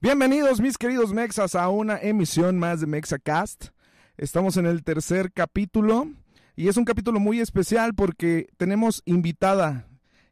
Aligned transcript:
Bienvenidos 0.00 0.60
mis 0.60 0.78
queridos 0.78 1.12
Mexas 1.12 1.56
a 1.56 1.68
una 1.70 1.98
emisión 1.98 2.56
más 2.56 2.80
de 2.80 2.86
Mexacast. 2.86 3.70
Estamos 4.16 4.56
en 4.56 4.66
el 4.66 4.84
tercer 4.84 5.32
capítulo 5.32 6.06
y 6.54 6.68
es 6.68 6.76
un 6.76 6.84
capítulo 6.84 7.18
muy 7.18 7.40
especial 7.40 7.96
porque 7.96 8.46
tenemos 8.58 9.02
invitada, 9.06 9.88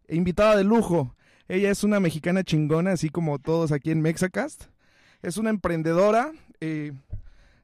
invitada 0.09 0.55
de 0.55 0.63
lujo. 0.63 1.17
Ella 1.49 1.69
es 1.69 1.83
una 1.83 1.99
mexicana 1.99 2.45
chingona, 2.45 2.93
así 2.93 3.09
como 3.09 3.41
todos 3.41 3.73
aquí 3.73 3.91
en 3.91 4.03
Mexacast. 4.03 4.67
Es 5.21 5.37
una 5.37 5.51
emprendedora, 5.51 6.31
eh, 6.61 6.93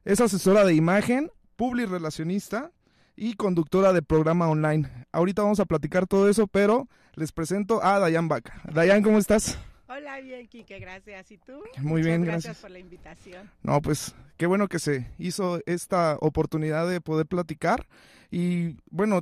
es 0.03 0.19
asesora 0.19 0.65
de 0.65 0.73
imagen, 0.73 1.31
public 1.55 1.89
relacionista 1.89 2.73
y 3.15 3.35
conductora 3.35 3.93
de 3.93 4.01
programa 4.01 4.49
online. 4.49 4.91
Ahorita 5.13 5.43
vamos 5.43 5.61
a 5.61 5.65
platicar 5.65 6.05
todo 6.05 6.27
eso, 6.27 6.47
pero 6.47 6.89
les 7.13 7.31
presento 7.31 7.81
a 7.81 7.97
Dayan 7.99 8.27
Baca. 8.27 8.61
Dayan, 8.73 9.03
¿cómo 9.03 9.19
estás? 9.19 9.57
Hola, 9.95 10.19
bien, 10.21 10.47
Kike, 10.47 10.79
gracias. 10.79 11.29
¿Y 11.31 11.37
tú? 11.37 11.53
Muy 11.77 12.01
Muchas 12.01 12.05
bien, 12.05 12.21
gracias. 12.23 12.43
gracias. 12.45 12.61
por 12.61 12.71
la 12.71 12.79
invitación. 12.79 13.49
No, 13.61 13.81
pues 13.81 14.15
qué 14.37 14.45
bueno 14.47 14.67
que 14.67 14.79
se 14.79 15.07
hizo 15.19 15.59
esta 15.65 16.17
oportunidad 16.19 16.89
de 16.89 16.99
poder 17.01 17.27
platicar 17.27 17.85
y 18.31 18.77
bueno, 18.89 19.21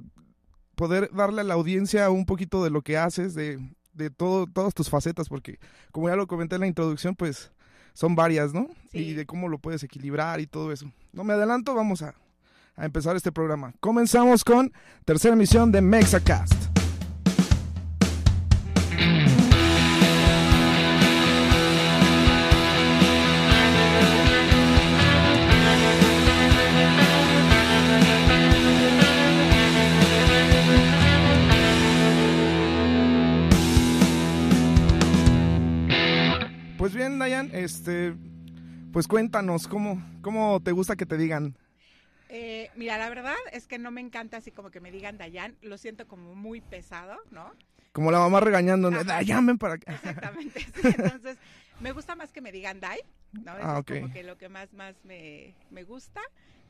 poder 0.75 1.09
darle 1.13 1.41
a 1.41 1.43
la 1.43 1.55
audiencia 1.55 2.09
un 2.09 2.25
poquito 2.25 2.63
de 2.63 2.69
lo 2.69 2.81
que 2.83 2.97
haces, 2.97 3.33
de, 3.33 3.59
de 3.93 4.09
todo, 4.09 4.47
todas 4.47 4.73
tus 4.73 4.89
facetas, 4.89 5.27
porque 5.27 5.59
como 5.91 6.07
ya 6.07 6.15
lo 6.15 6.27
comenté 6.27 6.55
en 6.55 6.61
la 6.61 6.67
introducción, 6.67 7.15
pues 7.15 7.51
son 7.93 8.15
varias, 8.15 8.53
¿no? 8.53 8.69
Sí. 8.91 8.99
Y 8.99 9.13
de 9.13 9.25
cómo 9.25 9.49
lo 9.49 9.57
puedes 9.57 9.83
equilibrar 9.83 10.39
y 10.39 10.47
todo 10.47 10.71
eso. 10.71 10.91
No 11.11 11.23
me 11.25 11.33
adelanto, 11.33 11.75
vamos 11.75 12.01
a, 12.01 12.15
a 12.77 12.85
empezar 12.85 13.15
este 13.17 13.33
programa. 13.33 13.73
Comenzamos 13.81 14.45
con 14.45 14.71
tercera 15.03 15.33
emisión 15.33 15.71
de 15.73 15.81
Mexacast. 15.81 16.80
Pues 36.91 36.97
bien, 37.07 37.19
Dayan, 37.19 37.49
este, 37.53 38.13
pues 38.91 39.07
cuéntanos, 39.07 39.65
¿cómo, 39.69 40.03
cómo 40.21 40.59
te 40.61 40.73
gusta 40.73 40.97
que 40.97 41.05
te 41.05 41.15
digan? 41.15 41.55
Eh, 42.27 42.69
mira, 42.75 42.97
la 42.97 43.07
verdad 43.07 43.33
es 43.53 43.65
que 43.65 43.79
no 43.79 43.91
me 43.91 44.01
encanta 44.01 44.35
así 44.35 44.51
como 44.51 44.71
que 44.71 44.81
me 44.81 44.91
digan 44.91 45.17
Dayan, 45.17 45.55
lo 45.61 45.77
siento 45.77 46.05
como 46.05 46.35
muy 46.35 46.59
pesado, 46.59 47.15
¿no? 47.31 47.53
Como 47.93 48.11
la 48.11 48.19
mamá 48.19 48.41
regañando, 48.41 48.89
Ajá. 48.89 49.05
Dayan, 49.05 49.45
ven 49.45 49.57
para 49.57 49.75
acá. 49.75 49.93
Exactamente. 49.93 50.59
sí, 50.75 50.81
entonces, 50.83 51.37
me 51.79 51.93
gusta 51.93 52.17
más 52.17 52.33
que 52.33 52.41
me 52.41 52.51
digan 52.51 52.81
Dai, 52.81 52.99
¿no? 53.31 53.57
Eso 53.57 53.61
Ah, 53.69 53.79
es 53.87 54.01
como 54.01 54.11
que 54.11 54.23
lo 54.23 54.37
que 54.37 54.49
más, 54.49 54.73
más 54.73 54.93
me, 55.05 55.55
me 55.69 55.85
gusta. 55.85 56.19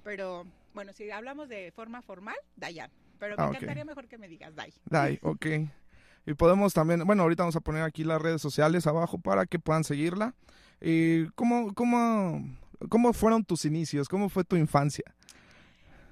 Pero, 0.04 0.46
bueno, 0.76 0.94
si 0.94 1.10
hablamos 1.10 1.50
de 1.50 1.72
forma 1.72 2.04
formal, 2.04 2.36
Dayan. 2.58 2.92
Pero 3.18 3.38
me 3.38 3.44
Ah, 3.44 3.48
encantaría 3.48 3.86
mejor 3.86 4.08
que 4.08 4.20
me 4.20 4.28
digas 4.28 4.54
Dai. 4.56 4.72
Dai, 4.86 5.18
ok. 5.24 5.46
Y 6.26 6.34
podemos 6.34 6.74
también, 6.74 7.04
bueno, 7.06 7.24
ahorita 7.24 7.44
vamos 7.44 7.56
a 7.56 7.62
poner 7.62 7.84
aquí 7.84 8.04
las 8.04 8.22
redes 8.22 8.42
sociales 8.42 8.88
abajo 8.88 9.18
para 9.18 9.46
que 9.46 9.60
puedan 9.60 9.84
seguirla. 9.84 10.36
Y 10.80 11.26
¿cómo, 11.32 11.74
cómo, 11.74 12.44
¿Cómo 12.90 13.14
fueron 13.14 13.44
tus 13.44 13.66
inicios? 13.66 14.08
¿Cómo 14.08 14.30
fue 14.30 14.44
tu 14.44 14.56
infancia? 14.56 15.06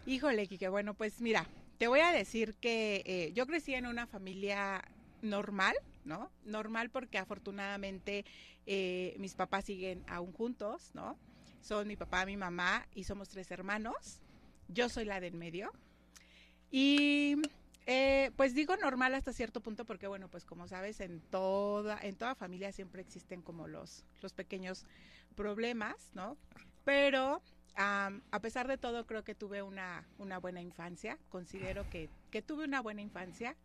Híjole, 0.06 0.48
Kike, 0.48 0.70
bueno, 0.70 0.94
pues 0.94 1.22
mira, 1.22 1.48
te 1.78 1.88
voy 1.88 2.00
a 2.00 2.12
decir 2.12 2.56
que 2.56 3.04
eh, 3.06 3.32
yo 3.34 3.48
crecí 3.48 3.74
en 3.74 3.86
una 3.86 4.06
familia 4.06 4.84
normal, 5.22 5.76
¿no? 6.06 6.32
Normal 6.46 6.90
porque 6.90 7.18
afortunadamente 7.18 8.26
eh, 8.66 9.16
mis 9.20 9.34
papás 9.34 9.66
siguen 9.66 10.04
aún 10.08 10.32
juntos, 10.32 10.92
¿no? 10.94 11.18
Son 11.62 11.88
mi 11.88 11.96
papá, 11.96 12.26
mi 12.26 12.38
mamá 12.38 12.88
y 12.94 13.04
somos 13.04 13.30
tres 13.30 13.50
hermanos. 13.52 14.22
Yo 14.68 14.90
soy 14.90 15.06
la 15.06 15.20
del 15.20 15.34
medio. 15.34 15.72
Y 16.72 17.38
eh, 17.92 18.30
pues 18.36 18.54
digo 18.54 18.78
normal 18.78 19.16
hasta 19.16 19.34
cierto 19.34 19.62
punto 19.62 19.84
porque, 19.84 20.06
bueno, 20.06 20.28
pues 20.30 20.46
como 20.46 20.68
sabes, 20.68 21.00
en 21.00 21.22
toda, 21.22 21.98
en 22.00 22.16
toda 22.16 22.36
familia 22.36 22.72
siempre 22.72 23.02
existen 23.02 23.42
como 23.42 23.68
los, 23.68 24.06
los 24.22 24.32
pequeños 24.34 24.86
problemas, 25.36 26.12
¿no? 26.14 26.38
Pero 26.86 27.42
a 27.76 28.40
pesar 28.42 28.68
de 28.68 28.78
todo, 28.78 29.08
creo 29.08 29.24
que 29.24 29.34
tuve 29.34 29.64
una, 29.64 30.08
una 30.20 30.38
buena 30.38 30.62
infancia. 30.62 31.18
Considero 31.30 31.90
que, 31.90 32.10
que 32.30 32.44
tuve 32.44 32.66
una 32.66 32.80
buena 32.82 33.02
infancia, 33.02 33.56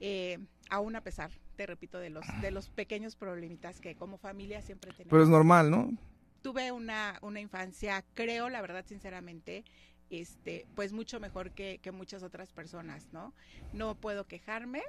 eh, 0.00 0.38
aún 0.70 0.96
a 0.96 1.02
pesar, 1.02 1.30
te 1.56 1.66
repito, 1.66 1.98
de 1.98 2.08
los, 2.08 2.24
de 2.40 2.50
los 2.50 2.70
pequeños 2.70 3.16
problemitas 3.16 3.82
que 3.82 3.96
como 3.96 4.16
familia 4.16 4.62
siempre 4.62 4.92
tenemos. 4.92 5.10
Pero 5.10 5.24
es 5.24 5.28
normal, 5.28 5.70
¿no? 5.70 5.90
Tuve 6.40 6.72
una, 6.72 7.18
una 7.20 7.40
infancia, 7.40 8.02
creo, 8.14 8.48
la 8.48 8.62
verdad, 8.62 8.86
sinceramente, 8.86 9.64
este, 10.10 10.66
pues 10.74 10.92
mucho 10.92 11.20
mejor 11.20 11.50
que, 11.52 11.78
que 11.82 11.92
muchas 11.92 12.22
otras 12.22 12.52
personas, 12.52 13.08
¿no? 13.12 13.32
No 13.72 13.94
puedo 13.94 14.26
quejarme 14.26 14.82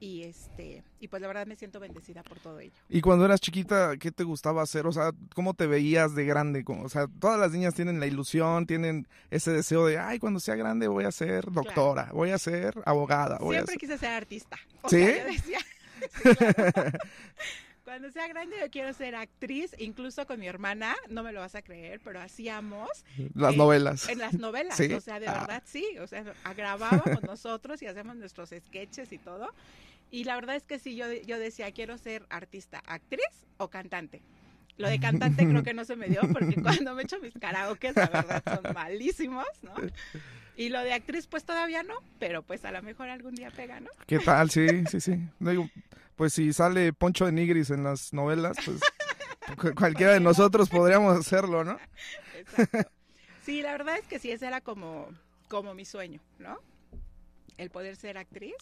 y 0.00 0.22
este, 0.22 0.82
y 0.98 1.08
pues 1.08 1.20
la 1.20 1.28
verdad 1.28 1.46
me 1.46 1.56
siento 1.56 1.78
bendecida 1.78 2.22
por 2.22 2.40
todo 2.40 2.58
ello. 2.58 2.72
Y 2.88 3.02
cuando 3.02 3.26
eras 3.26 3.40
chiquita, 3.40 3.98
¿qué 3.98 4.10
te 4.10 4.24
gustaba 4.24 4.62
hacer? 4.62 4.86
O 4.86 4.92
sea, 4.92 5.12
¿cómo 5.34 5.52
te 5.52 5.66
veías 5.66 6.14
de 6.14 6.24
grande? 6.24 6.64
O 6.66 6.88
sea, 6.88 7.06
todas 7.20 7.38
las 7.38 7.52
niñas 7.52 7.74
tienen 7.74 8.00
la 8.00 8.06
ilusión, 8.06 8.66
tienen 8.66 9.06
ese 9.30 9.50
deseo 9.52 9.84
de, 9.86 9.98
ay, 9.98 10.18
cuando 10.18 10.40
sea 10.40 10.56
grande 10.56 10.88
voy 10.88 11.04
a 11.04 11.12
ser 11.12 11.50
doctora, 11.52 12.10
voy 12.14 12.30
a 12.30 12.38
ser 12.38 12.74
abogada, 12.86 13.38
voy 13.38 13.56
a 13.56 13.58
Siempre 13.58 13.72
ser... 13.74 13.80
quise 13.80 13.98
ser 13.98 14.12
artista. 14.12 14.58
O 14.82 14.88
¿Sí? 14.88 14.96
sea, 14.96 15.18
yo 15.18 15.24
decía, 15.24 15.58
sí, 16.22 16.44
claro. 16.44 16.98
Cuando 17.90 18.08
sea 18.12 18.28
grande 18.28 18.54
yo 18.60 18.70
quiero 18.70 18.92
ser 18.92 19.16
actriz, 19.16 19.74
incluso 19.76 20.24
con 20.24 20.38
mi 20.38 20.46
hermana, 20.46 20.94
no 21.08 21.24
me 21.24 21.32
lo 21.32 21.40
vas 21.40 21.56
a 21.56 21.62
creer, 21.62 21.98
pero 22.04 22.20
hacíamos 22.20 22.88
Las 23.34 23.54
eh, 23.54 23.56
novelas. 23.56 24.08
en 24.08 24.18
las 24.20 24.34
novelas, 24.34 24.76
¿Sí? 24.76 24.92
o 24.92 25.00
sea, 25.00 25.18
de 25.18 25.26
Ah. 25.26 25.40
verdad 25.40 25.62
sí, 25.66 25.84
o 25.98 26.06
sea, 26.06 26.22
grabábamos 26.56 27.20
nosotros 27.24 27.82
y 27.82 27.86
hacemos 27.86 28.14
nuestros 28.14 28.50
sketches 28.50 29.10
y 29.10 29.18
todo. 29.18 29.52
Y 30.12 30.22
la 30.22 30.36
verdad 30.36 30.54
es 30.54 30.62
que 30.68 30.78
sí, 30.78 30.94
yo, 30.94 31.12
yo 31.12 31.40
decía, 31.40 31.72
quiero 31.72 31.98
ser 31.98 32.24
artista, 32.30 32.80
actriz 32.86 33.26
o 33.56 33.66
cantante. 33.70 34.22
Lo 34.80 34.88
de 34.88 34.98
cantante 34.98 35.46
creo 35.46 35.62
que 35.62 35.74
no 35.74 35.84
se 35.84 35.96
me 35.96 36.08
dio 36.08 36.20
porque 36.32 36.56
cuando 36.62 36.94
me 36.94 37.02
echo 37.02 37.18
mis 37.20 37.34
karaokes, 37.34 37.94
la 37.96 38.08
verdad, 38.08 38.42
son 38.46 38.72
malísimos, 38.74 39.46
¿no? 39.62 39.74
Y 40.56 40.68
lo 40.68 40.80
de 40.80 40.92
actriz, 40.92 41.26
pues 41.26 41.44
todavía 41.44 41.82
no, 41.82 41.94
pero 42.18 42.42
pues 42.42 42.64
a 42.64 42.72
lo 42.72 42.82
mejor 42.82 43.08
algún 43.08 43.34
día 43.34 43.50
pega, 43.50 43.80
¿no? 43.80 43.90
¿Qué 44.06 44.18
tal? 44.18 44.50
Sí, 44.50 44.86
sí, 44.86 45.00
sí. 45.00 45.18
Digo, 45.38 45.68
pues 46.16 46.32
si 46.34 46.52
sale 46.52 46.92
Poncho 46.92 47.24
de 47.26 47.32
Nigris 47.32 47.70
en 47.70 47.84
las 47.84 48.12
novelas, 48.12 48.58
pues 48.64 48.80
cu- 49.58 49.74
cualquiera 49.74 50.12
de 50.12 50.20
nosotros 50.20 50.68
podríamos 50.68 51.16
hacerlo, 51.18 51.64
¿no? 51.64 51.78
Exacto. 52.36 52.90
Sí, 53.42 53.62
la 53.62 53.72
verdad 53.72 53.96
es 53.98 54.06
que 54.06 54.18
sí, 54.18 54.30
ese 54.30 54.46
era 54.46 54.60
como, 54.60 55.08
como 55.48 55.72
mi 55.74 55.84
sueño, 55.86 56.20
¿no? 56.38 56.58
El 57.56 57.70
poder 57.70 57.96
ser 57.96 58.18
actriz. 58.18 58.54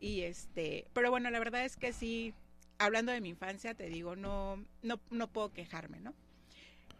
Y 0.00 0.22
este, 0.22 0.86
pero 0.92 1.10
bueno, 1.10 1.30
la 1.30 1.38
verdad 1.38 1.64
es 1.64 1.76
que 1.76 1.92
sí, 1.92 2.34
hablando 2.78 3.12
de 3.12 3.20
mi 3.20 3.28
infancia, 3.28 3.74
te 3.74 3.88
digo, 3.88 4.16
no, 4.16 4.64
no, 4.82 5.00
no 5.10 5.28
puedo 5.28 5.52
quejarme, 5.52 6.00
¿no? 6.00 6.14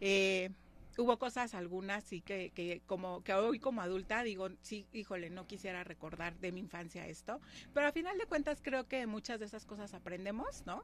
Eh, 0.01 0.49
hubo 0.97 1.17
cosas 1.17 1.53
algunas 1.53 2.03
sí 2.03 2.21
que, 2.21 2.51
que 2.51 2.81
como 2.85 3.23
que 3.23 3.33
hoy 3.33 3.59
como 3.59 3.81
adulta 3.81 4.23
digo, 4.23 4.49
sí, 4.61 4.85
híjole, 4.93 5.29
no 5.29 5.47
quisiera 5.47 5.83
recordar 5.83 6.37
de 6.39 6.51
mi 6.51 6.59
infancia 6.59 7.07
esto, 7.07 7.39
pero 7.73 7.87
a 7.87 7.91
final 7.91 8.17
de 8.17 8.25
cuentas 8.25 8.59
creo 8.61 8.87
que 8.87 9.07
muchas 9.07 9.39
de 9.39 9.45
esas 9.45 9.65
cosas 9.65 9.93
aprendemos, 9.93 10.63
¿no? 10.65 10.83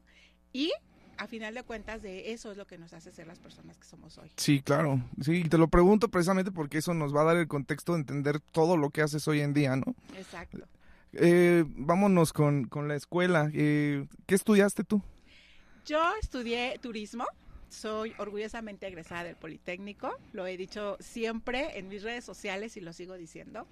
Y 0.54 0.72
a 1.18 1.28
final 1.28 1.54
de 1.54 1.64
cuentas 1.64 2.02
de 2.02 2.32
eso 2.32 2.52
es 2.52 2.58
lo 2.58 2.66
que 2.66 2.78
nos 2.78 2.94
hace 2.94 3.12
ser 3.12 3.28
las 3.28 3.40
personas 3.40 3.78
que 3.78 3.86
somos 3.86 4.18
hoy. 4.18 4.32
Sí, 4.38 4.62
claro. 4.62 5.02
Sí, 5.22 5.44
te 5.44 5.58
lo 5.58 5.68
pregunto 5.68 6.10
precisamente 6.10 6.52
porque 6.52 6.80
eso 6.80 6.94
nos 6.94 7.16
va 7.16 7.22
a 7.22 7.26
dar 7.26 7.38
el 7.38 7.48
contexto 7.48 7.94
de 7.94 8.00
entender 8.00 8.40
todo 8.40 8.78
lo 8.78 8.90
que 8.90 9.02
haces 9.02 9.28
hoy 9.28 9.42
en 9.42 9.54
día, 9.54 9.76
¿no? 9.76 9.96
Exacto. 10.18 10.66
Eh, 11.16 11.64
vámonos 11.68 12.34
con, 12.34 12.66
con 12.66 12.88
la 12.88 12.96
escuela. 12.96 13.50
Eh, 13.54 14.06
¿Qué 14.26 14.36
estudiaste 14.36 14.84
tú? 14.84 15.02
Yo 15.86 16.02
estudié 16.22 16.78
turismo, 16.82 17.26
soy 17.70 18.14
orgullosamente 18.18 18.88
egresada 18.88 19.24
del 19.24 19.36
Politécnico, 19.36 20.12
lo 20.34 20.48
he 20.48 20.58
dicho 20.58 20.98
siempre 21.00 21.78
en 21.78 21.88
mis 21.88 22.02
redes 22.04 22.24
sociales 22.26 22.76
y 22.78 22.82
lo 22.82 22.92
sigo 22.94 23.16
diciendo. 23.16 23.68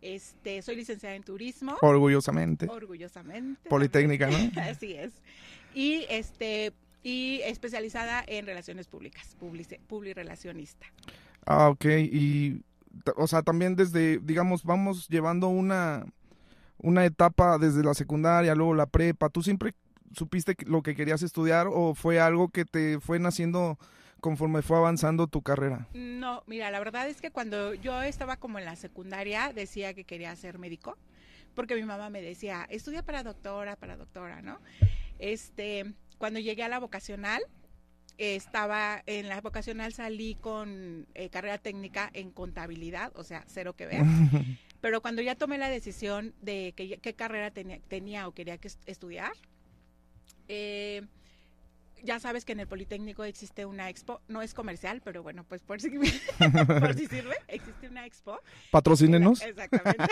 Este, 0.00 0.62
soy 0.62 0.76
licenciada 0.76 1.16
en 1.16 1.24
turismo, 1.24 1.76
Orgullosamente. 1.80 2.68
orgullosamente. 2.68 3.68
Politécnica, 3.68 4.28
¿no? 4.30 4.36
Así 4.62 4.92
es. 4.94 5.10
Y 5.74 6.06
este 6.08 6.72
y 7.02 7.40
especializada 7.44 8.22
en 8.26 8.46
relaciones 8.46 8.86
públicas, 8.86 9.36
publirelacionista. 9.88 10.86
Ah, 11.46 11.68
ok. 11.70 11.84
Y, 12.12 12.62
o 13.16 13.26
sea, 13.26 13.42
también 13.42 13.76
desde, 13.76 14.18
digamos, 14.18 14.64
vamos 14.64 15.08
llevando 15.08 15.48
una, 15.48 16.04
una 16.78 17.04
etapa 17.04 17.58
desde 17.58 17.82
la 17.82 17.94
secundaria, 17.94 18.54
luego 18.54 18.74
la 18.74 18.86
prepa. 18.86 19.28
¿Tú 19.28 19.42
siempre 19.42 19.74
supiste 20.12 20.56
lo 20.66 20.82
que 20.82 20.94
querías 20.94 21.22
estudiar 21.22 21.68
o 21.70 21.94
fue 21.94 22.20
algo 22.20 22.48
que 22.48 22.64
te 22.64 23.00
fue 23.00 23.18
naciendo 23.18 23.78
conforme 24.20 24.62
fue 24.62 24.78
avanzando 24.78 25.26
tu 25.26 25.42
carrera? 25.42 25.88
No, 25.94 26.42
mira, 26.46 26.70
la 26.70 26.78
verdad 26.78 27.08
es 27.08 27.20
que 27.20 27.30
cuando 27.30 27.74
yo 27.74 28.02
estaba 28.02 28.36
como 28.36 28.58
en 28.58 28.64
la 28.64 28.76
secundaria 28.76 29.52
decía 29.52 29.94
que 29.94 30.04
quería 30.04 30.34
ser 30.36 30.58
médico, 30.58 30.96
porque 31.54 31.74
mi 31.74 31.84
mamá 31.84 32.10
me 32.10 32.22
decía, 32.22 32.66
estudia 32.70 33.02
para 33.02 33.22
doctora, 33.22 33.76
para 33.76 33.96
doctora, 33.96 34.42
¿no? 34.42 34.60
Este, 35.18 35.94
cuando 36.18 36.38
llegué 36.38 36.62
a 36.62 36.68
la 36.68 36.78
vocacional, 36.78 37.42
estaba 38.18 39.02
en 39.06 39.28
la 39.28 39.40
vocacional, 39.40 39.92
salí 39.92 40.34
con 40.34 41.06
eh, 41.14 41.30
carrera 41.30 41.58
técnica 41.58 42.10
en 42.12 42.30
contabilidad, 42.30 43.12
o 43.14 43.24
sea, 43.24 43.44
cero 43.46 43.74
que 43.74 43.86
ver. 43.86 44.02
Pero 44.80 45.00
cuando 45.00 45.22
ya 45.22 45.34
tomé 45.34 45.58
la 45.58 45.68
decisión 45.68 46.34
de 46.40 46.72
que, 46.76 46.98
qué 46.98 47.14
carrera 47.14 47.50
tenía, 47.50 47.80
tenía 47.88 48.28
o 48.28 48.32
quería 48.32 48.58
que 48.58 48.68
estudiar, 48.86 49.32
eh, 50.48 51.02
ya 52.02 52.20
sabes 52.20 52.44
que 52.44 52.52
en 52.52 52.60
el 52.60 52.66
Politécnico 52.66 53.24
existe 53.24 53.64
una 53.64 53.88
expo, 53.88 54.20
no 54.28 54.42
es 54.42 54.54
comercial, 54.54 55.00
pero 55.04 55.22
bueno, 55.22 55.44
pues 55.44 55.62
por 55.62 55.80
si, 55.80 55.90
por 56.80 56.94
si 56.94 57.06
sirve, 57.06 57.36
existe 57.48 57.88
una 57.88 58.06
expo. 58.06 58.40
Patrocínenos. 58.70 59.42
Exactamente. 59.42 60.04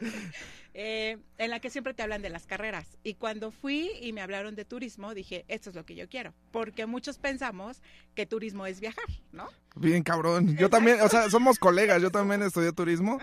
eh, 0.74 1.18
en 1.38 1.50
la 1.50 1.60
que 1.60 1.70
siempre 1.70 1.94
te 1.94 2.02
hablan 2.02 2.22
de 2.22 2.30
las 2.30 2.46
carreras. 2.46 2.98
Y 3.02 3.14
cuando 3.14 3.50
fui 3.50 3.90
y 4.00 4.12
me 4.12 4.20
hablaron 4.20 4.54
de 4.54 4.64
turismo, 4.64 5.14
dije, 5.14 5.44
esto 5.48 5.70
es 5.70 5.76
lo 5.76 5.84
que 5.84 5.94
yo 5.94 6.08
quiero. 6.08 6.34
Porque 6.52 6.86
muchos 6.86 7.18
pensamos 7.18 7.82
que 8.14 8.26
turismo 8.26 8.66
es 8.66 8.80
viajar, 8.80 9.06
¿no? 9.32 9.48
Bien, 9.76 10.02
cabrón. 10.02 10.56
Yo 10.56 10.70
también, 10.70 11.00
o 11.00 11.08
sea, 11.08 11.30
somos 11.30 11.58
colegas, 11.58 12.00
yo 12.02 12.10
también 12.10 12.42
estudié 12.42 12.72
turismo. 12.72 13.18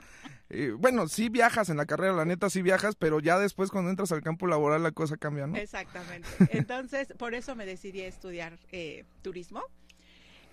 Y, 0.50 0.70
bueno, 0.70 1.08
sí 1.08 1.30
viajas 1.30 1.70
en 1.70 1.78
la 1.78 1.86
carrera, 1.86 2.14
la 2.14 2.26
neta 2.26 2.50
sí 2.50 2.62
viajas, 2.62 2.96
pero 2.96 3.20
ya 3.20 3.40
después 3.40 3.72
cuando 3.72 3.90
entras 3.90 4.12
al 4.12 4.22
campo 4.22 4.48
laboral 4.48 4.84
la 4.84 4.92
cosa 4.92 5.18
cambia, 5.18 5.48
¿no? 5.48 5.58
Exactamente. 5.58 6.28
Entonces, 6.52 7.08
por 7.18 7.34
eso 7.34 7.56
me 7.56 7.66
decidí 7.66 8.02
a 8.02 8.08
estudiar 8.08 8.60
eh, 8.72 9.06
turismo. 9.22 9.64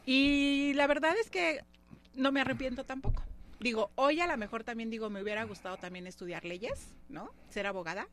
Y 0.07 0.73
la 0.75 0.87
verdad 0.87 1.15
es 1.21 1.31
que 1.31 1.61
no 2.15 2.33
me 2.33 2.41
arrepiento 2.41 2.85
tampoco. 2.85 3.23
Digo, 3.61 3.93
hoy 3.95 4.21
a 4.21 4.27
lo 4.27 4.37
mejor 4.37 4.65
también 4.65 4.91
digo, 4.91 5.09
me 5.09 5.23
hubiera 5.23 5.45
gustado 5.45 5.77
también 5.77 6.07
estudiar 6.07 6.45
leyes, 6.45 6.95
¿no? 7.09 7.31
Ser 7.49 7.67
abogada, 7.67 8.09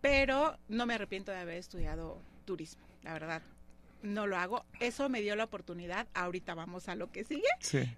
pero 0.00 0.56
no 0.68 0.86
me 0.86 0.94
arrepiento 0.94 1.32
de 1.32 1.38
haber 1.38 1.56
estudiado 1.56 2.20
turismo, 2.44 2.86
la 3.02 3.12
verdad. 3.12 3.42
No 4.02 4.26
lo 4.26 4.36
hago. 4.36 4.64
Eso 4.78 5.08
me 5.08 5.22
dio 5.22 5.34
la 5.34 5.44
oportunidad, 5.44 6.06
ahorita 6.14 6.54
vamos 6.54 6.88
a 6.88 6.94
lo 6.94 7.10
que 7.10 7.24
sigue, 7.24 7.48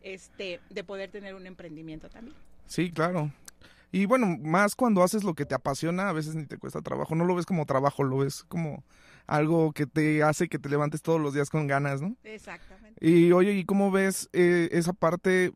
este, 0.02 0.61
de 0.70 0.84
poder 0.84 1.11
tener 1.11 1.34
un 1.34 1.46
emprendimiento 1.46 2.08
también. 2.08 2.37
Sí, 2.66 2.90
claro. 2.90 3.30
Y 3.92 4.06
bueno, 4.06 4.36
más 4.42 4.74
cuando 4.74 5.02
haces 5.02 5.24
lo 5.24 5.34
que 5.34 5.46
te 5.46 5.54
apasiona, 5.54 6.08
a 6.08 6.12
veces 6.12 6.34
ni 6.34 6.44
te 6.44 6.58
cuesta 6.58 6.82
trabajo. 6.82 7.14
No 7.14 7.24
lo 7.24 7.34
ves 7.34 7.46
como 7.46 7.64
trabajo, 7.66 8.02
lo 8.02 8.18
ves 8.18 8.44
como 8.44 8.84
algo 9.26 9.72
que 9.72 9.86
te 9.86 10.22
hace 10.22 10.48
que 10.48 10.58
te 10.58 10.68
levantes 10.68 11.02
todos 11.02 11.20
los 11.20 11.34
días 11.34 11.50
con 11.50 11.66
ganas, 11.66 12.02
¿no? 12.02 12.16
Exactamente. 12.22 12.98
Y 13.00 13.32
oye, 13.32 13.52
¿y 13.52 13.64
cómo 13.64 13.90
ves 13.90 14.28
eh, 14.32 14.68
esa 14.72 14.92
parte? 14.92 15.52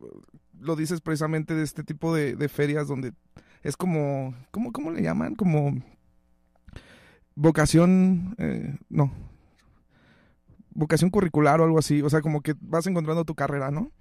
Lo 0.59 0.75
dices 0.75 1.01
precisamente 1.01 1.53
de 1.53 1.63
este 1.63 1.83
tipo 1.83 2.15
de, 2.15 2.49
ferias 2.49 2.87
donde 2.87 3.13
es 3.63 3.77
como, 3.77 4.33
¿cómo, 4.51 4.71
¿cómo 4.71 4.91
le 4.91 5.01
llaman? 5.01 5.35
Como 5.35 5.81
vocación, 7.35 8.35
eh, 8.37 8.75
no, 8.89 9.11
vocación 10.73 11.09
curricular 11.09 11.61
o 11.61 11.65
algo 11.65 11.79
así. 11.79 12.01
O 12.01 12.09
sea, 12.09 12.21
como 12.21 12.41
que 12.41 12.55
vas 12.59 12.87
encontrando 12.87 13.25
tu 13.25 13.35
carrera, 13.35 13.71
¿no? 13.71 13.91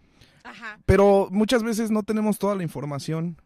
Ajá. 0.45 0.79
Pero 0.87 1.29
muchas 1.31 1.63
veces 1.63 1.91
no 1.91 2.03
tenemos 2.03 2.39
toda 2.39 2.55
la 2.55 2.63
información 2.63 3.37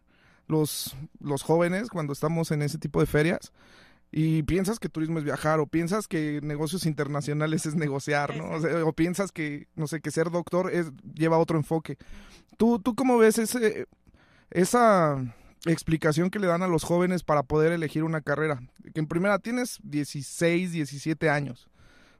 los, 0.46 0.96
los 1.20 1.42
jóvenes 1.42 1.88
cuando 1.88 2.12
estamos 2.12 2.50
en 2.50 2.62
ese 2.62 2.78
tipo 2.78 3.00
de 3.00 3.06
ferias 3.06 3.52
y 4.16 4.44
piensas 4.44 4.78
que 4.78 4.88
turismo 4.88 5.18
es 5.18 5.24
viajar 5.24 5.58
o 5.58 5.66
piensas 5.66 6.06
que 6.06 6.40
negocios 6.42 6.86
internacionales 6.86 7.66
es 7.66 7.74
negociar, 7.74 8.36
¿no? 8.36 8.86
O, 8.86 8.92
piensas 8.92 9.32
que, 9.32 9.66
no 9.74 9.88
sé, 9.88 10.00
que 10.00 10.12
ser 10.12 10.30
doctor 10.30 10.72
es, 10.72 10.92
lleva 11.14 11.38
otro 11.38 11.58
enfoque. 11.58 11.98
¿Tú, 12.56 12.78
tú 12.78 12.94
cómo 12.94 13.18
ves 13.18 13.38
ese, 13.38 13.88
esa 14.50 15.16
explicación 15.66 16.30
que 16.30 16.38
le 16.38 16.46
dan 16.46 16.62
a 16.62 16.68
los 16.68 16.84
jóvenes 16.84 17.24
para 17.24 17.42
poder 17.42 17.72
elegir 17.72 18.04
una 18.04 18.20
carrera? 18.20 18.62
Que 18.92 19.00
en 19.00 19.08
primera 19.08 19.40
tienes 19.40 19.80
16, 19.82 20.70
17 20.70 21.28
años. 21.28 21.68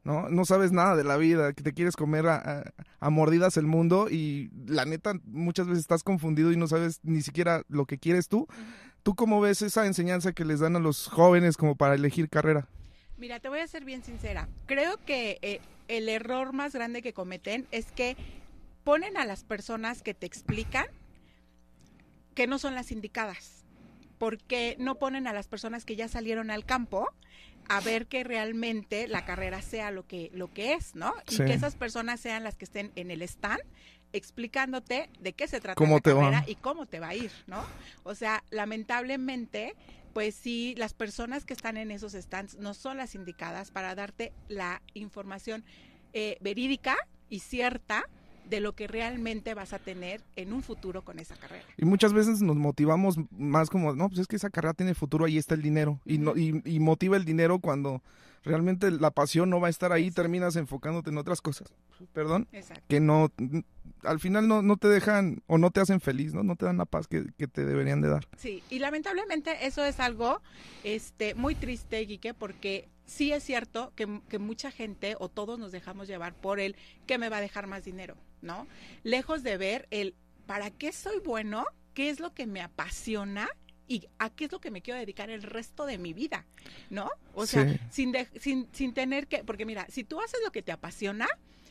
¿No? 0.04 0.28
No 0.28 0.44
sabes 0.44 0.70
nada 0.70 0.96
de 0.96 1.04
la 1.04 1.16
vida, 1.16 1.52
que 1.52 1.62
te 1.62 1.72
quieres 1.72 1.96
comer 1.96 2.26
a, 2.26 2.72
mordidas 3.10 3.56
el 3.56 3.66
mundo 3.66 4.08
y 4.10 4.50
la 4.66 4.84
neta 4.84 5.14
muchas 5.24 5.66
veces 5.66 5.80
estás 5.80 6.02
confundido 6.02 6.52
y 6.52 6.56
no 6.56 6.66
sabes 6.66 7.00
ni 7.02 7.22
siquiera 7.22 7.62
lo 7.68 7.86
que 7.86 7.98
quieres 7.98 8.28
tú. 8.28 8.46
¿Tú 9.02 9.14
cómo 9.14 9.40
ves 9.40 9.62
esa 9.62 9.86
enseñanza 9.86 10.32
que 10.32 10.44
les 10.44 10.60
dan 10.60 10.76
a 10.76 10.78
los 10.78 11.08
jóvenes 11.08 11.56
como 11.56 11.76
para 11.76 11.94
elegir 11.94 12.28
carrera? 12.28 12.68
Mira, 13.18 13.40
te 13.40 13.48
voy 13.48 13.60
a 13.60 13.66
ser 13.66 13.84
bien 13.84 14.02
sincera. 14.02 14.48
Creo 14.66 14.96
que 15.04 15.38
eh, 15.42 15.60
el 15.88 16.08
error 16.08 16.52
más 16.52 16.72
grande 16.72 17.02
que 17.02 17.12
cometen 17.12 17.66
es 17.70 17.92
que 17.92 18.16
ponen 18.82 19.16
a 19.16 19.24
las 19.24 19.44
personas 19.44 20.02
que 20.02 20.14
te 20.14 20.26
explican 20.26 20.86
que 22.34 22.46
no 22.46 22.58
son 22.58 22.74
las 22.74 22.92
indicadas. 22.92 23.64
Porque 24.18 24.76
no 24.78 24.96
ponen 24.96 25.26
a 25.26 25.32
las 25.32 25.48
personas 25.48 25.84
que 25.84 25.96
ya 25.96 26.08
salieron 26.08 26.50
al 26.50 26.64
campo 26.64 27.08
a 27.68 27.80
ver 27.80 28.06
que 28.06 28.24
realmente 28.24 29.08
la 29.08 29.24
carrera 29.24 29.62
sea 29.62 29.90
lo 29.90 30.06
que, 30.06 30.30
lo 30.34 30.52
que 30.52 30.74
es, 30.74 30.94
¿no? 30.94 31.14
Y 31.30 31.36
que 31.38 31.52
esas 31.52 31.76
personas 31.76 32.20
sean 32.20 32.44
las 32.44 32.56
que 32.56 32.64
estén 32.64 32.92
en 32.96 33.10
el 33.10 33.22
stand 33.22 33.62
explicándote 34.12 35.10
de 35.18 35.32
qué 35.32 35.48
se 35.48 35.60
trata 35.60 35.82
la 35.82 36.00
carrera 36.00 36.44
y 36.46 36.54
cómo 36.54 36.86
te 36.86 37.00
va 37.00 37.08
a 37.08 37.14
ir, 37.14 37.32
¿no? 37.46 37.64
O 38.04 38.14
sea, 38.14 38.44
lamentablemente, 38.50 39.74
pues 40.12 40.36
sí, 40.36 40.74
las 40.78 40.94
personas 40.94 41.44
que 41.44 41.52
están 41.52 41.76
en 41.76 41.90
esos 41.90 42.12
stands 42.12 42.56
no 42.56 42.74
son 42.74 42.96
las 42.96 43.16
indicadas 43.16 43.72
para 43.72 43.94
darte 43.96 44.32
la 44.48 44.82
información 44.94 45.64
eh, 46.12 46.38
verídica 46.40 46.96
y 47.28 47.40
cierta 47.40 48.08
de 48.48 48.60
lo 48.60 48.74
que 48.74 48.86
realmente 48.86 49.54
vas 49.54 49.72
a 49.72 49.78
tener 49.78 50.20
en 50.36 50.52
un 50.52 50.62
futuro 50.62 51.02
con 51.02 51.18
esa 51.18 51.36
carrera. 51.36 51.64
Y 51.76 51.84
muchas 51.84 52.12
veces 52.12 52.42
nos 52.42 52.56
motivamos 52.56 53.16
más 53.30 53.70
como, 53.70 53.94
no, 53.94 54.08
pues 54.08 54.20
es 54.20 54.26
que 54.26 54.36
esa 54.36 54.50
carrera 54.50 54.74
tiene 54.74 54.94
futuro, 54.94 55.24
ahí 55.24 55.38
está 55.38 55.54
el 55.54 55.62
dinero. 55.62 56.00
Y, 56.04 56.18
no, 56.18 56.36
y, 56.36 56.80
motiva 56.80 57.16
el 57.16 57.24
dinero 57.24 57.58
cuando 57.58 58.02
realmente 58.42 58.90
la 58.90 59.10
pasión 59.10 59.48
no 59.50 59.60
va 59.60 59.68
a 59.68 59.70
estar 59.70 59.92
ahí, 59.92 60.10
terminas 60.10 60.56
enfocándote 60.56 61.10
en 61.10 61.18
otras 61.18 61.40
cosas. 61.40 61.72
Perdón. 62.12 62.48
Que 62.88 63.00
no, 63.00 63.30
al 64.02 64.20
final 64.20 64.48
no, 64.48 64.62
no 64.62 64.76
te 64.76 64.88
dejan 64.88 65.42
o 65.46 65.58
no 65.58 65.70
te 65.70 65.80
hacen 65.80 66.00
feliz, 66.00 66.34
¿no? 66.34 66.42
No 66.42 66.56
te 66.56 66.66
dan 66.66 66.78
la 66.78 66.84
paz 66.84 67.08
que, 67.08 67.22
te 67.22 67.64
deberían 67.64 68.00
de 68.00 68.08
dar. 68.08 68.28
Sí, 68.36 68.62
y 68.70 68.78
lamentablemente 68.78 69.66
eso 69.66 69.84
es 69.84 70.00
algo 70.00 70.40
este, 70.82 71.34
muy 71.34 71.54
triste, 71.54 72.00
Guique, 72.04 72.34
porque 72.34 72.88
sí 73.06 73.32
es 73.32 73.42
cierto 73.42 73.92
que, 73.96 74.20
que 74.28 74.38
mucha 74.38 74.70
gente 74.70 75.16
o 75.18 75.28
todos 75.28 75.58
nos 75.58 75.72
dejamos 75.72 76.08
llevar 76.08 76.34
por 76.34 76.60
el 76.60 76.76
que 77.06 77.18
me 77.18 77.28
va 77.28 77.38
a 77.38 77.40
dejar 77.40 77.66
más 77.66 77.84
dinero. 77.84 78.16
¿No? 78.44 78.68
Lejos 79.02 79.42
de 79.42 79.56
ver 79.56 79.88
el 79.90 80.14
para 80.46 80.70
qué 80.70 80.92
soy 80.92 81.18
bueno, 81.20 81.66
qué 81.94 82.10
es 82.10 82.20
lo 82.20 82.34
que 82.34 82.46
me 82.46 82.60
apasiona 82.60 83.48
y 83.88 84.08
a 84.18 84.30
qué 84.30 84.46
es 84.46 84.52
lo 84.52 84.60
que 84.60 84.70
me 84.70 84.82
quiero 84.82 85.00
dedicar 85.00 85.30
el 85.30 85.42
resto 85.42 85.86
de 85.86 85.98
mi 85.98 86.12
vida, 86.12 86.46
¿no? 86.90 87.10
O 87.34 87.46
sea, 87.46 87.66
sin, 87.90 88.14
sin, 88.38 88.68
sin 88.72 88.94
tener 88.94 89.26
que, 89.26 89.44
porque 89.44 89.66
mira, 89.66 89.86
si 89.88 90.04
tú 90.04 90.20
haces 90.20 90.40
lo 90.44 90.52
que 90.52 90.62
te 90.62 90.72
apasiona, 90.72 91.26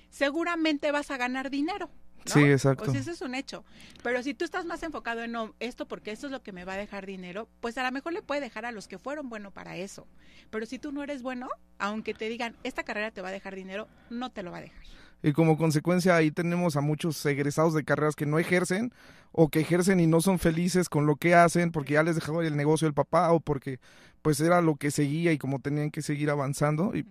seguramente 0.09 0.91
vas 0.91 1.11
a 1.11 1.17
ganar 1.17 1.49
dinero. 1.49 1.89
¿no? 2.25 2.33
Sí, 2.33 2.39
exacto. 2.39 2.85
Pues 2.85 2.97
ese 2.97 3.11
es 3.11 3.21
un 3.21 3.35
hecho. 3.35 3.65
Pero 4.01 4.23
si 4.23 4.33
tú 4.33 4.45
estás 4.45 4.65
más 4.65 4.81
enfocado 4.83 5.23
en 5.23 5.33
no, 5.33 5.55
esto 5.59 5.87
porque 5.87 6.11
esto 6.11 6.27
es 6.27 6.31
lo 6.31 6.41
que 6.41 6.53
me 6.53 6.63
va 6.65 6.73
a 6.73 6.77
dejar 6.77 7.05
dinero, 7.05 7.49
pues 7.59 7.77
a 7.77 7.83
lo 7.83 7.91
mejor 7.91 8.13
le 8.13 8.21
puede 8.21 8.41
dejar 8.41 8.65
a 8.65 8.71
los 8.71 8.87
que 8.87 8.97
fueron 8.97 9.27
buenos 9.27 9.51
para 9.51 9.75
eso. 9.75 10.07
Pero 10.49 10.65
si 10.65 10.79
tú 10.79 10.91
no 10.91 11.03
eres 11.03 11.21
bueno, 11.21 11.49
aunque 11.79 12.13
te 12.13 12.29
digan, 12.29 12.55
esta 12.63 12.83
carrera 12.83 13.11
te 13.11 13.21
va 13.21 13.29
a 13.29 13.33
dejar 13.33 13.55
dinero, 13.55 13.89
no 14.09 14.31
te 14.31 14.43
lo 14.43 14.51
va 14.51 14.59
a 14.59 14.61
dejar 14.61 15.02
y 15.23 15.31
como 15.31 15.57
consecuencia 15.57 16.15
ahí 16.15 16.29
tenemos 16.29 16.75
a 16.75 16.81
muchos 16.81 17.25
egresados 17.25 17.73
de 17.73 17.83
carreras 17.83 18.15
que 18.15 18.25
no 18.25 18.37
ejercen 18.37 18.93
o 19.31 19.49
que 19.49 19.61
ejercen 19.61 19.99
y 19.99 20.05
no 20.05 20.21
son 20.21 20.37
felices 20.37 20.89
con 20.89 21.05
lo 21.05 21.15
que 21.15 21.33
hacen 21.33 21.71
porque 21.71 21.93
ya 21.93 22.03
les 22.03 22.15
dejaba 22.15 22.45
el 22.45 22.55
negocio 22.55 22.87
el 22.87 22.93
papá 22.93 23.31
o 23.31 23.39
porque 23.39 23.79
pues 24.21 24.39
era 24.41 24.61
lo 24.61 24.75
que 24.75 24.91
seguía 24.91 25.31
y 25.31 25.37
como 25.37 25.59
tenían 25.59 25.89
que 25.89 26.01
seguir 26.01 26.29
avanzando 26.29 26.95
y 26.95 27.07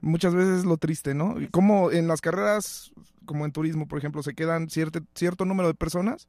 muchas 0.00 0.34
veces 0.34 0.60
es 0.60 0.64
lo 0.64 0.76
triste, 0.76 1.14
¿no? 1.14 1.40
Y 1.40 1.48
como 1.48 1.90
en 1.90 2.08
las 2.08 2.20
carreras 2.20 2.92
como 3.26 3.44
en 3.44 3.52
turismo, 3.52 3.86
por 3.88 3.98
ejemplo, 3.98 4.22
se 4.22 4.34
quedan 4.34 4.70
cierto, 4.70 5.00
cierto 5.14 5.44
número 5.44 5.68
de 5.68 5.74
personas 5.74 6.28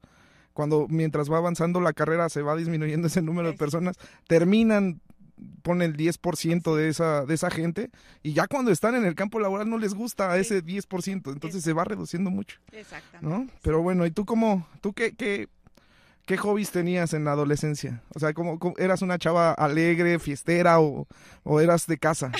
cuando 0.52 0.88
mientras 0.88 1.30
va 1.30 1.38
avanzando 1.38 1.80
la 1.80 1.92
carrera 1.92 2.28
se 2.28 2.42
va 2.42 2.56
disminuyendo 2.56 3.06
ese 3.06 3.22
número 3.22 3.48
de 3.48 3.56
personas, 3.56 3.96
terminan 4.26 5.00
pone 5.62 5.84
el 5.84 5.96
10% 5.96 6.74
de 6.74 6.88
esa, 6.88 7.24
de 7.24 7.34
esa 7.34 7.50
gente 7.50 7.90
y 8.22 8.32
ya 8.32 8.46
cuando 8.46 8.70
están 8.70 8.94
en 8.94 9.04
el 9.04 9.14
campo 9.14 9.40
laboral 9.40 9.68
no 9.68 9.78
les 9.78 9.94
gusta 9.94 10.36
ese 10.38 10.64
10%, 10.64 11.32
entonces 11.32 11.62
se 11.62 11.72
va 11.72 11.84
reduciendo 11.84 12.30
mucho. 12.30 12.58
Exactamente. 12.72 13.52
Pero 13.62 13.82
bueno, 13.82 14.06
¿y 14.06 14.10
tú 14.10 14.24
cómo, 14.24 14.66
tú 14.80 14.92
qué, 14.92 15.14
qué, 15.14 15.48
qué 16.26 16.36
hobbies 16.36 16.70
tenías 16.70 17.14
en 17.14 17.24
la 17.24 17.32
adolescencia? 17.32 18.02
O 18.14 18.18
sea, 18.18 18.32
¿cómo, 18.34 18.58
eras 18.78 19.02
una 19.02 19.18
chava 19.18 19.52
alegre, 19.52 20.18
fiestera 20.18 20.80
o, 20.80 21.06
o 21.44 21.60
eras 21.60 21.86
de 21.86 21.98
casa? 21.98 22.32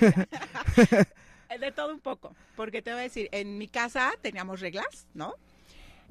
de 1.60 1.72
todo 1.72 1.92
un 1.92 2.00
poco, 2.00 2.34
porque 2.56 2.82
te 2.82 2.90
voy 2.90 3.00
a 3.00 3.02
decir, 3.04 3.28
en 3.32 3.58
mi 3.58 3.68
casa 3.68 4.12
teníamos 4.22 4.60
reglas, 4.60 5.06
¿no? 5.14 5.34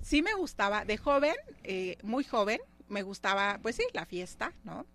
Sí 0.01 0.21
me 0.21 0.33
gustaba, 0.33 0.85
de 0.85 0.97
joven, 0.97 1.35
eh, 1.63 1.97
muy 2.03 2.23
joven, 2.23 2.59
me 2.87 3.03
gustaba, 3.03 3.59
pues 3.61 3.75
sí, 3.75 3.83
la 3.93 4.05
fiesta, 4.05 4.53
¿no? 4.63 4.85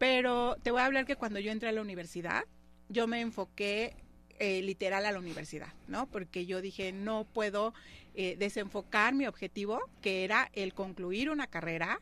Pero 0.00 0.56
te 0.62 0.70
voy 0.70 0.80
a 0.80 0.86
hablar 0.86 1.04
que 1.04 1.16
cuando 1.16 1.40
yo 1.40 1.52
entré 1.52 1.68
a 1.68 1.72
la 1.72 1.82
universidad, 1.82 2.44
yo 2.88 3.06
me 3.06 3.20
enfoqué 3.20 3.94
eh, 4.38 4.62
literal 4.62 5.04
a 5.04 5.12
la 5.12 5.18
universidad, 5.18 5.74
¿no? 5.88 6.06
Porque 6.06 6.46
yo 6.46 6.62
dije, 6.62 6.90
no 6.90 7.26
puedo 7.26 7.74
eh, 8.14 8.34
desenfocar 8.38 9.14
mi 9.14 9.26
objetivo, 9.26 9.78
que 10.00 10.24
era 10.24 10.48
el 10.54 10.72
concluir 10.72 11.28
una 11.28 11.46
carrera 11.48 12.00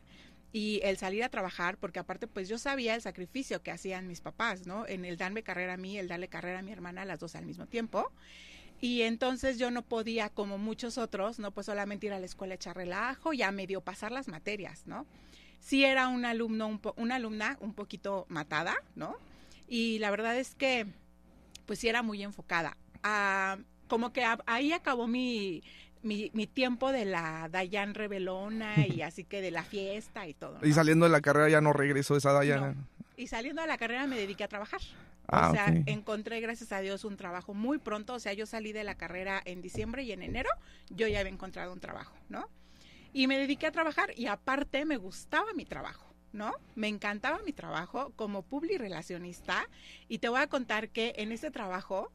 y 0.53 0.79
el 0.85 0.95
salir 0.95 1.25
a 1.25 1.29
trabajar, 1.29 1.75
porque 1.75 1.99
aparte, 1.99 2.25
pues 2.25 2.47
yo 2.47 2.57
sabía 2.57 2.95
el 2.95 3.01
sacrificio 3.01 3.61
que 3.61 3.71
hacían 3.71 4.07
mis 4.07 4.21
papás, 4.21 4.65
¿no? 4.65 4.87
En 4.87 5.03
el 5.03 5.17
darme 5.17 5.43
carrera 5.43 5.73
a 5.73 5.77
mí, 5.77 5.97
el 5.97 6.07
darle 6.07 6.29
carrera 6.29 6.59
a 6.59 6.61
mi 6.61 6.71
hermana, 6.71 7.03
las 7.03 7.19
dos 7.19 7.35
al 7.35 7.45
mismo 7.45 7.65
tiempo. 7.65 8.09
Y 8.79 9.01
entonces 9.01 9.59
yo 9.59 9.71
no 9.71 9.81
podía, 9.81 10.29
como 10.29 10.57
muchos 10.57 10.97
otros, 10.97 11.37
no 11.37 11.51
pues 11.51 11.65
solamente 11.65 12.05
ir 12.05 12.13
a 12.13 12.19
la 12.19 12.27
escuela 12.27 12.53
a 12.53 12.55
echar 12.55 12.77
relajo 12.77 13.33
y 13.33 13.41
a 13.41 13.51
medio 13.51 13.81
pasar 13.81 14.13
las 14.13 14.29
materias, 14.29 14.87
¿no? 14.87 15.05
Sí 15.59 15.83
era 15.85 16.07
un 16.07 16.25
alumno, 16.25 16.67
un 16.67 16.81
una 16.95 17.15
alumna 17.15 17.57
un 17.61 17.73
poquito 17.73 18.25
matada, 18.29 18.75
¿no? 18.95 19.15
Y 19.67 19.99
la 19.99 20.09
verdad 20.09 20.37
es 20.37 20.55
que, 20.55 20.87
pues 21.65 21.79
sí 21.79 21.87
era 21.87 22.01
muy 22.01 22.23
enfocada. 22.23 22.77
Ah, 23.03 23.57
como 23.87 24.11
que 24.13 24.25
ahí 24.45 24.71
acabó 24.71 25.07
mi, 25.07 25.63
mi, 26.01 26.31
mi, 26.33 26.47
tiempo 26.47 26.91
de 26.91 27.05
la 27.05 27.49
Dayan 27.49 27.93
Rebelona 27.93 28.87
y 28.87 29.01
así 29.01 29.23
que 29.23 29.41
de 29.41 29.51
la 29.51 29.63
fiesta 29.63 30.27
y 30.27 30.33
todo. 30.33 30.59
Y 30.63 30.73
saliendo 30.73 31.05
de 31.05 31.11
la 31.11 31.21
carrera 31.21 31.49
ya 31.49 31.61
no 31.61 31.73
regresó 31.73 32.15
esa 32.15 32.31
Dayan. 32.31 32.87
Y 33.17 33.27
saliendo 33.27 33.61
de 33.61 33.67
la 33.67 33.77
carrera 33.77 34.07
me 34.07 34.15
dediqué 34.15 34.43
a 34.43 34.47
trabajar. 34.47 34.81
Ah, 35.27 35.49
o 35.49 35.53
sea, 35.53 35.67
encontré, 35.85 36.41
gracias 36.41 36.71
a 36.71 36.79
Dios, 36.79 37.03
un 37.03 37.15
trabajo 37.15 37.53
muy 37.53 37.77
pronto. 37.77 38.15
O 38.15 38.19
sea, 38.19 38.33
yo 38.33 38.45
salí 38.45 38.71
de 38.71 38.83
la 38.83 38.95
carrera 38.95 39.41
en 39.45 39.61
diciembre 39.61 40.03
y 40.03 40.11
en 40.11 40.23
enero 40.23 40.49
yo 40.89 41.07
ya 41.07 41.19
había 41.19 41.31
encontrado 41.31 41.71
un 41.71 41.79
trabajo, 41.79 42.15
¿no? 42.29 42.47
Y 43.13 43.27
me 43.27 43.37
dediqué 43.37 43.67
a 43.67 43.71
trabajar 43.71 44.11
y 44.15 44.27
aparte 44.27 44.85
me 44.85 44.97
gustaba 44.97 45.53
mi 45.53 45.65
trabajo. 45.65 46.09
¿no? 46.31 46.53
Me 46.75 46.87
encantaba 46.87 47.39
mi 47.45 47.53
trabajo 47.53 48.11
como 48.15 48.43
publi 48.43 48.77
relacionista 48.77 49.67
y 50.07 50.19
te 50.19 50.29
voy 50.29 50.39
a 50.41 50.47
contar 50.47 50.89
que 50.89 51.13
en 51.17 51.31
ese 51.31 51.51
trabajo 51.51 52.11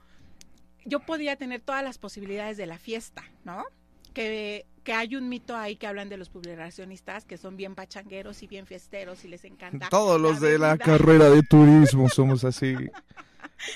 yo 0.84 1.00
podía 1.00 1.36
tener 1.36 1.60
todas 1.60 1.82
las 1.82 1.98
posibilidades 1.98 2.56
de 2.56 2.66
la 2.66 2.78
fiesta, 2.78 3.24
¿no? 3.44 3.64
Que, 4.12 4.66
que 4.84 4.92
hay 4.92 5.16
un 5.16 5.28
mito 5.28 5.56
ahí 5.56 5.76
que 5.76 5.86
hablan 5.86 6.08
de 6.08 6.16
los 6.16 6.28
publicacionistas 6.28 7.24
que 7.24 7.38
son 7.38 7.56
bien 7.56 7.74
pachangueros 7.74 8.42
y 8.42 8.46
bien 8.46 8.66
fiesteros 8.66 9.24
y 9.24 9.28
les 9.28 9.44
encanta. 9.44 9.88
Todos 9.88 10.20
los 10.20 10.40
de 10.40 10.58
la 10.58 10.78
carrera 10.78 11.30
de 11.30 11.42
turismo 11.42 12.08
somos 12.08 12.44
así. 12.44 12.76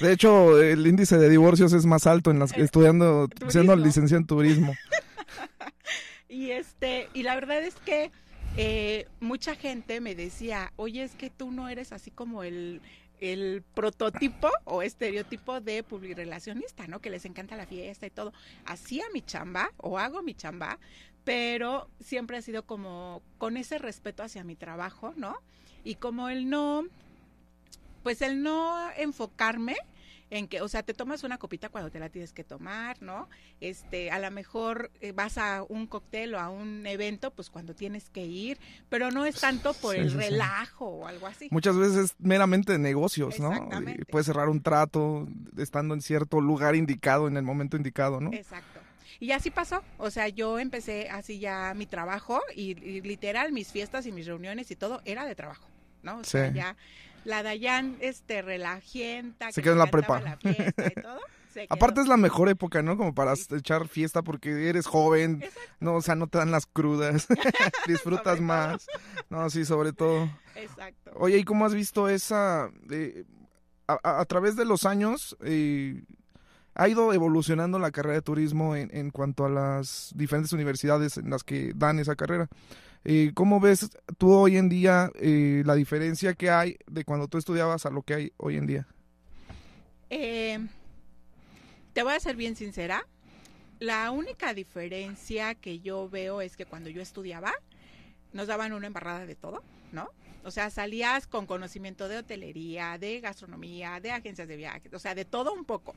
De 0.00 0.12
hecho, 0.12 0.60
el 0.60 0.86
índice 0.86 1.18
de 1.18 1.28
divorcios 1.28 1.72
es 1.72 1.86
más 1.86 2.06
alto 2.06 2.30
en 2.30 2.38
las 2.38 2.52
estudiando, 2.56 3.28
siendo 3.48 3.74
licenciado 3.74 4.20
en 4.20 4.26
turismo. 4.26 4.74
y 6.28 6.50
este, 6.50 7.08
y 7.14 7.22
la 7.22 7.34
verdad 7.34 7.62
es 7.62 7.74
que 7.76 8.10
eh, 8.56 9.06
mucha 9.20 9.54
gente 9.54 10.00
me 10.00 10.14
decía, 10.14 10.72
oye, 10.76 11.02
es 11.02 11.14
que 11.14 11.30
tú 11.30 11.50
no 11.50 11.68
eres 11.68 11.92
así 11.92 12.10
como 12.10 12.42
el, 12.42 12.80
el 13.20 13.62
prototipo 13.74 14.50
o 14.64 14.82
estereotipo 14.82 15.60
de 15.60 15.82
publirelacionista, 15.82 16.86
¿no? 16.86 17.00
Que 17.00 17.10
les 17.10 17.24
encanta 17.24 17.56
la 17.56 17.66
fiesta 17.66 18.06
y 18.06 18.10
todo. 18.10 18.32
Hacía 18.64 19.04
mi 19.12 19.22
chamba 19.22 19.70
o 19.76 19.98
hago 19.98 20.22
mi 20.22 20.34
chamba, 20.34 20.78
pero 21.24 21.88
siempre 22.00 22.36
ha 22.36 22.42
sido 22.42 22.64
como 22.64 23.22
con 23.38 23.56
ese 23.56 23.78
respeto 23.78 24.22
hacia 24.22 24.44
mi 24.44 24.56
trabajo, 24.56 25.14
¿no? 25.16 25.36
Y 25.84 25.96
como 25.96 26.28
el 26.28 26.48
no, 26.48 26.84
pues 28.02 28.22
el 28.22 28.42
no 28.42 28.90
enfocarme 28.96 29.76
en 30.30 30.48
que, 30.48 30.60
o 30.60 30.68
sea, 30.68 30.82
te 30.82 30.94
tomas 30.94 31.24
una 31.24 31.38
copita 31.38 31.68
cuando 31.68 31.90
te 31.90 31.98
la 31.98 32.08
tienes 32.08 32.32
que 32.32 32.44
tomar, 32.44 33.00
¿no? 33.02 33.28
Este, 33.60 34.10
a 34.10 34.18
lo 34.18 34.30
mejor 34.30 34.90
eh, 35.00 35.12
vas 35.12 35.38
a 35.38 35.62
un 35.68 35.86
cóctel 35.86 36.34
o 36.34 36.40
a 36.40 36.50
un 36.50 36.86
evento, 36.86 37.30
pues 37.30 37.50
cuando 37.50 37.74
tienes 37.74 38.10
que 38.10 38.24
ir, 38.24 38.58
pero 38.88 39.10
no 39.10 39.24
es 39.24 39.40
tanto 39.40 39.74
por 39.74 39.96
el 39.96 40.12
relajo 40.12 40.86
o 40.86 41.06
algo 41.06 41.26
así. 41.26 41.48
Muchas 41.50 41.76
veces 41.76 41.96
es 41.96 42.14
meramente 42.18 42.72
de 42.72 42.78
negocios, 42.78 43.40
¿no? 43.40 43.68
puedes 44.10 44.26
cerrar 44.26 44.48
un 44.48 44.62
trato 44.62 45.26
estando 45.56 45.94
en 45.94 46.02
cierto 46.02 46.40
lugar 46.40 46.74
indicado, 46.74 47.28
en 47.28 47.36
el 47.36 47.42
momento 47.42 47.76
indicado, 47.76 48.20
¿no? 48.20 48.32
Exacto. 48.32 48.80
Y 49.20 49.32
así 49.32 49.50
pasó, 49.50 49.82
o 49.96 50.10
sea, 50.10 50.28
yo 50.28 50.58
empecé 50.58 51.08
así 51.10 51.40
ya 51.40 51.74
mi 51.74 51.86
trabajo 51.86 52.40
y, 52.54 52.74
literal 53.00 53.52
mis 53.52 53.72
fiestas 53.72 54.06
y 54.06 54.12
mis 54.12 54.26
reuniones 54.26 54.70
y 54.70 54.76
todo 54.76 55.00
era 55.04 55.26
de 55.26 55.34
trabajo, 55.34 55.66
¿no? 56.02 56.18
O 56.18 56.24
sea, 56.24 56.52
ya 56.52 56.76
la 57.24 57.42
Dayan 57.42 57.96
este 58.00 58.42
relajienta, 58.42 59.52
se 59.52 59.62
quedó 59.62 59.74
en 59.74 59.78
la 59.78 59.90
prepa. 59.90 60.38
Aparte 61.70 62.00
es 62.00 62.08
la 62.08 62.16
mejor 62.16 62.48
época, 62.48 62.82
¿no? 62.82 62.96
Como 62.96 63.14
para 63.14 63.32
echar 63.32 63.88
fiesta 63.88 64.22
porque 64.22 64.68
eres 64.68 64.86
joven, 64.86 65.42
no, 65.80 65.94
o 65.94 66.02
sea, 66.02 66.14
no 66.14 66.26
te 66.26 66.38
dan 66.38 66.50
las 66.50 66.66
crudas, 66.66 67.26
disfrutas 67.86 68.40
más. 68.40 68.86
No, 69.30 69.48
sí, 69.50 69.64
sobre 69.64 69.92
todo. 69.92 70.30
Exacto. 70.54 71.12
Oye, 71.16 71.38
¿y 71.38 71.44
cómo 71.44 71.66
has 71.66 71.74
visto 71.74 72.08
esa 72.08 72.70
eh, 72.90 73.24
a, 73.86 74.24
través 74.26 74.56
de 74.56 74.64
los 74.64 74.84
años 74.84 75.36
eh, 75.42 76.02
ha 76.74 76.88
ido 76.88 77.12
evolucionando 77.12 77.78
la 77.78 77.90
carrera 77.90 78.14
de 78.14 78.22
turismo 78.22 78.76
en, 78.76 78.94
en 78.94 79.10
cuanto 79.10 79.44
a 79.44 79.48
las 79.48 80.12
diferentes 80.14 80.52
universidades 80.52 81.16
en 81.16 81.30
las 81.30 81.42
que 81.42 81.72
dan 81.74 81.98
esa 81.98 82.14
carrera? 82.14 82.48
Eh, 83.04 83.32
¿Cómo 83.34 83.60
ves 83.60 83.90
tú 84.18 84.32
hoy 84.32 84.56
en 84.56 84.68
día 84.68 85.10
eh, 85.14 85.62
la 85.64 85.74
diferencia 85.74 86.34
que 86.34 86.50
hay 86.50 86.76
de 86.86 87.04
cuando 87.04 87.28
tú 87.28 87.38
estudiabas 87.38 87.86
a 87.86 87.90
lo 87.90 88.02
que 88.02 88.14
hay 88.14 88.32
hoy 88.36 88.56
en 88.56 88.66
día? 88.66 88.86
Eh, 90.10 90.58
te 91.92 92.02
voy 92.02 92.14
a 92.14 92.20
ser 92.20 92.36
bien 92.36 92.56
sincera. 92.56 93.06
La 93.78 94.10
única 94.10 94.54
diferencia 94.54 95.54
que 95.54 95.78
yo 95.80 96.08
veo 96.08 96.40
es 96.40 96.56
que 96.56 96.66
cuando 96.66 96.90
yo 96.90 97.00
estudiaba, 97.00 97.52
nos 98.32 98.48
daban 98.48 98.72
una 98.72 98.88
embarrada 98.88 99.24
de 99.24 99.36
todo, 99.36 99.62
¿no? 99.92 100.10
O 100.44 100.50
sea, 100.50 100.70
salías 100.70 101.26
con 101.26 101.46
conocimiento 101.46 102.08
de 102.08 102.18
hotelería, 102.18 102.98
de 102.98 103.20
gastronomía, 103.20 104.00
de 104.00 104.10
agencias 104.10 104.48
de 104.48 104.56
viajes, 104.56 104.92
o 104.92 104.98
sea, 104.98 105.14
de 105.14 105.24
todo 105.24 105.52
un 105.52 105.64
poco. 105.64 105.94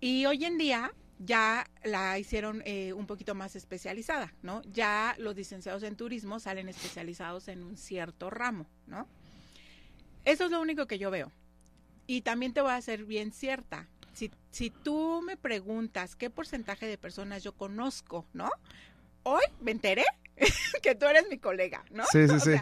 Y 0.00 0.24
hoy 0.26 0.44
en 0.44 0.56
día 0.56 0.92
ya 1.22 1.70
la 1.84 2.18
hicieron 2.18 2.62
eh, 2.64 2.94
un 2.94 3.06
poquito 3.06 3.34
más 3.34 3.54
especializada, 3.54 4.32
¿no? 4.42 4.62
Ya 4.72 5.14
los 5.18 5.36
licenciados 5.36 5.82
en 5.82 5.94
turismo 5.94 6.40
salen 6.40 6.68
especializados 6.68 7.48
en 7.48 7.62
un 7.62 7.76
cierto 7.76 8.30
ramo, 8.30 8.66
¿no? 8.86 9.06
Eso 10.24 10.46
es 10.46 10.50
lo 10.50 10.60
único 10.60 10.86
que 10.86 10.98
yo 10.98 11.10
veo. 11.10 11.30
Y 12.06 12.22
también 12.22 12.54
te 12.54 12.62
voy 12.62 12.72
a 12.72 12.80
ser 12.80 13.04
bien 13.04 13.32
cierta. 13.32 13.86
Si, 14.14 14.30
si 14.50 14.70
tú 14.70 15.22
me 15.24 15.36
preguntas 15.36 16.16
qué 16.16 16.30
porcentaje 16.30 16.86
de 16.86 16.96
personas 16.96 17.42
yo 17.42 17.52
conozco, 17.52 18.26
¿no? 18.32 18.50
Hoy 19.22 19.44
me 19.60 19.72
enteré 19.72 20.04
que 20.82 20.94
tú 20.94 21.04
eres 21.04 21.28
mi 21.28 21.38
colega, 21.38 21.84
¿no? 21.90 22.04
Sí, 22.10 22.26
sí, 22.28 22.40
sí. 22.44 22.52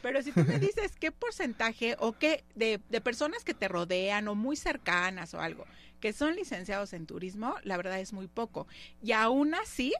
Pero 0.00 0.22
si 0.22 0.32
tú 0.32 0.44
me 0.44 0.58
dices 0.58 0.96
qué 0.98 1.12
porcentaje 1.12 1.96
o 1.98 2.12
qué 2.12 2.44
de, 2.54 2.80
de 2.88 3.00
personas 3.02 3.44
que 3.44 3.52
te 3.52 3.68
rodean 3.68 4.28
o 4.28 4.34
muy 4.34 4.56
cercanas 4.56 5.34
o 5.34 5.40
algo, 5.40 5.66
que 6.00 6.12
son 6.12 6.34
licenciados 6.34 6.92
en 6.92 7.06
turismo, 7.06 7.54
la 7.64 7.76
verdad 7.76 8.00
es 8.00 8.12
muy 8.12 8.26
poco. 8.26 8.66
Y 9.02 9.12
aún 9.12 9.54
así, 9.54 9.92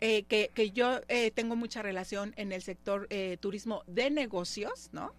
eh, 0.00 0.24
que, 0.24 0.50
que, 0.54 0.70
yo 0.70 1.00
eh, 1.08 1.30
tengo 1.32 1.56
mucha 1.56 1.82
relación 1.82 2.32
en 2.36 2.52
el 2.52 2.62
sector 2.62 3.06
eh, 3.10 3.36
turismo 3.40 3.82
de 3.86 4.10
negocios, 4.10 4.90
¿no? 4.92 5.12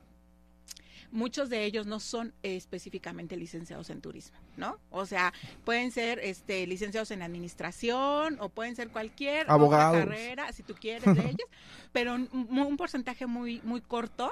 Muchos 1.12 1.50
de 1.50 1.66
ellos 1.66 1.88
no 1.88 2.00
son 2.00 2.34
específicamente 2.44 3.36
licenciados 3.36 3.90
en 3.90 4.00
turismo, 4.00 4.38
¿no? 4.58 4.78
O 4.92 5.08
sea, 5.08 5.34
pueden 5.66 5.92
ser 5.92 6.20
este, 6.20 6.68
licenciados 6.68 7.10
en 7.10 7.24
administración 7.24 8.38
o 8.40 8.50
pueden 8.50 8.76
ser 8.76 8.90
cualquier 8.90 9.48
carrera, 9.48 10.54
si 10.54 10.62
tú 10.62 10.76
quieres, 10.76 11.04
de 11.16 11.22
ellos, 11.22 11.50
pero 11.92 12.14
un, 12.14 12.30
un 12.32 12.78
porcentaje 12.78 13.26
muy, 13.26 13.60
muy 13.64 13.82
corto 13.82 14.32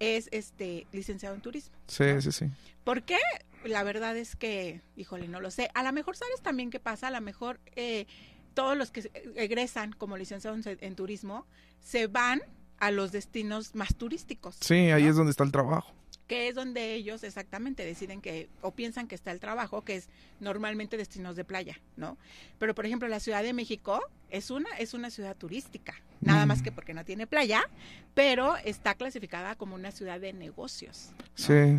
es 0.00 0.28
este 0.30 0.86
licenciado 0.92 1.34
en 1.34 1.40
turismo. 1.40 1.74
Sí, 1.86 2.20
sí, 2.20 2.30
sí. 2.30 2.46
¿Por 2.84 3.02
qué? 3.02 3.18
La 3.64 3.82
verdad 3.82 4.16
es 4.16 4.36
que, 4.36 4.82
híjole, 4.96 5.28
no 5.28 5.40
lo 5.40 5.50
sé. 5.50 5.70
A 5.74 5.82
lo 5.82 5.92
mejor 5.92 6.16
sabes 6.16 6.40
también 6.42 6.70
qué 6.70 6.80
pasa, 6.80 7.08
a 7.08 7.10
lo 7.10 7.20
mejor 7.20 7.60
eh, 7.76 8.06
todos 8.54 8.76
los 8.76 8.90
que 8.90 9.10
egresan 9.36 9.92
como 9.92 10.16
licenciados 10.16 10.66
en, 10.66 10.94
turismo 10.94 11.46
se 11.80 12.06
van 12.06 12.40
a 12.78 12.90
los 12.90 13.12
destinos 13.12 13.74
más 13.74 13.94
turísticos. 13.94 14.56
Sí, 14.60 14.90
ahí 14.90 15.06
es 15.06 15.16
donde 15.16 15.30
está 15.30 15.44
el 15.44 15.52
trabajo 15.52 15.97
que 16.28 16.48
es 16.48 16.54
donde 16.54 16.92
ellos 16.94 17.24
exactamente 17.24 17.84
deciden 17.84 18.20
que 18.20 18.48
o 18.60 18.72
piensan 18.72 19.08
que 19.08 19.14
está 19.14 19.32
el 19.32 19.40
trabajo, 19.40 19.82
que 19.82 19.96
es 19.96 20.08
normalmente 20.40 20.96
destinos 20.96 21.34
de 21.34 21.44
playa, 21.44 21.80
¿no? 21.96 22.18
Pero 22.58 22.74
por 22.74 22.86
ejemplo, 22.86 23.08
la 23.08 23.18
Ciudad 23.18 23.42
de 23.42 23.54
México 23.54 24.00
es 24.30 24.50
una 24.50 24.68
es 24.78 24.92
una 24.92 25.10
ciudad 25.10 25.34
turística, 25.34 25.94
nada 26.20 26.44
más 26.44 26.60
que 26.60 26.70
porque 26.70 26.92
no 26.92 27.02
tiene 27.04 27.26
playa, 27.26 27.62
pero 28.12 28.56
está 28.58 28.94
clasificada 28.94 29.54
como 29.56 29.74
una 29.74 29.90
ciudad 29.90 30.20
de 30.20 30.34
negocios, 30.34 31.12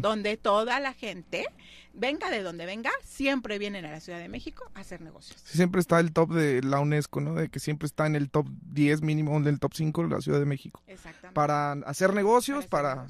donde 0.02 0.36
toda 0.36 0.80
la 0.80 0.94
gente, 0.94 1.46
venga 1.94 2.32
de 2.32 2.42
donde 2.42 2.66
venga, 2.66 2.90
siempre 3.04 3.60
vienen 3.60 3.86
a 3.86 3.92
la 3.92 4.00
Ciudad 4.00 4.18
de 4.18 4.30
México 4.30 4.72
a 4.74 4.80
hacer 4.80 5.02
negocios. 5.02 5.40
siempre 5.46 5.80
está 5.80 6.00
el 6.00 6.12
top 6.12 6.34
de 6.34 6.64
la 6.64 6.80
UNESCO, 6.80 7.22
¿no? 7.22 7.36
De 7.36 7.50
que 7.50 7.60
siempre 7.60 7.86
está 7.86 8.08
en 8.08 8.16
el 8.16 8.32
top 8.32 8.48
10 8.72 9.04
mínimo, 9.04 9.38
en 9.38 9.46
el 9.46 9.60
top 9.60 9.74
5 9.76 10.04
de 10.04 10.10
la 10.10 10.22
Ciudad 10.22 10.40
de 10.40 10.46
México. 10.46 10.82
Exactamente. 10.88 11.36
Para 11.36 11.74
hacer 11.74 12.16
negocios, 12.16 12.66
para 12.66 13.08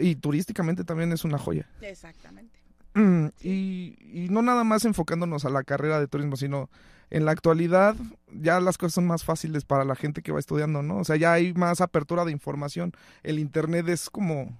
y 0.00 0.16
turísticamente 0.16 0.84
también 0.84 1.12
es 1.12 1.24
una 1.24 1.38
joya. 1.38 1.68
Exactamente. 1.80 2.60
Mm, 2.96 3.26
y, 3.42 4.26
no 4.30 4.40
nada 4.40 4.64
más 4.64 4.86
enfocándonos 4.86 5.44
a 5.44 5.50
la 5.50 5.64
carrera 5.64 6.00
de 6.00 6.08
turismo, 6.08 6.36
sino 6.36 6.70
en 7.10 7.26
la 7.26 7.32
actualidad 7.32 7.94
ya 8.32 8.58
las 8.58 8.78
cosas 8.78 8.94
son 8.94 9.06
más 9.06 9.22
fáciles 9.22 9.64
para 9.64 9.84
la 9.84 9.94
gente 9.94 10.22
que 10.22 10.32
va 10.32 10.40
estudiando, 10.40 10.82
¿no? 10.82 10.96
O 10.96 11.04
sea, 11.04 11.16
ya 11.16 11.34
hay 11.34 11.52
más 11.52 11.82
apertura 11.82 12.24
de 12.24 12.32
información. 12.32 12.92
El 13.22 13.38
Internet 13.38 13.86
es 13.88 14.08
como 14.08 14.58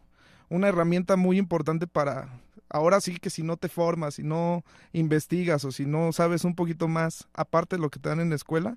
una 0.50 0.68
herramienta 0.68 1.16
muy 1.16 1.38
importante 1.38 1.86
para... 1.86 2.28
Ahora 2.68 3.00
sí 3.00 3.16
que 3.16 3.30
si 3.30 3.42
no 3.42 3.56
te 3.56 3.68
formas, 3.68 4.14
si 4.16 4.22
no 4.22 4.64
investigas 4.92 5.64
o 5.64 5.72
si 5.72 5.86
no 5.86 6.12
sabes 6.12 6.44
un 6.44 6.54
poquito 6.54 6.88
más, 6.88 7.28
aparte 7.32 7.76
de 7.76 7.82
lo 7.82 7.90
que 7.90 8.00
te 8.00 8.08
dan 8.08 8.20
en 8.20 8.28
la 8.28 8.36
escuela, 8.36 8.76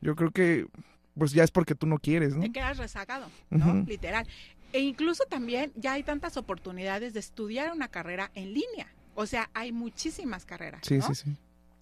yo 0.00 0.14
creo 0.14 0.30
que 0.30 0.66
pues 1.18 1.32
ya 1.32 1.42
es 1.42 1.50
porque 1.50 1.74
tú 1.74 1.86
no 1.86 1.98
quieres, 1.98 2.36
¿no? 2.36 2.42
Te 2.42 2.52
quedas 2.52 2.78
rezagado, 2.78 3.26
¿no? 3.48 3.82
Literal. 3.86 4.26
E 4.72 4.80
incluso 4.80 5.24
también 5.24 5.72
ya 5.74 5.94
hay 5.94 6.02
tantas 6.02 6.36
oportunidades 6.36 7.12
de 7.12 7.20
estudiar 7.20 7.72
una 7.72 7.88
carrera 7.88 8.30
en 8.34 8.54
línea. 8.54 8.92
O 9.14 9.26
sea, 9.26 9.50
hay 9.54 9.72
muchísimas 9.72 10.44
carreras. 10.44 10.82
Sí, 10.84 11.00
sí, 11.00 11.14
sí. 11.14 11.36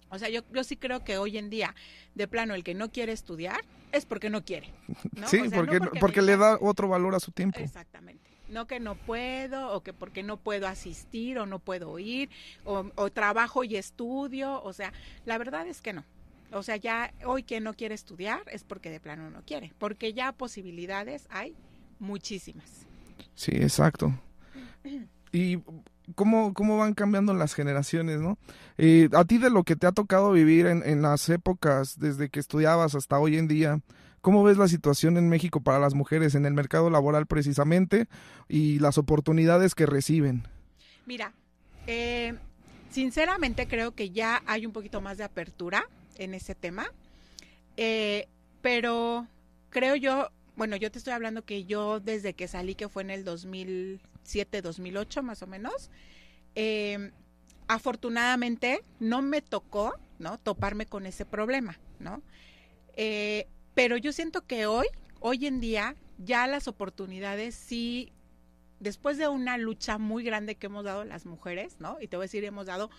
O 0.09 0.17
sea, 0.17 0.29
yo, 0.29 0.41
yo 0.51 0.63
sí 0.63 0.75
creo 0.75 1.03
que 1.03 1.17
hoy 1.17 1.37
en 1.37 1.49
día, 1.49 1.75
de 2.15 2.27
plano, 2.27 2.55
el 2.55 2.63
que 2.63 2.73
no 2.73 2.91
quiere 2.91 3.11
estudiar 3.11 3.61
es 3.91 4.05
porque 4.05 4.29
no 4.29 4.43
quiere. 4.43 4.73
¿no? 5.15 5.27
Sí, 5.27 5.37
O 5.37 5.49
sea, 5.49 5.49
no 5.49 5.55
porque, 5.55 5.79
porque 5.79 5.99
porque 5.99 6.21
le 6.21 6.35
da 6.35 6.57
otro 6.59 6.87
valor 6.87 7.13
a 7.13 7.19
su 7.19 7.31
tiempo. 7.31 7.59
Exactamente. 7.59 8.29
No 8.49 8.65
que 8.65 8.79
no 8.79 8.95
puedo, 8.95 9.71
o 9.73 9.83
que 9.83 9.93
porque 9.93 10.23
no 10.23 10.37
puedo 10.37 10.67
asistir, 10.67 11.37
o 11.37 11.45
no 11.45 11.59
puedo 11.59 11.99
ir, 11.99 12.29
o, 12.65 12.89
o 12.95 13.11
trabajo 13.11 13.63
y 13.63 13.75
estudio. 13.75 14.63
O 14.63 14.73
sea, 14.73 14.91
la 15.25 15.37
verdad 15.37 15.67
es 15.67 15.81
que 15.81 15.93
no. 15.93 16.03
O 16.51 16.63
sea, 16.63 16.77
ya 16.77 17.13
hoy 17.25 17.43
quien 17.43 17.63
no 17.63 17.75
quiere 17.75 17.93
estudiar 17.93 18.41
es 18.47 18.63
porque 18.63 18.89
de 18.89 18.99
plano 18.99 19.29
no 19.29 19.43
quiere. 19.43 19.71
Porque 19.77 20.13
ya 20.13 20.31
posibilidades 20.31 21.27
hay 21.29 21.55
muchísimas. 21.99 22.85
Sí, 23.35 23.51
exacto. 23.53 24.13
Y 25.31 25.59
cómo, 26.15 26.53
cómo 26.53 26.77
van 26.77 26.93
cambiando 26.93 27.33
las 27.33 27.53
generaciones, 27.53 28.19
¿no? 28.19 28.37
Eh, 28.77 29.09
a 29.13 29.25
ti 29.25 29.37
de 29.37 29.49
lo 29.49 29.63
que 29.63 29.75
te 29.75 29.87
ha 29.87 29.91
tocado 29.91 30.31
vivir 30.31 30.65
en, 30.65 30.83
en 30.85 31.01
las 31.01 31.29
épocas, 31.29 31.99
desde 31.99 32.29
que 32.29 32.39
estudiabas 32.39 32.95
hasta 32.95 33.19
hoy 33.19 33.37
en 33.37 33.47
día, 33.47 33.81
¿cómo 34.21 34.43
ves 34.43 34.57
la 34.57 34.67
situación 34.67 35.17
en 35.17 35.29
México 35.29 35.61
para 35.61 35.79
las 35.79 35.93
mujeres 35.93 36.35
en 36.35 36.45
el 36.45 36.53
mercado 36.53 36.89
laboral 36.89 37.25
precisamente 37.27 38.07
y 38.47 38.79
las 38.79 38.97
oportunidades 38.97 39.75
que 39.75 39.85
reciben? 39.85 40.47
Mira, 41.05 41.33
eh, 41.87 42.35
sinceramente 42.89 43.67
creo 43.67 43.93
que 43.95 44.09
ya 44.11 44.41
hay 44.45 44.65
un 44.65 44.73
poquito 44.73 45.01
más 45.01 45.17
de 45.17 45.23
apertura 45.23 45.85
en 46.17 46.33
ese 46.33 46.55
tema, 46.55 46.91
eh, 47.77 48.27
pero 48.61 49.27
creo 49.69 49.95
yo, 49.95 50.29
bueno, 50.59 50.75
yo 50.75 50.91
te 50.91 50.97
estoy 50.97 51.13
hablando 51.13 51.45
que 51.45 51.63
yo 51.63 52.01
desde 52.01 52.33
que 52.33 52.49
salí, 52.49 52.75
que 52.75 52.89
fue 52.89 53.01
en 53.01 53.11
el 53.11 53.23
2007, 53.23 54.61
2008 54.61 55.23
más 55.23 55.41
o 55.41 55.47
menos, 55.47 55.89
eh, 56.53 57.13
afortunadamente 57.69 58.83
no 58.99 59.21
me 59.21 59.41
tocó, 59.41 59.97
¿no? 60.19 60.37
Toparme 60.37 60.85
con 60.85 61.05
ese 61.05 61.25
problema, 61.25 61.79
¿no? 61.99 62.21
Eh, 62.97 63.47
pero 63.73 63.95
yo 63.95 64.11
siento 64.11 64.45
que 64.45 64.65
hoy, 64.65 64.87
hoy 65.21 65.45
en 65.45 65.61
día, 65.61 65.95
ya 66.17 66.45
las 66.45 66.67
oportunidades 66.67 67.55
sí 67.55 68.11
después 68.81 69.17
de 69.17 69.29
una 69.29 69.57
lucha 69.57 69.97
muy 69.97 70.25
grande 70.25 70.55
que 70.55 70.65
hemos 70.65 70.83
dado 70.83 71.05
las 71.05 71.25
mujeres, 71.25 71.77
¿no? 71.79 71.99
Y 72.01 72.09
te 72.09 72.17
voy 72.17 72.25
a 72.25 72.27
decir, 72.27 72.43
hemos 72.43 72.65
dado, 72.65 72.89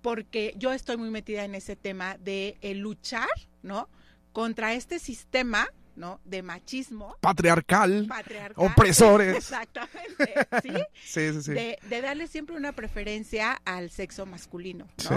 porque 0.00 0.54
yo 0.56 0.72
estoy 0.72 0.96
muy 0.96 1.10
metida 1.10 1.44
en 1.44 1.54
ese 1.54 1.76
tema 1.76 2.16
de 2.16 2.56
eh, 2.62 2.74
luchar, 2.74 3.28
¿no? 3.62 3.90
Contra 4.32 4.72
este 4.72 4.98
sistema, 4.98 5.68
¿no? 5.96 6.20
De 6.24 6.42
machismo 6.42 7.16
Patriarcal. 7.20 8.06
patriarcal. 8.08 8.66
Opresores. 8.66 9.36
Exactamente, 9.38 10.34
¿sí? 10.62 10.70
Sí, 11.04 11.32
sí, 11.32 11.42
sí. 11.42 11.52
De, 11.52 11.78
de 11.88 12.00
darle 12.00 12.26
siempre 12.26 12.56
una 12.56 12.72
preferencia 12.72 13.52
al 13.64 13.90
sexo 13.90 14.26
masculino, 14.26 14.86
Sí. 14.98 15.08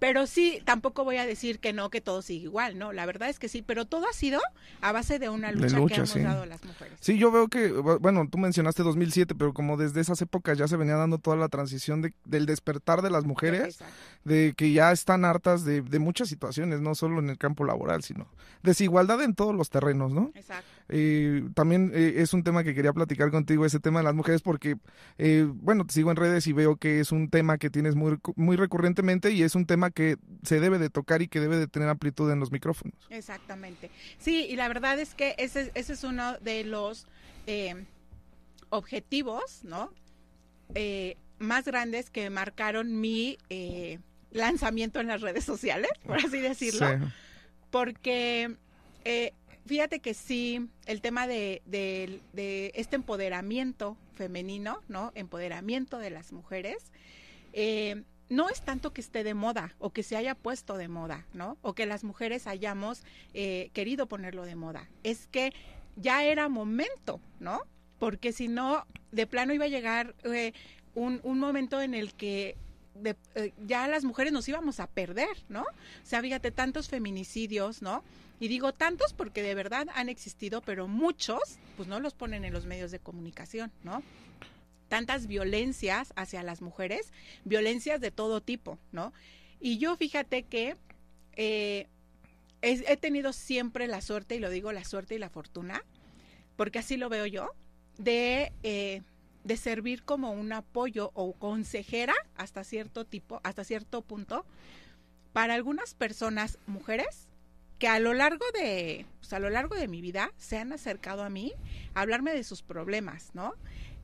Pero 0.00 0.26
sí, 0.26 0.60
tampoco 0.64 1.04
voy 1.04 1.18
a 1.18 1.26
decir 1.26 1.60
que 1.60 1.72
no, 1.72 1.90
que 1.90 2.00
todo 2.00 2.22
sigue 2.22 2.44
igual, 2.44 2.76
¿no? 2.78 2.92
La 2.92 3.06
verdad 3.06 3.28
es 3.28 3.38
que 3.38 3.48
sí, 3.48 3.62
pero 3.62 3.84
todo 3.84 4.06
ha 4.08 4.12
sido 4.12 4.40
a 4.80 4.90
base 4.90 5.18
de 5.20 5.28
una 5.28 5.52
De 5.52 5.56
lucha, 5.70 5.76
que 5.86 5.94
hemos 5.94 6.10
sí. 6.10 6.20
dado 6.20 6.46
las 6.46 6.64
mujeres. 6.64 6.98
Sí, 7.00 7.18
yo 7.18 7.30
veo 7.30 7.46
que, 7.48 7.70
bueno, 7.70 8.26
tú 8.28 8.38
mencionaste 8.38 8.82
2007, 8.82 9.34
pero 9.36 9.52
como 9.54 9.76
desde 9.76 10.00
esas 10.00 10.20
épocas 10.22 10.58
ya 10.58 10.66
se 10.66 10.76
venía 10.76 10.96
dando 10.96 11.18
toda 11.18 11.36
la 11.36 11.48
transición 11.48 12.02
de- 12.02 12.14
del 12.24 12.46
despertar 12.46 13.02
de 13.02 13.10
las 13.10 13.24
mujeres, 13.24 13.74
Exacto. 13.80 13.94
de 14.24 14.54
que 14.56 14.72
ya 14.72 14.90
están 14.90 15.24
hartas 15.24 15.64
de, 15.64 15.82
de 15.82 15.98
muchas 15.98 16.28
situaciones, 16.28 16.80
no 16.80 16.94
solo 16.94 17.20
en 17.20 17.28
el 17.30 17.38
campo 17.38 17.64
laboral, 17.64 18.02
sino 18.02 18.26
desigualdad 18.62 19.22
en 19.22 19.34
todos 19.34 19.54
los 19.54 19.70
terrenos, 19.70 20.12
¿no? 20.12 20.32
Exacto. 20.34 20.64
Eh, 20.92 21.44
también 21.54 21.92
eh, 21.94 22.14
es 22.16 22.32
un 22.32 22.42
tema 22.42 22.64
que 22.64 22.74
quería 22.74 22.92
platicar 22.92 23.30
contigo, 23.30 23.64
ese 23.64 23.78
tema 23.78 24.00
de 24.00 24.04
las 24.04 24.14
mujeres, 24.14 24.42
porque, 24.42 24.76
eh, 25.18 25.46
bueno, 25.52 25.86
te 25.86 25.92
sigo 25.94 26.10
en 26.10 26.16
redes 26.16 26.46
y 26.48 26.52
veo 26.52 26.76
que 26.76 26.98
es 27.00 27.12
un 27.12 27.28
tema 27.30 27.58
que 27.58 27.70
tienes 27.70 27.94
muy, 27.94 28.18
muy 28.34 28.56
recurrentemente 28.56 29.30
y 29.30 29.42
es 29.44 29.54
un 29.54 29.66
tema 29.66 29.89
que 29.90 30.16
se 30.42 30.60
debe 30.60 30.78
de 30.78 30.90
tocar 30.90 31.22
y 31.22 31.28
que 31.28 31.40
debe 31.40 31.56
de 31.56 31.66
tener 31.66 31.88
amplitud 31.88 32.30
en 32.30 32.40
los 32.40 32.50
micrófonos. 32.52 32.94
Exactamente. 33.10 33.90
Sí, 34.18 34.46
y 34.48 34.56
la 34.56 34.68
verdad 34.68 34.98
es 34.98 35.14
que 35.14 35.34
ese, 35.38 35.70
ese 35.74 35.92
es 35.92 36.04
uno 36.04 36.38
de 36.38 36.64
los 36.64 37.06
eh, 37.46 37.84
objetivos, 38.70 39.64
¿no? 39.64 39.92
Eh, 40.74 41.16
más 41.38 41.64
grandes 41.64 42.10
que 42.10 42.30
marcaron 42.30 43.00
mi 43.00 43.38
eh, 43.48 43.98
lanzamiento 44.30 45.00
en 45.00 45.08
las 45.08 45.20
redes 45.20 45.44
sociales, 45.44 45.90
por 46.06 46.18
así 46.18 46.38
decirlo. 46.40 46.86
Sí. 46.88 47.04
Porque 47.70 48.56
eh, 49.04 49.32
fíjate 49.66 50.00
que 50.00 50.14
sí, 50.14 50.68
el 50.86 51.00
tema 51.00 51.26
de, 51.26 51.62
de- 51.66 52.20
de 52.32 52.72
este 52.74 52.96
empoderamiento 52.96 53.96
femenino, 54.14 54.82
¿no? 54.88 55.12
Empoderamiento 55.14 55.98
de 55.98 56.10
las 56.10 56.32
mujeres, 56.32 56.76
eh, 57.52 58.02
no 58.30 58.48
es 58.48 58.62
tanto 58.62 58.92
que 58.92 59.02
esté 59.02 59.24
de 59.24 59.34
moda 59.34 59.74
o 59.78 59.90
que 59.90 60.02
se 60.02 60.16
haya 60.16 60.34
puesto 60.34 60.78
de 60.78 60.88
moda, 60.88 61.26
¿no? 61.34 61.58
O 61.60 61.74
que 61.74 61.84
las 61.84 62.04
mujeres 62.04 62.46
hayamos 62.46 63.02
eh, 63.34 63.70
querido 63.74 64.06
ponerlo 64.06 64.46
de 64.46 64.54
moda. 64.54 64.88
Es 65.02 65.26
que 65.26 65.52
ya 65.96 66.24
era 66.24 66.48
momento, 66.48 67.20
¿no? 67.40 67.60
Porque 67.98 68.32
si 68.32 68.48
no, 68.48 68.86
de 69.12 69.26
plano 69.26 69.52
iba 69.52 69.66
a 69.66 69.68
llegar 69.68 70.14
eh, 70.24 70.52
un, 70.94 71.20
un 71.24 71.38
momento 71.38 71.82
en 71.82 71.92
el 71.92 72.14
que 72.14 72.56
eh, 73.34 73.52
ya 73.66 73.88
las 73.88 74.04
mujeres 74.04 74.32
nos 74.32 74.48
íbamos 74.48 74.80
a 74.80 74.86
perder, 74.86 75.44
¿no? 75.48 75.62
O 75.62 76.04
sea, 76.06 76.20
fíjate, 76.22 76.52
tantos 76.52 76.88
feminicidios, 76.88 77.82
¿no? 77.82 78.04
Y 78.38 78.48
digo 78.48 78.72
tantos 78.72 79.12
porque 79.12 79.42
de 79.42 79.54
verdad 79.54 79.88
han 79.94 80.08
existido, 80.08 80.62
pero 80.62 80.88
muchos, 80.88 81.58
pues 81.76 81.88
no 81.88 82.00
los 82.00 82.14
ponen 82.14 82.44
en 82.44 82.52
los 82.52 82.64
medios 82.64 82.90
de 82.90 83.00
comunicación, 83.00 83.72
¿no? 83.82 84.02
Tantas 84.90 85.26
violencias 85.26 86.12
hacia 86.16 86.42
las 86.42 86.60
mujeres, 86.60 87.14
violencias 87.44 87.98
de 88.02 88.10
todo 88.10 88.42
tipo, 88.42 88.78
¿no? 88.92 89.14
Y 89.58 89.78
yo 89.78 89.96
fíjate 89.96 90.42
que 90.42 90.76
eh, 91.36 91.86
he 92.60 92.96
tenido 92.98 93.32
siempre 93.32 93.86
la 93.86 94.02
suerte, 94.02 94.34
y 94.34 94.40
lo 94.40 94.50
digo 94.50 94.72
la 94.72 94.84
suerte 94.84 95.14
y 95.14 95.18
la 95.18 95.30
fortuna, 95.30 95.82
porque 96.56 96.80
así 96.80 96.98
lo 96.98 97.08
veo 97.08 97.24
yo, 97.24 97.52
de, 97.98 98.52
eh, 98.62 99.02
de 99.44 99.56
servir 99.56 100.02
como 100.02 100.32
un 100.32 100.52
apoyo 100.52 101.12
o 101.14 101.32
consejera 101.34 102.14
hasta 102.36 102.64
cierto 102.64 103.06
tipo, 103.06 103.40
hasta 103.44 103.64
cierto 103.64 104.02
punto, 104.02 104.44
para 105.32 105.54
algunas 105.54 105.94
personas, 105.94 106.58
mujeres, 106.66 107.28
que 107.78 107.88
a 107.88 107.98
lo 107.98 108.12
largo 108.12 108.44
de, 108.52 109.06
pues, 109.20 109.32
a 109.32 109.38
lo 109.38 109.48
largo 109.48 109.76
de 109.76 109.88
mi 109.88 110.02
vida 110.02 110.32
se 110.36 110.58
han 110.58 110.72
acercado 110.72 111.22
a 111.22 111.30
mí 111.30 111.54
a 111.94 112.02
hablarme 112.02 112.34
de 112.34 112.44
sus 112.44 112.62
problemas, 112.62 113.30
¿no? 113.32 113.54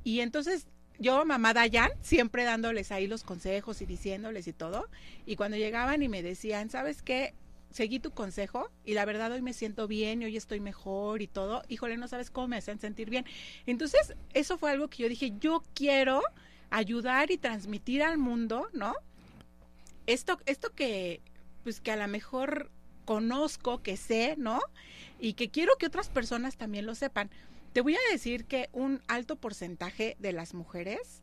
Y 0.03 0.20
entonces 0.20 0.66
yo, 0.99 1.25
mamá 1.25 1.53
Dayan, 1.55 1.91
siempre 2.03 2.45
dándoles 2.45 2.93
ahí 2.93 3.07
los 3.07 3.23
consejos 3.23 3.83
y 3.83 3.87
diciéndoles 3.87 4.47
y 4.47 4.53
todo, 4.53 4.89
y 5.27 5.37
cuando 5.37 5.57
llegaban 5.57 6.03
y 6.03 6.09
me 6.09 6.23
decían, 6.23 6.71
¿sabes 6.71 7.03
qué? 7.03 7.35
Seguí 7.71 7.99
tu 7.99 8.11
consejo 8.13 8.71
y 8.85 8.95
la 8.95 9.05
verdad 9.05 9.33
hoy 9.33 9.43
me 9.43 9.53
siento 9.53 9.87
bien 9.87 10.23
y 10.23 10.27
hoy 10.27 10.37
estoy 10.37 10.61
mejor 10.61 11.21
y 11.21 11.27
todo. 11.27 11.63
Híjole, 11.69 11.99
no 11.99 12.09
sabes 12.09 12.31
cómo 12.31 12.49
me 12.49 12.57
hacen 12.57 12.79
sentir 12.79 13.11
bien. 13.11 13.27
Entonces, 13.67 14.15
eso 14.33 14.57
fue 14.57 14.71
algo 14.71 14.89
que 14.89 15.03
yo 15.03 15.09
dije, 15.11 15.35
yo 15.41 15.63
quiero 15.75 16.23
ayudar 16.71 17.31
y 17.31 17.37
transmitir 17.37 18.03
al 18.03 18.17
mundo, 18.17 18.69
¿no? 18.73 18.95
Esto, 20.07 20.39
esto 20.47 20.71
que, 20.75 21.21
pues 21.65 21.81
que 21.81 21.91
a 21.91 21.97
lo 21.97 22.09
mejor 22.09 22.71
conozco, 23.05 23.83
que 23.83 23.97
sé, 23.97 24.37
¿no? 24.39 24.61
Y 25.19 25.35
que 25.35 25.51
quiero 25.51 25.77
que 25.79 25.87
otras 25.87 26.09
personas 26.09 26.57
también 26.57 26.87
lo 26.87 26.95
sepan. 26.95 27.31
Te 27.77 27.83
voy 27.83 27.95
a 27.95 28.11
decir 28.11 28.47
que 28.47 28.71
un 28.73 29.03
alto 29.07 29.37
porcentaje 29.37 30.17
de 30.19 30.33
las 30.33 30.55
mujeres 30.55 31.21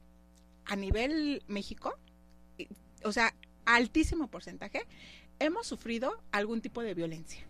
a 0.65 0.75
nivel 0.75 1.41
México, 1.47 1.97
o 3.03 3.11
sea, 3.11 3.33
altísimo 3.65 4.27
porcentaje, 4.27 4.85
hemos 5.39 5.65
sufrido 5.65 6.21
algún 6.31 6.61
tipo 6.61 6.83
de 6.83 6.93
violencia. 6.93 7.41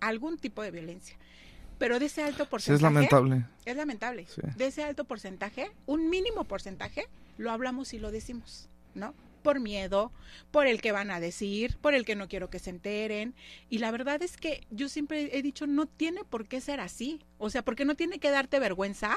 Algún 0.00 0.36
tipo 0.36 0.60
de 0.60 0.72
violencia. 0.72 1.16
Pero 1.78 1.98
de 1.98 2.04
ese 2.04 2.22
alto 2.22 2.44
Sí, 2.44 2.50
porcentaje. 2.50 2.76
es 2.76 2.82
lamentable. 2.82 3.46
Es 3.64 3.76
lamentable. 3.76 4.26
Sí. 4.26 4.42
De 4.58 4.66
ese 4.66 4.84
alto 4.84 5.04
porcentaje, 5.06 5.72
un 5.86 6.10
mínimo 6.10 6.44
porcentaje, 6.44 7.06
lo 7.38 7.52
hablamos 7.52 7.94
y 7.94 7.98
lo 7.98 8.10
decimos, 8.10 8.68
¿no? 8.94 9.14
Por 9.42 9.60
miedo, 9.60 10.12
por 10.50 10.66
el 10.66 10.80
que 10.80 10.92
van 10.92 11.10
a 11.10 11.20
decir, 11.20 11.76
por 11.78 11.94
el 11.94 12.04
que 12.04 12.16
no 12.16 12.28
quiero 12.28 12.50
que 12.50 12.58
se 12.58 12.70
enteren. 12.70 13.34
Y 13.68 13.78
la 13.78 13.90
verdad 13.90 14.22
es 14.22 14.36
que 14.36 14.66
yo 14.70 14.88
siempre 14.88 15.36
he 15.36 15.42
dicho, 15.42 15.66
no 15.66 15.86
tiene 15.86 16.24
por 16.24 16.46
qué 16.48 16.60
ser 16.60 16.80
así. 16.80 17.20
O 17.38 17.50
sea, 17.50 17.64
porque 17.64 17.84
no 17.84 17.94
tiene 17.94 18.18
que 18.18 18.30
darte 18.30 18.58
vergüenza 18.58 19.16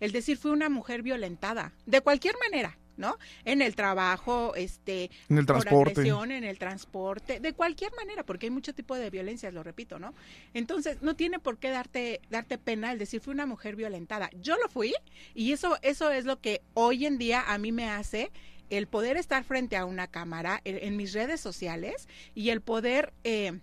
el 0.00 0.12
decir 0.12 0.36
fui 0.36 0.50
una 0.50 0.68
mujer 0.68 1.02
violentada. 1.02 1.72
De 1.86 2.00
cualquier 2.00 2.34
manera, 2.38 2.78
¿no? 2.96 3.18
En 3.44 3.62
el 3.62 3.74
trabajo, 3.74 4.54
este, 4.54 5.10
En 5.28 5.38
el 5.38 5.46
por 5.46 5.62
transporte. 5.62 5.92
agresión, 5.92 6.30
en 6.30 6.44
el 6.44 6.58
transporte, 6.58 7.40
de 7.40 7.52
cualquier 7.52 7.92
manera, 7.94 8.24
porque 8.24 8.46
hay 8.46 8.50
mucho 8.50 8.74
tipo 8.74 8.96
de 8.96 9.10
violencias, 9.10 9.52
lo 9.54 9.62
repito, 9.62 9.98
¿no? 9.98 10.14
Entonces, 10.54 11.02
no 11.02 11.16
tiene 11.16 11.38
por 11.38 11.58
qué 11.58 11.70
darte, 11.70 12.20
darte 12.30 12.58
pena 12.58 12.92
el 12.92 12.98
decir 12.98 13.20
fui 13.20 13.32
una 13.32 13.46
mujer 13.46 13.76
violentada. 13.76 14.30
Yo 14.40 14.56
lo 14.58 14.68
fui 14.68 14.94
y 15.34 15.52
eso, 15.52 15.78
eso 15.82 16.10
es 16.10 16.24
lo 16.24 16.40
que 16.40 16.62
hoy 16.74 17.06
en 17.06 17.18
día 17.18 17.42
a 17.46 17.58
mí 17.58 17.72
me 17.72 17.88
hace 17.88 18.30
el 18.72 18.86
poder 18.86 19.18
estar 19.18 19.44
frente 19.44 19.76
a 19.76 19.84
una 19.84 20.06
cámara 20.06 20.62
en, 20.64 20.96
mis 20.96 21.12
redes 21.12 21.42
sociales 21.42 22.08
y 22.34 22.48
el 22.48 22.62
poder 22.62 23.12
eh, 23.22 23.60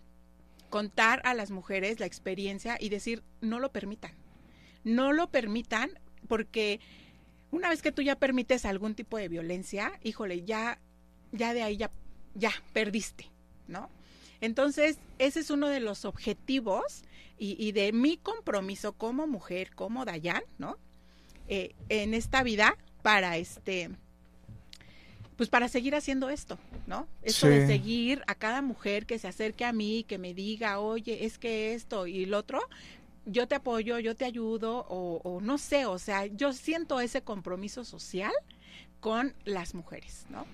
contar 0.70 1.20
a 1.26 1.34
las 1.34 1.50
mujeres 1.50 2.00
la 2.00 2.06
experiencia 2.06 2.78
y 2.80 2.90
decir 2.90 3.24
no 3.42 3.60
lo 3.60 3.72
permitan. 3.72 4.12
No 4.84 5.12
lo 5.12 5.32
permitan 5.32 5.98
porque 6.28 6.80
una 7.50 7.70
vez 7.70 7.82
que 7.82 7.92
tú 7.92 8.04
ya 8.04 8.18
permites 8.18 8.66
algún 8.66 8.94
tipo 8.94 9.18
de 9.18 9.30
violencia, 9.30 10.00
híjole, 10.04 10.46
ya, 10.46 10.80
ya 11.32 11.56
de 11.56 11.64
ahí 11.64 11.78
ya, 11.78 11.90
ya 12.36 12.52
perdiste, 12.72 13.32
¿no? 13.68 13.90
Entonces, 14.42 15.00
ese 15.18 15.40
es 15.40 15.50
uno 15.50 15.70
de 15.70 15.80
los 15.80 16.06
objetivos 16.06 17.04
y, 17.40 17.72
de 17.72 17.94
mi 17.94 18.18
compromiso 18.18 18.94
como 18.94 19.26
mujer, 19.26 19.74
como 19.74 20.06
Dayan, 20.06 20.44
¿no? 20.60 20.78
Eh, 21.48 21.74
en 21.88 22.14
esta 22.14 22.44
vida 22.44 22.78
para 23.02 23.38
este 23.38 23.90
pues 25.40 25.48
para 25.48 25.70
seguir 25.70 25.96
haciendo 25.96 26.30
esto, 26.30 26.60
¿no? 26.86 27.08
Esto 27.22 27.48
de 27.48 27.66
seguir 27.66 28.22
a 28.28 28.36
cada 28.36 28.62
mujer 28.62 29.06
que 29.06 29.18
se 29.18 29.30
acerque 29.30 29.64
a 29.64 29.72
mí, 29.72 30.04
que 30.06 30.18
me 30.18 30.34
diga, 30.34 30.82
oye, 30.82 31.24
es 31.24 31.38
que 31.38 31.74
esto 31.74 32.08
y 32.08 32.24
el 32.24 32.34
otro, 32.34 32.60
yo 33.26 33.48
te 33.48 33.56
apoyo, 33.56 34.00
yo 34.00 34.18
te 34.18 34.26
ayudo, 34.26 34.86
o, 34.90 35.22
o 35.24 35.40
no 35.40 35.58
sé, 35.58 35.86
o 35.86 35.98
sea, 35.98 36.26
yo 36.26 36.52
siento 36.52 37.00
ese 37.00 37.22
compromiso 37.22 37.86
social 37.86 38.34
con 39.00 39.34
las 39.46 39.76
mujeres, 39.76 40.26
¿no? 40.30 40.46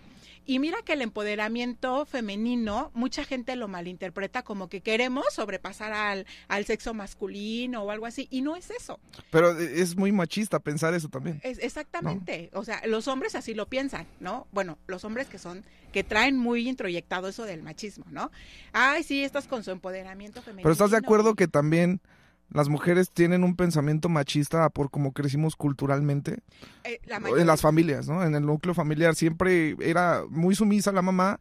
Y 0.46 0.60
mira 0.60 0.78
que 0.84 0.94
el 0.94 1.02
empoderamiento 1.02 2.06
femenino, 2.06 2.92
mucha 2.94 3.24
gente 3.24 3.56
lo 3.56 3.68
malinterpreta 3.68 4.44
como 4.44 4.70
que 4.70 4.82
queremos 4.82 5.26
sobrepasar 5.32 5.92
al, 5.94 6.26
al 6.48 6.66
sexo 6.66 6.94
masculino 6.94 7.84
o 7.84 7.92
algo 7.92 8.06
así, 8.06 8.28
y 8.30 8.42
no 8.42 8.56
es 8.56 8.70
eso. 8.70 9.00
Pero 9.32 9.58
es 9.60 9.96
muy 9.96 10.12
machista 10.12 10.60
pensar 10.60 10.94
eso 10.94 11.10
también. 11.10 11.40
Es, 11.44 11.60
exactamente, 11.60 12.50
o 12.54 12.64
sea, 12.64 12.82
los 12.86 13.08
hombres 13.08 13.36
así 13.36 13.54
lo 13.54 13.68
piensan, 13.68 14.06
¿no? 14.20 14.48
Bueno, 14.52 14.78
los 14.88 15.04
hombres 15.04 15.28
que 15.28 15.40
son, 15.40 15.64
que 15.92 16.04
traen 16.04 16.38
muy 16.38 16.68
introyectado 16.68 17.28
eso 17.28 17.46
del 17.46 17.64
machismo, 17.64 18.06
¿no? 18.12 18.32
Ay, 18.72 19.04
sí, 19.04 19.24
estás 19.24 19.48
con 19.48 19.64
su 19.64 19.72
empoderamiento 19.72 20.42
femenino. 20.42 20.64
Pero 20.64 20.74
estás 20.74 20.92
de 20.92 20.98
acuerdo 20.98 21.36
que 21.36 21.48
también 21.48 22.02
las 22.50 22.70
mujeres 22.70 23.12
tienen 23.12 23.44
un 23.44 23.56
pensamiento 23.56 24.10
machista 24.10 24.70
por 24.70 24.90
cómo 24.90 25.12
crecimos 25.14 25.56
culturalmente 25.56 26.40
eh, 26.84 27.00
en 27.38 27.48
las 27.48 27.62
familias, 27.62 28.08
¿no? 28.08 28.24
En 28.24 28.36
el 28.36 28.46
núcleo 28.46 28.74
familiar 28.74 29.16
siempre 29.16 29.76
era 29.82 30.24
muy 30.30 30.56
sumisa 30.56 30.92
la 30.92 31.02
mamá, 31.02 31.40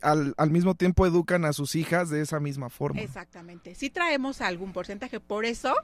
al, 0.00 0.34
al, 0.36 0.50
mismo 0.50 0.74
tiempo 0.74 1.06
educan 1.06 1.44
a 1.44 1.52
sus 1.52 1.74
hijas 1.74 2.08
de 2.08 2.20
esa 2.20 2.40
misma 2.40 2.70
forma. 2.70 3.00
Exactamente. 3.00 3.74
Sí 3.74 3.90
traemos 3.90 4.40
algún 4.40 4.72
porcentaje, 4.72 5.20
por 5.20 5.44
eso, 5.44 5.74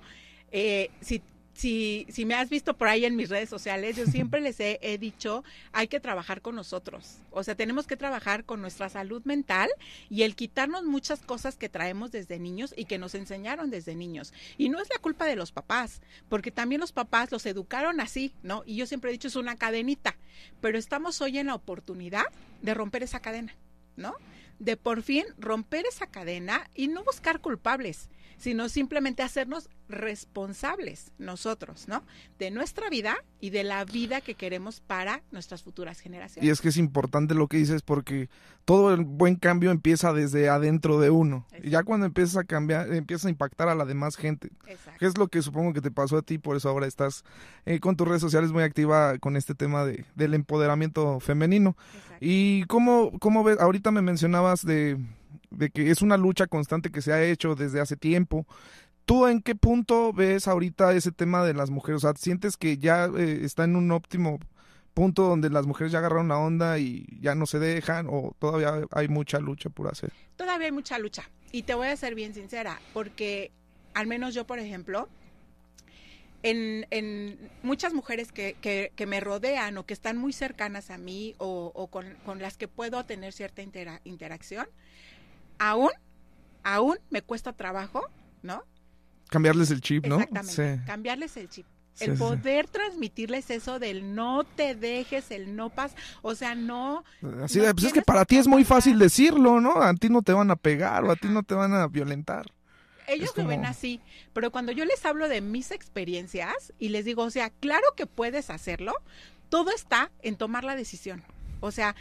eh, 0.53 0.91
si 1.01 1.21
si, 1.55 2.07
si 2.11 2.25
me 2.27 2.35
has 2.35 2.51
visto 2.51 2.77
por 2.77 2.89
ahí 2.89 3.05
en 3.05 3.17
mis 3.17 3.31
redes 3.31 3.49
sociales, 3.49 3.97
yo 3.97 4.07
siempre 4.07 4.41
les 4.41 4.59
he, 4.59 4.79
he, 4.83 4.99
dicho, 4.99 5.45
hay 5.73 5.87
que 5.87 6.01
trabajar 6.01 6.43
con 6.43 6.57
nosotros. 6.57 7.19
O 7.31 7.45
sea, 7.45 7.55
tenemos 7.55 7.87
que 7.87 7.97
trabajar 7.97 8.45
con 8.45 8.61
nuestra 8.61 8.89
salud 8.89 9.23
mental 9.25 9.71
y 10.11 10.23
el 10.23 10.35
quitarnos 10.35 10.83
muchas 10.85 11.21
cosas 11.21 11.57
que 11.57 11.69
traemos 11.69 12.11
desde 12.11 12.41
niños 12.41 12.75
y 12.77 12.87
que 12.87 12.99
nos 12.99 13.15
enseñaron 13.15 13.71
desde 13.71 13.95
niños. 13.95 14.35
Y 14.59 14.69
no 14.69 14.81
es 14.81 14.89
la 14.93 15.01
culpa 15.01 15.27
de 15.27 15.37
los 15.37 15.53
papás, 15.53 16.03
porque 16.29 16.51
también 16.51 16.81
los 16.81 16.93
papás 16.93 17.31
los 17.31 17.47
educaron 17.47 18.01
así, 18.01 18.35
¿no? 18.43 18.65
Y 18.67 18.77
yo 18.77 18.87
siempre 18.87 19.11
he 19.11 19.13
dicho, 19.13 19.29
es 19.29 19.37
una 19.37 19.57
cadenita, 19.57 20.17
pero 20.61 20.77
estamos 20.77 21.21
hoy 21.21 21.39
en 21.39 21.47
la 21.47 21.55
oportunidad 21.55 22.25
de 22.63 22.75
romper 22.75 23.05
esa 23.05 23.21
cadena, 23.21 23.55
¿no? 23.97 24.15
De 24.59 24.77
por 24.77 25.03
fin 25.03 25.25
romper 25.39 25.87
esa 25.87 26.07
cadena 26.07 26.69
y 26.75 26.89
no 26.89 27.05
buscar 27.05 27.41
culpables 27.41 28.09
sino 28.39 28.69
simplemente 28.69 29.23
hacernos 29.23 29.69
responsables 29.89 31.13
nosotros, 31.19 31.89
¿no? 31.89 32.03
De 32.39 32.51
nuestra 32.51 32.89
vida 32.89 33.17
y 33.41 33.51
de 33.51 33.65
la 33.65 33.85
vida 33.85 34.21
que 34.21 34.35
queremos 34.35 34.81
para 34.81 35.23
nuestras 35.31 35.63
futuras 35.63 36.01
generaciones. 36.01 36.47
Y 36.47 36.51
es 36.51 36.61
que 36.61 36.69
es 36.69 36.77
importante 36.77 37.35
lo 37.35 37.49
que 37.49 37.59
dices 37.59 37.83
porque 37.83 38.29
todo 38.65 38.95
el 38.95 39.05
buen 39.05 39.37
cambio 39.37 39.71
empieza 39.71 40.13
desde 40.13 40.49
adentro 40.49 40.99
de 40.99 41.11
uno. 41.11 41.47
Y 41.63 41.71
ya 41.71 41.83
cuando 41.83 42.07
empiezas 42.07 42.37
a 42.39 42.45
cambiar, 42.45 42.93
empieza 42.95 43.29
a 43.29 43.31
impactar 43.31 43.69
a 43.69 43.75
la 43.75 43.85
demás 43.85 44.17
gente. 44.17 44.51
Exacto. 44.67 44.99
Que 44.99 45.07
es 45.07 45.19
lo 45.19 45.29
que 45.29 45.43
supongo 45.43 45.73
que 45.73 45.83
te 45.83 45.91
pasó 45.91 46.17
a 46.17 46.23
ti, 46.23 46.39
por 46.39 46.57
eso 46.57 46.69
ahora 46.69 46.87
estás 46.87 47.25
eh, 47.67 47.81
con 47.81 47.97
tus 47.97 48.09
redes 48.09 48.23
sociales 48.23 48.53
muy 48.53 48.63
activa 48.63 49.19
con 49.19 49.37
este 49.37 49.55
tema 49.55 49.85
de, 49.85 50.05
del 50.15 50.35
empoderamiento 50.35 51.21
femenino. 51.21 51.77
Exacto. 51.95 52.17
Y 52.21 52.65
cómo, 52.65 53.13
cómo 53.21 53.45
ves, 53.45 53.61
ahorita 53.61 53.91
me 53.91 54.01
mencionabas 54.01 54.65
de 54.65 54.99
de 55.57 55.71
que 55.71 55.91
es 55.91 56.03
una 56.03 56.17
lucha 56.17 56.47
constante 56.47 56.91
que 56.91 57.03
se 57.03 57.13
ha 57.13 57.23
hecho 57.23 57.55
desde 57.55 57.81
hace 57.81 57.97
tiempo. 57.97 58.47
¿Tú 59.05 59.27
en 59.27 59.43
qué 59.43 59.55
punto 59.55 60.13
ves 60.13 60.49
ahorita 60.49 60.95
ese 60.95 61.13
tema 61.13 61.45
de 61.45 61.55
las 61.55 61.71
mujeres? 61.71 61.99
O 62.05 62.07
sea, 62.09 62.15
¿sientes 62.17 62.57
que 62.57 62.79
ya 62.79 63.07
eh, 63.07 63.41
está 63.43 63.65
en 63.65 63.77
un 63.77 63.91
óptimo 63.93 64.39
punto 64.95 65.25
donde 65.25 65.51
las 65.51 65.67
mujeres 65.67 65.93
ya 65.93 65.99
agarraron 65.99 66.29
la 66.29 66.39
onda 66.39 66.79
y 66.79 67.07
ya 67.21 67.35
no 67.35 67.47
se 67.47 67.59
dejan 67.59 68.07
o 68.09 68.35
todavía 68.39 68.87
hay 68.93 69.09
mucha 69.09 69.41
lucha 69.41 69.69
por 69.69 69.89
hacer? 69.89 70.13
Todavía 70.37 70.67
hay 70.67 70.73
mucha 70.73 70.99
lucha. 70.99 71.29
Y 71.53 71.65
te 71.65 71.75
voy 71.75 71.89
a 71.89 71.97
ser 71.97 72.15
bien 72.15 72.33
sincera, 72.33 72.81
porque 72.93 73.53
al 73.93 74.07
menos 74.07 74.35
yo, 74.35 74.47
por 74.47 74.59
ejemplo, 74.59 75.09
en, 76.45 76.87
en 76.91 77.51
muchas 77.63 77.95
mujeres 77.95 78.31
que, 78.31 78.55
que, 78.61 79.07
me 79.07 79.21
rodean 79.21 79.79
o 79.79 79.87
que 79.87 79.95
están 79.95 80.19
muy 80.19 80.33
cercanas 80.33 80.91
a 80.91 80.99
mí 80.99 81.35
o, 81.39 81.89
con, 81.91 82.15
con, 82.25 82.41
las 82.43 82.59
que 82.59 82.69
puedo 82.69 83.05
tener 83.05 83.33
cierta 83.33 83.63
interacción, 84.05 84.67
aún, 85.59 85.91
aún 86.63 86.99
me 87.11 87.23
cuesta 87.23 87.53
trabajo, 87.53 88.03
¿no? 88.43 88.63
Cambiarles 89.29 89.71
el 89.71 89.81
chip, 89.81 90.07
¿no? 90.07 90.21
Exactamente, 90.21 90.85
cambiarles 90.87 91.37
el 91.37 91.49
chip. 91.49 91.67
el 92.01 92.17
poder 92.17 92.69
transmitirles 92.69 93.51
eso 93.51 93.79
del 93.79 94.15
no 94.15 94.45
te 94.45 94.75
dejes, 94.75 95.31
el 95.31 95.57
no 95.57 95.71
pas, 95.71 95.95
o 96.23 96.35
sea, 96.35 96.55
no. 96.55 97.05
Así 97.43 97.61
de, 97.61 97.73
pues 97.73 97.87
es 97.87 97.93
que 97.93 98.03
para 98.03 98.25
ti 98.25 98.37
es 98.37 98.47
muy 98.47 98.65
fácil 98.65 98.99
decirlo, 98.99 99.61
¿no? 99.61 99.83
A 99.83 99.95
ti 99.95 100.09
no 100.09 100.23
te 100.23 100.33
van 100.33 100.51
a 100.51 100.57
pegar 100.57 101.05
o 101.05 101.11
a 101.11 101.17
ti 101.17 101.29
no 101.29 101.43
te 101.43 101.55
van 101.55 101.73
a 101.73 101.87
violentar. 101.87 102.47
Ellos 103.07 103.37
lo 103.37 103.47
ven 103.47 103.67
así, 103.67 104.01
pero 104.33 104.51
cuando 104.51 104.73
yo 104.73 104.85
les 104.87 105.05
hablo 105.05 105.29
de 105.29 105.43
mis 105.43 105.71
experiencias 105.73 106.73
y 106.79 106.89
les 106.89 107.05
digo, 107.05 107.23
o 107.23 107.31
sea, 107.31 107.51
claro 107.51 107.85
que 107.97 108.07
puedes 108.07 108.49
hacerlo, 108.49 108.95
todo 109.51 109.71
está 109.71 110.11
en 110.23 110.37
tomar 110.37 110.65
la 110.65 110.75
decisión. 110.75 111.23
O 111.61 111.71
sea, 111.71 111.95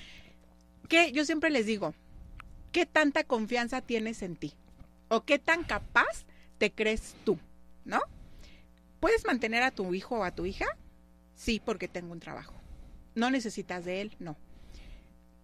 que 0.87 1.11
yo 1.11 1.25
siempre 1.25 1.49
les 1.49 1.65
digo, 1.65 1.93
qué 2.73 2.85
tanta 2.85 3.23
confianza 3.23 3.79
tienes 3.79 4.21
en 4.21 4.35
ti 4.35 4.53
o 5.07 5.23
qué 5.23 5.39
tan 5.39 5.63
capaz 5.63 6.25
te 6.57 6.71
crees 6.71 7.15
tú, 7.23 7.39
¿no? 7.85 8.01
¿Puedes 8.99 9.25
mantener 9.25 9.63
a 9.63 9.71
tu 9.71 9.93
hijo 9.93 10.19
o 10.19 10.23
a 10.23 10.31
tu 10.31 10.45
hija? 10.45 10.65
Sí, 11.35 11.61
porque 11.63 11.87
tengo 11.87 12.11
un 12.11 12.19
trabajo. 12.19 12.53
¿No 13.15 13.29
necesitas 13.29 13.85
de 13.85 14.01
él? 14.01 14.15
No. 14.19 14.35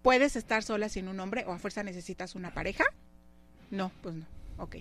¿Puedes 0.02 0.36
estar 0.36 0.64
sola 0.64 0.90
sin 0.90 1.08
un 1.08 1.20
hombre 1.20 1.46
o 1.46 1.52
a 1.52 1.60
fuerza 1.60 1.84
necesitas 1.84 2.36
una 2.36 2.54
pareja? 2.54 2.86
No, 3.70 3.92
pues 4.02 4.16
no. 4.16 4.26
Ok. 4.58 4.78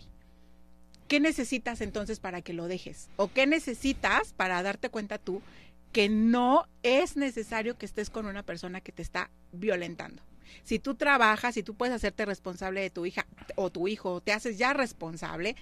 ¿Qué 1.06 1.20
necesitas 1.20 1.80
entonces 1.80 2.18
para 2.18 2.40
que 2.40 2.52
lo 2.52 2.66
dejes? 2.66 3.08
¿O 3.16 3.30
qué 3.30 3.46
necesitas 3.46 4.32
para 4.32 4.62
darte 4.62 4.88
cuenta 4.88 5.18
tú 5.18 5.42
que 5.92 6.08
no 6.08 6.66
es 6.82 7.16
necesario 7.16 7.76
que 7.76 7.86
estés 7.86 8.10
con 8.10 8.26
una 8.26 8.42
persona 8.42 8.80
que 8.80 8.92
te 8.92 9.02
está 9.02 9.30
violentando? 9.52 10.22
Si 10.62 10.78
tú 10.78 10.94
trabajas, 10.94 11.54
si 11.54 11.62
tú 11.62 11.74
puedes 11.74 11.94
hacerte 11.94 12.24
responsable 12.24 12.80
de 12.80 12.90
tu 12.90 13.06
hija 13.06 13.26
o 13.56 13.70
tu 13.70 13.88
hijo, 13.88 14.20
te 14.20 14.32
haces 14.32 14.58
ya 14.58 14.72
responsable, 14.72 15.56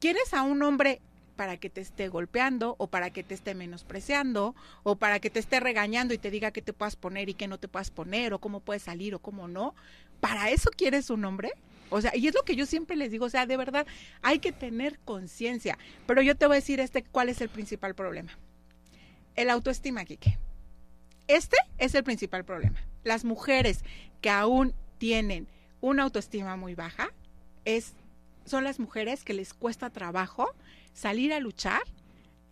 ¿quieres 0.00 0.34
a 0.34 0.42
un 0.42 0.62
hombre 0.62 1.00
para 1.38 1.56
que 1.56 1.70
te 1.70 1.80
esté 1.80 2.08
golpeando 2.08 2.74
o 2.78 2.88
para 2.88 3.10
que 3.10 3.22
te 3.22 3.32
esté 3.32 3.54
menospreciando 3.54 4.56
o 4.82 4.96
para 4.96 5.20
que 5.20 5.30
te 5.30 5.38
esté 5.38 5.60
regañando 5.60 6.12
y 6.12 6.18
te 6.18 6.32
diga 6.32 6.50
qué 6.50 6.62
te 6.62 6.72
puedas 6.72 6.96
poner 6.96 7.28
y 7.28 7.34
qué 7.34 7.46
no 7.46 7.58
te 7.58 7.68
puedas 7.68 7.92
poner 7.92 8.34
o 8.34 8.40
cómo 8.40 8.58
puedes 8.58 8.82
salir 8.82 9.14
o 9.14 9.20
cómo 9.20 9.46
no? 9.46 9.76
¿Para 10.18 10.50
eso 10.50 10.68
quieres 10.76 11.10
un 11.10 11.24
hombre? 11.24 11.52
O 11.90 12.00
sea, 12.00 12.14
y 12.16 12.26
es 12.26 12.34
lo 12.34 12.42
que 12.42 12.56
yo 12.56 12.66
siempre 12.66 12.96
les 12.96 13.12
digo, 13.12 13.26
o 13.26 13.30
sea, 13.30 13.46
de 13.46 13.56
verdad 13.56 13.86
hay 14.20 14.40
que 14.40 14.50
tener 14.50 14.98
conciencia. 15.04 15.78
Pero 16.08 16.22
yo 16.22 16.34
te 16.34 16.46
voy 16.46 16.54
a 16.54 16.60
decir 16.60 16.80
este 16.80 17.04
cuál 17.04 17.28
es 17.28 17.40
el 17.40 17.48
principal 17.48 17.94
problema. 17.94 18.36
El 19.36 19.48
autoestima, 19.48 20.04
Kike. 20.04 20.38
Este 21.28 21.56
es 21.78 21.94
el 21.94 22.02
principal 22.02 22.44
problema. 22.44 22.80
Las 23.04 23.24
mujeres 23.24 23.84
que 24.20 24.30
aún 24.30 24.74
tienen 24.98 25.46
una 25.80 26.04
autoestima 26.04 26.56
muy 26.56 26.74
baja 26.74 27.10
es, 27.64 27.94
son 28.44 28.64
las 28.64 28.80
mujeres 28.80 29.24
que 29.24 29.34
les 29.34 29.54
cuesta 29.54 29.90
trabajo 29.90 30.54
salir 30.92 31.32
a 31.32 31.40
luchar 31.40 31.82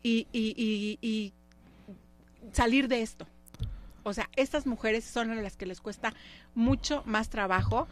y, 0.02 0.28
y 0.32 1.32
salir 2.52 2.86
de 2.88 3.02
esto. 3.02 3.26
O 4.04 4.12
sea, 4.12 4.30
estas 4.36 4.66
mujeres 4.66 5.04
son 5.04 5.42
las 5.42 5.56
que 5.56 5.66
les 5.66 5.80
cuesta 5.80 6.14
mucho 6.54 7.02
más 7.06 7.28
trabajo 7.28 7.88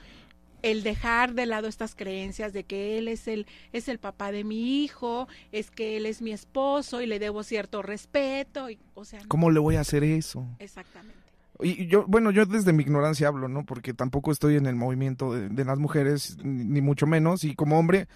el 0.62 0.82
dejar 0.82 1.34
de 1.34 1.44
lado 1.44 1.68
estas 1.68 1.94
creencias 1.94 2.54
de 2.54 2.64
que 2.64 2.96
él 2.96 3.08
es 3.08 3.28
el 3.28 3.46
es 3.72 3.88
el 3.88 3.98
papá 3.98 4.32
de 4.32 4.44
mi 4.44 4.82
hijo, 4.82 5.28
es 5.52 5.70
que 5.70 5.98
él 5.98 6.06
es 6.06 6.22
mi 6.22 6.32
esposo 6.32 7.02
y 7.02 7.06
le 7.06 7.18
debo 7.18 7.42
cierto 7.42 7.82
respeto, 7.82 8.70
y, 8.70 8.78
o 8.94 9.04
sea, 9.04 9.20
¿cómo 9.28 9.50
le 9.50 9.60
voy 9.60 9.76
a 9.76 9.80
hacer 9.80 10.04
eso? 10.04 10.46
Exactamente. 10.58 11.23
Y 11.60 11.86
yo, 11.86 12.04
bueno, 12.06 12.30
yo 12.30 12.46
desde 12.46 12.72
mi 12.72 12.82
ignorancia 12.82 13.28
hablo, 13.28 13.48
¿no? 13.48 13.64
Porque 13.64 13.94
tampoco 13.94 14.32
estoy 14.32 14.56
en 14.56 14.66
el 14.66 14.74
movimiento 14.74 15.32
de, 15.32 15.64
las 15.64 15.78
mujeres, 15.78 16.36
ni, 16.42 16.80
mucho 16.80 17.06
menos, 17.06 17.44
y 17.44 17.54
como 17.54 17.78
hombre 17.78 18.08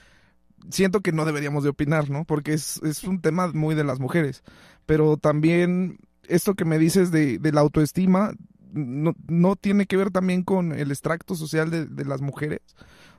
siento 0.70 1.02
que 1.02 1.12
no 1.12 1.24
deberíamos 1.24 1.62
de 1.62 1.70
opinar, 1.70 2.10
¿no? 2.10 2.24
Porque 2.24 2.52
es, 2.52 2.82
es 2.82 3.04
un 3.04 3.20
tema 3.20 3.48
muy 3.48 3.76
de 3.76 3.84
las 3.84 4.00
mujeres, 4.00 4.42
pero 4.86 5.16
también 5.16 5.98
esto 6.24 6.54
que 6.54 6.64
me 6.64 6.78
dices 6.78 7.12
de, 7.12 7.38
de 7.38 7.52
la 7.52 7.60
autoestima, 7.60 8.32
no, 8.72 9.14
no 9.28 9.56
tiene 9.56 9.86
que 9.86 9.96
ver 9.96 10.10
también 10.10 10.42
con 10.42 10.72
el 10.72 10.90
extracto 10.90 11.34
social 11.36 11.70
de, 11.70 11.86
de, 11.86 12.04
las 12.04 12.20
mujeres. 12.20 12.60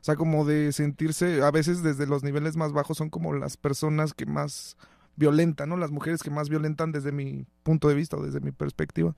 O 0.01 0.03
sea, 0.03 0.15
como 0.15 0.45
de 0.45 0.71
sentirse, 0.73 1.41
a 1.41 1.51
veces 1.51 1.81
desde 1.81 2.05
los 2.05 2.23
niveles 2.23 2.55
más 2.55 2.71
bajos 2.71 2.97
son 2.97 3.09
como 3.09 3.33
las 3.33 3.57
personas 3.57 4.13
que 4.13 4.25
más 4.25 4.77
violentan, 5.15 5.69
¿no? 5.69 5.77
Las 5.77 5.91
mujeres 5.91 6.23
que 6.23 6.29
más 6.29 6.49
violentan 6.49 6.91
desde 6.91 7.11
mi 7.11 7.45
punto 7.63 7.89
de 7.89 7.95
vista 7.95 8.17
o 8.17 8.23
desde 8.23 8.39
mi 8.39 8.51
perspectiva. 8.51 9.15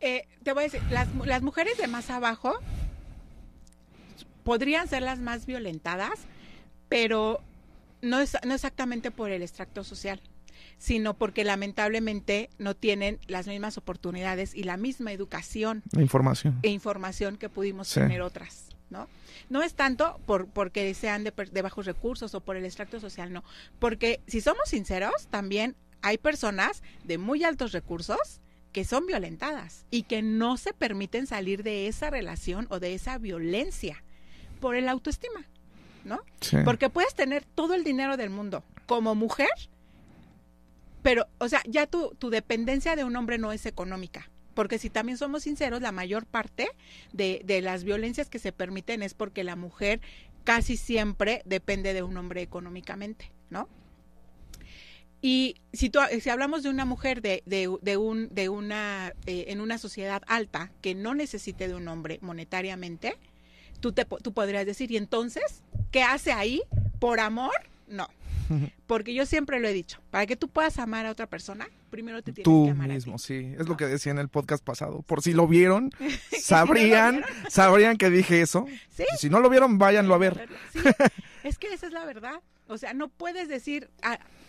Eh, 0.00 0.26
te 0.42 0.52
voy 0.52 0.62
a 0.62 0.64
decir, 0.64 0.82
las, 0.90 1.08
las 1.26 1.42
mujeres 1.42 1.76
de 1.78 1.86
más 1.86 2.10
abajo 2.10 2.58
podrían 4.44 4.88
ser 4.88 5.02
las 5.02 5.18
más 5.18 5.46
violentadas, 5.46 6.20
pero 6.88 7.40
no, 8.02 8.20
es, 8.20 8.36
no 8.44 8.54
exactamente 8.54 9.10
por 9.10 9.30
el 9.30 9.42
extracto 9.42 9.84
social, 9.84 10.20
sino 10.78 11.14
porque 11.14 11.44
lamentablemente 11.44 12.50
no 12.58 12.74
tienen 12.74 13.18
las 13.26 13.46
mismas 13.46 13.76
oportunidades 13.78 14.54
y 14.54 14.64
la 14.64 14.76
misma 14.76 15.12
educación. 15.12 15.82
Información. 15.92 16.58
E 16.62 16.68
información 16.68 17.36
que 17.36 17.48
pudimos 17.48 17.92
tener 17.92 18.22
otras, 18.22 18.70
¿no? 18.88 19.08
No 19.50 19.62
es 19.62 19.74
tanto 19.74 20.18
por 20.26 20.46
porque 20.48 20.92
sean 20.94 21.24
de, 21.24 21.32
de 21.32 21.62
bajos 21.62 21.86
recursos 21.86 22.34
o 22.34 22.40
por 22.40 22.56
el 22.56 22.64
extracto 22.64 23.00
social, 23.00 23.32
no. 23.32 23.44
Porque 23.78 24.22
si 24.26 24.40
somos 24.40 24.68
sinceros, 24.68 25.28
también 25.28 25.76
hay 26.02 26.16
personas 26.16 26.82
de 27.04 27.18
muy 27.18 27.44
altos 27.44 27.72
recursos 27.72 28.40
que 28.72 28.84
son 28.84 29.06
violentadas 29.06 29.84
y 29.90 30.04
que 30.04 30.22
no 30.22 30.56
se 30.56 30.72
permiten 30.72 31.26
salir 31.26 31.62
de 31.62 31.86
esa 31.86 32.10
relación 32.10 32.66
o 32.70 32.80
de 32.80 32.94
esa 32.94 33.18
violencia 33.18 34.02
por 34.60 34.76
el 34.76 34.88
autoestima, 34.88 35.46
¿no? 36.04 36.20
Porque 36.64 36.90
puedes 36.90 37.14
tener 37.14 37.44
todo 37.44 37.74
el 37.74 37.84
dinero 37.84 38.16
del 38.16 38.30
mundo 38.30 38.64
como 38.86 39.14
mujer, 39.14 39.48
pero, 41.02 41.26
o 41.38 41.48
sea, 41.48 41.62
ya 41.66 41.86
tu, 41.86 42.14
tu 42.18 42.30
dependencia 42.30 42.94
de 42.96 43.04
un 43.04 43.16
hombre 43.16 43.38
no 43.38 43.52
es 43.52 43.66
económica. 43.66 44.30
Porque 44.54 44.78
si 44.78 44.90
también 44.90 45.16
somos 45.16 45.44
sinceros, 45.44 45.80
la 45.80 45.92
mayor 45.92 46.26
parte 46.26 46.68
de, 47.12 47.40
de 47.44 47.62
las 47.62 47.84
violencias 47.84 48.28
que 48.28 48.38
se 48.38 48.52
permiten 48.52 49.02
es 49.02 49.14
porque 49.14 49.44
la 49.44 49.56
mujer 49.56 50.00
casi 50.44 50.76
siempre 50.76 51.42
depende 51.44 51.94
de 51.94 52.02
un 52.02 52.16
hombre 52.16 52.42
económicamente, 52.42 53.32
¿no? 53.48 53.68
Y 55.22 55.56
si, 55.72 55.90
si 56.20 56.30
hablamos 56.30 56.62
de 56.62 56.70
una 56.70 56.84
mujer 56.84 57.20
de, 57.20 57.42
de, 57.46 57.96
un, 57.96 58.28
de 58.34 58.48
una, 58.48 59.12
eh, 59.26 59.46
en 59.48 59.60
una 59.60 59.78
sociedad 59.78 60.22
alta 60.26 60.70
que 60.80 60.94
no 60.94 61.14
necesite 61.14 61.68
de 61.68 61.74
un 61.74 61.88
hombre 61.88 62.18
monetariamente, 62.22 63.16
tú, 63.80 63.92
te, 63.92 64.06
tú 64.22 64.32
podrías 64.32 64.64
decir, 64.64 64.90
¿y 64.90 64.96
entonces 64.96 65.62
qué 65.90 66.02
hace 66.02 66.32
ahí? 66.32 66.62
¿Por 66.98 67.20
amor? 67.20 67.54
No. 67.86 68.08
Porque 68.86 69.14
yo 69.14 69.26
siempre 69.26 69.60
lo 69.60 69.68
he 69.68 69.72
dicho, 69.72 70.00
para 70.10 70.26
que 70.26 70.36
tú 70.36 70.48
puedas 70.48 70.78
amar 70.78 71.06
a 71.06 71.10
otra 71.10 71.26
persona, 71.26 71.68
primero 71.90 72.22
te 72.22 72.32
tienes 72.32 72.64
que 72.64 72.70
amar 72.70 72.88
mismo, 72.88 73.18
sí, 73.18 73.54
es 73.58 73.68
lo 73.68 73.76
que 73.76 73.86
decía 73.86 74.12
en 74.12 74.18
el 74.18 74.28
podcast 74.28 74.64
pasado. 74.64 75.02
Por 75.02 75.22
si 75.22 75.32
lo 75.32 75.46
vieron, 75.46 75.90
sabrían, 76.40 77.22
sabrían 77.48 77.96
que 77.96 78.10
dije 78.10 78.40
eso. 78.40 78.66
Si 79.18 79.30
no 79.30 79.40
lo 79.40 79.50
vieron, 79.50 79.78
váyanlo 79.78 80.14
a 80.14 80.18
ver. 80.18 80.48
es 81.44 81.58
que 81.58 81.72
esa 81.72 81.86
es 81.86 81.92
la 81.92 82.04
verdad. 82.04 82.40
O 82.70 82.78
sea, 82.78 82.94
no 82.94 83.08
puedes 83.08 83.48
decir 83.48 83.90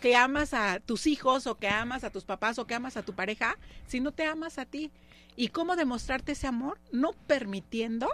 que 0.00 0.14
amas 0.14 0.54
a 0.54 0.78
tus 0.78 1.08
hijos 1.08 1.48
o 1.48 1.56
que 1.56 1.66
amas 1.66 2.04
a 2.04 2.10
tus 2.10 2.24
papás 2.24 2.56
o 2.60 2.68
que 2.68 2.74
amas 2.74 2.96
a 2.96 3.02
tu 3.02 3.14
pareja 3.14 3.58
si 3.88 3.98
no 3.98 4.12
te 4.12 4.24
amas 4.24 4.58
a 4.58 4.64
ti. 4.64 4.92
¿Y 5.34 5.48
cómo 5.48 5.74
demostrarte 5.74 6.32
ese 6.32 6.46
amor? 6.46 6.80
No 6.92 7.14
permitiendo 7.26 8.08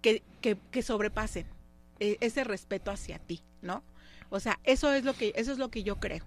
que, 0.00 0.22
que, 0.40 0.82
sobrepasen 0.82 1.46
eh, 2.00 2.16
ese 2.20 2.42
respeto 2.42 2.90
hacia 2.90 3.18
ti, 3.18 3.42
¿no? 3.60 3.84
O 4.30 4.40
sea, 4.40 4.60
eso 4.64 4.90
es 4.94 5.04
lo 5.04 5.12
que, 5.12 5.32
eso 5.36 5.52
es 5.52 5.58
lo 5.58 5.70
que 5.70 5.82
yo 5.82 5.96
creo. 5.96 6.24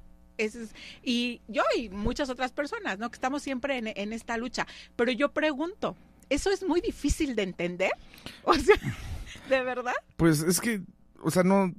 Y 1.01 1.41
yo 1.47 1.63
y 1.75 1.89
muchas 1.89 2.29
otras 2.29 2.51
personas, 2.51 2.99
¿no? 2.99 3.09
Que 3.09 3.15
estamos 3.15 3.41
siempre 3.41 3.77
en, 3.77 3.87
en, 3.87 4.13
esta 4.13 4.37
lucha. 4.37 4.67
Pero 4.95 5.11
yo 5.11 5.31
pregunto, 5.31 5.95
¿eso 6.29 6.51
es 6.51 6.63
muy 6.63 6.81
difícil 6.81 7.35
de 7.35 7.43
entender? 7.43 7.91
O 8.43 8.53
sea, 8.53 8.75
¿de 9.49 9.63
verdad? 9.63 9.95
Pues 10.17 10.41
es 10.41 10.61
que, 10.61 10.81
o 11.23 11.31
sea, 11.31 11.43
no... 11.43 11.73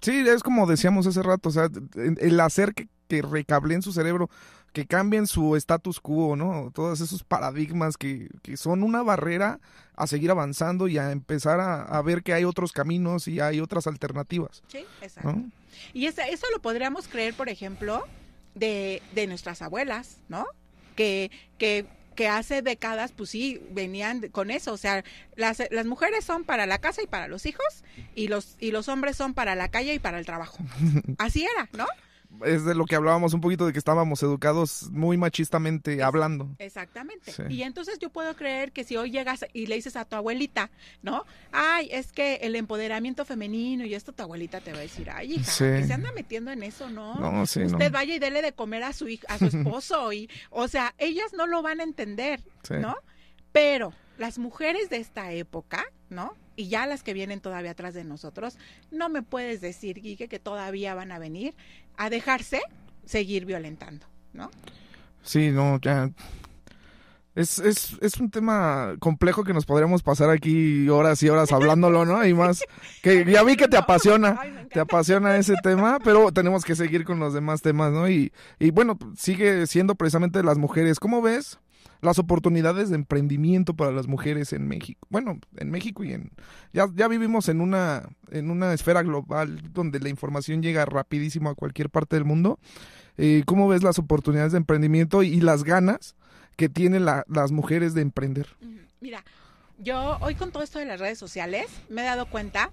Sí, 0.00 0.24
es 0.28 0.42
como 0.42 0.66
decíamos 0.66 1.06
hace 1.06 1.22
rato, 1.22 1.48
o 1.48 1.52
sea, 1.52 1.68
el 1.96 2.40
hacer 2.40 2.72
que, 2.72 2.88
que 3.08 3.22
recablen 3.22 3.82
su 3.82 3.92
cerebro, 3.92 4.30
que 4.72 4.86
cambien 4.86 5.26
su 5.26 5.56
status 5.56 6.00
quo, 6.00 6.36
¿no? 6.36 6.70
Todos 6.72 7.00
esos 7.00 7.24
paradigmas 7.24 7.96
que, 7.96 8.28
que 8.42 8.56
son 8.56 8.82
una 8.82 9.02
barrera 9.02 9.60
a 9.96 10.06
seguir 10.06 10.30
avanzando 10.30 10.86
y 10.86 10.98
a 10.98 11.10
empezar 11.10 11.60
a, 11.60 12.00
ver 12.02 12.22
que 12.22 12.32
hay 12.32 12.44
otros 12.44 12.70
caminos 12.70 13.26
y 13.26 13.40
hay 13.40 13.60
otras 13.60 13.88
alternativas. 13.88 14.62
Sí, 14.68 14.84
exacto. 15.02 15.42
Y 15.92 16.06
eso 16.06 16.46
lo 16.52 16.62
podríamos 16.62 17.08
creer, 17.08 17.34
por 17.34 17.48
ejemplo, 17.48 18.04
de, 18.54 19.02
de 19.14 19.26
nuestras 19.26 19.62
abuelas, 19.62 20.18
¿no? 20.28 20.46
Que, 20.94 21.30
que, 21.58 21.86
que 22.18 22.26
hace 22.26 22.62
décadas, 22.62 23.12
pues 23.12 23.30
sí, 23.30 23.62
venían 23.70 24.22
con 24.30 24.50
eso. 24.50 24.72
O 24.72 24.76
sea, 24.76 25.04
las, 25.36 25.62
las 25.70 25.86
mujeres 25.86 26.24
son 26.24 26.42
para 26.42 26.66
la 26.66 26.78
casa 26.78 27.00
y 27.00 27.06
para 27.06 27.28
los 27.28 27.46
hijos, 27.46 27.84
y 28.16 28.26
los, 28.26 28.56
y 28.58 28.72
los 28.72 28.88
hombres 28.88 29.16
son 29.16 29.34
para 29.34 29.54
la 29.54 29.68
calle 29.68 29.94
y 29.94 30.00
para 30.00 30.18
el 30.18 30.26
trabajo. 30.26 30.58
Así 31.18 31.44
era, 31.44 31.68
¿no? 31.74 31.86
Es 32.44 32.64
de 32.64 32.74
lo 32.74 32.84
que 32.84 32.94
hablábamos 32.94 33.34
un 33.34 33.40
poquito 33.40 33.66
de 33.66 33.72
que 33.72 33.78
estábamos 33.78 34.22
educados 34.22 34.90
muy 34.90 35.16
machistamente 35.16 36.02
hablando. 36.02 36.48
Exactamente. 36.58 37.32
Y 37.48 37.62
entonces 37.62 37.98
yo 37.98 38.10
puedo 38.10 38.36
creer 38.36 38.72
que 38.72 38.84
si 38.84 38.96
hoy 38.96 39.10
llegas 39.10 39.44
y 39.52 39.66
le 39.66 39.76
dices 39.76 39.96
a 39.96 40.04
tu 40.04 40.16
abuelita, 40.16 40.70
¿no? 41.02 41.24
Ay, 41.52 41.88
es 41.90 42.12
que 42.12 42.36
el 42.36 42.54
empoderamiento 42.56 43.24
femenino 43.24 43.84
y 43.84 43.94
esto 43.94 44.12
tu 44.12 44.22
abuelita 44.22 44.60
te 44.60 44.72
va 44.72 44.78
a 44.78 44.82
decir, 44.82 45.10
ay, 45.10 45.34
hija, 45.34 45.52
que 45.58 45.84
se 45.84 45.92
anda 45.92 46.12
metiendo 46.12 46.50
en 46.50 46.62
eso, 46.62 46.90
¿no? 46.90 47.14
no 47.14 47.46
sí, 47.46 47.62
Usted 47.62 47.90
vaya 47.90 48.14
y 48.14 48.18
dele 48.18 48.42
de 48.42 48.52
comer 48.52 48.82
a 48.82 48.92
su 48.92 49.08
a 49.28 49.38
su 49.38 49.46
esposo 49.46 50.12
y 50.12 50.30
o 50.50 50.68
sea, 50.68 50.94
ellas 50.98 51.32
no 51.36 51.46
lo 51.46 51.62
van 51.62 51.80
a 51.80 51.84
entender, 51.84 52.40
¿no? 52.70 52.96
Pero 53.52 53.92
las 54.18 54.38
mujeres 54.38 54.90
de 54.90 54.98
esta 54.98 55.32
época, 55.32 55.86
¿no? 56.10 56.34
Y 56.58 56.66
ya 56.66 56.86
las 56.86 57.04
que 57.04 57.14
vienen 57.14 57.38
todavía 57.38 57.70
atrás 57.70 57.94
de 57.94 58.02
nosotros, 58.02 58.58
no 58.90 59.08
me 59.08 59.22
puedes 59.22 59.60
decir, 59.60 60.00
Guille, 60.00 60.26
que 60.26 60.40
todavía 60.40 60.92
van 60.92 61.12
a 61.12 61.20
venir 61.20 61.54
a 61.96 62.10
dejarse 62.10 62.60
seguir 63.04 63.46
violentando, 63.46 64.04
¿no? 64.32 64.50
Sí, 65.22 65.52
no, 65.52 65.78
ya. 65.80 66.10
Es, 67.36 67.60
es, 67.60 67.96
es 68.00 68.18
un 68.18 68.28
tema 68.32 68.96
complejo 68.98 69.44
que 69.44 69.54
nos 69.54 69.66
podríamos 69.66 70.02
pasar 70.02 70.30
aquí 70.30 70.88
horas 70.88 71.22
y 71.22 71.28
horas 71.28 71.52
hablándolo, 71.52 72.04
¿no? 72.04 72.26
Y 72.26 72.34
más, 72.34 72.64
que 73.04 73.24
ya 73.32 73.44
vi 73.44 73.54
que 73.54 73.68
te 73.68 73.76
apasiona, 73.76 74.40
te 74.72 74.80
apasiona 74.80 75.36
ese 75.36 75.54
tema, 75.62 76.00
pero 76.02 76.32
tenemos 76.32 76.64
que 76.64 76.74
seguir 76.74 77.04
con 77.04 77.20
los 77.20 77.34
demás 77.34 77.62
temas, 77.62 77.92
¿no? 77.92 78.10
Y, 78.10 78.32
y 78.58 78.72
bueno, 78.72 78.98
sigue 79.16 79.68
siendo 79.68 79.94
precisamente 79.94 80.42
las 80.42 80.58
mujeres. 80.58 80.98
¿Cómo 80.98 81.22
ves 81.22 81.60
las 82.00 82.18
oportunidades 82.18 82.90
de 82.90 82.96
emprendimiento 82.96 83.74
para 83.74 83.92
las 83.92 84.06
mujeres 84.06 84.52
en 84.52 84.68
México. 84.68 85.06
Bueno, 85.10 85.40
en 85.56 85.70
México 85.70 86.04
y 86.04 86.12
en 86.12 86.30
ya, 86.72 86.86
ya 86.94 87.08
vivimos 87.08 87.48
en 87.48 87.60
una 87.60 88.08
en 88.30 88.50
una 88.50 88.72
esfera 88.72 89.02
global 89.02 89.72
donde 89.72 90.00
la 90.00 90.08
información 90.08 90.62
llega 90.62 90.84
rapidísimo 90.84 91.50
a 91.50 91.54
cualquier 91.54 91.90
parte 91.90 92.16
del 92.16 92.24
mundo. 92.24 92.58
Eh, 93.16 93.42
¿Cómo 93.46 93.68
ves 93.68 93.82
las 93.82 93.98
oportunidades 93.98 94.52
de 94.52 94.58
emprendimiento 94.58 95.22
y, 95.22 95.40
las 95.40 95.64
ganas 95.64 96.14
que 96.56 96.68
tienen 96.68 97.04
las 97.04 97.50
mujeres 97.50 97.94
de 97.94 98.02
emprender? 98.02 98.46
Mira, 99.00 99.24
yo 99.78 100.18
hoy 100.20 100.34
con 100.34 100.52
todo 100.52 100.62
esto 100.62 100.78
de 100.78 100.84
las 100.84 101.00
redes 101.00 101.18
sociales 101.18 101.66
me 101.88 102.02
he 102.02 102.04
dado 102.04 102.26
cuenta 102.26 102.70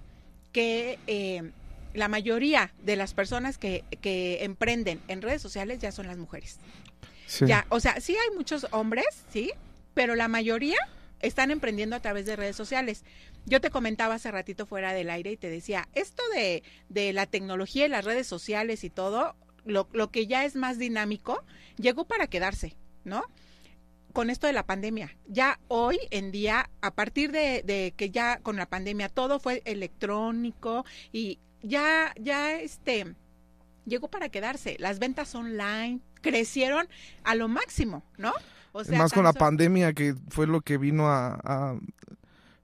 que 0.52 1.00
eh, 1.08 1.52
la 1.94 2.08
mayoría 2.08 2.72
de 2.84 2.96
las 2.96 3.14
personas 3.14 3.58
que, 3.58 3.84
que 4.02 4.44
emprenden 4.44 5.02
en 5.08 5.22
redes 5.22 5.42
sociales 5.42 5.80
ya 5.80 5.92
son 5.92 6.08
las 6.08 6.18
mujeres. 6.18 6.60
Ya, 7.42 7.66
o 7.70 7.80
sea, 7.80 8.00
sí 8.00 8.16
hay 8.16 8.36
muchos 8.36 8.68
hombres, 8.72 9.06
sí, 9.32 9.52
pero 9.94 10.16
la 10.16 10.28
mayoría 10.28 10.78
están 11.22 11.52
emprendiendo 11.52 11.96
a 11.96 12.00
través 12.00 12.26
de 12.26 12.36
redes 12.36 12.56
sociales. 12.56 13.04
Yo 13.46 13.62
te 13.62 13.70
comentaba 13.70 14.16
hace 14.16 14.32
ratito 14.32 14.66
fuera 14.66 14.94
del 14.94 15.10
aire 15.10 15.32
y 15.32 15.38
te 15.38 15.50
decía, 15.50 15.88
esto 15.94 16.24
de, 16.34 16.64
de 16.90 17.14
la 17.14 17.26
tecnología 17.26 17.86
y 17.86 17.90
las 17.90 18.06
redes 18.06 18.28
sociales 18.28 18.84
y 18.84 18.90
todo, 18.90 19.36
lo, 19.66 19.88
lo 19.94 20.12
que 20.12 20.28
ya 20.28 20.46
es 20.46 20.56
más 20.56 20.78
dinámico, 20.78 21.44
llegó 21.78 22.06
para 22.06 22.28
quedarse, 22.28 22.76
¿no? 23.04 23.24
con 24.16 24.30
esto 24.30 24.48
de 24.48 24.54
la 24.54 24.66
pandemia. 24.66 25.16
Ya 25.28 25.60
hoy 25.68 26.00
en 26.10 26.32
día, 26.32 26.70
a 26.80 26.96
partir 26.96 27.34
de, 27.34 27.64
de, 27.64 27.94
que 27.98 28.12
ya 28.12 28.40
con 28.40 28.56
la 28.56 28.66
pandemia 28.66 29.10
todo 29.10 29.40
fue 29.40 29.62
electrónico 29.66 30.86
y 31.12 31.40
ya, 31.62 32.14
ya 32.18 32.58
este, 32.58 33.14
llegó 33.86 34.08
para 34.08 34.30
quedarse. 34.30 34.78
Las 34.80 35.00
ventas 35.00 35.36
online, 35.36 36.00
crecieron 36.26 36.88
a 37.24 37.36
lo 37.36 37.48
máximo, 37.48 38.04
¿no? 38.18 38.34
O 38.72 38.84
sea, 38.84 38.98
Más 38.98 39.14
con 39.14 39.24
la 39.24 39.32
pandemia 39.32 39.94
que 39.94 40.16
fue 40.30 40.48
lo 40.48 40.62
que 40.62 40.78
vino 40.78 41.08
a, 41.08 41.78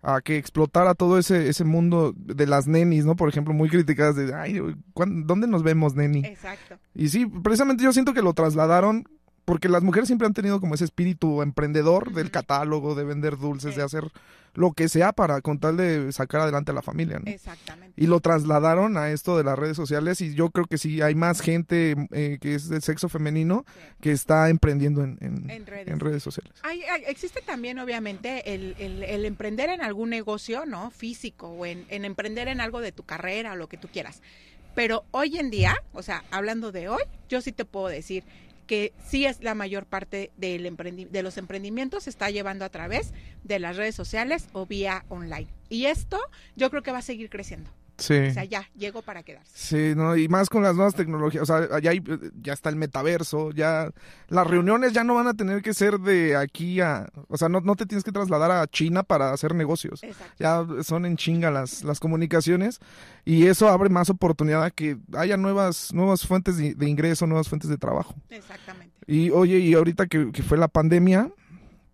a, 0.01 0.21
que 0.21 0.37
explotara 0.37 0.95
todo 0.95 1.17
ese, 1.17 1.47
ese 1.47 1.63
mundo 1.63 2.13
de 2.17 2.47
las 2.47 2.67
nenis, 2.67 3.05
¿no? 3.05 3.15
Por 3.15 3.29
ejemplo, 3.29 3.53
muy 3.53 3.69
criticadas 3.69 4.15
de, 4.15 4.33
ay, 4.33 4.59
¿dónde 4.95 5.47
nos 5.47 5.63
vemos, 5.63 5.95
neni? 5.95 6.25
Exacto. 6.25 6.77
Y 6.93 7.09
sí, 7.09 7.27
precisamente 7.27 7.83
yo 7.83 7.93
siento 7.93 8.13
que 8.13 8.21
lo 8.21 8.33
trasladaron 8.33 9.07
porque 9.51 9.67
las 9.67 9.83
mujeres 9.83 10.07
siempre 10.07 10.25
han 10.25 10.33
tenido 10.33 10.61
como 10.61 10.75
ese 10.75 10.85
espíritu 10.85 11.41
emprendedor 11.41 12.13
del 12.13 12.31
catálogo, 12.31 12.95
de 12.95 13.03
vender 13.03 13.37
dulces, 13.37 13.75
de 13.75 13.83
hacer 13.83 14.05
lo 14.53 14.71
que 14.71 14.87
sea 14.87 15.11
para 15.11 15.41
con 15.41 15.59
tal 15.59 15.75
de 15.75 16.09
sacar 16.13 16.39
adelante 16.39 16.71
a 16.71 16.73
la 16.73 16.81
familia, 16.81 17.19
¿no? 17.19 17.29
Exactamente. 17.29 18.01
Y 18.01 18.07
lo 18.07 18.21
trasladaron 18.21 18.95
a 18.95 19.09
esto 19.11 19.37
de 19.37 19.43
las 19.43 19.59
redes 19.59 19.75
sociales 19.75 20.21
y 20.21 20.35
yo 20.35 20.51
creo 20.51 20.67
que 20.67 20.77
sí 20.77 21.01
hay 21.01 21.15
más 21.15 21.41
gente 21.41 21.95
eh, 22.13 22.37
que 22.39 22.55
es 22.55 22.69
del 22.69 22.81
sexo 22.81 23.09
femenino 23.09 23.65
que 23.99 24.13
está 24.13 24.47
emprendiendo 24.47 25.03
en, 25.03 25.17
en, 25.19 25.65
redes. 25.99 26.23
sociales. 26.23 26.53
Hay, 26.63 26.83
existe 27.07 27.41
también 27.41 27.77
obviamente 27.79 28.53
el, 28.53 28.77
el, 28.79 29.25
emprender 29.25 29.69
en 29.69 29.81
algún 29.81 30.11
negocio, 30.11 30.65
¿no? 30.65 30.91
Físico 30.91 31.49
o 31.49 31.65
en, 31.65 31.85
en 31.89 32.05
emprender 32.05 32.47
en 32.47 32.61
algo 32.61 32.79
de 32.79 32.93
tu 32.93 33.03
carrera 33.03 33.51
o 33.51 33.55
lo 33.57 33.67
que 33.67 33.75
tú 33.75 33.89
quieras. 33.89 34.21
Pero 34.75 35.03
hoy 35.11 35.37
en 35.37 35.49
día, 35.49 35.75
o 35.91 36.03
sea, 36.03 36.23
hablando 36.31 36.71
de 36.71 36.87
hoy, 36.87 37.01
yo 37.27 37.41
sí 37.41 37.51
te 37.51 37.65
puedo 37.65 37.89
decir 37.89 38.23
que 38.67 38.93
sí 39.05 39.25
es 39.25 39.43
la 39.43 39.55
mayor 39.55 39.85
parte 39.85 40.31
del 40.37 40.75
de 41.11 41.23
los 41.23 41.37
emprendimientos 41.37 42.03
se 42.03 42.09
está 42.09 42.29
llevando 42.29 42.65
a 42.65 42.69
través 42.69 43.13
de 43.43 43.59
las 43.59 43.77
redes 43.77 43.95
sociales 43.95 44.47
o 44.53 44.65
vía 44.65 45.05
online. 45.09 45.47
Y 45.69 45.85
esto 45.85 46.19
yo 46.55 46.69
creo 46.69 46.83
que 46.83 46.91
va 46.91 46.99
a 46.99 47.03
seguir 47.03 47.29
creciendo. 47.29 47.71
Sí. 48.01 48.15
O 48.15 48.33
sea, 48.33 48.43
ya 48.45 48.67
llegó 48.75 49.01
para 49.03 49.21
quedarse. 49.21 49.51
Sí, 49.53 49.93
no, 49.95 50.15
y 50.17 50.27
más 50.27 50.49
con 50.49 50.63
las 50.63 50.75
nuevas 50.75 50.95
tecnologías, 50.95 51.43
o 51.43 51.45
sea, 51.45 51.79
ya, 51.79 51.91
hay, 51.91 52.01
ya 52.41 52.53
está 52.53 52.69
el 52.69 52.75
metaverso, 52.75 53.51
ya 53.51 53.91
las 54.27 54.47
reuniones 54.47 54.91
ya 54.91 55.03
no 55.03 55.15
van 55.15 55.27
a 55.27 55.35
tener 55.35 55.61
que 55.61 55.73
ser 55.73 55.99
de 55.99 56.35
aquí 56.35 56.81
a, 56.81 57.07
o 57.27 57.37
sea, 57.37 57.47
no, 57.47 57.61
no 57.61 57.75
te 57.75 57.85
tienes 57.85 58.03
que 58.03 58.11
trasladar 58.11 58.51
a 58.51 58.65
China 58.67 59.03
para 59.03 59.31
hacer 59.31 59.53
negocios. 59.53 60.03
Exacto. 60.03 60.33
Ya 60.39 60.65
son 60.83 61.05
en 61.05 61.15
chinga 61.15 61.51
las, 61.51 61.83
las 61.83 61.99
comunicaciones 61.99 62.79
y 63.23 63.45
eso 63.45 63.69
abre 63.69 63.89
más 63.89 64.09
oportunidad 64.09 64.63
a 64.63 64.71
que 64.71 64.97
haya 65.15 65.37
nuevas, 65.37 65.93
nuevas 65.93 66.25
fuentes 66.25 66.57
de, 66.57 66.73
de 66.73 66.89
ingreso, 66.89 67.27
nuevas 67.27 67.47
fuentes 67.47 67.69
de 67.69 67.77
trabajo. 67.77 68.15
Exactamente. 68.29 68.95
Y 69.05 69.29
oye, 69.29 69.59
y 69.59 69.73
ahorita 69.75 70.07
que, 70.07 70.31
que 70.31 70.41
fue 70.41 70.57
la 70.57 70.67
pandemia, 70.67 71.31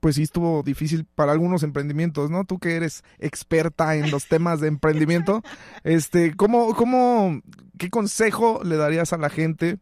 pues 0.07 0.15
sí 0.15 0.23
estuvo 0.23 0.63
difícil 0.63 1.03
para 1.03 1.33
algunos 1.33 1.63
emprendimientos, 1.63 2.29
¿no? 2.29 2.45
Tú 2.45 2.59
que 2.59 2.77
eres 2.77 3.03
experta 3.19 3.97
en 3.97 4.09
los 4.09 4.29
temas 4.29 4.61
de 4.61 4.69
emprendimiento, 4.69 5.43
este, 5.83 6.33
¿cómo, 6.33 6.73
cómo, 6.75 7.41
qué 7.77 7.89
consejo 7.89 8.61
le 8.63 8.77
darías 8.77 9.11
a 9.11 9.17
la 9.17 9.29
gente 9.29 9.79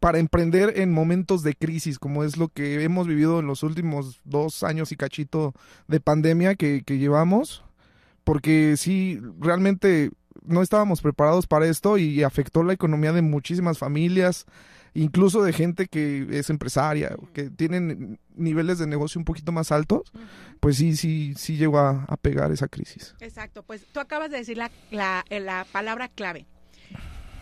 para 0.00 0.18
emprender 0.18 0.80
en 0.80 0.90
momentos 0.90 1.44
de 1.44 1.54
crisis, 1.54 2.00
como 2.00 2.24
es 2.24 2.36
lo 2.36 2.48
que 2.48 2.82
hemos 2.82 3.06
vivido 3.06 3.38
en 3.38 3.46
los 3.46 3.62
últimos 3.62 4.20
dos 4.24 4.64
años 4.64 4.90
y 4.90 4.96
cachito 4.96 5.54
de 5.86 6.00
pandemia 6.00 6.56
que, 6.56 6.82
que 6.84 6.98
llevamos? 6.98 7.62
Porque 8.24 8.74
sí, 8.76 9.20
realmente 9.38 10.10
no 10.42 10.62
estábamos 10.62 11.00
preparados 11.00 11.46
para 11.46 11.68
esto 11.68 11.96
y 11.96 12.24
afectó 12.24 12.64
la 12.64 12.72
economía 12.72 13.12
de 13.12 13.22
muchísimas 13.22 13.78
familias, 13.78 14.46
incluso 14.94 15.42
de 15.42 15.52
gente 15.52 15.86
que 15.86 16.26
es 16.30 16.50
empresaria, 16.50 17.16
que 17.32 17.50
tienen 17.50 18.18
niveles 18.34 18.78
de 18.78 18.86
negocio 18.86 19.18
un 19.18 19.24
poquito 19.24 19.52
más 19.52 19.72
altos, 19.72 20.12
pues 20.60 20.76
sí, 20.76 20.96
sí, 20.96 21.34
sí 21.36 21.56
llegó 21.56 21.78
a, 21.78 22.04
a 22.08 22.16
pegar 22.16 22.52
esa 22.52 22.68
crisis. 22.68 23.14
Exacto, 23.20 23.62
pues 23.62 23.84
tú 23.92 24.00
acabas 24.00 24.30
de 24.30 24.38
decir 24.38 24.56
la, 24.56 24.70
la, 24.90 25.24
la 25.28 25.66
palabra 25.72 26.08
clave. 26.08 26.46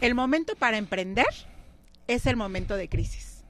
El 0.01 0.15
momento 0.15 0.55
para 0.57 0.77
emprender 0.77 1.27
es 2.07 2.27
el 2.27 2.37
momento 2.37 2.77
de 2.77 2.89
crisis. 2.89 3.45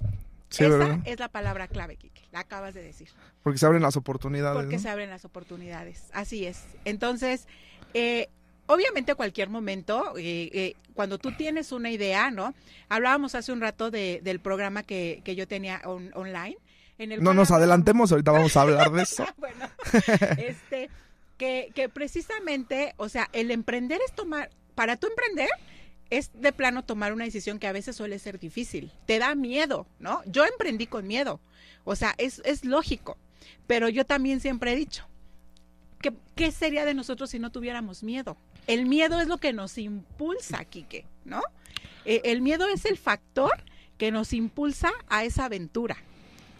Sí, 0.51 0.65
Esa 0.65 0.79
¿verdad? 0.79 0.99
es 1.05 1.19
la 1.21 1.29
palabra 1.29 1.69
clave, 1.69 1.97
Kike, 1.97 2.29
la 2.33 2.41
acabas 2.41 2.73
de 2.73 2.83
decir. 2.83 3.09
Porque 3.43 3.59
se 3.59 3.67
abren 3.67 3.83
las 3.83 3.97
oportunidades. 3.97 4.59
Porque 4.59 4.77
¿no? 4.77 4.83
se 4.83 4.89
abren 4.89 5.11
las 5.11 5.27
oportunidades, 5.27 6.05
así 6.15 6.47
es. 6.47 6.65
Entonces, 6.87 7.47
eh, 7.93 8.31
obviamente 8.69 9.15
cualquier 9.17 9.49
momento, 9.51 10.15
eh, 10.17 10.49
eh, 10.55 10.75
cuando 10.95 11.19
tú 11.19 11.33
tienes 11.33 11.73
una 11.73 11.91
idea, 11.91 12.31
¿no? 12.31 12.55
Hablábamos 12.89 13.35
hace 13.35 13.53
un 13.53 13.61
rato 13.61 13.91
de, 13.91 14.21
del 14.23 14.39
programa 14.41 14.83
que, 14.85 15.21
que 15.25 15.35
yo 15.35 15.47
tenía 15.49 15.83
on- 15.85 16.11
online. 16.15 16.57
En 16.99 17.13
el 17.13 17.23
No 17.23 17.35
nos 17.35 17.51
adelantemos, 17.51 18.11
ahorita 18.13 18.31
vamos 18.33 18.57
a 18.57 18.63
hablar 18.63 18.91
de 18.93 19.03
eso. 19.03 19.25
bueno, 19.37 19.69
este, 20.39 20.91
que, 21.37 21.71
que 21.75 21.89
precisamente, 21.89 22.95
o 22.97 23.09
sea, 23.09 23.29
el 23.33 23.51
emprender 23.51 24.01
es 24.07 24.13
tomar, 24.15 24.51
para 24.75 24.97
tú 24.97 25.07
emprender, 25.09 25.49
es 26.11 26.31
de 26.35 26.53
plano 26.53 26.85
tomar 26.85 27.13
una 27.13 27.25
decisión 27.25 27.59
que 27.59 27.67
a 27.67 27.73
veces 27.73 27.95
suele 27.97 28.19
ser 28.19 28.39
difícil. 28.39 28.91
Te 29.07 29.19
da 29.19 29.35
miedo, 29.35 29.87
¿no? 30.01 30.23
Yo 30.27 30.45
emprendí 30.47 30.87
con 30.87 31.07
miedo. 31.07 31.39
O 31.85 31.95
sea, 31.97 32.15
es, 32.19 32.41
es 32.45 32.65
lógico. 32.65 33.17
Pero 33.67 33.89
yo 33.89 34.05
también 34.07 34.41
siempre 34.41 34.73
he 34.73 34.77
dicho, 34.77 35.07
¿qué 36.35 36.51
sería 36.53 36.85
de 36.85 36.95
nosotros 36.95 37.31
si 37.31 37.39
no 37.39 37.51
tuviéramos 37.51 38.03
miedo? 38.03 38.37
El 38.67 38.87
miedo 38.87 39.21
es 39.21 39.29
lo 39.29 39.39
que 39.39 39.53
nos 39.53 39.79
impulsa, 39.79 40.65
Quique, 40.65 41.07
¿no? 41.25 41.43
Eh, 42.05 42.21
el 42.25 42.41
miedo 42.43 42.67
es 42.69 42.85
el 42.85 42.97
factor 42.97 43.53
que 43.97 44.11
nos 44.13 44.33
impulsa 44.33 44.93
a 45.09 45.25
esa 45.25 45.47
aventura. 45.47 45.97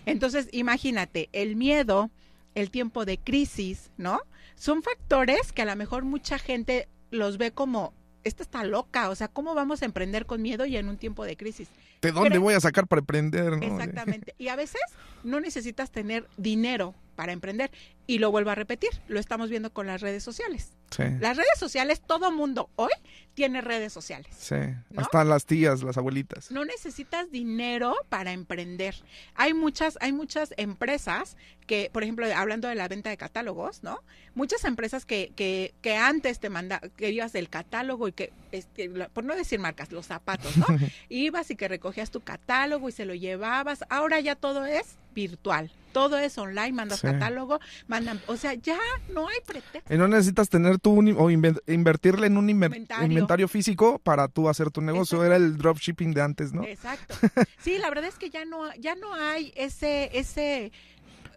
Entonces, 0.07 0.49
imagínate, 0.53 1.29
el 1.33 1.55
miedo, 1.57 2.11
el 2.55 2.71
tiempo 2.71 3.05
de 3.05 3.19
crisis, 3.19 3.91
¿no? 3.97 4.21
Son 4.57 4.83
factores 4.83 5.53
que 5.53 5.63
a 5.63 5.67
lo 5.67 5.77
mejor 5.77 6.05
mucha 6.05 6.39
gente 6.39 6.89
los 7.11 7.39
ve 7.39 7.53
como, 7.53 7.93
esta 8.25 8.43
está 8.43 8.65
loca, 8.65 9.11
o 9.11 9.15
sea, 9.15 9.29
¿cómo 9.29 9.55
vamos 9.55 9.83
a 9.83 9.85
emprender 9.85 10.27
con 10.27 10.43
miedo 10.43 10.67
y 10.67 10.77
en 10.77 10.89
un 10.89 10.97
tiempo 10.97 11.25
de 11.25 11.37
crisis? 11.37 11.69
¿De 12.03 12.11
dónde 12.13 12.31
Pero- 12.31 12.43
voy 12.43 12.55
a 12.55 12.61
sacar 12.61 12.87
para 12.87 13.01
emprender? 13.01 13.53
no? 13.59 13.63
Exactamente. 13.63 14.35
Y 14.39 14.49
a 14.49 14.57
veces 14.57 14.81
no 15.25 15.41
necesitas 15.41 15.91
tener 15.91 16.27
dinero 16.37 16.95
para 17.19 17.33
emprender. 17.33 17.73
Y 18.07 18.21
lo 18.21 18.31
vuelvo 18.31 18.51
a 18.51 18.55
repetir, 18.55 18.91
lo 19.09 19.19
estamos 19.19 19.51
viendo 19.51 19.73
con 19.73 19.89
las 19.89 20.01
redes 20.01 20.23
sociales. 20.23 20.78
Sí, 20.91 21.03
Las 21.21 21.37
redes 21.37 21.59
sociales, 21.59 22.01
todo 22.01 22.31
mundo 22.33 22.71
hoy 22.77 22.91
tiene 23.35 23.61
redes 23.61 23.93
sociales. 23.93 24.35
sí. 24.37 24.57
¿No? 24.91 25.03
Hasta 25.03 25.23
las 25.25 25.45
tías, 25.47 25.83
las 25.83 25.97
abuelitas. 25.97 26.51
No 26.51 26.65
necesitas 26.65 27.31
dinero 27.31 27.95
para 28.09 28.33
emprender. 28.33 28.97
Hay 29.37 29.55
muchas, 29.55 29.97
hay 30.01 30.13
muchas 30.13 30.53
empresas 30.57 31.37
que, 31.67 31.91
por 31.93 32.03
ejemplo, 32.03 32.27
hablando 32.35 32.67
de 32.69 32.75
la 32.75 32.89
venta 32.89 33.11
de 33.11 33.17
catálogos, 33.17 33.83
¿no? 33.85 34.01
Muchas 34.35 34.65
empresas 34.65 35.05
que, 35.05 35.33
que, 35.37 35.73
que 35.83 35.95
antes 35.97 36.41
te 36.41 36.49
mandaban, 36.51 36.91
que 36.97 37.11
ibas 37.11 37.33
del 37.33 37.49
catálogo 37.49 38.09
y 38.09 38.13
que, 38.13 38.33
este, 38.51 38.89
por 38.89 39.23
no 39.25 39.37
decir 39.37 39.61
marcas, 39.61 39.93
los 39.93 40.07
zapatos, 40.07 40.57
¿no? 40.57 40.67
Ibas 41.11 41.51
y 41.51 41.57
que 41.57 41.69
recogías 41.69 42.11
tu 42.11 42.21
catálogo 42.23 42.89
y 42.89 42.93
se 42.93 43.05
lo 43.05 43.15
llevabas. 43.15 43.85
Ahora 43.91 44.19
ya 44.21 44.35
todo 44.35 44.65
es 44.67 44.97
virtual. 45.15 45.71
Todo 45.93 46.19
es 46.19 46.39
online, 46.39 46.73
mandas 46.73 47.01
Sí. 47.01 47.07
catálogo, 47.09 47.61
mandan, 47.89 48.21
o 48.27 48.37
sea, 48.37 48.55
ya 48.55 48.79
no 49.13 49.27
hay 49.29 49.39
pretexto. 49.47 49.93
Y 49.93 49.97
no 49.99 50.07
necesitas 50.07 50.49
tener 50.49 50.78
tú 50.79 50.93
un, 50.93 51.09
o 51.11 51.31
inven- 51.31 51.61
invertirle 51.67 52.27
en 52.27 52.37
un 52.37 52.49
inver- 52.49 52.67
Inventario. 52.67 53.07
inventario. 53.07 53.49
físico 53.49 53.99
para 53.99 54.29
tú 54.29 54.49
hacer 54.49 54.71
tu 54.71 54.81
negocio. 54.81 55.19
Exacto. 55.19 55.27
Era 55.27 55.37
el 55.37 55.57
dropshipping 55.59 56.13
de 56.13 56.23
antes, 56.23 56.53
¿no? 56.53 56.65
Exacto. 56.65 57.15
Sí, 57.61 57.79
la 57.79 57.89
verdad 57.91 58.07
es 58.07 58.17
que 58.17 58.31
ya 58.31 58.45
no, 58.45 58.75
ya 58.77 58.95
no 58.95 59.15
hay 59.15 59.53
ese, 59.57 60.11
ese, 60.19 60.73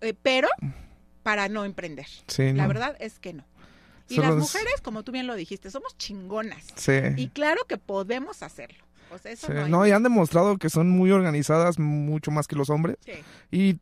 eh, 0.01 0.13
pero 0.21 0.47
para 1.23 1.49
no 1.49 1.65
emprender. 1.65 2.07
Sí, 2.27 2.53
La 2.53 2.63
¿no? 2.63 2.67
verdad 2.67 2.95
es 2.99 3.19
que 3.19 3.33
no. 3.33 3.45
Y 4.09 4.17
las 4.17 4.31
es- 4.31 4.37
mujeres, 4.37 4.81
como 4.83 5.03
tú 5.03 5.11
bien 5.11 5.27
lo 5.27 5.35
dijiste, 5.35 5.71
somos 5.71 5.97
chingonas. 5.97 6.65
Sí. 6.75 6.93
Y 7.15 7.29
claro 7.29 7.61
que 7.67 7.77
podemos 7.77 8.43
hacerlo. 8.43 8.83
O 9.13 9.17
sea, 9.17 9.31
eso 9.31 9.47
Sí, 9.47 9.53
no 9.53 9.63
hay. 9.65 9.71
no, 9.71 9.87
y 9.87 9.91
han 9.91 10.03
demostrado 10.03 10.57
que 10.57 10.69
son 10.69 10.89
muy 10.89 11.11
organizadas, 11.11 11.79
mucho 11.79 12.31
más 12.31 12.47
que 12.47 12.55
los 12.55 12.69
hombres. 12.69 12.97
Sí, 13.05 13.11
Y 13.51 13.77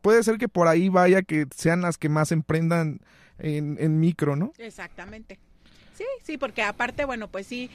puede 0.00 0.22
ser 0.22 0.38
que 0.38 0.48
por 0.48 0.66
ahí 0.68 0.88
vaya 0.88 1.22
que 1.22 1.46
sean 1.54 1.82
las 1.82 1.98
que 1.98 2.08
más 2.08 2.32
emprendan 2.32 3.00
en, 3.40 4.00
micro, 4.00 4.36
¿no? 4.36 4.52
exactamente. 4.58 5.38
Sí, 5.96 6.04
sí, 6.22 6.38
porque 6.38 6.62
aparte, 6.62 7.04
bueno, 7.04 7.30
pues 7.30 7.46
sí, 7.46 7.70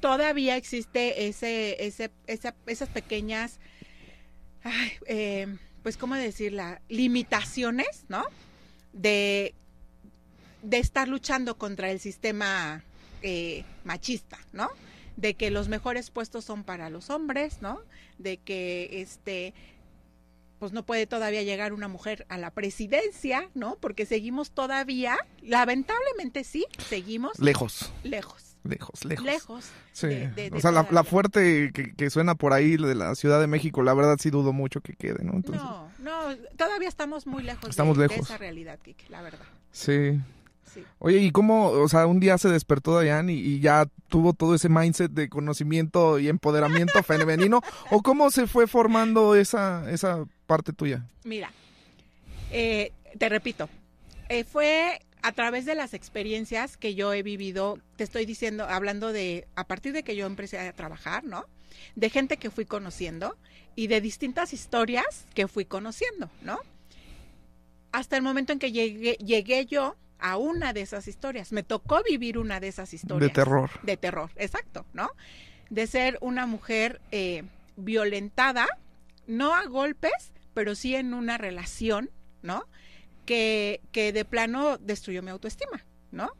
todavía 0.00 0.56
existe 0.56 1.26
ese, 1.28 1.84
ese, 1.86 2.10
esa- 2.26 2.54
esas 2.66 2.88
pequeñas, 2.90 3.58
eh, 5.06 5.56
pues, 5.82 5.96
¿cómo 5.96 6.14
decirla? 6.14 6.80
Limitaciones, 6.88 8.04
¿no? 8.08 8.24
De, 8.92 9.54
de 10.62 10.78
estar 10.78 11.08
luchando 11.08 11.56
contra 11.58 11.90
el 11.90 11.98
sistema 11.98 12.84
eh, 13.22 13.64
machista, 13.84 14.38
¿no? 14.52 14.68
De 15.16 15.34
que 15.34 15.50
los 15.50 15.68
mejores 15.68 16.10
puestos 16.10 16.44
son 16.44 16.64
para 16.64 16.90
los 16.90 17.10
hombres, 17.10 17.60
¿no? 17.62 17.80
De 18.18 18.36
que 18.36 19.00
este 19.02 19.54
pues 20.62 20.72
no 20.72 20.84
puede 20.86 21.08
todavía 21.08 21.42
llegar 21.42 21.72
una 21.72 21.88
mujer 21.88 22.24
a 22.28 22.38
la 22.38 22.52
presidencia, 22.52 23.50
¿no? 23.52 23.78
Porque 23.80 24.06
seguimos 24.06 24.52
todavía, 24.52 25.18
lamentablemente 25.40 26.44
sí, 26.44 26.66
seguimos 26.88 27.38
Lejos, 27.40 27.92
lejos, 28.04 28.56
lejos, 28.62 29.04
lejos. 29.04 29.24
lejos. 29.24 29.64
Sí. 29.92 30.06
de- 30.06 30.28
de- 30.30 30.50
de 30.50 30.56
o 30.56 30.60
sea, 30.60 30.70
la, 30.70 31.02
fuerte 31.04 31.72
que, 31.74 31.94
que 31.94 32.10
suena 32.10 32.34
por 32.36 32.52
ahí 32.52 32.76
de 32.76 32.94
la 32.94 33.14
Ciudad 33.16 33.40
de 33.40 33.46
México, 33.48 33.82
la 33.82 33.94
verdad 33.94 34.18
sí 34.20 34.30
dudo 34.30 34.52
mucho 34.52 34.80
que 34.80 34.92
quede, 34.94 35.24
¿no? 35.24 35.32
Entonces, 35.32 35.62
No, 35.64 35.90
no, 35.98 36.36
todavía 36.56 36.88
estamos 36.88 37.26
muy 37.26 37.42
lejos, 37.42 37.62
de- 37.64 37.70
Estamos 37.70 37.98
de, 37.98 38.06
lejos. 38.08 38.26
esa 38.28 38.38
realidad, 38.38 38.78
Kike, 38.82 39.06
la 39.08 39.22
verdad. 39.22 39.44
Sí. 39.72 40.20
Sí. 40.72 40.82
Oye, 41.00 41.18
¿y 41.18 41.32
cómo, 41.32 41.68
o 41.70 41.88
sea, 41.88 42.06
un 42.06 42.18
día 42.18 42.38
se 42.38 42.48
despertó 42.48 42.94
Dayan 42.94 43.28
y, 43.28 43.34
y 43.34 43.60
ya 43.60 43.84
tuvo 44.08 44.32
todo 44.32 44.54
ese 44.54 44.70
mindset 44.70 45.10
de 45.12 45.28
conocimiento 45.28 46.18
y 46.18 46.28
empoderamiento 46.28 47.02
femenino? 47.02 47.60
¿O 47.90 48.00
cómo 48.02 48.30
se 48.30 48.46
fue 48.46 48.66
formando 48.66 49.34
esa, 49.34 49.90
esa 49.90 50.24
parte 50.52 50.74
tuya? 50.74 51.06
Mira, 51.24 51.50
eh, 52.50 52.92
te 53.18 53.30
repito, 53.30 53.70
eh, 54.28 54.44
fue 54.44 55.00
a 55.22 55.32
través 55.32 55.64
de 55.64 55.74
las 55.74 55.94
experiencias 55.94 56.76
que 56.76 56.94
yo 56.94 57.14
he 57.14 57.22
vivido, 57.22 57.78
te 57.96 58.04
estoy 58.04 58.26
diciendo, 58.26 58.66
hablando 58.68 59.12
de, 59.12 59.48
a 59.56 59.66
partir 59.66 59.94
de 59.94 60.02
que 60.02 60.14
yo 60.14 60.26
empecé 60.26 60.58
a 60.58 60.70
trabajar, 60.74 61.24
¿no? 61.24 61.46
De 61.96 62.10
gente 62.10 62.36
que 62.36 62.50
fui 62.50 62.66
conociendo 62.66 63.38
y 63.76 63.86
de 63.86 64.02
distintas 64.02 64.52
historias 64.52 65.24
que 65.32 65.48
fui 65.48 65.64
conociendo, 65.64 66.28
¿no? 66.42 66.58
Hasta 67.92 68.18
el 68.18 68.22
momento 68.22 68.52
en 68.52 68.58
que 68.58 68.72
llegué, 68.72 69.12
llegué 69.14 69.64
yo 69.64 69.96
a 70.18 70.36
una 70.36 70.74
de 70.74 70.82
esas 70.82 71.08
historias. 71.08 71.50
Me 71.50 71.62
tocó 71.62 72.02
vivir 72.02 72.36
una 72.36 72.60
de 72.60 72.68
esas 72.68 72.92
historias. 72.92 73.30
De 73.30 73.34
terror. 73.34 73.70
De 73.82 73.96
terror, 73.96 74.30
exacto, 74.36 74.84
¿no? 74.92 75.08
De 75.70 75.86
ser 75.86 76.18
una 76.20 76.46
mujer 76.46 77.00
eh, 77.10 77.44
violentada, 77.76 78.66
no 79.26 79.54
a 79.54 79.64
golpes, 79.64 80.32
pero 80.54 80.74
sí 80.74 80.94
en 80.94 81.14
una 81.14 81.38
relación, 81.38 82.10
¿no? 82.42 82.66
Que, 83.26 83.80
que 83.92 84.12
de 84.12 84.24
plano 84.24 84.78
destruyó 84.78 85.22
mi 85.22 85.30
autoestima, 85.30 85.84
¿no? 86.10 86.30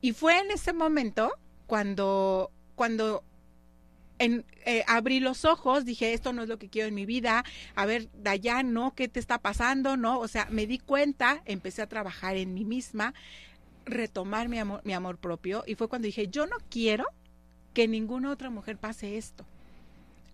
Y 0.00 0.12
fue 0.12 0.38
en 0.38 0.50
ese 0.50 0.72
momento 0.72 1.32
cuando, 1.66 2.50
cuando 2.74 3.24
en, 4.18 4.44
eh, 4.64 4.84
abrí 4.86 5.20
los 5.20 5.44
ojos, 5.44 5.84
dije, 5.84 6.12
esto 6.12 6.32
no 6.32 6.42
es 6.42 6.48
lo 6.48 6.58
que 6.58 6.68
quiero 6.68 6.88
en 6.88 6.94
mi 6.94 7.06
vida, 7.06 7.44
a 7.74 7.86
ver, 7.86 8.08
Dayan, 8.14 8.72
¿no? 8.72 8.94
¿Qué 8.94 9.08
te 9.08 9.20
está 9.20 9.38
pasando? 9.38 9.96
¿No? 9.96 10.20
O 10.20 10.28
sea, 10.28 10.46
me 10.50 10.66
di 10.66 10.78
cuenta, 10.78 11.42
empecé 11.44 11.82
a 11.82 11.88
trabajar 11.88 12.36
en 12.36 12.54
mí 12.54 12.64
misma, 12.64 13.14
retomar 13.84 14.48
mi 14.48 14.58
amor, 14.58 14.80
mi 14.84 14.92
amor 14.92 15.18
propio, 15.18 15.64
y 15.66 15.74
fue 15.74 15.88
cuando 15.88 16.06
dije, 16.06 16.28
yo 16.28 16.46
no 16.46 16.56
quiero 16.70 17.06
que 17.74 17.88
ninguna 17.88 18.30
otra 18.30 18.50
mujer 18.50 18.76
pase 18.76 19.16
esto. 19.16 19.44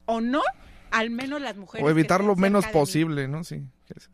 O 0.04 0.20
no, 0.20 0.42
al 0.90 1.10
menos 1.10 1.40
las 1.40 1.56
mujeres. 1.56 1.86
O 1.86 1.90
evitar 1.90 2.22
lo 2.22 2.36
menos 2.36 2.66
posible, 2.66 3.28
¿no? 3.28 3.44
Sí. 3.44 3.62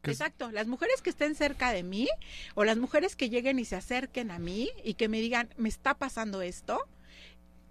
que 0.02 0.10
Exacto, 0.10 0.50
las 0.50 0.66
mujeres 0.66 1.02
que 1.02 1.10
estén 1.10 1.34
cerca 1.34 1.72
de 1.72 1.82
mí 1.82 2.08
o 2.54 2.64
las 2.64 2.76
mujeres 2.76 3.16
que 3.16 3.30
lleguen 3.30 3.58
y 3.58 3.64
se 3.64 3.76
acerquen 3.76 4.30
a 4.30 4.38
mí 4.38 4.70
y 4.82 4.94
que 4.94 5.08
me 5.08 5.20
digan, 5.20 5.48
me 5.56 5.68
está 5.68 5.94
pasando 5.94 6.42
esto, 6.42 6.80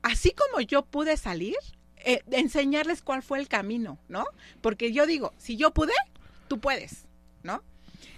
así 0.01 0.31
como 0.31 0.61
yo 0.61 0.85
pude 0.85 1.17
salir, 1.17 1.57
eh, 2.05 2.21
enseñarles 2.31 3.01
cuál 3.01 3.23
fue 3.23 3.39
el 3.39 3.47
camino, 3.47 3.97
¿no? 4.09 4.25
Porque 4.61 4.91
yo 4.91 5.05
digo, 5.05 5.33
si 5.37 5.55
yo 5.55 5.71
pude, 5.71 5.93
tú 6.47 6.59
puedes, 6.59 7.05
¿no? 7.43 7.63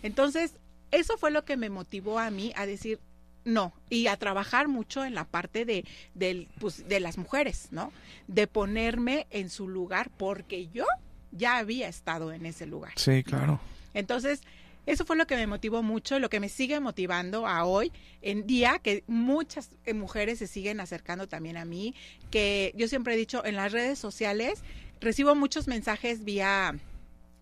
Entonces, 0.01 0.55
eso 0.91 1.17
fue 1.17 1.31
lo 1.31 1.45
que 1.45 1.57
me 1.57 1.69
motivó 1.69 2.19
a 2.19 2.29
mí 2.31 2.53
a 2.55 2.65
decir 2.65 2.99
no 3.45 3.73
y 3.89 4.07
a 4.07 4.17
trabajar 4.17 4.67
mucho 4.67 5.05
en 5.05 5.15
la 5.15 5.23
parte 5.23 5.63
de, 5.63 5.85
del, 6.13 6.49
pues, 6.59 6.87
de 6.87 6.99
las 6.99 7.17
mujeres, 7.17 7.69
¿no? 7.71 7.93
De 8.27 8.47
ponerme 8.47 9.27
en 9.29 9.49
su 9.49 9.67
lugar 9.67 10.09
porque 10.17 10.67
yo 10.73 10.85
ya 11.31 11.57
había 11.57 11.87
estado 11.87 12.33
en 12.33 12.45
ese 12.45 12.65
lugar. 12.65 12.93
Sí, 12.95 13.23
claro. 13.23 13.59
Entonces, 13.93 14.41
eso 14.85 15.05
fue 15.05 15.15
lo 15.15 15.25
que 15.25 15.35
me 15.35 15.47
motivó 15.47 15.81
mucho, 15.81 16.19
lo 16.19 16.29
que 16.29 16.39
me 16.39 16.49
sigue 16.49 16.79
motivando 16.79 17.47
a 17.47 17.65
hoy 17.65 17.91
en 18.21 18.45
día, 18.45 18.79
que 18.79 19.03
muchas 19.07 19.71
eh, 19.85 19.93
mujeres 19.93 20.39
se 20.39 20.47
siguen 20.47 20.79
acercando 20.79 21.27
también 21.27 21.57
a 21.57 21.65
mí, 21.65 21.95
que 22.29 22.73
yo 22.75 22.87
siempre 22.87 23.15
he 23.15 23.17
dicho 23.17 23.43
en 23.45 23.55
las 23.55 23.71
redes 23.71 23.97
sociales, 23.97 24.63
recibo 25.01 25.33
muchos 25.35 25.67
mensajes 25.67 26.23
vía 26.23 26.75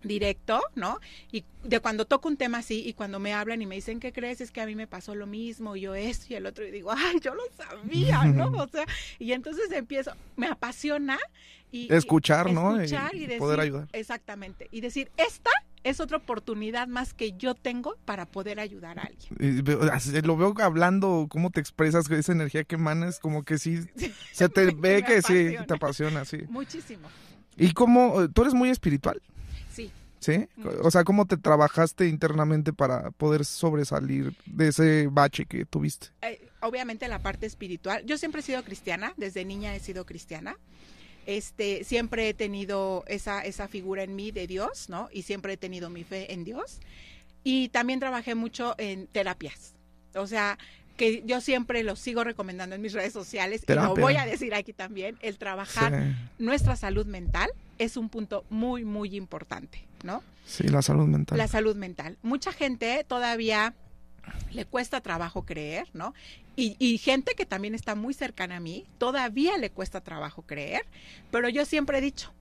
directo, 0.03 0.61
¿no? 0.75 0.99
Y 1.31 1.43
de 1.63 1.79
cuando 1.79 2.05
toco 2.05 2.27
un 2.27 2.37
tema 2.37 2.59
así 2.59 2.83
y 2.85 2.93
cuando 2.93 3.19
me 3.19 3.33
hablan 3.33 3.61
y 3.61 3.65
me 3.65 3.75
dicen, 3.75 3.99
¿qué 3.99 4.11
crees? 4.11 4.41
Es 4.41 4.51
que 4.51 4.61
a 4.61 4.65
mí 4.65 4.75
me 4.75 4.87
pasó 4.87 5.15
lo 5.15 5.25
mismo, 5.27 5.75
yo 5.75 5.95
esto 5.95 6.27
y 6.29 6.35
el 6.35 6.45
otro, 6.45 6.65
y 6.65 6.71
digo, 6.71 6.91
ay, 6.95 7.19
yo 7.21 7.33
lo 7.33 7.43
sabía, 7.55 8.25
¿no? 8.25 8.51
O 8.63 8.67
sea, 8.67 8.85
y 9.19 9.31
entonces 9.33 9.71
empiezo, 9.71 10.11
me 10.35 10.47
apasiona 10.47 11.17
y... 11.71 11.91
y- 11.91 11.93
Escuchar, 11.93 12.51
¿no? 12.51 12.79
escuchar 12.79 13.15
Y 13.15 13.23
y, 13.23 13.25
decir, 13.25 13.39
poder 13.39 13.59
ayudar. 13.59 13.87
Exactamente. 13.93 14.67
Y 14.71 14.81
decir, 14.81 15.11
esta 15.17 15.49
es 15.83 15.99
otra 15.99 16.17
oportunidad 16.17 16.87
más 16.87 17.13
que 17.13 17.33
yo 17.33 17.55
tengo 17.55 17.97
para 18.05 18.25
poder 18.25 18.59
ayudar 18.59 18.99
a 18.99 19.03
alguien. 19.03 19.35
Y 19.39 20.21
lo 20.21 20.37
veo 20.37 20.53
hablando, 20.61 21.27
cómo 21.29 21.49
te 21.49 21.59
expresas, 21.59 22.09
esa 22.09 22.31
energía 22.31 22.63
que 22.63 22.75
emanas, 22.75 23.19
como 23.19 23.43
que 23.43 23.57
sí, 23.57 23.79
se 24.31 24.49
te 24.49 24.71
ve 24.71 25.03
que 25.03 25.21
sí, 25.21 25.55
te 25.67 25.73
apasiona, 25.73 26.25
sí. 26.25 26.37
Muchísimo. 26.49 27.09
¿Y 27.57 27.73
cómo, 27.73 28.29
tú 28.29 28.41
eres 28.43 28.53
muy 28.53 28.69
espiritual, 28.69 29.21
Sí. 30.23 30.47
Mucho. 30.55 30.81
O 30.81 30.89
sea, 30.89 31.03
¿cómo 31.03 31.25
te 31.25 31.37
trabajaste 31.37 32.07
internamente 32.07 32.71
para 32.71 33.11
poder 33.11 33.43
sobresalir 33.43 34.33
de 34.45 34.69
ese 34.69 35.07
bache 35.11 35.45
que 35.45 35.65
tuviste? 35.65 36.07
Eh, 36.21 36.39
obviamente 36.61 37.07
la 37.07 37.19
parte 37.19 37.45
espiritual. 37.45 38.05
Yo 38.05 38.17
siempre 38.17 38.39
he 38.39 38.43
sido 38.43 38.63
cristiana, 38.63 39.13
desde 39.17 39.43
niña 39.43 39.75
he 39.75 39.79
sido 39.79 40.05
cristiana. 40.05 40.55
Este, 41.25 41.83
siempre 41.83 42.29
he 42.29 42.33
tenido 42.33 43.03
esa, 43.07 43.41
esa 43.41 43.67
figura 43.67 44.03
en 44.03 44.15
mí 44.15 44.31
de 44.31 44.47
Dios, 44.47 44.89
¿no? 44.89 45.09
Y 45.11 45.23
siempre 45.23 45.53
he 45.53 45.57
tenido 45.57 45.89
mi 45.89 46.03
fe 46.03 46.33
en 46.33 46.43
Dios. 46.43 46.79
Y 47.43 47.69
también 47.69 47.99
trabajé 47.99 48.35
mucho 48.35 48.75
en 48.77 49.07
terapias. 49.07 49.73
O 50.15 50.27
sea, 50.27 50.57
que 50.97 51.23
yo 51.25 51.41
siempre 51.41 51.83
lo 51.83 51.95
sigo 51.95 52.23
recomendando 52.23 52.75
en 52.75 52.81
mis 52.81 52.93
redes 52.93 53.13
sociales 53.13 53.63
y 53.63 53.65
Terapia. 53.65 53.89
lo 53.89 53.95
voy 53.95 54.15
a 54.15 54.25
decir 54.25 54.53
aquí 54.53 54.73
también, 54.73 55.17
el 55.21 55.37
trabajar 55.37 55.91
Sí, 55.91 56.15
nuestra 56.39 56.75
salud 56.75 57.05
mental 57.05 57.49
es 57.79 57.97
un 57.97 58.09
punto 58.09 58.45
muy, 58.49 58.85
muy 58.85 59.15
importante, 59.15 59.85
¿no? 60.03 60.23
sí, 60.45 60.67
la 60.67 60.81
salud 60.81 61.07
mental. 61.07 61.37
La 61.37 61.47
salud 61.47 61.75
mental. 61.75 62.17
Mucha 62.21 62.51
gente 62.51 63.03
todavía 63.07 63.73
le 64.51 64.65
cuesta 64.65 65.01
trabajo 65.01 65.45
creer, 65.45 65.89
¿no? 65.93 66.13
Y, 66.55 66.75
y 66.79 66.97
gente 66.97 67.33
que 67.35 67.45
también 67.45 67.75
está 67.75 67.95
muy 67.95 68.13
cercana 68.13 68.57
a 68.57 68.59
mí, 68.59 68.85
todavía 68.97 69.57
le 69.57 69.71
cuesta 69.71 70.01
trabajo 70.01 70.43
creer, 70.43 70.85
pero 71.31 71.49
yo 71.49 71.65
siempre 71.65 71.97
he 71.97 72.01
dicho, 72.01 72.33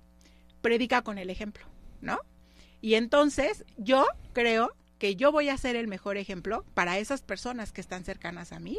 predica 0.60 1.02
con 1.02 1.18
el 1.18 1.30
ejemplo, 1.30 1.64
¿no? 2.00 2.18
Y 2.80 2.94
entonces 2.94 3.64
yo 3.78 4.06
creo 4.32 4.74
que 4.98 5.16
yo 5.16 5.32
voy 5.32 5.48
a 5.48 5.56
ser 5.56 5.76
el 5.76 5.88
mejor 5.88 6.16
ejemplo 6.16 6.64
para 6.74 6.98
esas 6.98 7.22
personas 7.22 7.72
que 7.72 7.80
están 7.80 8.04
cercanas 8.04 8.52
a 8.52 8.60
mí 8.60 8.78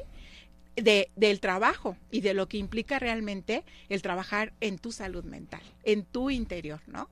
de, 0.76 1.12
del 1.16 1.40
trabajo 1.40 1.98
y 2.12 2.22
de 2.22 2.34
lo 2.34 2.48
que 2.48 2.58
implica 2.58 3.00
realmente 3.00 3.64
el 3.90 4.02
trabajar 4.02 4.54
en 4.62 4.80
tu 4.80 4.92
salud 4.92 5.24
mental, 5.24 5.62
en 5.84 6.04
tu 6.04 6.30
interior, 6.30 6.82
¿no? 6.88 7.10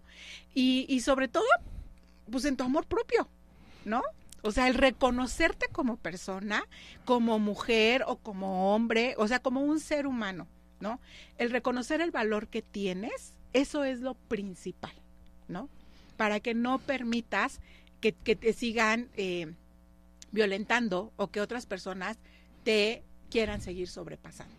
Y, 0.54 0.86
y 0.90 1.02
sobre 1.02 1.28
todo, 1.28 1.46
pues 2.30 2.46
en 2.46 2.58
tu 2.58 2.64
amor 2.64 2.86
propio, 2.86 3.28
¿no? 3.86 4.02
O 4.44 4.52
sea, 4.52 4.68
el 4.68 4.74
reconocerte 4.74 5.68
como 5.72 5.98
persona, 5.98 6.64
como 7.06 7.38
mujer 7.38 8.04
o 8.08 8.18
como 8.18 8.74
hombre, 8.74 9.14
o 9.18 9.28
sea, 9.28 9.40
como 9.40 9.62
un 9.62 9.80
ser 9.80 10.08
humano, 10.08 10.48
¿no? 10.80 11.00
El 11.38 11.52
reconocer 11.52 12.02
el 12.02 12.12
valor 12.12 12.48
que 12.48 12.64
tienes, 12.64 13.34
eso 13.54 13.84
es 13.84 14.00
lo 14.00 14.16
principal, 14.16 14.94
¿no? 15.48 15.70
Para 16.18 16.40
que 16.40 16.56
no 16.56 16.80
permitas 16.80 17.60
que, 18.00 18.12
te 18.12 18.54
sigan 18.54 19.10
eh, 19.16 19.54
violentando 20.32 21.14
o 21.18 21.28
que 21.28 21.40
otras 21.40 21.68
personas 21.68 22.18
te 22.64 23.04
quieran 23.32 23.62
seguir 23.62 23.88
sobrepasando. 23.88 24.54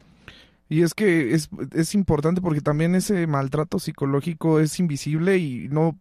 Y 0.68 0.82
es 0.82 0.94
que 0.94 1.34
es, 1.34 1.50
es 1.74 1.94
importante 1.94 2.40
porque 2.40 2.62
también 2.62 2.94
ese 2.94 3.26
maltrato 3.26 3.78
psicológico 3.78 4.58
es 4.58 4.80
invisible 4.80 5.36
y 5.36 5.68
no, 5.68 5.98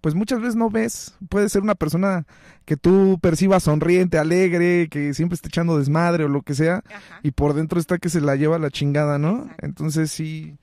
pues 0.00 0.14
muchas 0.14 0.40
veces 0.40 0.54
no 0.54 0.70
ves. 0.70 1.16
Puede 1.28 1.48
ser 1.48 1.62
una 1.62 1.74
persona 1.74 2.24
que 2.64 2.76
tú 2.76 3.18
percibas 3.20 3.64
sonriente, 3.64 4.18
alegre, 4.18 4.88
que 4.88 5.12
siempre 5.12 5.34
esté 5.34 5.48
echando 5.48 5.76
desmadre 5.76 6.24
o 6.24 6.28
lo 6.28 6.42
que 6.42 6.54
sea, 6.54 6.84
Ajá. 6.86 7.20
y 7.24 7.32
por 7.32 7.54
dentro 7.54 7.80
está 7.80 7.98
que 7.98 8.08
se 8.08 8.20
la 8.20 8.36
lleva 8.36 8.60
la 8.60 8.70
chingada, 8.70 9.18
¿no? 9.18 9.42
Exacto. 9.42 9.66
Entonces 9.66 10.12
sí, 10.12 10.56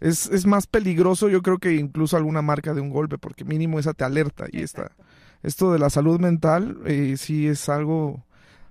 es, 0.00 0.26
es 0.26 0.44
más 0.44 0.66
peligroso 0.66 1.28
yo 1.28 1.40
creo 1.40 1.58
que 1.58 1.74
incluso 1.74 2.16
alguna 2.16 2.42
marca 2.42 2.74
de 2.74 2.80
un 2.80 2.90
golpe, 2.90 3.16
porque 3.16 3.44
mínimo 3.44 3.78
esa 3.78 3.94
te 3.94 4.04
alerta 4.04 4.46
y 4.50 4.62
está. 4.62 4.90
Esto 5.44 5.72
de 5.72 5.78
la 5.78 5.90
salud 5.90 6.18
mental 6.18 6.78
eh, 6.84 7.14
sí 7.16 7.46
es 7.46 7.68
algo 7.68 8.24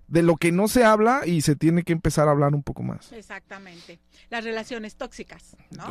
de 0.08 0.22
lo 0.22 0.36
que 0.38 0.52
no 0.52 0.68
se 0.68 0.84
habla 0.84 1.22
y 1.26 1.42
se 1.42 1.56
tiene 1.56 1.84
que 1.84 1.94
empezar 1.94 2.28
a 2.28 2.32
hablar 2.32 2.54
un 2.54 2.64
poco 2.64 2.84
más. 2.84 3.12
Exactamente. 3.12 4.00
Las 4.30 4.44
relaciones 4.44 4.96
tóxicas, 4.96 5.56
¿no? 5.72 5.86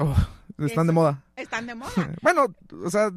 Oh, 0.59 0.65
están 0.65 0.87
de 0.87 0.93
moda. 0.93 1.25
Están 1.37 1.67
de 1.67 1.75
moda. 1.77 1.93
Bueno, 2.23 2.55
o 2.85 2.91
sea, 2.91 3.11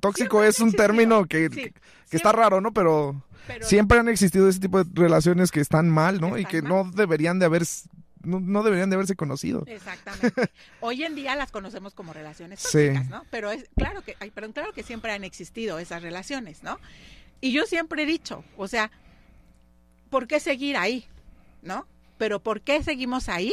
tóxico 0.00 0.38
Siempre 0.42 0.48
es 0.48 0.60
un 0.60 0.72
término 0.72 1.24
que, 1.26 1.48
Sí, 1.48 1.70
que- 2.10 2.16
está 2.16 2.32
raro, 2.32 2.60
¿no? 2.60 2.72
Pero, 2.72 3.24
pero 3.46 3.66
siempre 3.66 3.98
han 3.98 4.08
existido 4.08 4.48
ese 4.48 4.60
tipo 4.60 4.82
de 4.82 4.90
relaciones 4.94 5.50
que 5.50 5.60
están 5.60 5.88
mal, 5.88 6.20
¿no? 6.20 6.36
y 6.38 6.44
que 6.44 6.62
mal. 6.62 6.70
no 6.72 6.90
deberían 6.90 7.38
de 7.38 7.46
haber 7.46 7.62
no, 8.24 8.38
no 8.38 8.62
deberían 8.62 8.88
de 8.88 8.94
haberse 8.94 9.16
conocido. 9.16 9.64
Exactamente. 9.66 10.50
Hoy 10.80 11.02
en 11.02 11.16
día 11.16 11.34
las 11.34 11.50
conocemos 11.50 11.92
como 11.92 12.12
relaciones 12.12 12.60
Sí. 12.60 12.86
tóxicas, 12.86 13.08
¿no? 13.08 13.24
Pero 13.32 13.50
es 13.50 13.68
claro 13.76 14.02
que, 14.02 14.16
ay, 14.20 14.30
perdón, 14.30 14.52
claro 14.52 14.72
que 14.72 14.84
siempre 14.84 15.10
han 15.10 15.24
existido 15.24 15.80
esas 15.80 16.02
relaciones, 16.02 16.62
¿no? 16.62 16.78
Y 17.40 17.50
yo 17.52 17.64
siempre 17.66 18.04
he 18.04 18.06
dicho, 18.06 18.44
o 18.56 18.68
sea, 18.68 18.92
¿por 20.12 20.28
qué 20.28 20.38
seguir 20.38 20.76
ahí? 20.76 21.06
¿No? 21.62 21.86
Pero 22.18 22.40
¿por 22.40 22.60
qué 22.60 22.82
seguimos 22.82 23.28
ahí? 23.30 23.52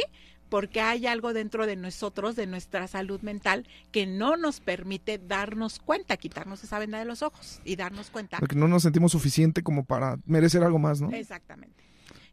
Porque 0.50 0.80
hay 0.80 1.06
algo 1.06 1.32
dentro 1.32 1.66
de 1.66 1.74
nosotros, 1.74 2.36
de 2.36 2.46
nuestra 2.46 2.86
salud 2.86 3.20
mental, 3.22 3.66
que 3.92 4.06
no 4.06 4.36
nos 4.36 4.60
permite 4.60 5.18
darnos 5.18 5.78
cuenta, 5.78 6.16
quitarnos 6.18 6.62
esa 6.62 6.78
venda 6.78 6.98
de 6.98 7.04
los 7.06 7.22
ojos 7.22 7.60
y 7.64 7.76
darnos 7.76 8.10
cuenta. 8.10 8.38
Porque 8.38 8.56
no 8.56 8.68
nos 8.68 8.82
sentimos 8.82 9.12
suficiente 9.12 9.62
como 9.62 9.84
para 9.84 10.18
merecer 10.26 10.62
algo 10.62 10.78
más, 10.78 11.00
¿no? 11.00 11.10
Exactamente. 11.12 11.82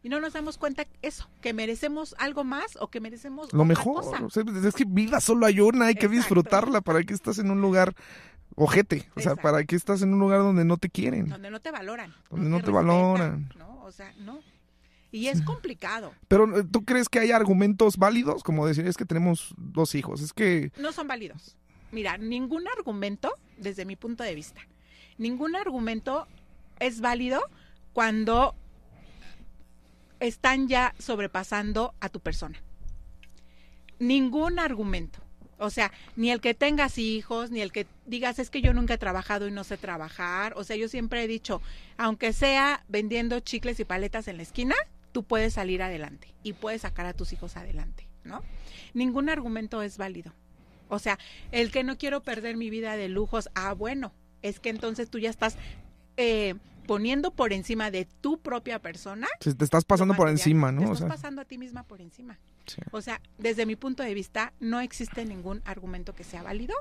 Y 0.02 0.08
no 0.10 0.20
nos 0.20 0.34
damos 0.34 0.58
cuenta 0.58 0.86
eso, 1.00 1.28
que 1.40 1.52
merecemos 1.52 2.14
algo 2.18 2.44
más 2.44 2.76
o 2.80 2.88
que 2.88 3.00
merecemos 3.00 3.52
Lo 3.52 3.60
otra 3.62 3.68
mejor. 3.68 4.04
cosa. 4.04 4.24
o 4.24 4.30
sea, 4.30 4.44
es 4.66 4.74
que 4.74 4.84
vida 4.84 5.20
solo 5.20 5.46
hay 5.46 5.60
una, 5.60 5.86
hay 5.86 5.94
que 5.94 6.08
disfrutarla. 6.08 6.80
¿Para 6.82 7.02
qué 7.02 7.14
estás 7.14 7.38
en 7.38 7.50
un 7.50 7.60
lugar 7.60 7.94
ojete? 8.54 9.08
O 9.16 9.20
sea, 9.20 9.32
Exacto. 9.32 9.42
¿para 9.42 9.64
qué 9.64 9.74
estás 9.74 10.02
en 10.02 10.12
un 10.12 10.20
lugar 10.20 10.40
donde 10.40 10.64
no 10.64 10.76
te 10.76 10.88
quieren? 10.88 11.28
donde 11.28 11.50
no 11.50 11.60
te 11.60 11.70
valoran. 11.70 12.14
Donde 12.30 12.48
no 12.48 12.56
te 12.58 12.66
respetan, 12.66 12.86
valoran. 12.86 13.48
¿no? 13.58 13.67
O 13.88 13.92
sea, 13.92 14.12
no. 14.18 14.40
Y 15.10 15.28
es 15.28 15.40
complicado. 15.40 16.12
Pero 16.28 16.58
eh, 16.58 16.64
¿tú 16.70 16.84
crees 16.84 17.08
que 17.08 17.20
hay 17.20 17.32
argumentos 17.32 17.96
válidos? 17.96 18.42
Como 18.42 18.66
decir, 18.66 18.86
es 18.86 18.98
que 18.98 19.06
tenemos 19.06 19.54
dos 19.56 19.94
hijos, 19.94 20.20
es 20.20 20.34
que... 20.34 20.70
No 20.78 20.92
son 20.92 21.08
válidos. 21.08 21.56
Mira, 21.90 22.18
ningún 22.18 22.68
argumento, 22.68 23.32
desde 23.56 23.86
mi 23.86 23.96
punto 23.96 24.22
de 24.22 24.34
vista, 24.34 24.60
ningún 25.16 25.56
argumento 25.56 26.26
es 26.78 27.00
válido 27.00 27.40
cuando 27.94 28.54
están 30.20 30.68
ya 30.68 30.94
sobrepasando 30.98 31.94
a 32.00 32.10
tu 32.10 32.20
persona. 32.20 32.62
Ningún 33.98 34.58
argumento. 34.58 35.20
O 35.58 35.70
sea, 35.70 35.92
ni 36.16 36.30
el 36.30 36.40
que 36.40 36.54
tengas 36.54 36.98
hijos, 36.98 37.50
ni 37.50 37.60
el 37.60 37.72
que 37.72 37.86
digas 38.06 38.38
es 38.38 38.50
que 38.50 38.60
yo 38.60 38.72
nunca 38.72 38.94
he 38.94 38.98
trabajado 38.98 39.48
y 39.48 39.50
no 39.50 39.64
sé 39.64 39.76
trabajar. 39.76 40.52
O 40.56 40.64
sea, 40.64 40.76
yo 40.76 40.88
siempre 40.88 41.24
he 41.24 41.28
dicho, 41.28 41.60
aunque 41.96 42.32
sea 42.32 42.84
vendiendo 42.88 43.40
chicles 43.40 43.80
y 43.80 43.84
paletas 43.84 44.28
en 44.28 44.36
la 44.36 44.44
esquina, 44.44 44.74
tú 45.12 45.24
puedes 45.24 45.54
salir 45.54 45.82
adelante 45.82 46.32
y 46.42 46.52
puedes 46.52 46.82
sacar 46.82 47.06
a 47.06 47.12
tus 47.12 47.32
hijos 47.32 47.56
adelante, 47.56 48.08
¿no? 48.24 48.42
Ningún 48.94 49.28
argumento 49.28 49.82
es 49.82 49.98
válido. 49.98 50.32
O 50.88 50.98
sea, 50.98 51.18
el 51.52 51.70
que 51.70 51.84
no 51.84 51.98
quiero 51.98 52.22
perder 52.22 52.56
mi 52.56 52.70
vida 52.70 52.96
de 52.96 53.08
lujos, 53.08 53.50
ah, 53.54 53.74
bueno, 53.74 54.12
es 54.42 54.60
que 54.60 54.70
entonces 54.70 55.10
tú 55.10 55.18
ya 55.18 55.30
estás 55.30 55.56
eh, 56.16 56.54
poniendo 56.86 57.32
por 57.32 57.52
encima 57.52 57.90
de 57.90 58.06
tu 58.06 58.40
propia 58.40 58.78
persona. 58.78 59.26
te 59.38 59.64
estás 59.64 59.84
pasando 59.84 60.14
por 60.14 60.28
encima, 60.28 60.72
¿no? 60.72 60.86
Te 60.86 60.92
estás 60.92 61.08
pasando 61.08 61.42
a 61.42 61.44
ti 61.44 61.58
misma 61.58 61.82
por 61.82 62.00
encima. 62.00 62.38
O 62.90 63.00
sea, 63.00 63.20
desde 63.38 63.66
mi 63.66 63.76
punto 63.76 64.02
de 64.02 64.14
vista, 64.14 64.52
no 64.60 64.80
existe 64.80 65.24
ningún 65.24 65.62
argumento 65.64 66.14
que 66.14 66.24
sea 66.24 66.42
válido 66.42 66.74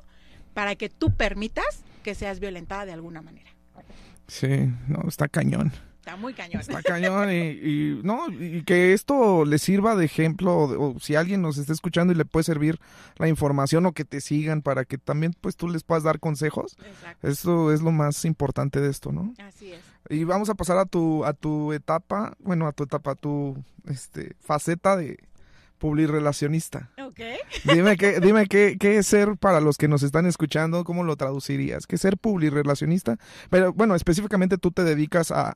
para 0.54 0.76
que 0.76 0.90
tú 0.90 1.16
permitas 1.16 1.84
que 2.04 2.16
seas 2.16 2.40
violentada 2.40 2.86
de 2.86 2.94
alguna 2.94 3.22
manera. 3.22 3.52
Sí, 4.28 4.70
no, 4.88 5.08
está 5.08 5.28
cañón. 5.28 5.72
Está 6.00 6.16
muy 6.16 6.34
cañón. 6.34 6.62
Está 6.62 6.82
cañón 6.82 7.30
y, 7.32 8.00
no, 8.04 8.30
y 8.30 8.64
que 8.64 8.94
esto 8.94 9.44
le 9.44 9.60
sirva 9.60 9.96
de 9.96 10.06
ejemplo, 10.06 10.58
o, 10.58 11.00
si 11.02 11.16
alguien 11.16 11.42
nos 11.42 11.58
está 11.58 11.74
escuchando 11.74 12.14
y 12.14 12.16
le 12.16 12.24
puede 12.24 12.46
servir 12.46 12.80
la 13.18 13.28
información 13.28 13.86
o 13.86 13.92
que 13.92 14.06
te 14.06 14.22
sigan 14.22 14.62
para 14.62 14.86
que 14.86 14.98
también 14.98 15.34
pues 15.40 15.58
tú 15.58 15.68
les 15.68 15.84
puedas 15.84 16.04
dar 16.04 16.20
consejos. 16.20 16.78
Exacto. 16.86 17.28
Eso 17.28 17.74
es 17.74 17.82
lo 17.82 17.92
más 17.92 18.24
importante 18.24 18.80
de 18.80 18.90
esto, 18.90 19.12
¿no? 19.12 19.34
Así 19.38 19.74
es. 19.74 19.82
Y 20.10 20.24
vamos 20.24 20.50
a 20.50 20.56
pasar 20.56 20.78
a 20.78 20.86
tu, 20.86 21.26
a 21.26 21.34
tu 21.34 21.74
etapa, 21.74 22.38
bueno, 22.40 22.68
a 22.68 22.72
tu 22.72 22.86
etapa, 22.86 23.12
a 23.12 23.16
tu 23.16 23.62
este, 23.86 24.34
faceta 24.40 24.96
de, 24.96 25.20
publirelacionista. 25.78 26.92
Ok. 27.02 27.20
Dime, 27.64 27.98
qué, 27.98 28.20
dime 28.22 28.48
qué, 28.48 28.78
qué, 28.80 28.98
es 28.98 29.08
ser 29.08 29.38
para 29.38 29.62
los 29.62 29.78
que 29.78 29.88
nos 29.88 30.04
están 30.04 30.26
escuchando, 30.26 30.84
¿cómo 30.84 31.04
lo 31.04 31.16
traducirías? 31.16 31.88
¿Qué 31.88 31.96
es 31.96 32.02
ser 32.02 32.18
publirelacionista? 32.18 33.18
Pero 33.50 33.74
bueno, 33.74 33.96
específicamente 33.96 34.58
tú 34.58 34.72
te 34.72 34.84
dedicas 34.84 35.32
a, 35.32 35.56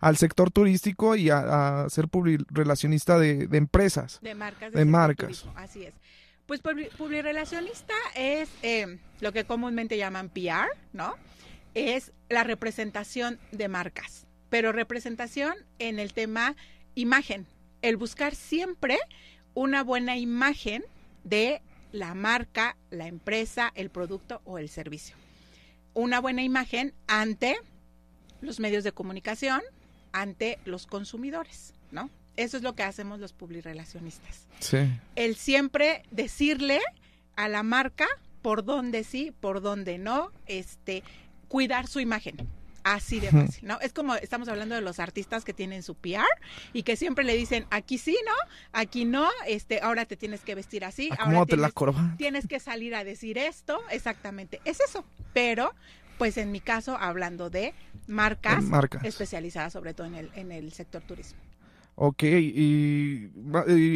al 0.00 0.16
sector 0.16 0.50
turístico 0.50 1.14
y 1.14 1.30
a, 1.30 1.86
ser 1.88 2.08
publirelacionista 2.08 3.18
de, 3.18 3.46
de, 3.46 3.58
empresas. 3.58 4.18
De 4.22 4.34
marcas. 4.34 4.72
De, 4.72 4.84
marcas. 4.84 5.46
Así 5.54 5.84
es. 5.84 5.94
Pues 6.46 6.60
publirelacionista 6.62 7.94
es 8.16 8.48
eh, 8.62 8.98
lo 9.20 9.32
que 9.32 9.44
comúnmente 9.44 9.96
llaman 9.96 10.30
PR, 10.30 10.68
¿no? 10.92 11.14
Es 11.74 12.12
la 12.28 12.42
representación 12.42 13.38
de 13.52 13.68
marcas, 13.68 14.26
pero 14.48 14.72
representación 14.72 15.54
en 15.78 16.00
el 16.00 16.12
tema 16.12 16.56
imagen, 16.96 17.46
el 17.82 17.96
buscar 17.96 18.34
siempre 18.34 18.98
una 19.54 19.82
buena 19.82 20.16
imagen 20.16 20.84
de 21.24 21.62
la 21.92 22.14
marca, 22.14 22.76
la 22.90 23.06
empresa, 23.06 23.72
el 23.74 23.90
producto 23.90 24.40
o 24.44 24.58
el 24.58 24.68
servicio. 24.68 25.16
Una 25.94 26.20
buena 26.20 26.42
imagen 26.42 26.94
ante 27.06 27.56
los 28.40 28.60
medios 28.60 28.84
de 28.84 28.92
comunicación, 28.92 29.60
ante 30.12 30.58
los 30.64 30.86
consumidores, 30.86 31.74
¿no? 31.90 32.10
Eso 32.36 32.56
es 32.56 32.62
lo 32.62 32.74
que 32.74 32.84
hacemos 32.84 33.18
los 33.18 33.32
publirelacionistas. 33.32 34.46
Sí. 34.60 34.88
El 35.16 35.36
siempre 35.36 36.04
decirle 36.10 36.80
a 37.36 37.48
la 37.48 37.62
marca 37.62 38.06
por 38.40 38.64
dónde 38.64 39.04
sí, 39.04 39.32
por 39.40 39.60
dónde 39.60 39.98
no, 39.98 40.30
este, 40.46 41.02
cuidar 41.48 41.86
su 41.86 42.00
imagen. 42.00 42.36
Así 42.84 43.20
de 43.20 43.30
fácil, 43.30 43.66
¿no? 43.66 43.80
Es 43.80 43.92
como 43.92 44.14
estamos 44.14 44.48
hablando 44.48 44.74
de 44.74 44.80
los 44.80 44.98
artistas 44.98 45.44
que 45.44 45.52
tienen 45.52 45.82
su 45.82 45.94
PR 45.94 46.24
y 46.72 46.82
que 46.82 46.96
siempre 46.96 47.24
le 47.24 47.36
dicen, 47.36 47.66
aquí 47.70 47.98
sí, 47.98 48.16
¿no? 48.24 48.32
Aquí 48.72 49.04
no, 49.04 49.28
este, 49.46 49.80
ahora 49.80 50.06
te 50.06 50.16
tienes 50.16 50.40
que 50.42 50.54
vestir 50.54 50.84
así, 50.84 51.10
ahora 51.18 51.44
tienes, 51.44 51.62
la 51.62 52.16
tienes 52.16 52.46
que 52.46 52.60
salir 52.60 52.94
a 52.94 53.04
decir 53.04 53.38
esto, 53.38 53.80
exactamente, 53.90 54.60
es 54.64 54.80
eso. 54.80 55.04
Pero 55.32 55.74
pues 56.18 56.36
en 56.36 56.52
mi 56.52 56.60
caso 56.60 56.98
hablando 56.98 57.48
de 57.48 57.72
marcas, 58.06 58.64
especializadas 59.02 59.72
sobre 59.72 59.94
todo 59.94 60.06
en 60.06 60.14
el, 60.14 60.30
en 60.34 60.52
el 60.52 60.72
sector 60.72 61.02
turismo. 61.02 61.40
Ok, 62.02 62.22
y, 62.22 63.30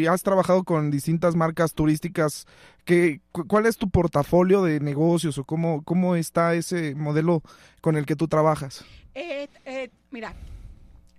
has 0.06 0.22
trabajado 0.22 0.64
con 0.64 0.90
distintas 0.90 1.36
marcas 1.36 1.72
turísticas. 1.72 2.46
¿Qué, 2.84 3.22
¿Cuál 3.32 3.64
es 3.64 3.78
tu 3.78 3.88
portafolio 3.88 4.62
de 4.62 4.78
negocios 4.78 5.38
o 5.38 5.44
cómo, 5.44 5.82
cómo 5.84 6.14
está 6.14 6.54
ese 6.54 6.94
modelo 6.94 7.42
con 7.80 7.96
el 7.96 8.04
que 8.04 8.14
tú 8.14 8.28
trabajas? 8.28 8.84
mira, 10.10 10.34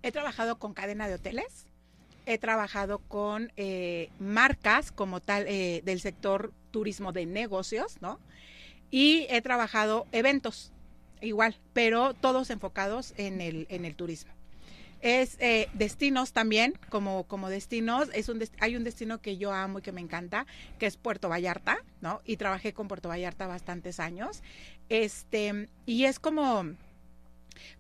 he 0.04 0.12
trabajado 0.12 0.60
con 0.60 0.76
cadena 0.76 1.08
de 1.08 1.16
hoteles, 1.16 1.66
he 2.28 2.38
trabajado 2.38 3.00
con 3.00 3.52
eh, 3.58 4.12
marcas 4.20 4.92
como 4.92 5.22
tal 5.22 5.46
eh, 5.48 5.82
del 5.86 6.00
sector 6.00 6.54
turismo 6.70 7.12
de 7.14 7.26
negocios, 7.26 7.98
¿no? 8.00 8.20
Y 8.92 9.26
he 9.32 9.42
trabajado 9.42 10.06
eventos 10.12 10.72
igual, 11.20 11.58
pero 11.74 12.14
todos 12.14 12.52
enfocados 12.52 13.16
en 13.18 13.42
el, 13.42 13.66
en 13.72 13.86
el 13.86 13.96
turismo. 13.96 14.35
Es 15.06 15.38
eh, 15.39 15.70
destinos 15.76 16.34
también, 16.34 16.80
como, 16.89 17.26
como 17.26 17.51
destinos, 17.51 18.10
es 18.16 18.28
un 18.28 18.43
hay 18.60 18.76
un 18.76 18.84
destino 18.84 19.22
que 19.22 19.38
yo 19.38 19.51
amo 19.51 19.78
y 19.78 19.82
que 19.84 19.91
me 19.91 20.01
encanta, 20.01 20.47
que 20.80 20.88
es 20.88 20.97
Puerto 20.97 21.30
Vallarta, 21.30 21.78
¿no? 22.01 22.22
Y 22.26 22.38
trabajé 22.38 22.74
con 22.74 22.88
Puerto 22.88 23.08
Vallarta 23.08 23.45
bastantes 23.45 23.99
años. 23.99 24.41
Este, 24.89 25.70
y 25.86 26.06
es 26.06 26.18
como, 26.18 26.74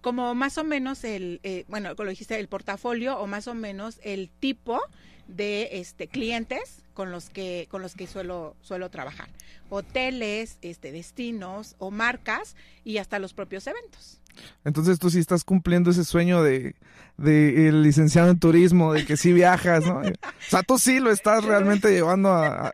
como 0.01 0.35
más 0.35 0.59
o 0.59 0.63
menos 0.63 1.03
el, 1.03 1.39
eh, 1.41 1.65
bueno, 1.67 1.95
lo 1.97 2.09
dijiste, 2.11 2.39
el 2.39 2.47
portafolio 2.47 3.17
o 3.17 3.25
más 3.25 3.47
o 3.47 3.55
menos 3.55 3.99
el 4.03 4.29
tipo 4.29 4.79
de 5.27 5.69
este 5.79 6.07
clientes 6.07 6.83
con 6.93 7.09
los 7.09 7.31
que 7.31 7.67
con 7.71 7.81
los 7.81 7.95
que 7.95 8.05
suelo 8.05 8.55
suelo 8.61 8.91
trabajar 8.91 9.27
hoteles 9.69 10.59
este 10.61 10.91
destinos 10.91 11.75
o 11.79 11.89
marcas 11.89 12.55
y 12.83 12.99
hasta 12.99 13.17
los 13.17 13.33
propios 13.33 13.65
eventos 13.65 14.21
entonces 14.63 14.99
tú 14.99 15.09
sí 15.09 15.19
estás 15.19 15.43
cumpliendo 15.43 15.91
ese 15.91 16.03
sueño 16.03 16.43
de, 16.43 16.75
de 17.17 17.67
el 17.67 17.83
licenciado 17.83 18.29
en 18.29 18.39
turismo 18.39 18.93
de 18.93 19.05
que 19.05 19.17
sí 19.17 19.33
viajas 19.33 19.85
no 19.85 19.99
o 19.99 20.13
sea 20.49 20.63
tú 20.63 20.77
sí 20.79 20.99
lo 20.99 21.11
estás 21.11 21.43
realmente 21.43 21.91
llevando 21.91 22.33
a, 22.33 22.73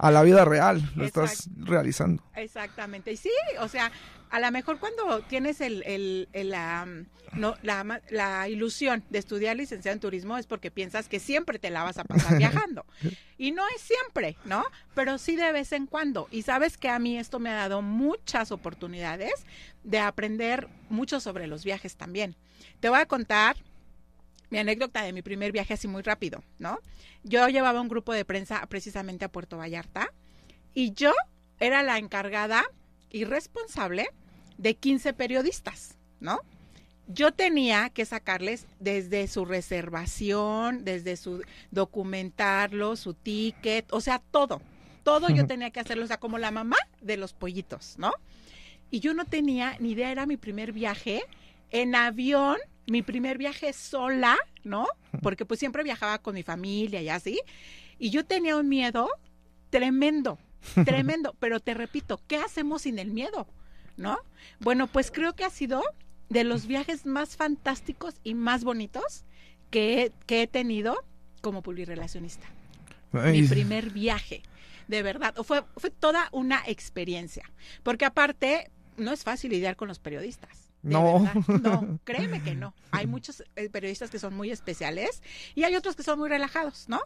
a 0.00 0.10
la 0.10 0.22
vida 0.22 0.46
real, 0.46 0.90
lo 0.96 1.04
estás 1.04 1.50
realizando. 1.56 2.22
Exactamente. 2.34 3.12
Y 3.12 3.18
sí, 3.18 3.30
o 3.60 3.68
sea, 3.68 3.92
a 4.30 4.40
lo 4.40 4.50
mejor 4.50 4.78
cuando 4.78 5.22
tienes 5.22 5.60
el, 5.60 5.82
el, 6.32 6.50
la, 6.50 6.86
no, 7.32 7.56
la, 7.62 8.00
la, 8.10 8.48
ilusión 8.48 9.04
de 9.10 9.18
estudiar 9.18 9.56
licenciado 9.56 9.94
en 9.94 10.00
turismo 10.00 10.38
es 10.38 10.46
porque 10.46 10.70
piensas 10.70 11.08
que 11.08 11.18
siempre 11.18 11.58
te 11.58 11.70
la 11.70 11.82
vas 11.82 11.98
a 11.98 12.04
pasar 12.04 12.38
viajando. 12.38 12.86
Y 13.38 13.50
no 13.50 13.62
es 13.74 13.82
siempre, 13.82 14.36
¿no? 14.44 14.64
Pero 14.94 15.18
sí 15.18 15.34
de 15.34 15.50
vez 15.52 15.72
en 15.72 15.86
cuando. 15.86 16.28
Y 16.30 16.42
sabes 16.42 16.78
que 16.78 16.88
a 16.88 16.98
mí 16.98 17.18
esto 17.18 17.40
me 17.40 17.50
ha 17.50 17.54
dado 17.54 17.82
muchas 17.82 18.52
oportunidades 18.52 19.32
de 19.82 19.98
aprender 19.98 20.68
mucho 20.88 21.18
sobre 21.18 21.46
los 21.46 21.64
viajes 21.64 21.96
también. 21.96 22.36
Te 22.78 22.88
voy 22.88 23.00
a 23.00 23.06
contar 23.06 23.56
mi 24.50 24.58
anécdota 24.58 25.02
de 25.02 25.12
mi 25.12 25.22
primer 25.22 25.52
viaje 25.52 25.74
así 25.74 25.88
muy 25.88 26.02
rápido, 26.02 26.42
¿no? 26.58 26.80
Yo 27.22 27.48
llevaba 27.48 27.80
un 27.80 27.88
grupo 27.88 28.12
de 28.12 28.24
prensa 28.24 28.64
precisamente 28.66 29.24
a 29.24 29.32
Puerto 29.32 29.58
Vallarta 29.58 30.12
y 30.74 30.92
yo 30.92 31.12
era 31.58 31.82
la 31.82 31.98
encargada 31.98 32.64
y 33.10 33.24
responsable 33.24 34.08
de 34.58 34.74
15 34.74 35.12
periodistas, 35.12 35.96
¿no? 36.20 36.40
Yo 37.08 37.32
tenía 37.32 37.90
que 37.90 38.04
sacarles 38.04 38.66
desde 38.78 39.26
su 39.26 39.44
reservación, 39.44 40.84
desde 40.84 41.16
su 41.16 41.42
documentarlo, 41.70 42.94
su 42.94 43.14
ticket, 43.14 43.92
o 43.92 44.00
sea, 44.00 44.20
todo. 44.30 44.62
Todo 45.02 45.28
yo 45.28 45.46
tenía 45.46 45.70
que 45.70 45.80
hacerlo, 45.80 46.04
o 46.04 46.06
sea, 46.06 46.20
como 46.20 46.38
la 46.38 46.50
mamá 46.50 46.76
de 47.00 47.16
los 47.16 47.32
pollitos, 47.32 47.96
¿no? 47.98 48.12
Y 48.90 49.00
yo 49.00 49.14
no 49.14 49.24
tenía 49.24 49.76
ni 49.80 49.92
idea, 49.92 50.12
era 50.12 50.26
mi 50.26 50.36
primer 50.36 50.72
viaje 50.72 51.22
en 51.70 51.94
avión 51.94 52.58
mi 52.90 53.02
primer 53.02 53.38
viaje 53.38 53.72
sola, 53.72 54.36
¿no? 54.64 54.86
Porque 55.22 55.46
pues 55.46 55.60
siempre 55.60 55.84
viajaba 55.84 56.18
con 56.18 56.34
mi 56.34 56.42
familia 56.42 57.00
y 57.00 57.08
así. 57.08 57.40
Y 57.98 58.10
yo 58.10 58.24
tenía 58.24 58.56
un 58.56 58.68
miedo 58.68 59.08
tremendo, 59.70 60.38
tremendo. 60.84 61.34
Pero 61.38 61.60
te 61.60 61.74
repito, 61.74 62.20
¿qué 62.26 62.36
hacemos 62.36 62.82
sin 62.82 62.98
el 62.98 63.10
miedo? 63.10 63.46
¿No? 63.96 64.18
Bueno, 64.60 64.86
pues 64.86 65.10
creo 65.10 65.34
que 65.34 65.44
ha 65.44 65.50
sido 65.50 65.82
de 66.28 66.44
los 66.44 66.66
viajes 66.66 67.06
más 67.06 67.36
fantásticos 67.36 68.14
y 68.22 68.34
más 68.34 68.64
bonitos 68.64 69.24
que, 69.70 70.12
he 70.28 70.46
tenido 70.46 71.04
como 71.42 71.62
publirelacionista. 71.62 72.46
Mi 73.12 73.42
primer 73.42 73.90
viaje, 73.90 74.42
de 74.88 75.02
verdad. 75.02 75.34
Fue, 75.44 75.64
fue 75.76 75.90
toda 75.90 76.28
una 76.32 76.62
experiencia. 76.66 77.50
Porque 77.82 78.04
aparte, 78.04 78.70
no 78.96 79.12
es 79.12 79.24
fácil 79.24 79.50
lidiar 79.50 79.76
con 79.76 79.88
los 79.88 79.98
periodistas. 79.98 80.69
No. 80.82 81.30
No, 81.62 81.98
créeme 82.04 82.42
que 82.42 82.54
no. 82.54 82.74
Hay 82.90 83.06
muchos 83.06 83.44
eh, 83.56 83.68
periodistas 83.68 84.10
que 84.10 84.18
son 84.18 84.34
muy 84.34 84.50
especiales 84.50 85.22
y 85.54 85.64
hay 85.64 85.74
otros 85.76 85.96
que 85.96 86.02
son 86.02 86.18
muy 86.18 86.28
relajados, 86.28 86.88
¿no? 86.88 87.00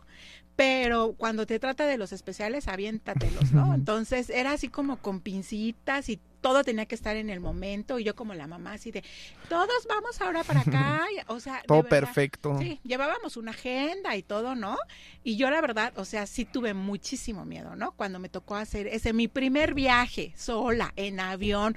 Pero 0.56 1.14
cuando 1.16 1.46
te 1.46 1.58
trata 1.58 1.86
de 1.86 1.98
los 1.98 2.12
especiales, 2.12 2.68
aviéntatelos, 2.68 3.52
¿no? 3.52 3.74
Entonces 3.74 4.30
era 4.30 4.52
así 4.52 4.68
como 4.68 4.98
con 4.98 5.20
pincitas 5.20 6.08
y 6.08 6.20
todo 6.44 6.62
tenía 6.62 6.84
que 6.84 6.94
estar 6.94 7.16
en 7.16 7.30
el 7.30 7.40
momento 7.40 7.98
y 7.98 8.04
yo 8.04 8.14
como 8.14 8.34
la 8.34 8.46
mamá 8.46 8.74
así 8.74 8.90
de 8.90 9.02
todos 9.48 9.86
vamos 9.88 10.20
ahora 10.20 10.44
para 10.44 10.60
acá, 10.60 11.00
o 11.28 11.40
sea, 11.40 11.62
todo 11.66 11.82
perfecto. 11.84 12.58
Sí, 12.60 12.80
llevábamos 12.84 13.38
una 13.38 13.52
agenda 13.52 14.14
y 14.14 14.22
todo, 14.22 14.54
¿no? 14.54 14.76
Y 15.22 15.36
yo 15.38 15.48
la 15.48 15.62
verdad, 15.62 15.94
o 15.96 16.04
sea, 16.04 16.26
sí 16.26 16.44
tuve 16.44 16.74
muchísimo 16.74 17.46
miedo, 17.46 17.76
¿no? 17.76 17.92
Cuando 17.92 18.18
me 18.18 18.28
tocó 18.28 18.56
hacer 18.56 18.88
ese 18.88 19.14
mi 19.14 19.26
primer 19.26 19.72
viaje 19.72 20.34
sola 20.36 20.92
en 20.96 21.18
avión, 21.18 21.76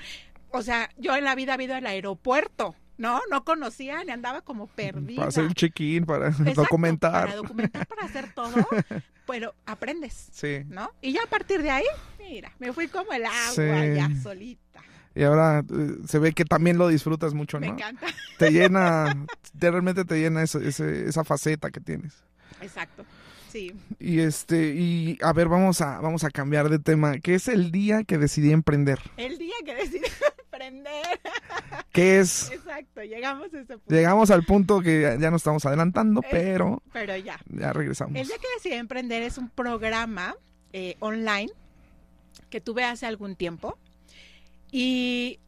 o 0.52 0.62
sea, 0.62 0.90
yo 0.98 1.16
en 1.16 1.24
la 1.24 1.36
vida 1.36 1.54
había 1.54 1.66
ido 1.66 1.76
al 1.76 1.86
aeropuerto, 1.88 2.76
¿no? 2.98 3.22
No 3.30 3.44
conocía 3.44 4.04
ni 4.04 4.12
andaba 4.12 4.42
como 4.42 4.68
perdida. 4.68 5.18
Para 5.18 5.30
hacer 5.30 5.46
el 5.46 5.54
check-in, 5.54 6.06
para 6.06 6.30
documentar. 6.32 7.26
Para 7.26 7.36
documentar, 7.36 7.86
para 7.88 8.06
hacer 8.06 8.32
todo. 8.36 8.68
pero 9.26 9.54
aprendes, 9.66 10.30
Sí. 10.32 10.62
¿no? 10.68 10.90
Y 11.02 11.14
ya 11.14 11.24
a 11.24 11.28
partir 11.28 11.62
de 11.62 11.70
ahí, 11.70 11.86
mira, 12.20 12.52
me 12.60 12.72
fui 12.74 12.88
como 12.88 13.12
el 13.14 13.26
agua 13.26 13.52
Sí. 13.54 13.62
ya 13.96 14.10
solita. 14.24 14.82
Y 15.16 15.24
ahora 15.24 15.60
eh, 15.68 15.96
se 16.08 16.20
ve 16.20 16.32
que 16.32 16.46
también 16.46 16.78
lo 16.78 16.88
disfrutas 16.88 17.34
mucho, 17.34 17.60
Me 17.60 17.68
¿no? 17.68 17.74
encanta. 17.74 18.06
Te 18.38 18.52
llena, 18.52 19.26
realmente 19.60 20.06
te 20.06 20.20
llena 20.20 20.44
ese- 20.44 20.68
esa 21.08 21.24
faceta 21.24 21.72
que 21.72 21.80
tienes. 21.82 22.14
Exacto. 22.62 23.04
Sí. 23.52 23.74
Y 24.00 24.20
este, 24.20 24.74
y 24.76 25.18
a 25.24 25.34
ver, 25.34 25.48
vamos 25.48 25.82
a, 25.82 26.00
vamos 26.02 26.24
a 26.24 26.30
cambiar 26.30 26.70
de 26.70 26.78
tema. 26.80 27.18
¿Qué 27.18 27.34
es 27.34 27.48
el 27.48 27.72
día 27.72 28.04
que 28.04 28.18
decidí 28.20 28.52
emprender? 28.52 29.00
El 29.18 29.38
día 29.40 29.56
que 29.66 29.74
decidí 29.74 30.02
emprender. 30.66 31.20
¿Qué 31.92 32.20
es? 32.20 32.52
Exacto, 32.52 33.02
llegamos 33.04 33.54
a 33.54 33.60
ese 33.60 33.78
punto. 33.78 33.94
Llegamos 33.96 34.32
al 34.32 34.44
punto 34.44 34.82
que 34.82 35.02
ya, 35.02 35.18
ya 35.18 35.32
nos 35.32 35.40
estamos 35.42 35.66
adelantando, 35.66 36.22
Eh. 36.22 36.28
pero 36.32 36.82
Pero 36.94 37.16
ya. 37.18 37.40
ya 37.48 37.74
regresamos. 37.74 38.16
El 38.16 38.28
día 38.28 38.38
que 38.38 38.48
decidí 38.56 38.76
emprender 38.76 39.24
es 39.24 39.38
un 39.38 39.50
programa 39.50 40.36
eh, 40.74 40.96
online 41.00 41.52
que 42.50 42.62
tuve 42.62 42.84
hace 42.84 43.06
algún 43.06 43.36
tiempo 43.36 43.78
y 44.72 45.40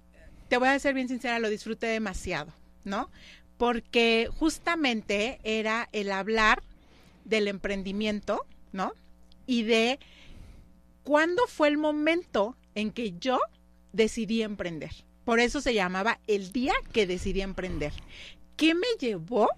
te 0.48 0.58
voy 0.58 0.70
a 0.70 0.80
ser 0.80 0.94
bien 0.94 1.08
sincera, 1.08 1.40
lo 1.40 1.50
disfruté 1.50 1.88
demasiado, 1.88 2.54
¿no? 2.84 3.10
Porque 3.58 4.30
justamente 4.40 5.40
era 5.44 5.90
el 5.92 6.12
hablar 6.12 6.64
del 7.26 7.48
emprendimiento, 7.48 8.46
¿no? 8.72 8.94
Y 9.46 9.64
de 9.64 10.00
cuándo 11.04 11.46
fue 11.48 11.68
el 11.68 11.78
momento 11.78 12.56
en 12.76 12.92
que 12.92 13.14
yo 13.20 13.40
decidí 13.94 14.42
emprender. 14.42 14.92
Por 15.26 15.40
eso 15.40 15.62
se 15.62 15.74
llamaba 15.74 16.20
el 16.28 16.52
día 16.52 16.74
que 16.92 17.08
decidí 17.08 17.42
emprender. 17.42 17.94
¿Qué 18.56 18.74
me 18.74 18.88
llevó 19.00 19.50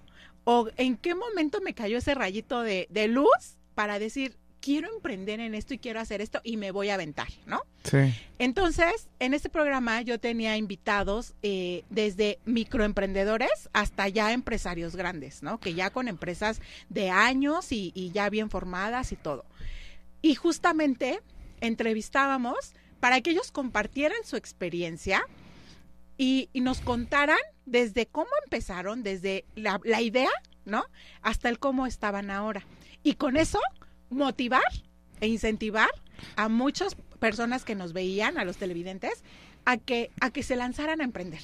o 0.44 0.68
en 0.76 0.96
qué 0.96 1.14
momento 1.14 1.60
me 1.60 1.74
cayó 1.74 1.98
ese 1.98 2.14
rayito 2.14 2.62
de, 2.62 2.86
de 2.90 3.08
luz 3.08 3.56
para 3.74 3.98
decir, 3.98 4.36
quiero 4.62 4.88
emprender 4.94 5.40
en 5.40 5.54
esto 5.54 5.74
y 5.74 5.78
quiero 5.78 6.00
hacer 6.00 6.20
esto 6.20 6.40
y 6.44 6.56
me 6.56 6.70
voy 6.70 6.88
a 6.88 6.94
aventar, 6.94 7.28
¿no? 7.46 7.62
Sí. 7.84 8.14
Entonces, 8.38 9.08
en 9.18 9.34
este 9.34 9.50
programa 9.50 10.00
yo 10.02 10.20
tenía 10.20 10.56
invitados 10.56 11.34
eh, 11.42 11.84
desde 11.90 12.38
microemprendedores 12.44 13.68
hasta 13.72 14.08
ya 14.08 14.32
empresarios 14.32 14.94
grandes, 14.94 15.42
¿no? 15.42 15.58
Que 15.58 15.74
ya 15.74 15.90
con 15.90 16.06
empresas 16.06 16.60
de 16.88 17.10
años 17.10 17.72
y, 17.72 17.92
y 17.94 18.12
ya 18.12 18.30
bien 18.30 18.50
formadas 18.50 19.12
y 19.12 19.16
todo. 19.16 19.44
Y 20.22 20.36
justamente 20.36 21.20
entrevistábamos 21.60 22.74
para 23.02 23.20
que 23.20 23.32
ellos 23.32 23.50
compartieran 23.50 24.18
su 24.24 24.36
experiencia 24.36 25.26
y, 26.16 26.48
y 26.52 26.60
nos 26.60 26.80
contaran 26.80 27.40
desde 27.66 28.06
cómo 28.06 28.30
empezaron, 28.44 29.02
desde 29.02 29.44
la, 29.56 29.80
la 29.82 30.00
idea, 30.00 30.30
¿no? 30.64 30.84
Hasta 31.20 31.48
el 31.48 31.58
cómo 31.58 31.88
estaban 31.88 32.30
ahora. 32.30 32.64
Y 33.02 33.14
con 33.14 33.36
eso 33.36 33.58
motivar 34.08 34.62
e 35.20 35.26
incentivar 35.26 35.90
a 36.36 36.48
muchas 36.48 36.94
personas 37.18 37.64
que 37.64 37.74
nos 37.74 37.92
veían, 37.92 38.38
a 38.38 38.44
los 38.44 38.56
televidentes, 38.56 39.24
a 39.64 39.78
que, 39.78 40.12
a 40.20 40.30
que 40.30 40.44
se 40.44 40.54
lanzaran 40.54 41.00
a 41.00 41.04
emprender, 41.04 41.42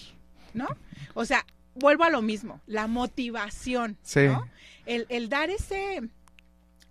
¿no? 0.54 0.68
O 1.14 1.24
sea, 1.24 1.44
vuelvo 1.74 2.04
a 2.04 2.10
lo 2.10 2.22
mismo, 2.22 2.60
la 2.68 2.86
motivación, 2.86 3.98
Sí. 4.02 4.26
¿no? 4.28 4.48
El, 4.86 5.06
el 5.08 5.28
dar 5.28 5.50
ese, 5.50 6.02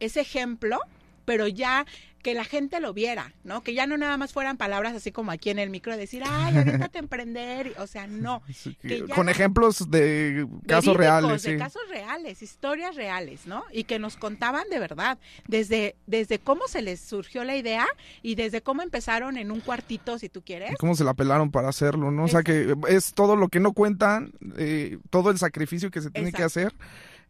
ese 0.02 0.20
ejemplo, 0.20 0.82
pero 1.24 1.48
ya 1.48 1.86
que 2.28 2.34
la 2.34 2.44
gente 2.44 2.82
lo 2.82 2.94
viera, 2.94 3.32
¿no? 3.46 3.64
Que 3.64 3.74
ya 3.74 3.88
no 3.88 3.96
nada 3.98 4.18
más 4.18 4.34
fueran 4.34 4.58
palabras 4.58 4.94
así 4.94 5.14
como 5.14 5.32
aquí 5.32 5.50
en 5.50 5.60
el 5.60 5.70
micro, 5.70 5.96
decir, 5.96 6.24
ay, 6.28 6.58
aviéntate 6.58 6.98
a 6.98 7.00
emprender, 7.00 7.74
o 7.80 7.88
sea, 7.88 8.06
no. 8.06 8.42
Sí, 8.54 8.76
que 8.82 9.06
ya- 9.08 9.16
Con 9.16 9.30
ejemplos 9.30 9.90
de 9.90 10.46
casos 10.68 10.98
reales, 10.98 11.44
de 11.44 11.54
sí. 11.54 11.58
casos 11.58 11.82
reales, 11.90 12.42
historias 12.42 12.98
reales, 12.98 13.48
¿no? 13.48 13.64
Y 13.72 13.86
que 13.86 13.98
nos 13.98 14.18
contaban 14.18 14.68
de 14.70 14.78
verdad, 14.78 15.18
desde, 15.48 15.96
desde 16.06 16.38
cómo 16.38 16.68
se 16.68 16.82
les 16.82 17.00
surgió 17.00 17.46
la 17.46 17.56
idea 17.56 17.88
y 18.22 18.36
desde 18.36 18.62
cómo 18.62 18.82
empezaron 18.82 19.38
en 19.38 19.50
un 19.50 19.62
cuartito, 19.62 20.20
si 20.20 20.28
tú 20.28 20.42
quieres. 20.42 20.72
Y 20.74 20.76
cómo 20.76 20.96
se 20.96 21.06
la 21.06 21.14
pelaron 21.14 21.50
para 21.50 21.70
hacerlo, 21.70 22.12
¿no? 22.12 22.26
O 22.26 22.28
sea 22.28 22.44
que 22.44 22.76
es 22.90 23.14
todo 23.14 23.38
lo 23.38 23.48
que 23.48 23.62
no 23.62 23.72
cuentan, 23.72 24.34
eh, 24.58 24.98
todo 25.12 25.32
el 25.32 25.38
sacrificio 25.38 25.92
que 25.92 26.02
se 26.02 26.12
tiene 26.12 26.34
que 26.34 26.44
hacer. 26.44 26.74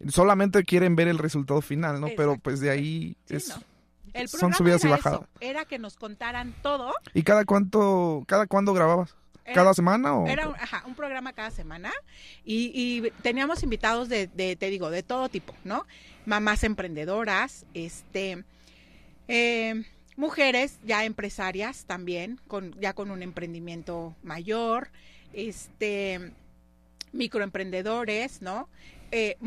Solamente 0.07 0.63
quieren 0.63 0.95
ver 0.95 1.07
el 1.07 1.19
resultado 1.19 1.61
final, 1.61 2.01
¿no? 2.01 2.07
Pero 2.17 2.39
pues 2.39 2.59
de 2.61 2.71
ahí 2.71 3.15
Sí, 3.27 3.35
es... 3.35 3.49
¿no? 3.49 3.76
El 4.13 4.27
son 4.29 4.53
subidas 4.53 4.83
y 4.83 4.87
bajadas. 4.87 5.21
eso, 5.21 5.29
era 5.39 5.65
que 5.65 5.79
nos 5.79 5.95
contaran 5.97 6.53
todo. 6.61 6.93
¿Y 7.13 7.23
cada 7.23 7.45
cuánto, 7.45 8.23
cada 8.27 8.47
cuándo 8.47 8.73
grababas? 8.73 9.15
Era- 9.45 9.55
¿Cada 9.55 9.73
semana 9.73 10.13
o...? 10.15 10.27
Era 10.27 10.49
un, 10.49 10.55
ajá, 10.55 10.83
un 10.85 10.93
programa 10.95 11.31
cada 11.33 11.51
semana 11.51 11.91
y, 12.43 12.71
y 12.73 13.11
teníamos 13.21 13.63
invitados 13.63 14.09
de, 14.09 14.27
de, 14.27 14.55
te 14.57 14.69
digo, 14.69 14.89
de 14.89 15.03
todo 15.03 15.29
tipo, 15.29 15.53
¿no? 15.63 15.85
Mamás 16.25 16.63
emprendedoras, 16.65 17.65
este, 17.73 18.43
eh, 19.29 19.83
mujeres 20.17 20.79
ya 20.83 21.05
empresarias 21.05 21.85
también, 21.85 22.41
con, 22.47 22.73
ya 22.81 22.91
con 22.93 23.09
un 23.09 23.23
emprendimiento 23.23 24.15
mayor, 24.21 24.89
este, 25.31 26.33
microemprendedores, 27.13 28.41
¿no? 28.41 28.67
Eh, 29.11 29.37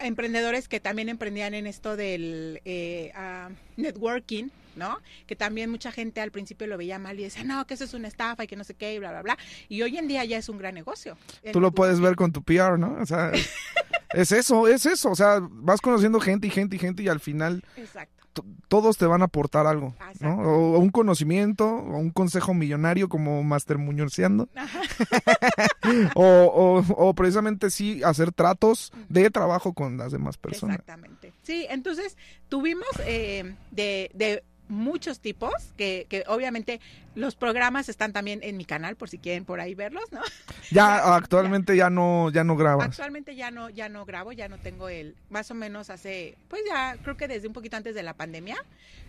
emprendedores 0.00 0.68
que 0.68 0.80
también 0.80 1.08
emprendían 1.08 1.54
en 1.54 1.66
esto 1.66 1.96
del 1.96 2.60
eh, 2.64 3.12
ah, 3.14 3.50
networking, 3.76 4.48
¿no? 4.76 4.98
Que 5.26 5.36
también 5.36 5.70
mucha 5.70 5.92
gente 5.92 6.20
al 6.20 6.30
principio 6.30 6.66
lo 6.66 6.76
veía 6.76 6.98
mal 6.98 7.18
y 7.18 7.24
decía, 7.24 7.44
no, 7.44 7.66
que 7.66 7.74
eso 7.74 7.84
es 7.84 7.94
una 7.94 8.08
estafa 8.08 8.44
y 8.44 8.46
que 8.46 8.56
no 8.56 8.64
sé 8.64 8.74
qué, 8.74 8.94
y 8.94 8.98
bla, 8.98 9.10
bla, 9.10 9.22
bla. 9.22 9.38
Y 9.68 9.82
hoy 9.82 9.96
en 9.98 10.08
día 10.08 10.24
ya 10.24 10.38
es 10.38 10.48
un 10.48 10.58
gran 10.58 10.74
negocio. 10.74 11.16
El 11.42 11.52
Tú 11.52 11.60
lo 11.60 11.68
networking. 11.68 11.74
puedes 11.76 12.00
ver 12.00 12.16
con 12.16 12.32
tu 12.32 12.42
PR, 12.42 12.78
¿no? 12.78 12.96
O 13.00 13.06
sea, 13.06 13.32
es 14.14 14.32
eso, 14.32 14.68
es 14.68 14.86
eso. 14.86 15.10
O 15.10 15.16
sea, 15.16 15.38
vas 15.40 15.80
conociendo 15.80 16.20
gente 16.20 16.46
y 16.46 16.50
gente 16.50 16.76
y 16.76 16.78
gente 16.78 17.02
y 17.02 17.08
al 17.08 17.20
final 17.20 17.64
Exacto. 17.76 18.19
Todos 18.68 18.96
te 18.96 19.06
van 19.06 19.22
a 19.22 19.26
aportar 19.26 19.66
algo, 19.66 19.94
¿no? 20.20 20.38
O, 20.40 20.76
o 20.76 20.78
un 20.78 20.90
conocimiento, 20.90 21.66
o 21.66 21.98
un 21.98 22.10
consejo 22.10 22.54
millonario 22.54 23.08
como 23.08 23.42
Master 23.42 23.78
Muñoceando. 23.78 24.48
o, 26.14 26.24
o, 26.24 26.84
o 26.96 27.14
precisamente 27.14 27.70
sí 27.70 28.02
hacer 28.04 28.32
tratos 28.32 28.92
de 29.08 29.30
trabajo 29.30 29.72
con 29.72 29.96
las 29.96 30.12
demás 30.12 30.36
personas. 30.36 30.76
Exactamente. 30.78 31.32
Sí, 31.42 31.66
entonces 31.68 32.16
tuvimos 32.48 32.88
eh, 33.06 33.56
de, 33.70 34.10
de 34.14 34.44
muchos 34.70 35.20
tipos, 35.20 35.52
que, 35.76 36.06
que 36.08 36.24
obviamente 36.26 36.80
los 37.14 37.34
programas 37.34 37.88
están 37.88 38.12
también 38.12 38.40
en 38.42 38.56
mi 38.56 38.64
canal, 38.64 38.96
por 38.96 39.10
si 39.10 39.18
quieren 39.18 39.44
por 39.44 39.60
ahí 39.60 39.74
verlos, 39.74 40.10
¿no? 40.12 40.20
Ya 40.70 41.16
actualmente 41.16 41.76
ya 41.76 41.90
no, 41.90 42.30
ya 42.30 42.44
no 42.44 42.56
grabas. 42.56 42.86
Actualmente 42.86 43.34
ya 43.34 43.50
no, 43.50 43.68
ya 43.68 43.88
no 43.88 44.04
grabo, 44.04 44.32
ya 44.32 44.48
no 44.48 44.58
tengo 44.58 44.88
el, 44.88 45.16
más 45.28 45.50
o 45.50 45.54
menos 45.54 45.90
hace, 45.90 46.36
pues 46.48 46.62
ya 46.68 46.96
creo 47.02 47.16
que 47.16 47.28
desde 47.28 47.48
un 47.48 47.52
poquito 47.52 47.76
antes 47.76 47.94
de 47.94 48.02
la 48.02 48.14
pandemia, 48.14 48.56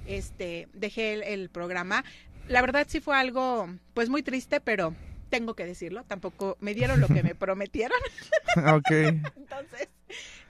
este, 0.08 0.68
dejé 0.74 1.14
el, 1.14 1.24
el 1.24 1.50
programa. 1.50 2.04
La 2.48 2.62
verdad 2.62 2.88
sí 2.90 3.00
fue 3.00 3.16
algo, 3.16 3.70
pues 3.94 4.10
muy 4.10 4.24
triste, 4.24 4.60
pero 4.60 4.96
tengo 5.32 5.56
que 5.56 5.66
decirlo, 5.66 6.04
tampoco 6.04 6.58
me 6.60 6.76
dieron 6.76 7.00
lo 7.00 7.08
que 7.08 7.24
me 7.24 7.34
prometieron. 7.46 7.98
ok. 8.58 8.92
Entonces, 8.92 9.88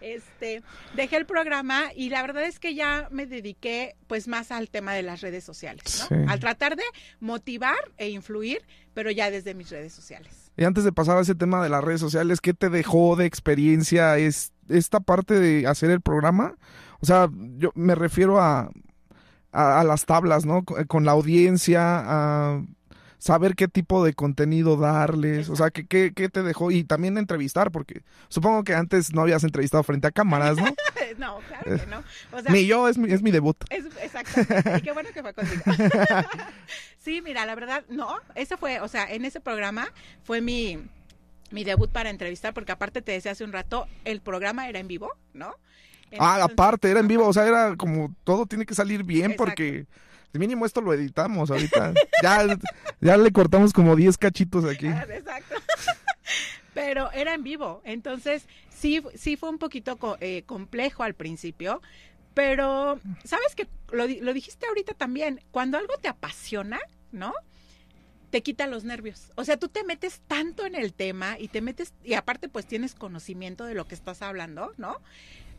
este, 0.01 0.63
dejé 0.95 1.17
el 1.17 1.25
programa 1.25 1.91
y 1.95 2.09
la 2.09 2.21
verdad 2.21 2.43
es 2.43 2.59
que 2.59 2.75
ya 2.75 3.07
me 3.11 3.25
dediqué 3.25 3.95
pues 4.07 4.27
más 4.27 4.51
al 4.51 4.69
tema 4.69 4.93
de 4.93 5.03
las 5.03 5.21
redes 5.21 5.43
sociales, 5.43 5.83
¿no? 5.99 6.17
Sí. 6.17 6.23
Al 6.27 6.39
tratar 6.39 6.75
de 6.75 6.83
motivar 7.19 7.79
e 7.97 8.09
influir, 8.09 8.61
pero 8.93 9.11
ya 9.11 9.31
desde 9.31 9.53
mis 9.53 9.69
redes 9.69 9.93
sociales. 9.93 10.51
Y 10.57 10.65
antes 10.65 10.83
de 10.83 10.91
pasar 10.91 11.17
a 11.17 11.21
ese 11.21 11.35
tema 11.35 11.63
de 11.63 11.69
las 11.69 11.83
redes 11.83 12.01
sociales, 12.01 12.41
¿qué 12.41 12.53
te 12.53 12.69
dejó 12.69 13.15
de 13.15 13.25
experiencia 13.25 14.17
es 14.17 14.51
esta 14.67 14.99
parte 14.99 15.39
de 15.39 15.67
hacer 15.67 15.91
el 15.91 16.01
programa? 16.01 16.55
O 16.99 17.05
sea, 17.05 17.29
yo 17.57 17.71
me 17.75 17.95
refiero 17.95 18.41
a, 18.41 18.71
a, 19.51 19.79
a 19.79 19.83
las 19.83 20.05
tablas, 20.05 20.45
¿no? 20.45 20.63
Con, 20.63 20.83
con 20.85 21.05
la 21.05 21.11
audiencia, 21.11 21.81
a 21.81 22.63
saber 23.21 23.55
qué 23.55 23.67
tipo 23.67 24.03
de 24.03 24.13
contenido 24.13 24.77
darles, 24.77 25.47
o 25.49 25.55
sea, 25.55 25.69
¿qué, 25.69 25.85
qué, 25.85 26.11
qué 26.11 26.27
te 26.27 26.41
dejó? 26.41 26.71
Y 26.71 26.83
también 26.83 27.19
entrevistar, 27.19 27.71
porque 27.71 28.01
supongo 28.29 28.63
que 28.63 28.73
antes 28.73 29.13
no 29.13 29.21
habías 29.21 29.43
entrevistado 29.43 29.83
frente 29.83 30.07
a 30.07 30.11
cámaras, 30.11 30.57
¿no? 30.57 30.65
no, 31.19 31.37
claro 31.47 31.77
que 31.77 31.85
no. 31.85 32.03
O 32.31 32.41
sea, 32.41 32.51
Ni 32.51 32.65
yo, 32.65 32.87
es 32.87 32.97
mi, 32.97 33.13
es 33.13 33.21
mi 33.21 33.29
debut. 33.29 33.55
Es, 33.69 33.85
exacto. 34.01 34.41
Y 34.75 34.81
qué 34.81 34.91
bueno 34.91 35.09
que 35.13 35.21
fue 35.21 35.35
contigo. 35.35 35.61
sí, 36.97 37.21
mira, 37.21 37.45
la 37.45 37.53
verdad, 37.53 37.83
no. 37.89 38.15
Ese 38.33 38.57
fue, 38.57 38.79
o 38.79 38.87
sea, 38.87 39.05
en 39.05 39.23
ese 39.23 39.39
programa 39.39 39.87
fue 40.23 40.41
mi, 40.41 40.79
mi 41.51 41.63
debut 41.63 41.91
para 41.91 42.09
entrevistar, 42.09 42.55
porque 42.55 42.71
aparte 42.71 43.03
te 43.03 43.11
decía 43.11 43.33
hace 43.33 43.43
un 43.43 43.53
rato, 43.53 43.85
el 44.03 44.21
programa 44.21 44.67
era 44.67 44.79
en 44.79 44.87
vivo, 44.87 45.11
¿no? 45.35 45.53
Ah, 46.17 46.43
aparte, 46.43 46.89
era 46.89 47.01
en 47.01 47.07
vivo, 47.07 47.27
o 47.27 47.33
sea, 47.33 47.45
era 47.45 47.75
como 47.77 48.15
todo 48.23 48.47
tiene 48.47 48.65
que 48.65 48.73
salir 48.73 49.03
bien 49.03 49.31
Exacto. 49.31 49.45
porque 49.45 49.85
mínimo 50.39 50.65
esto 50.65 50.81
lo 50.81 50.93
editamos 50.93 51.51
ahorita. 51.51 51.93
ya, 52.23 52.57
ya 52.99 53.17
le 53.17 53.31
cortamos 53.31 53.73
como 53.73 53.95
10 53.95 54.17
cachitos 54.17 54.65
aquí. 54.65 54.87
Ah, 54.87 55.05
Exacto. 55.09 55.55
Pero 56.73 57.11
era 57.11 57.33
en 57.33 57.43
vivo, 57.43 57.81
entonces 57.83 58.47
sí, 58.69 59.03
sí 59.15 59.35
fue 59.35 59.49
un 59.49 59.57
poquito 59.57 59.97
eh, 60.21 60.43
complejo 60.43 61.03
al 61.03 61.15
principio, 61.15 61.81
pero 62.33 62.97
sabes 63.25 63.55
que 63.55 63.67
lo, 63.91 64.07
lo 64.07 64.33
dijiste 64.33 64.67
ahorita 64.67 64.93
también, 64.93 65.41
cuando 65.51 65.77
algo 65.77 65.97
te 65.97 66.07
apasiona, 66.07 66.79
¿no? 67.11 67.33
Te 68.29 68.41
quita 68.41 68.67
los 68.67 68.85
nervios. 68.85 69.33
O 69.35 69.43
sea, 69.43 69.57
tú 69.57 69.67
te 69.67 69.83
metes 69.83 70.21
tanto 70.27 70.65
en 70.65 70.75
el 70.75 70.93
tema 70.93 71.37
y 71.37 71.49
te 71.49 71.59
metes, 71.59 71.93
y 72.05 72.13
aparte 72.13 72.47
pues 72.47 72.65
tienes 72.65 72.95
conocimiento 72.95 73.65
de 73.65 73.73
lo 73.73 73.85
que 73.85 73.95
estás 73.95 74.21
hablando, 74.21 74.73
¿no? 74.77 74.95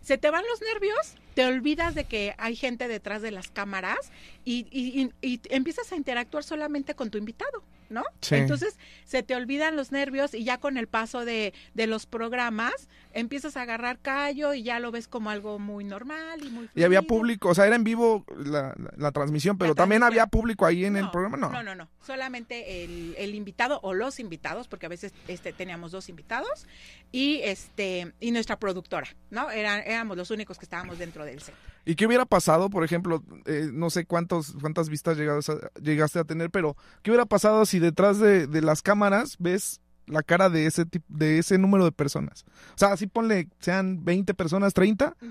Se 0.03 0.19
te 0.19 0.31
van 0.31 0.45
los 0.51 0.61
nervios, 0.61 1.15
te 1.35 1.47
olvidas 1.47 1.95
de 1.95 2.05
que 2.05 2.35
hay 2.39 2.57
gente 2.57 2.89
detrás 2.89 3.23
de 3.23 3.31
las 3.31 3.51
cámaras 3.51 4.11
y, 4.45 4.67
y, 4.71 5.11
y, 5.23 5.35
y 5.35 5.41
empiezas 5.51 5.93
a 5.93 5.97
interactuar 5.97 6.45
solamente 6.45 6.95
con 6.95 7.11
tu 7.11 7.19
invitado. 7.19 7.63
¿No? 7.93 8.03
Sí. 8.21 8.35
Entonces 8.37 8.77
se 9.05 9.23
te 9.23 9.37
olvidan 9.37 9.77
los 9.77 9.93
nervios 9.93 10.35
y 10.35 10.45
ya 10.45 10.59
con 10.59 10.77
el 10.77 10.89
paso 10.89 11.25
de, 11.25 11.53
de, 11.75 11.87
los 11.87 12.07
programas 12.07 12.89
empiezas 13.13 13.57
a 13.57 13.63
agarrar 13.63 13.99
callo 14.01 14.55
y 14.55 14.63
ya 14.63 14.81
lo 14.81 14.91
ves 14.91 15.07
como 15.07 15.31
algo 15.31 15.59
muy 15.59 15.85
normal 15.85 16.41
y 16.41 16.51
muy... 16.51 16.67
Fluido. 16.69 16.73
Y 16.75 16.83
había 16.85 17.03
público, 17.03 17.51
o 17.51 17.55
sea, 17.55 17.67
era 17.67 17.77
en 17.77 17.85
vivo 17.85 18.25
la, 18.37 18.75
la, 18.77 18.93
la 18.97 19.13
transmisión, 19.13 19.59
pero 19.59 19.73
La 19.73 19.75
también 19.75 20.01
transmisión. 20.01 20.23
había 20.23 20.31
público 20.31 20.67
ahí 20.67 20.85
en 20.85 20.95
No, 20.95 20.99
el 21.01 21.11
programa, 21.11 21.37
¿no? 21.37 21.51
No, 21.53 21.63
no, 21.63 21.75
no. 21.75 21.89
Solamente 22.01 22.85
el, 22.85 23.15
el 23.19 23.35
invitado 23.35 23.81
o 23.83 23.93
los 23.93 24.19
invitados, 24.19 24.67
porque 24.69 24.87
a 24.87 24.89
veces 24.89 25.13
este, 25.29 25.53
teníamos 25.53 25.93
dos 25.93 26.09
invitados, 26.09 26.67
y 27.11 27.41
este 27.43 28.15
y 28.21 28.31
nuestra 28.31 28.59
productora, 28.59 29.09
¿no? 29.31 29.51
Era, 29.51 29.81
éramos 29.83 30.17
los 30.17 30.31
únicos 30.31 30.59
que 30.59 30.65
estábamos 30.65 30.99
dentro 30.99 31.25
del 31.25 31.43
set. 31.43 31.55
¿Y 31.85 31.97
qué 31.97 32.07
hubiera 32.07 32.27
pasado, 32.27 32.71
por 32.71 32.85
ejemplo, 32.85 33.23
eh, 33.47 33.71
no 33.73 33.91
sé 33.91 34.05
cuántos, 34.05 34.55
cuántas 34.61 34.89
vistas 34.89 35.17
llegaste 35.17 35.53
a, 35.53 35.81
llegaste 35.81 36.19
a 36.19 36.25
tener, 36.25 36.51
pero 36.51 36.77
qué 37.03 37.11
hubiera 37.11 37.27
pasado 37.27 37.67
si 37.67 37.79
detrás 37.81 38.19
de, 38.19 38.47
de 38.47 38.63
las 38.63 38.83
cámaras 38.83 39.37
ves 39.39 39.81
la 40.07 40.23
cara 40.23 40.49
de 40.49 40.67
ese 40.67 40.85
tipo, 40.85 41.05
de 41.09 41.39
ese 41.39 41.59
número 41.59 41.85
de 41.85 41.93
personas? 41.93 42.45
O 42.75 42.79
sea, 42.79 42.93
así 42.93 43.07
ponle, 43.07 43.49
sean 43.59 44.05
20 44.05 44.33
personas, 44.35 44.75
30, 44.75 45.17
Ujú. 45.21 45.31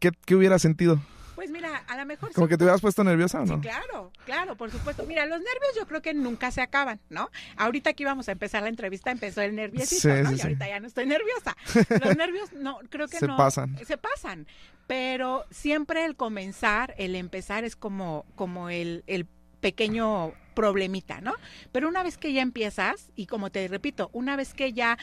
¿qué, 0.00 0.10
qué 0.24 0.34
hubiera 0.34 0.58
sentido? 0.58 1.00
Pues 1.42 1.50
mira, 1.50 1.76
a 1.88 1.96
lo 1.96 2.06
mejor 2.06 2.32
¿Como 2.32 2.46
sí 2.46 2.50
que 2.50 2.56
te 2.56 2.62
hubieras 2.62 2.80
puesto 2.80 3.02
nerviosa 3.02 3.40
o 3.40 3.46
Sí, 3.46 3.52
no? 3.52 3.60
claro, 3.60 4.12
claro, 4.24 4.54
por 4.56 4.70
supuesto. 4.70 5.02
Mira, 5.08 5.26
los 5.26 5.38
nervios 5.40 5.72
yo 5.76 5.88
creo 5.88 6.00
que 6.00 6.14
nunca 6.14 6.52
se 6.52 6.60
acaban, 6.62 7.00
¿no? 7.10 7.30
Ahorita 7.56 7.94
que 7.94 8.04
íbamos 8.04 8.28
a 8.28 8.32
empezar 8.32 8.62
la 8.62 8.68
entrevista 8.68 9.10
empezó 9.10 9.42
el 9.42 9.56
nerviosito, 9.56 10.02
Sí, 10.02 10.22
¿no? 10.22 10.30
y 10.30 10.40
ahorita 10.40 10.68
ya 10.68 10.78
no 10.78 10.86
estoy 10.86 11.06
nerviosa. 11.06 11.56
Los 12.04 12.16
nervios 12.16 12.52
no, 12.52 12.78
creo 12.90 13.08
que 13.08 13.18
Se 13.18 13.26
no. 13.26 13.36
pasan. 13.36 13.76
Se 13.84 13.98
pasan. 13.98 14.46
Pero 14.86 15.44
siempre 15.50 16.04
el 16.04 16.14
comenzar, 16.14 16.94
el 16.96 17.16
empezar 17.16 17.64
es 17.64 17.74
como, 17.74 18.24
como 18.36 18.68
el, 18.70 19.02
el 19.08 19.26
pequeño 19.60 20.34
problemita, 20.54 21.20
¿no? 21.20 21.34
Pero 21.72 21.88
una 21.88 22.04
vez 22.04 22.18
que 22.18 22.32
ya 22.32 22.42
empiezas, 22.42 23.10
y 23.16 23.26
como 23.26 23.50
te 23.50 23.66
repito, 23.66 24.10
una 24.12 24.36
vez 24.36 24.54
que 24.54 24.72
ya 24.72 24.96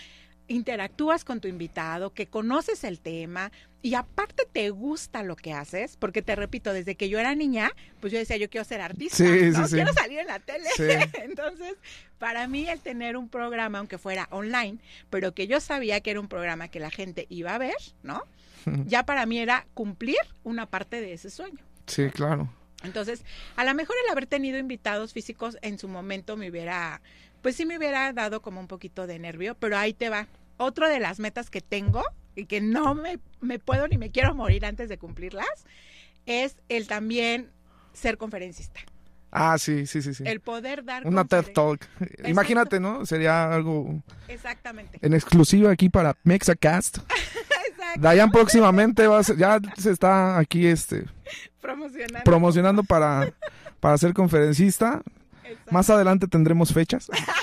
interactúas 0.50 1.24
con 1.24 1.40
tu 1.40 1.48
invitado, 1.48 2.14
que 2.14 2.28
conoces 2.28 2.84
el 2.84 3.00
tema 3.00 3.52
y 3.82 3.94
aparte 3.96 4.44
te 4.52 4.70
gusta 4.72 5.24
lo 5.24 5.36
que 5.38 5.54
haces, 5.54 5.96
porque 5.96 6.22
te 6.22 6.36
repito, 6.36 6.74
desde 6.74 6.96
que 6.96 7.08
yo 7.08 7.18
era 7.20 7.34
niña, 7.36 7.72
pues 8.02 8.12
yo 8.12 8.20
decía, 8.20 8.36
yo 8.36 8.50
quiero 8.50 8.66
ser 8.66 8.82
artista, 8.82 9.16
Sí, 9.18 9.52
¿no? 9.52 9.68
sí. 9.68 9.76
quiero 9.76 9.94
salir 9.94 10.20
en 10.20 10.28
la 10.28 10.40
tele. 10.40 10.68
Entonces, 11.24 11.76
para 12.18 12.48
mí 12.48 12.68
el 12.68 12.82
tener 12.82 13.16
un 13.16 13.30
programa, 13.30 13.78
aunque 13.80 13.98
fuera 13.98 14.28
online, 14.32 14.80
pero 15.10 15.34
que 15.34 15.48
yo 15.48 15.62
sabía 15.62 16.02
que 16.02 16.12
era 16.12 16.20
un 16.20 16.28
programa 16.28 16.68
que 16.68 16.80
la 16.82 16.90
gente 16.92 17.26
iba 17.30 17.56
a 17.56 17.58
ver, 17.58 17.76
¿no? 18.04 18.22
Ya 18.86 19.04
para 19.04 19.26
mí 19.26 19.40
era 19.40 19.66
cumplir 19.74 20.18
una 20.44 20.66
parte 20.66 21.00
de 21.00 21.14
ese 21.14 21.30
sueño. 21.30 21.60
Sí, 21.88 22.10
claro. 22.10 22.54
Entonces, 22.84 23.24
a 23.56 23.64
lo 23.64 23.74
mejor 23.74 23.96
el 24.06 24.12
haber 24.12 24.26
tenido 24.28 24.58
invitados 24.58 25.14
físicos 25.14 25.58
en 25.62 25.80
su 25.80 25.88
momento 25.88 26.36
me 26.38 26.50
hubiera, 26.50 27.02
pues 27.42 27.56
sí 27.56 27.66
me 27.66 27.78
hubiera 27.78 28.12
dado 28.14 28.42
como 28.42 28.60
un 28.60 28.68
poquito 28.68 29.08
de 29.08 29.18
nervio, 29.20 29.56
pero 29.56 29.78
ahí 29.78 29.94
te 29.94 30.10
va. 30.10 30.28
Otro 30.60 30.88
de 30.90 31.00
las 31.00 31.20
metas 31.20 31.50
que 31.50 31.62
tengo 31.62 32.04
y 32.36 32.46
que 32.46 32.62
no 32.62 32.94
me, 32.96 33.18
me 33.42 33.58
puedo 33.60 33.88
ni 33.88 33.98
me 33.98 34.12
quiero 34.12 34.36
morir 34.36 34.66
antes 34.66 34.90
de 34.90 34.98
cumplirlas 34.98 35.48
es 36.26 36.58
el 36.70 36.86
también 36.88 37.50
ser 37.94 38.18
conferencista. 38.18 38.82
Ah, 39.32 39.58
sí, 39.58 39.86
sí, 39.88 40.02
sí, 40.02 40.14
sí. 40.14 40.24
El 40.26 40.40
poder 40.42 40.84
dar 40.84 41.06
Una 41.08 41.24
TED 41.24 41.54
Talk. 41.54 41.86
Imagínate, 42.26 42.80
¿no? 42.80 43.06
Sería 43.06 43.54
algo 43.54 44.02
Exactamente. 44.28 44.98
en 45.02 45.14
exclusiva 45.14 45.72
aquí 45.72 45.88
para 45.90 46.18
Mexacast. 46.24 46.98
Exacto. 47.70 48.02
Dayan 48.02 48.32
próximamente 48.32 49.08
va 49.08 49.20
a 49.20 49.24
ser- 49.24 49.38
ya 49.38 49.60
se 49.78 49.92
está 49.92 50.38
aquí 50.40 50.68
este 50.68 51.06
Promocionando. 51.62 52.24
promocionando 52.26 52.84
para, 52.84 53.32
para 53.80 53.98
ser 53.98 54.14
conferencista. 54.14 55.02
Exacto. 55.44 55.72
Más 55.72 55.90
adelante 55.90 56.28
tendremos 56.28 56.74
fechas. 56.74 57.10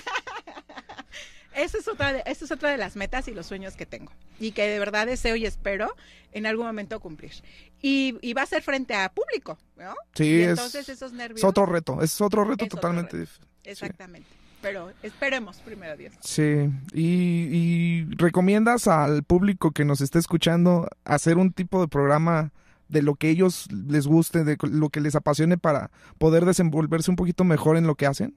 Esa 1.56 1.78
es, 1.78 1.88
otra 1.88 2.12
de, 2.12 2.22
esa 2.26 2.44
es 2.44 2.50
otra 2.52 2.70
de 2.70 2.76
las 2.76 2.96
metas 2.96 3.26
y 3.28 3.32
los 3.34 3.46
sueños 3.46 3.74
que 3.76 3.86
tengo. 3.86 4.12
Y 4.38 4.52
que 4.52 4.66
de 4.68 4.78
verdad 4.78 5.06
deseo 5.06 5.36
y 5.36 5.46
espero 5.46 5.90
en 6.32 6.44
algún 6.46 6.66
momento 6.66 7.00
cumplir. 7.00 7.32
Y, 7.80 8.16
y 8.20 8.34
va 8.34 8.42
a 8.42 8.46
ser 8.46 8.62
frente 8.62 8.94
a 8.94 9.08
público, 9.10 9.58
¿no? 9.76 9.94
Sí, 10.14 10.24
y 10.24 10.40
es- 10.42 10.50
entonces 10.50 10.88
esos 10.88 11.12
nervios. 11.12 11.38
Es 11.40 11.44
otro 11.44 11.64
reto, 11.66 12.02
es 12.02 12.20
otro 12.20 12.44
reto 12.44 12.64
Es 12.64 12.68
otro 12.68 12.80
totalmente. 12.80 13.16
reto. 13.16 13.30
dif- 13.32 13.46
Exactamente. 13.64 14.28
Pero 14.62 14.92
esperemos, 15.02 15.58
primero 15.58 15.96
Dios. 15.96 16.14
Sí, 16.20 16.68
y, 16.92 17.04
y 17.50 18.04
recomiendas 18.16 18.86
al 18.88 19.22
público 19.22 19.70
que 19.70 19.84
nos 19.84 20.00
esté 20.00 20.18
escuchando 20.18 20.88
hacer 21.04 21.36
un 21.38 21.52
tipo 21.52 21.80
de 21.80 21.88
programa 21.88 22.52
de 22.88 23.02
lo 23.02 23.14
que 23.16 23.30
ellos 23.30 23.66
les 23.70 24.06
guste, 24.06 24.44
de 24.44 24.56
lo 24.62 24.90
que 24.90 25.00
les 25.00 25.14
apasione 25.14 25.56
para 25.58 25.90
poder 26.18 26.44
desenvolverse 26.44 27.10
un 27.10 27.16
poquito 27.16 27.44
mejor 27.44 27.76
en 27.76 27.86
lo 27.86 27.94
que 27.96 28.06
hacen. 28.06 28.34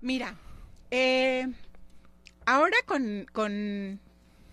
Mira, 0.00 0.34
eh, 0.90 1.48
ahora 2.46 2.76
con, 2.86 3.26
con 3.32 4.00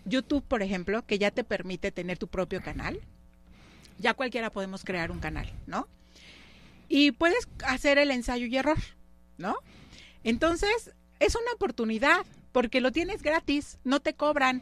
YouTube, 0.06 0.44
por 0.44 0.62
ejemplo, 0.62 1.06
que 1.06 1.18
ya 1.18 1.32
te 1.32 1.44
permite 1.44 1.92
tener 1.92 2.18
tu 2.18 2.28
propio 2.28 2.62
canal, 2.62 3.00
ya 4.00 4.14
cualquiera 4.14 4.50
podemos 4.50 4.84
crear 4.84 5.12
un 5.12 5.20
canal, 5.20 5.52
¿no? 5.68 5.88
Y 6.90 7.12
puedes 7.12 7.48
hacer 7.66 7.98
el 7.98 8.12
ensayo 8.12 8.46
y 8.46 8.58
error, 8.58 8.80
¿no? 9.38 9.56
Entonces, 10.24 10.92
es 11.20 11.36
una 11.36 11.54
oportunidad, 11.54 12.26
porque 12.52 12.82
lo 12.82 12.92
tienes 12.92 13.22
gratis, 13.22 13.80
no 13.84 14.00
te 14.00 14.14
cobran. 14.14 14.62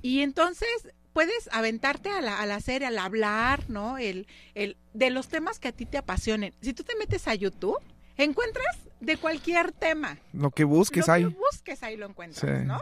Y 0.00 0.20
entonces 0.20 0.68
puedes 1.12 1.48
aventarte 1.52 2.10
a 2.10 2.20
la, 2.20 2.40
a 2.40 2.46
la 2.46 2.60
serie, 2.60 2.86
al 2.86 2.98
hablar, 2.98 3.68
¿no? 3.68 3.98
El, 3.98 4.26
el, 4.54 4.76
de 4.94 5.10
los 5.10 5.28
temas 5.28 5.58
que 5.58 5.68
a 5.68 5.72
ti 5.72 5.86
te 5.86 5.98
apasionen. 5.98 6.54
Si 6.60 6.72
tú 6.72 6.84
te 6.84 6.96
metes 6.96 7.28
a 7.28 7.34
YouTube, 7.34 7.78
encuentras 8.16 8.87
de 9.00 9.16
cualquier 9.16 9.72
tema. 9.72 10.18
Lo 10.32 10.50
que 10.50 10.64
busques 10.64 11.06
lo 11.06 11.12
ahí. 11.12 11.22
que 11.24 11.30
busques 11.36 11.82
ahí 11.82 11.96
lo 11.96 12.06
encuentras, 12.06 12.40
Sí. 12.58 12.66
¿no? 12.66 12.80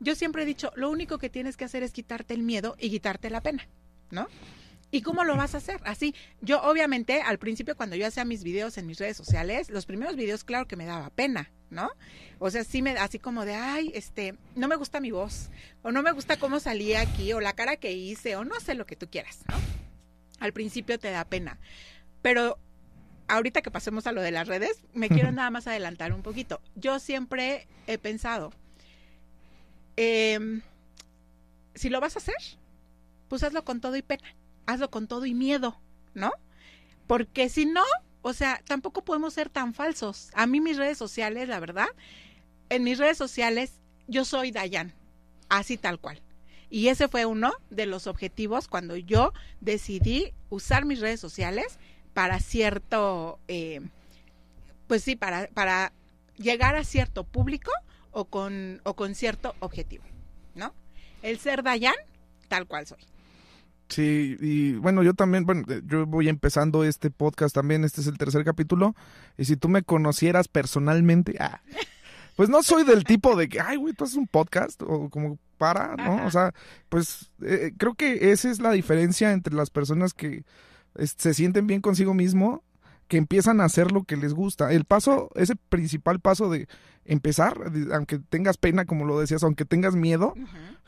Yo 0.00 0.14
siempre 0.14 0.42
he 0.42 0.46
dicho, 0.46 0.72
lo 0.76 0.90
único 0.90 1.18
que 1.18 1.30
tienes 1.30 1.56
que 1.56 1.64
hacer 1.64 1.82
es 1.82 1.92
quitarte 1.92 2.34
el 2.34 2.42
miedo 2.42 2.76
y 2.78 2.90
quitarte 2.90 3.30
la 3.30 3.40
pena, 3.40 3.66
¿no? 4.10 4.28
¿Y 4.90 5.02
cómo 5.02 5.24
lo 5.24 5.36
vas 5.36 5.54
a 5.54 5.58
hacer? 5.58 5.80
Así, 5.84 6.14
yo 6.40 6.62
obviamente 6.62 7.20
al 7.22 7.38
principio 7.38 7.76
cuando 7.76 7.96
yo 7.96 8.06
hacía 8.06 8.24
mis 8.24 8.44
videos 8.44 8.78
en 8.78 8.86
mis 8.86 8.98
redes 8.98 9.16
sociales, 9.16 9.68
los 9.70 9.84
primeros 9.86 10.14
videos 10.14 10.44
claro 10.44 10.66
que 10.68 10.76
me 10.76 10.84
daba 10.84 11.10
pena, 11.10 11.50
¿no? 11.70 11.90
O 12.38 12.50
sea, 12.50 12.62
sí 12.62 12.82
me 12.82 12.90
así 12.92 13.18
como 13.18 13.44
de, 13.44 13.54
ay, 13.54 13.90
este, 13.94 14.34
no 14.54 14.68
me 14.68 14.76
gusta 14.76 15.00
mi 15.00 15.10
voz, 15.10 15.50
o 15.82 15.90
no 15.90 16.02
me 16.02 16.12
gusta 16.12 16.36
cómo 16.38 16.60
salí 16.60 16.94
aquí, 16.94 17.32
o 17.32 17.40
la 17.40 17.54
cara 17.54 17.76
que 17.76 17.92
hice, 17.92 18.36
o 18.36 18.44
no 18.44 18.60
sé 18.60 18.74
lo 18.74 18.86
que 18.86 18.96
tú 18.96 19.08
quieras, 19.10 19.40
¿no? 19.48 19.56
Al 20.38 20.52
principio 20.52 20.98
te 20.98 21.10
da 21.10 21.24
pena. 21.24 21.58
Pero 22.22 22.58
ahorita 23.28 23.62
que 23.62 23.70
pasemos 23.70 24.06
a 24.06 24.12
lo 24.12 24.22
de 24.22 24.30
las 24.30 24.48
redes, 24.48 24.82
me 24.94 25.08
quiero 25.10 25.32
nada 25.32 25.50
más 25.50 25.66
adelantar 25.66 26.12
un 26.12 26.22
poquito. 26.22 26.60
Yo 26.74 26.98
siempre 26.98 27.66
he 27.86 27.98
pensado, 27.98 28.52
em, 29.96 30.62
si 31.74 31.88
lo 31.88 32.00
vas 32.00 32.16
a 32.16 32.18
hacer, 32.18 32.36
pues 33.28 33.42
hazlo 33.42 33.64
con 33.64 33.80
todo 33.80 33.96
y 33.96 34.02
pena, 34.02 34.34
hazlo 34.66 34.90
con 34.90 35.08
todo 35.08 35.26
y 35.26 35.34
miedo, 35.34 35.80
¿no? 36.14 36.32
Porque 37.06 37.48
si 37.48 37.66
no, 37.66 37.84
o 38.22 38.32
sea, 38.32 38.60
tampoco 38.66 39.04
podemos 39.04 39.34
ser 39.34 39.48
tan 39.48 39.74
falsos. 39.74 40.30
A 40.34 40.46
mí 40.46 40.60
mis 40.60 40.76
redes 40.76 40.98
sociales, 40.98 41.48
la 41.48 41.60
verdad, 41.60 41.88
en 42.68 42.82
mis 42.82 42.98
redes 42.98 43.16
sociales 43.16 43.80
yo 44.08 44.24
soy 44.24 44.50
Dayan, 44.50 44.92
así 45.48 45.76
tal 45.76 46.00
cual. 46.00 46.22
Y 46.68 46.88
ese 46.88 47.08
fue 47.08 47.26
uno 47.26 47.52
de 47.70 47.86
los 47.86 48.06
objetivos 48.06 48.66
cuando 48.66 48.96
yo 48.96 49.32
decidí 49.60 50.32
usar 50.50 50.84
mis 50.84 51.00
redes 51.00 51.20
sociales 51.20 51.78
para 52.16 52.40
cierto, 52.40 53.38
eh, 53.46 53.82
pues 54.86 55.02
sí, 55.02 55.16
para, 55.16 55.48
para 55.48 55.92
llegar 56.38 56.74
a 56.74 56.82
cierto 56.82 57.24
público 57.24 57.70
o 58.10 58.24
con, 58.24 58.80
o 58.84 58.96
con 58.96 59.14
cierto 59.14 59.54
objetivo, 59.60 60.02
¿no? 60.54 60.72
El 61.20 61.38
ser 61.38 61.62
Dayan, 61.62 61.94
tal 62.48 62.66
cual 62.66 62.86
soy. 62.86 63.00
Sí, 63.90 64.38
y 64.40 64.72
bueno, 64.76 65.02
yo 65.02 65.12
también, 65.12 65.44
bueno, 65.44 65.66
eh, 65.68 65.82
yo 65.84 66.06
voy 66.06 66.30
empezando 66.30 66.84
este 66.84 67.10
podcast 67.10 67.54
también, 67.54 67.84
este 67.84 68.00
es 68.00 68.06
el 68.06 68.16
tercer 68.16 68.46
capítulo, 68.46 68.96
y 69.36 69.44
si 69.44 69.58
tú 69.58 69.68
me 69.68 69.82
conocieras 69.82 70.48
personalmente, 70.48 71.36
ah, 71.38 71.60
pues 72.34 72.48
no 72.48 72.62
soy 72.62 72.84
del 72.84 73.04
tipo 73.04 73.36
de 73.36 73.50
que, 73.50 73.60
ay, 73.60 73.76
güey, 73.76 73.92
tú 73.92 74.04
haces 74.04 74.16
un 74.16 74.26
podcast, 74.26 74.80
o 74.80 75.10
como 75.10 75.38
para, 75.58 75.96
¿no? 75.96 76.14
Ajá. 76.14 76.26
O 76.26 76.30
sea, 76.30 76.54
pues 76.88 77.30
eh, 77.42 77.72
creo 77.76 77.92
que 77.92 78.32
esa 78.32 78.50
es 78.50 78.58
la 78.58 78.70
diferencia 78.70 79.32
entre 79.32 79.52
las 79.52 79.68
personas 79.68 80.14
que 80.14 80.46
es- 80.98 81.14
se 81.16 81.34
sienten 81.34 81.66
bien 81.66 81.80
consigo 81.80 82.14
mismo, 82.14 82.62
que 83.08 83.18
empiezan 83.18 83.60
a 83.60 83.64
hacer 83.64 83.92
lo 83.92 84.02
que 84.02 84.16
les 84.16 84.34
gusta. 84.34 84.72
El 84.72 84.84
paso, 84.84 85.30
ese 85.36 85.54
principal 85.54 86.18
paso 86.18 86.50
de 86.50 86.66
empezar, 87.04 87.70
de- 87.70 87.94
aunque 87.94 88.18
tengas 88.18 88.56
pena, 88.56 88.84
como 88.84 89.04
lo 89.04 89.20
decías, 89.20 89.44
aunque 89.44 89.64
tengas 89.64 89.94
miedo, 89.94 90.34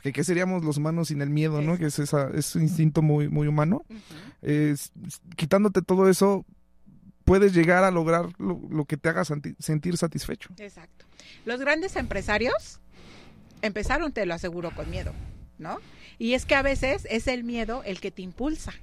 que 0.01 0.11
qué 0.11 0.23
seríamos 0.25 0.65
los 0.65 0.75
humanos 0.77 1.07
sin 1.07 1.21
el 1.21 1.29
miedo, 1.29 1.61
¿no? 1.61 1.77
Que 1.77 1.85
es 1.85 1.97
esa, 1.99 2.29
ese 2.33 2.59
instinto 2.59 3.01
muy, 3.01 3.29
muy 3.29 3.47
humano. 3.47 3.85
Es- 4.41 4.91
quitándote 5.37 5.81
todo 5.81 6.09
eso, 6.09 6.45
puedes 7.23 7.53
llegar 7.53 7.83
a 7.85 7.91
lograr 7.91 8.27
lo, 8.37 8.59
lo 8.69 8.83
que 8.85 8.97
te 8.97 9.07
haga 9.07 9.23
sentir 9.23 9.95
satisfecho. 9.97 10.49
Exacto. 10.57 11.05
Los 11.45 11.59
grandes 11.61 11.95
empresarios 11.95 12.81
empezaron, 13.61 14.11
te 14.11 14.25
lo 14.25 14.33
aseguro, 14.33 14.71
con 14.71 14.89
miedo, 14.89 15.13
¿no? 15.57 15.77
Y 16.17 16.33
es 16.33 16.45
que 16.45 16.55
a 16.55 16.61
veces 16.63 17.07
es 17.09 17.27
el 17.27 17.43
miedo 17.45 17.81
el 17.85 18.01
que 18.01 18.11
te 18.11 18.23
impulsa 18.23 18.73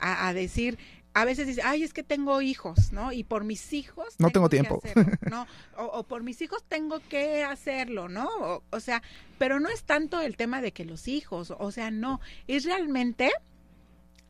a, 0.00 0.28
a 0.28 0.34
decir, 0.34 0.78
a 1.12 1.24
veces 1.24 1.46
dice, 1.46 1.62
ay, 1.64 1.82
es 1.82 1.92
que 1.92 2.02
tengo 2.02 2.40
hijos, 2.40 2.92
¿no? 2.92 3.12
Y 3.12 3.24
por 3.24 3.44
mis 3.44 3.72
hijos... 3.72 4.14
No 4.18 4.30
tengo 4.30 4.48
tiempo. 4.48 4.80
hacerlo, 4.84 5.18
¿no? 5.30 5.46
O, 5.76 5.84
o 5.84 6.02
por 6.04 6.22
mis 6.22 6.40
hijos 6.40 6.62
tengo 6.68 7.00
que 7.08 7.42
hacerlo, 7.42 8.08
¿no? 8.08 8.28
O, 8.40 8.62
o 8.70 8.80
sea, 8.80 9.02
pero 9.38 9.58
no 9.60 9.68
es 9.68 9.82
tanto 9.84 10.20
el 10.20 10.36
tema 10.36 10.62
de 10.62 10.72
que 10.72 10.84
los 10.84 11.08
hijos, 11.08 11.52
o 11.56 11.72
sea, 11.72 11.90
no, 11.90 12.20
es 12.46 12.64
realmente 12.64 13.30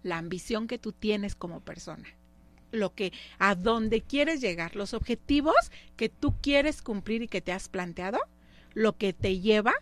la 0.03 0.19
ambición 0.19 0.67
que 0.67 0.79
tú 0.79 0.93
tienes 0.93 1.35
como 1.35 1.61
persona 1.61 2.09
lo 2.73 2.95
que 2.95 3.13
a 3.39 3.55
dónde 3.55 4.01
quieres 4.01 4.41
llegar, 4.41 4.77
los 4.77 4.95
objetivos 4.95 5.55
que 5.97 6.09
tú 6.09 6.35
quieres 6.41 6.83
cumplir 6.83 7.23
y 7.23 7.29
que 7.29 7.41
te 7.41 7.53
has 7.53 7.69
planteado, 7.69 8.21
lo 8.75 8.97
que 8.97 9.13
te 9.13 9.41
lleva 9.41 9.75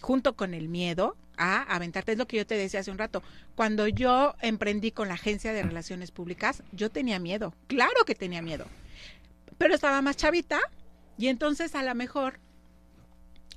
junto 0.00 0.36
con 0.36 0.54
el 0.54 0.68
miedo 0.68 1.16
a 1.38 1.62
aventarte. 1.62 2.12
Es 2.12 2.18
lo 2.18 2.26
que 2.26 2.36
yo 2.36 2.46
te 2.46 2.56
decía 2.56 2.80
hace 2.80 2.90
un 2.90 2.98
rato. 2.98 3.22
Cuando 3.54 3.88
yo 3.88 4.34
emprendí 4.40 4.90
con 4.90 5.08
la 5.08 5.14
agencia 5.14 5.52
de 5.52 5.62
relaciones 5.62 6.10
públicas, 6.10 6.62
yo 6.72 6.90
tenía 6.90 7.18
miedo. 7.18 7.54
Claro 7.66 8.04
que 8.04 8.14
tenía 8.14 8.42
miedo. 8.42 8.66
Pero 9.56 9.74
estaba 9.74 10.02
más 10.02 10.16
chavita 10.16 10.60
y 11.16 11.28
entonces 11.28 11.74
a 11.74 11.82
lo 11.82 11.94
mejor 11.94 12.38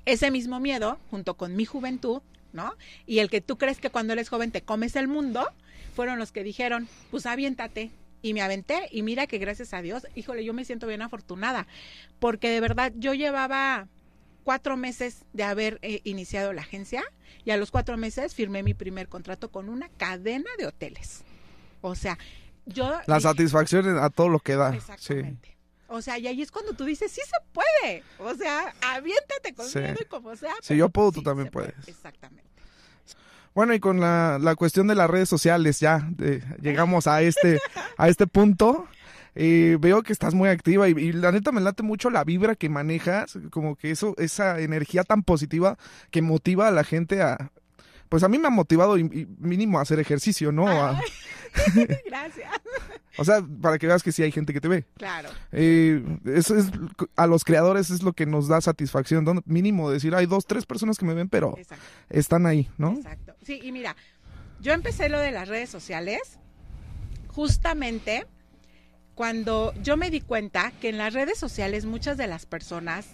ese 0.04 0.30
mismo 0.30 0.58
miedo, 0.58 0.98
junto 1.10 1.34
con 1.34 1.54
mi 1.54 1.64
juventud, 1.64 2.22
¿no? 2.52 2.74
Y 3.06 3.18
el 3.18 3.30
que 3.30 3.40
tú 3.40 3.58
crees 3.58 3.78
que 3.78 3.90
cuando 3.90 4.12
eres 4.12 4.28
joven 4.28 4.50
te 4.50 4.62
comes 4.62 4.96
el 4.96 5.06
mundo, 5.08 5.48
fueron 5.94 6.18
los 6.18 6.32
que 6.32 6.42
dijeron, 6.42 6.88
pues 7.10 7.26
aviéntate, 7.26 7.90
y 8.22 8.34
me 8.34 8.40
aventé 8.40 8.88
y 8.90 9.02
mira 9.02 9.26
que 9.26 9.38
gracias 9.38 9.74
a 9.74 9.82
Dios, 9.82 10.06
híjole, 10.14 10.44
yo 10.44 10.54
me 10.54 10.64
siento 10.64 10.86
bien 10.86 11.02
afortunada, 11.02 11.66
porque 12.20 12.48
de 12.50 12.60
verdad 12.60 12.92
yo 12.96 13.14
llevaba 13.14 13.88
cuatro 14.44 14.76
meses 14.76 15.24
de 15.32 15.44
haber 15.44 15.78
eh, 15.82 16.00
iniciado 16.04 16.52
la 16.52 16.62
agencia 16.62 17.02
y 17.44 17.50
a 17.50 17.56
los 17.56 17.70
cuatro 17.70 17.96
meses 17.96 18.34
firmé 18.34 18.62
mi 18.62 18.74
primer 18.74 19.08
contrato 19.08 19.50
con 19.50 19.68
una 19.68 19.88
cadena 19.96 20.50
de 20.58 20.66
hoteles. 20.66 21.22
O 21.80 21.94
sea, 21.94 22.18
yo... 22.66 23.00
La 23.06 23.20
satisfacción 23.20 23.98
a 23.98 24.10
todo 24.10 24.28
lo 24.28 24.38
que 24.38 24.56
da. 24.56 24.70
Sí. 24.72 24.76
Exactamente. 24.78 25.56
O 25.88 26.00
sea, 26.00 26.18
y 26.18 26.26
ahí 26.26 26.40
es 26.40 26.50
cuando 26.50 26.72
tú 26.72 26.84
dices, 26.84 27.10
sí 27.12 27.20
se 27.20 27.36
puede. 27.52 28.02
O 28.18 28.34
sea, 28.34 28.74
aviéntate 28.80 29.54
con 29.54 29.66
Sí. 29.68 29.78
miedo 29.80 29.96
y 30.00 30.04
como 30.06 30.34
sea. 30.36 30.54
Si 30.62 30.76
yo 30.76 30.88
puedo, 30.88 31.12
tú 31.12 31.20
sí 31.20 31.24
también 31.24 31.50
puede. 31.50 31.72
puedes. 31.72 31.88
Exactamente. 31.88 32.48
Bueno, 33.54 33.74
y 33.74 33.80
con 33.80 34.00
la, 34.00 34.38
la 34.40 34.54
cuestión 34.54 34.86
de 34.86 34.94
las 34.94 35.10
redes 35.10 35.28
sociales, 35.28 35.78
ya 35.80 36.06
de- 36.08 36.42
llegamos 36.62 37.06
a 37.06 37.20
este, 37.20 37.60
a 37.98 38.08
este 38.08 38.26
punto. 38.26 38.88
Eh, 39.34 39.78
veo 39.80 40.02
que 40.02 40.12
estás 40.12 40.34
muy 40.34 40.48
activa 40.50 40.88
y, 40.88 40.92
y 40.92 41.12
la 41.12 41.32
neta 41.32 41.52
me 41.52 41.60
late 41.62 41.82
mucho 41.82 42.10
la 42.10 42.22
vibra 42.24 42.54
que 42.54 42.68
manejas, 42.68 43.38
como 43.50 43.76
que 43.76 43.90
eso, 43.90 44.14
esa 44.18 44.60
energía 44.60 45.04
tan 45.04 45.22
positiva 45.22 45.78
que 46.10 46.20
motiva 46.20 46.68
a 46.68 46.70
la 46.70 46.84
gente 46.84 47.22
a, 47.22 47.50
pues 48.10 48.22
a 48.24 48.28
mí 48.28 48.38
me 48.38 48.48
ha 48.48 48.50
motivado 48.50 48.98
y, 48.98 49.02
y 49.02 49.26
mínimo 49.38 49.78
a 49.78 49.82
hacer 49.82 49.98
ejercicio, 50.00 50.52
¿no? 50.52 50.68
A- 50.68 51.00
Gracias. 52.06 52.50
o 53.18 53.24
sea, 53.24 53.42
para 53.60 53.78
que 53.78 53.86
veas 53.86 54.02
que 54.02 54.12
sí 54.12 54.22
hay 54.22 54.32
gente 54.32 54.52
que 54.52 54.60
te 54.60 54.68
ve. 54.68 54.84
Claro. 54.98 55.30
Eh, 55.50 56.02
eso 56.26 56.56
es, 56.56 56.66
a 57.16 57.26
los 57.26 57.44
creadores 57.44 57.88
es 57.90 58.02
lo 58.02 58.12
que 58.12 58.26
nos 58.26 58.48
da 58.48 58.60
satisfacción, 58.60 59.24
¿no? 59.24 59.40
mínimo 59.46 59.90
decir, 59.90 60.14
hay 60.14 60.26
dos, 60.26 60.44
tres 60.46 60.66
personas 60.66 60.98
que 60.98 61.04
me 61.06 61.14
ven, 61.14 61.28
pero 61.30 61.56
Exacto. 61.56 61.84
están 62.10 62.44
ahí, 62.46 62.68
¿no? 62.76 62.92
Exacto. 62.92 63.34
Sí, 63.42 63.60
y 63.62 63.72
mira, 63.72 63.96
yo 64.60 64.72
empecé 64.72 65.08
lo 65.08 65.18
de 65.18 65.30
las 65.30 65.48
redes 65.48 65.70
sociales 65.70 66.38
justamente 67.28 68.26
cuando 69.14 69.74
yo 69.82 69.96
me 69.96 70.10
di 70.10 70.20
cuenta 70.20 70.72
que 70.80 70.88
en 70.88 70.98
las 70.98 71.14
redes 71.14 71.38
sociales 71.38 71.84
muchas 71.84 72.16
de 72.16 72.26
las 72.26 72.46
personas 72.46 73.06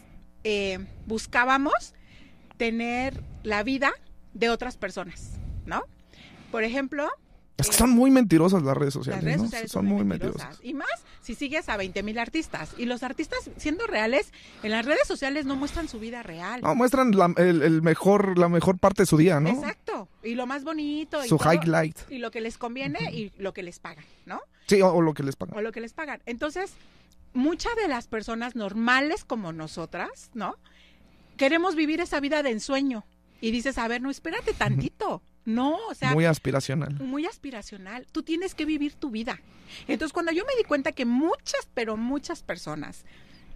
eh, 0.44 0.78
buscábamos 1.06 1.94
tener 2.56 3.22
la 3.42 3.62
vida 3.62 3.92
de 4.34 4.50
otras 4.50 4.76
personas, 4.76 5.32
¿no? 5.66 5.84
Por 6.50 6.64
ejemplo, 6.64 7.08
Es 7.56 7.68
que 7.68 7.74
eh, 7.74 7.78
son 7.78 7.90
muy 7.90 8.10
mentirosas 8.10 8.62
las 8.62 8.76
redes 8.76 8.94
sociales, 8.94 9.22
las 9.22 9.24
redes 9.24 9.38
¿no? 9.38 9.44
sociales 9.46 9.72
son 9.72 9.86
muy 9.86 10.04
mentirosas. 10.04 10.58
Y 10.62 10.74
más 10.74 10.88
si 11.20 11.34
sigues 11.34 11.68
a 11.68 11.76
20 11.76 12.02
mil 12.02 12.18
artistas. 12.18 12.74
Y 12.78 12.86
los 12.86 13.02
artistas, 13.02 13.50
siendo 13.58 13.86
reales, 13.86 14.32
en 14.62 14.70
las 14.70 14.86
redes 14.86 15.06
sociales 15.06 15.44
no 15.44 15.56
muestran 15.56 15.88
su 15.88 15.98
vida 15.98 16.22
real. 16.22 16.62
No, 16.62 16.74
muestran 16.74 17.10
la, 17.10 17.34
el, 17.36 17.62
el 17.62 17.82
mejor, 17.82 18.38
la 18.38 18.48
mejor 18.48 18.78
parte 18.78 19.02
de 19.02 19.06
su 19.06 19.18
día, 19.18 19.38
¿no? 19.38 19.50
Exacto. 19.50 20.08
Y 20.22 20.36
lo 20.36 20.46
más 20.46 20.64
bonito. 20.64 21.22
y 21.22 21.28
Su 21.28 21.36
todo, 21.36 21.52
highlight. 21.52 21.98
Y 22.08 22.18
lo 22.18 22.30
que 22.30 22.40
les 22.40 22.56
conviene 22.56 23.12
y 23.12 23.32
lo 23.36 23.52
que 23.52 23.62
les 23.62 23.78
pagan, 23.78 24.04
¿no? 24.24 24.40
Sí, 24.68 24.80
o, 24.82 24.92
o 24.92 25.02
lo 25.02 25.14
que 25.14 25.22
les 25.22 25.34
pagan. 25.34 25.56
O 25.56 25.62
lo 25.62 25.72
que 25.72 25.80
les 25.80 25.92
pagan. 25.94 26.22
Entonces, 26.26 26.74
muchas 27.32 27.74
de 27.76 27.88
las 27.88 28.06
personas 28.06 28.54
normales 28.54 29.24
como 29.24 29.52
nosotras, 29.52 30.30
¿no? 30.34 30.56
Queremos 31.36 31.74
vivir 31.74 32.00
esa 32.00 32.20
vida 32.20 32.42
de 32.42 32.50
ensueño. 32.50 33.04
Y 33.40 33.50
dices, 33.50 33.78
a 33.78 33.88
ver, 33.88 34.02
no, 34.02 34.10
espérate 34.10 34.52
tantito. 34.52 35.22
No, 35.44 35.76
o 35.88 35.94
sea, 35.94 36.12
muy 36.12 36.26
aspiracional. 36.26 36.92
muy 37.00 37.24
aspiracional. 37.24 38.06
Tú 38.12 38.22
tienes 38.22 38.54
que 38.54 38.66
vivir 38.66 38.94
tu 38.94 39.10
vida. 39.10 39.40
Entonces, 39.86 40.12
cuando 40.12 40.32
yo 40.32 40.44
me 40.44 40.54
di 40.58 40.64
cuenta 40.64 40.92
que 40.92 41.06
muchas, 41.06 41.68
pero 41.72 41.96
muchas 41.96 42.42
personas 42.42 43.04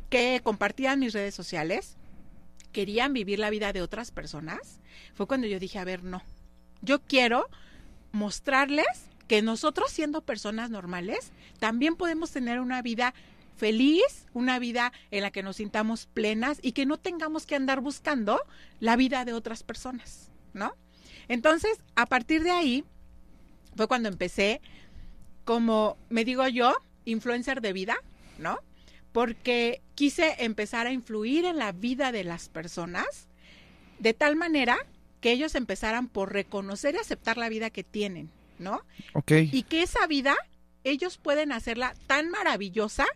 que 0.09 0.41
compartían 0.43 1.01
mis 1.01 1.13
redes 1.13 1.35
sociales 1.35 1.97
querían 2.73 3.13
vivir 3.13 3.39
la 3.39 3.51
vida 3.51 3.75
de 3.75 3.83
otras 3.83 4.11
personas, 4.11 4.81
fue 5.15 5.27
cuando 5.27 5.47
yo 5.47 5.59
dije, 5.59 5.79
a 5.79 5.85
ver, 5.85 6.03
no. 6.03 6.23
Yo 6.81 7.03
quiero 7.03 7.49
mostrarles 8.13 8.87
que 9.33 9.41
nosotros 9.41 9.91
siendo 9.91 10.21
personas 10.21 10.69
normales 10.69 11.33
también 11.59 11.97
podemos 11.97 12.33
tener 12.33 12.61
una 12.61 12.83
vida 12.83 13.15
feliz, 13.57 14.27
una 14.35 14.59
vida 14.59 14.93
en 15.11 15.23
la 15.23 15.31
que 15.31 15.43
nos 15.43 15.57
sintamos 15.57 16.05
plenas 16.05 16.59
y 16.61 16.73
que 16.73 16.85
no 16.85 16.99
tengamos 16.99 17.47
que 17.47 17.55
andar 17.55 17.81
buscando 17.81 18.43
la 18.79 18.95
vida 18.95 19.25
de 19.25 19.33
otras 19.33 19.63
personas, 19.63 20.31
¿no? 20.53 20.77
Entonces, 21.29 21.79
a 21.97 22.05
partir 22.05 22.43
de 22.43 22.51
ahí, 22.51 22.85
fue 23.75 23.89
cuando 23.89 24.11
empecé 24.11 24.61
como, 25.47 25.97
me 26.11 26.27
digo 26.27 26.47
yo, 26.49 26.77
influencer 27.07 27.63
de 27.63 27.73
vida, 27.73 27.97
¿no? 28.37 28.59
Porque 29.13 29.81
quise 29.95 30.45
empezar 30.45 30.87
a 30.87 30.93
influir 30.93 31.47
en 31.47 31.57
la 31.57 31.73
vida 31.73 32.13
de 32.13 32.25
las 32.25 32.51
personas 32.51 33.29
de 33.99 34.13
tal 34.13 34.37
manera 34.37 34.77
que 35.23 35.33
ellos 35.33 35.55
empezaran 35.55 36.09
por 36.09 36.35
reconocer 36.35 36.97
y 36.97 36.99
aceptar 36.99 37.39
la 37.39 37.49
vida 37.49 37.71
que 37.71 37.83
tienen, 37.83 38.31
¿no? 38.59 38.83
Ok. 39.15 39.33
Y 39.53 39.63
que 39.65 39.83
esa 39.83 40.07
vida 40.07 40.37
ellos 40.85 41.19
pueden 41.19 41.53
hacerla 41.53 41.95
tan 42.07 42.31
maravillosa 42.31 43.07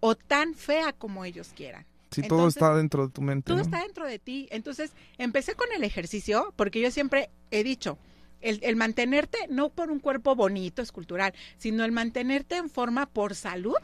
o 0.00 0.14
tan 0.14 0.54
fea 0.54 0.92
como 0.92 1.24
ellos 1.24 1.52
quieran. 1.54 1.86
Si 2.10 2.22
todo 2.22 2.38
entonces, 2.40 2.62
está 2.62 2.76
dentro 2.76 3.06
de 3.06 3.12
tu 3.12 3.20
mente. 3.20 3.46
Todo 3.46 3.56
¿no? 3.56 3.62
está 3.62 3.82
dentro 3.82 4.06
de 4.06 4.18
ti. 4.18 4.48
Entonces, 4.50 4.92
empecé 5.18 5.54
con 5.54 5.66
el 5.74 5.84
ejercicio, 5.84 6.52
porque 6.56 6.80
yo 6.80 6.90
siempre 6.90 7.30
he 7.50 7.64
dicho, 7.64 7.98
el, 8.40 8.60
el 8.62 8.76
mantenerte 8.76 9.38
no 9.48 9.70
por 9.70 9.90
un 9.90 9.98
cuerpo 9.98 10.34
bonito, 10.34 10.82
escultural, 10.82 11.34
sino 11.58 11.84
el 11.84 11.92
mantenerte 11.92 12.56
en 12.56 12.70
forma 12.70 13.06
por 13.06 13.34
salud, 13.34 13.76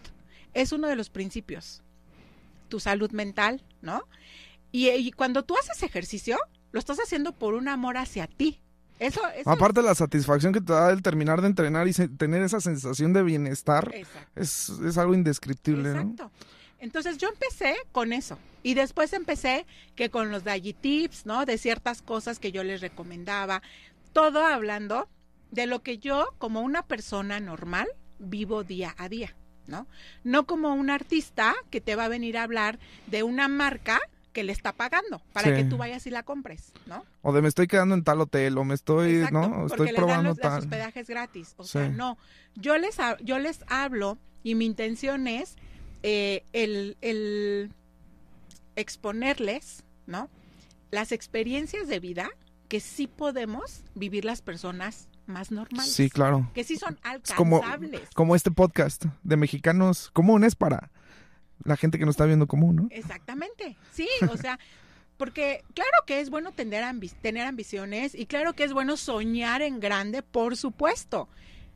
es 0.54 0.72
uno 0.72 0.88
de 0.88 0.96
los 0.96 1.10
principios. 1.10 1.82
Tu 2.68 2.80
salud 2.80 3.10
mental, 3.10 3.62
¿no? 3.82 4.08
Y, 4.70 4.88
y 4.88 5.12
cuando 5.12 5.42
tú 5.42 5.56
haces 5.58 5.82
ejercicio, 5.82 6.38
lo 6.70 6.78
estás 6.78 6.98
haciendo 6.98 7.32
por 7.32 7.54
un 7.54 7.68
amor 7.68 7.96
hacia 7.98 8.26
ti. 8.26 8.60
Eso, 8.98 9.20
eso 9.34 9.50
Aparte 9.50 9.82
la 9.82 9.94
satisfacción 9.94 10.52
que 10.52 10.60
te 10.60 10.72
da 10.72 10.90
el 10.90 11.02
terminar 11.02 11.40
de 11.40 11.48
entrenar 11.48 11.88
y 11.88 11.92
tener 11.92 12.42
esa 12.42 12.60
sensación 12.60 13.12
de 13.12 13.22
bienestar 13.22 13.92
es, 14.36 14.68
es 14.68 14.98
algo 14.98 15.14
indescriptible, 15.14 15.90
¿no? 15.90 16.00
Exacto. 16.00 16.30
Entonces 16.78 17.18
yo 17.18 17.28
empecé 17.28 17.76
con 17.92 18.12
eso 18.12 18.38
y 18.62 18.74
después 18.74 19.12
empecé 19.12 19.66
que 19.94 20.10
con 20.10 20.32
los 20.32 20.42
Dagi 20.44 20.72
Tips, 20.72 21.26
¿no? 21.26 21.46
De 21.46 21.58
ciertas 21.58 22.02
cosas 22.02 22.38
que 22.38 22.50
yo 22.50 22.64
les 22.64 22.80
recomendaba, 22.80 23.62
todo 24.12 24.44
hablando 24.44 25.08
de 25.52 25.66
lo 25.66 25.82
que 25.82 25.98
yo 25.98 26.34
como 26.38 26.60
una 26.60 26.82
persona 26.82 27.38
normal 27.38 27.88
vivo 28.18 28.64
día 28.64 28.94
a 28.98 29.08
día, 29.08 29.36
¿no? 29.66 29.86
No 30.24 30.46
como 30.46 30.74
un 30.74 30.90
artista 30.90 31.54
que 31.70 31.80
te 31.80 31.94
va 31.94 32.06
a 32.06 32.08
venir 32.08 32.36
a 32.36 32.42
hablar 32.42 32.78
de 33.06 33.22
una 33.22 33.48
marca 33.48 34.00
que 34.32 34.42
le 34.44 34.52
está 34.52 34.72
pagando 34.72 35.20
para 35.32 35.48
Sí. 35.48 35.54
que 35.62 35.64
tú 35.64 35.76
vayas 35.76 36.06
y 36.06 36.10
la 36.10 36.22
compres, 36.22 36.72
¿no? 36.86 37.04
O 37.22 37.32
de 37.32 37.42
me 37.42 37.48
estoy 37.48 37.66
quedando 37.66 37.94
en 37.94 38.02
tal 38.04 38.20
hotel, 38.20 38.56
o 38.58 38.64
me 38.64 38.74
estoy, 38.74 39.16
Exacto, 39.16 39.38
¿no? 39.40 39.50
Porque 39.50 39.66
estoy 39.66 39.86
les 39.86 39.94
dan 39.94 40.04
probando 40.04 40.28
los, 40.30 40.38
los 40.38 40.42
tal. 40.42 40.58
hospedajes 40.60 41.06
gratis. 41.08 41.54
O 41.58 41.64
Sí. 41.64 41.70
sea, 41.72 41.88
no. 41.88 42.16
Yo 42.54 42.78
les, 42.78 42.96
yo 43.22 43.38
les 43.38 43.60
hablo 43.68 44.18
y 44.42 44.54
mi 44.54 44.64
intención 44.66 45.26
es 45.28 45.56
eh, 46.02 46.44
el, 46.52 46.96
el 47.02 47.70
exponerles, 48.76 49.84
¿no? 50.06 50.28
Las 50.90 51.12
experiencias 51.12 51.88
de 51.88 52.00
vida 52.00 52.30
que 52.68 52.80
sí 52.80 53.06
podemos 53.06 53.82
vivir 53.94 54.24
las 54.24 54.40
personas 54.42 55.08
más 55.26 55.50
normales. 55.50 55.92
Sí, 55.92 56.10
claro. 56.10 56.50
Que 56.54 56.64
sí 56.64 56.76
son 56.76 56.98
Es 57.24 57.32
como, 57.34 57.56
alcanzables. 57.56 58.08
como 58.14 58.34
este 58.34 58.50
podcast 58.50 59.04
de 59.22 59.36
mexicanos 59.36 60.10
comunes 60.12 60.56
para 60.56 60.90
la 61.64 61.76
gente 61.76 61.98
que 61.98 62.04
nos 62.04 62.14
está 62.14 62.26
viendo 62.26 62.46
común, 62.46 62.76
¿no? 62.76 62.86
Exactamente, 62.90 63.76
sí, 63.92 64.08
o 64.30 64.36
sea, 64.36 64.58
porque 65.16 65.62
claro 65.74 65.90
que 66.06 66.20
es 66.20 66.30
bueno 66.30 66.52
tener, 66.52 66.82
ambi- 66.84 67.14
tener 67.22 67.46
ambiciones 67.46 68.14
y 68.14 68.26
claro 68.26 68.54
que 68.54 68.64
es 68.64 68.72
bueno 68.72 68.96
soñar 68.96 69.62
en 69.62 69.78
grande, 69.80 70.22
por 70.22 70.56
supuesto, 70.56 71.28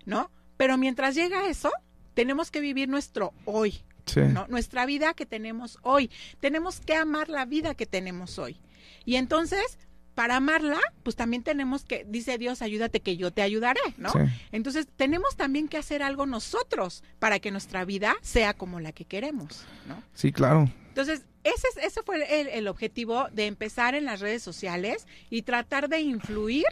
¿no? 0.04 0.30
Pero 0.56 0.78
mientras 0.78 1.14
llega 1.14 1.48
eso, 1.48 1.70
tenemos 2.14 2.50
que 2.50 2.60
vivir 2.60 2.88
nuestro 2.88 3.32
hoy, 3.44 3.82
Sí. 4.06 4.20
¿no? 4.20 4.46
Nuestra 4.48 4.86
vida 4.86 5.14
que 5.14 5.26
tenemos 5.26 5.78
hoy. 5.82 6.10
Tenemos 6.40 6.80
que 6.80 6.94
amar 6.94 7.28
la 7.28 7.44
vida 7.44 7.74
que 7.74 7.86
tenemos 7.86 8.38
hoy. 8.38 8.56
Y 9.04 9.16
entonces, 9.16 9.78
para 10.16 10.36
amarla, 10.36 10.80
pues 11.04 11.14
también 11.14 11.44
tenemos 11.44 11.84
que, 11.84 12.04
dice 12.08 12.38
Dios, 12.38 12.60
ayúdate 12.62 12.98
que 13.00 13.16
yo 13.16 13.30
te 13.32 13.42
ayudaré, 13.42 13.80
¿no? 13.98 14.10
Sí. 14.10 14.18
Entonces, 14.50 14.88
tenemos 14.96 15.36
también 15.36 15.68
que 15.68 15.76
hacer 15.76 16.02
algo 16.02 16.26
nosotros 16.26 17.04
para 17.20 17.38
que 17.38 17.52
nuestra 17.52 17.84
vida 17.84 18.16
sea 18.22 18.54
como 18.54 18.80
la 18.80 18.90
que 18.92 19.04
queremos, 19.04 19.64
¿no? 19.86 20.02
Sí, 20.14 20.32
claro. 20.32 20.68
Entonces, 20.88 21.26
ese, 21.44 21.68
es- 21.76 21.84
ese 21.84 22.02
fue 22.02 22.40
el, 22.40 22.48
el 22.48 22.66
objetivo 22.66 23.28
de 23.30 23.46
empezar 23.46 23.94
en 23.94 24.04
las 24.06 24.18
redes 24.20 24.42
sociales 24.42 25.06
y 25.30 25.42
tratar 25.42 25.88
de 25.88 26.00
influir 26.00 26.64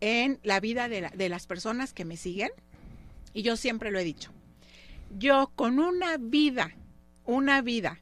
en 0.00 0.40
la 0.42 0.58
vida 0.58 0.88
de, 0.88 1.02
la- 1.02 1.10
de 1.10 1.28
las 1.28 1.46
personas 1.46 1.92
que 1.92 2.04
me 2.06 2.16
siguen. 2.16 2.50
Y 3.34 3.42
yo 3.42 3.56
siempre 3.56 3.90
lo 3.90 3.98
he 3.98 4.04
dicho. 4.04 4.32
Yo 5.18 5.52
con 5.54 5.78
una 5.78 6.16
vida, 6.16 6.74
una 7.26 7.60
vida 7.60 8.00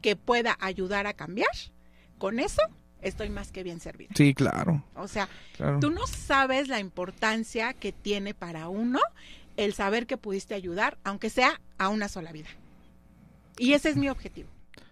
que 0.00 0.14
pueda 0.16 0.56
ayudar 0.60 1.06
a 1.08 1.14
cambiar, 1.14 1.50
con 2.18 2.38
eso 2.38 2.62
estoy 3.04 3.30
más 3.30 3.52
que 3.52 3.62
bien 3.62 3.80
servida. 3.80 4.10
Sí, 4.16 4.34
claro. 4.34 4.82
O 4.96 5.06
sea, 5.06 5.28
claro. 5.56 5.78
tú 5.80 5.90
no 5.90 6.06
sabes 6.06 6.68
la 6.68 6.80
importancia 6.80 7.72
que 7.74 7.92
tiene 7.92 8.34
para 8.34 8.68
uno 8.68 9.00
el 9.56 9.74
saber 9.74 10.06
que 10.06 10.16
pudiste 10.16 10.54
ayudar, 10.54 10.98
aunque 11.04 11.30
sea 11.30 11.60
a 11.78 11.88
una 11.88 12.08
sola 12.08 12.32
vida. 12.32 12.48
Y 13.56 13.74
ese 13.74 13.90
es 13.90 13.96
mi 13.96 14.08
objetivo. 14.08 14.48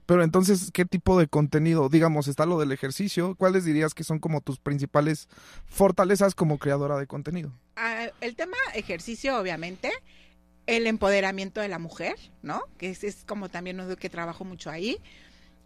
Pero 0.06 0.24
entonces, 0.24 0.70
¿qué 0.72 0.84
tipo 0.84 1.18
de 1.18 1.26
contenido? 1.26 1.88
Digamos, 1.88 2.28
está 2.28 2.44
lo 2.44 2.58
del 2.58 2.72
ejercicio. 2.72 3.34
¿Cuáles 3.36 3.64
dirías 3.64 3.94
que 3.94 4.04
son 4.04 4.18
como 4.18 4.40
tus 4.40 4.58
principales 4.58 5.28
fortalezas 5.66 6.34
como 6.34 6.58
creadora 6.58 6.98
de 6.98 7.06
contenido? 7.06 7.52
Ah, 7.76 8.08
el 8.20 8.36
tema 8.36 8.56
ejercicio, 8.74 9.38
obviamente, 9.38 9.90
el 10.66 10.86
empoderamiento 10.86 11.60
de 11.60 11.68
la 11.68 11.78
mujer, 11.78 12.16
¿no? 12.42 12.62
Que 12.78 12.90
es, 12.90 13.04
es 13.04 13.24
como 13.26 13.48
también 13.48 13.80
uno 13.80 13.96
que 13.96 14.10
trabajo 14.10 14.44
mucho 14.44 14.70
ahí. 14.70 14.98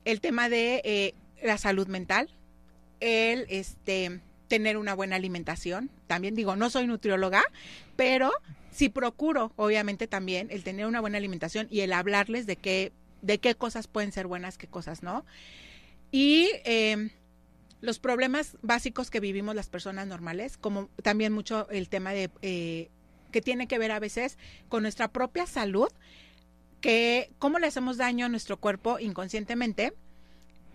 El 0.04 0.20
tema 0.20 0.48
de 0.48 0.82
eh, 0.84 1.14
la 1.42 1.58
salud 1.58 1.86
mental, 1.86 2.30
el 3.00 3.46
este 3.48 4.20
tener 4.48 4.76
una 4.76 4.94
buena 4.94 5.16
alimentación. 5.16 5.90
También 6.06 6.34
digo, 6.34 6.56
no 6.56 6.70
soy 6.70 6.86
nutrióloga, 6.86 7.42
pero 7.96 8.32
sí 8.70 8.88
procuro, 8.88 9.52
obviamente, 9.56 10.06
también 10.06 10.48
el 10.50 10.62
tener 10.62 10.86
una 10.86 11.00
buena 11.00 11.18
alimentación 11.18 11.66
y 11.70 11.80
el 11.80 11.92
hablarles 11.92 12.46
de 12.46 12.56
qué, 12.56 12.92
de 13.22 13.38
qué 13.38 13.54
cosas 13.54 13.86
pueden 13.88 14.12
ser 14.12 14.26
buenas, 14.26 14.58
qué 14.58 14.66
cosas 14.66 15.02
no. 15.02 15.24
Y 16.12 16.50
eh, 16.64 17.10
los 17.80 17.98
problemas 17.98 18.56
básicos 18.62 19.10
que 19.10 19.20
vivimos 19.20 19.54
las 19.54 19.68
personas 19.68 20.06
normales, 20.06 20.56
como 20.56 20.88
también 21.02 21.32
mucho 21.32 21.68
el 21.70 21.88
tema 21.88 22.12
de 22.12 22.30
eh, 22.42 22.90
que 23.32 23.42
tiene 23.42 23.66
que 23.66 23.78
ver 23.78 23.92
a 23.92 23.98
veces 23.98 24.38
con 24.68 24.82
nuestra 24.82 25.08
propia 25.08 25.46
salud, 25.46 25.88
que 26.80 27.30
cómo 27.38 27.58
le 27.58 27.66
hacemos 27.66 27.96
daño 27.96 28.26
a 28.26 28.28
nuestro 28.28 28.58
cuerpo 28.58 28.98
inconscientemente 28.98 29.92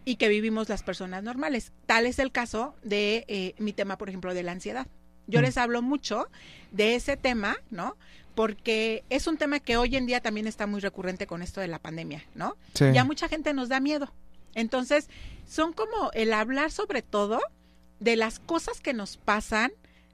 y 0.06 0.16
que 0.16 0.30
vivimos 0.30 0.70
las 0.70 0.84
personas 0.84 1.24
normales. 1.24 1.72
Tal 1.86 2.06
es 2.06 2.20
el 2.20 2.32
caso 2.32 2.76
de 2.84 3.26
eh, 3.28 3.54
mi 3.60 3.74
tema, 3.74 3.98
por 3.98 4.10
ejemplo, 4.10 4.34
de 4.34 4.44
la 4.44 4.52
ansiedad. 4.52 4.88
Yo 5.28 5.40
Mm. 5.40 5.44
les 5.44 5.58
hablo 5.58 5.82
mucho 5.82 6.28
de 6.72 6.96
ese 6.96 7.18
tema, 7.18 7.58
¿no? 7.70 7.96
Porque 8.36 9.04
es 9.10 9.28
un 9.28 9.38
tema 9.38 9.60
que 9.60 9.78
hoy 9.78 9.96
en 9.96 10.06
día 10.06 10.22
también 10.22 10.48
está 10.48 10.66
muy 10.68 10.80
recurrente 10.80 11.28
con 11.28 11.42
esto 11.42 11.62
de 11.62 11.68
la 11.68 11.80
pandemia, 11.80 12.24
¿no? 12.34 12.56
Sí. 12.74 12.86
y 12.94 12.98
a 12.98 13.04
mucha 13.04 13.28
gente 13.28 13.54
nos 13.54 13.70
da 13.70 13.80
miedo. 13.80 14.12
Entonces, 14.56 15.10
son 15.48 15.74
como 15.74 16.12
el 16.14 16.34
hablar 16.34 16.72
sobre 16.72 17.02
todo 17.02 17.40
de 18.00 18.16
las 18.16 18.40
cosas 18.40 18.82
que 18.82 18.94
nos 18.94 19.18
pasan 19.18 19.72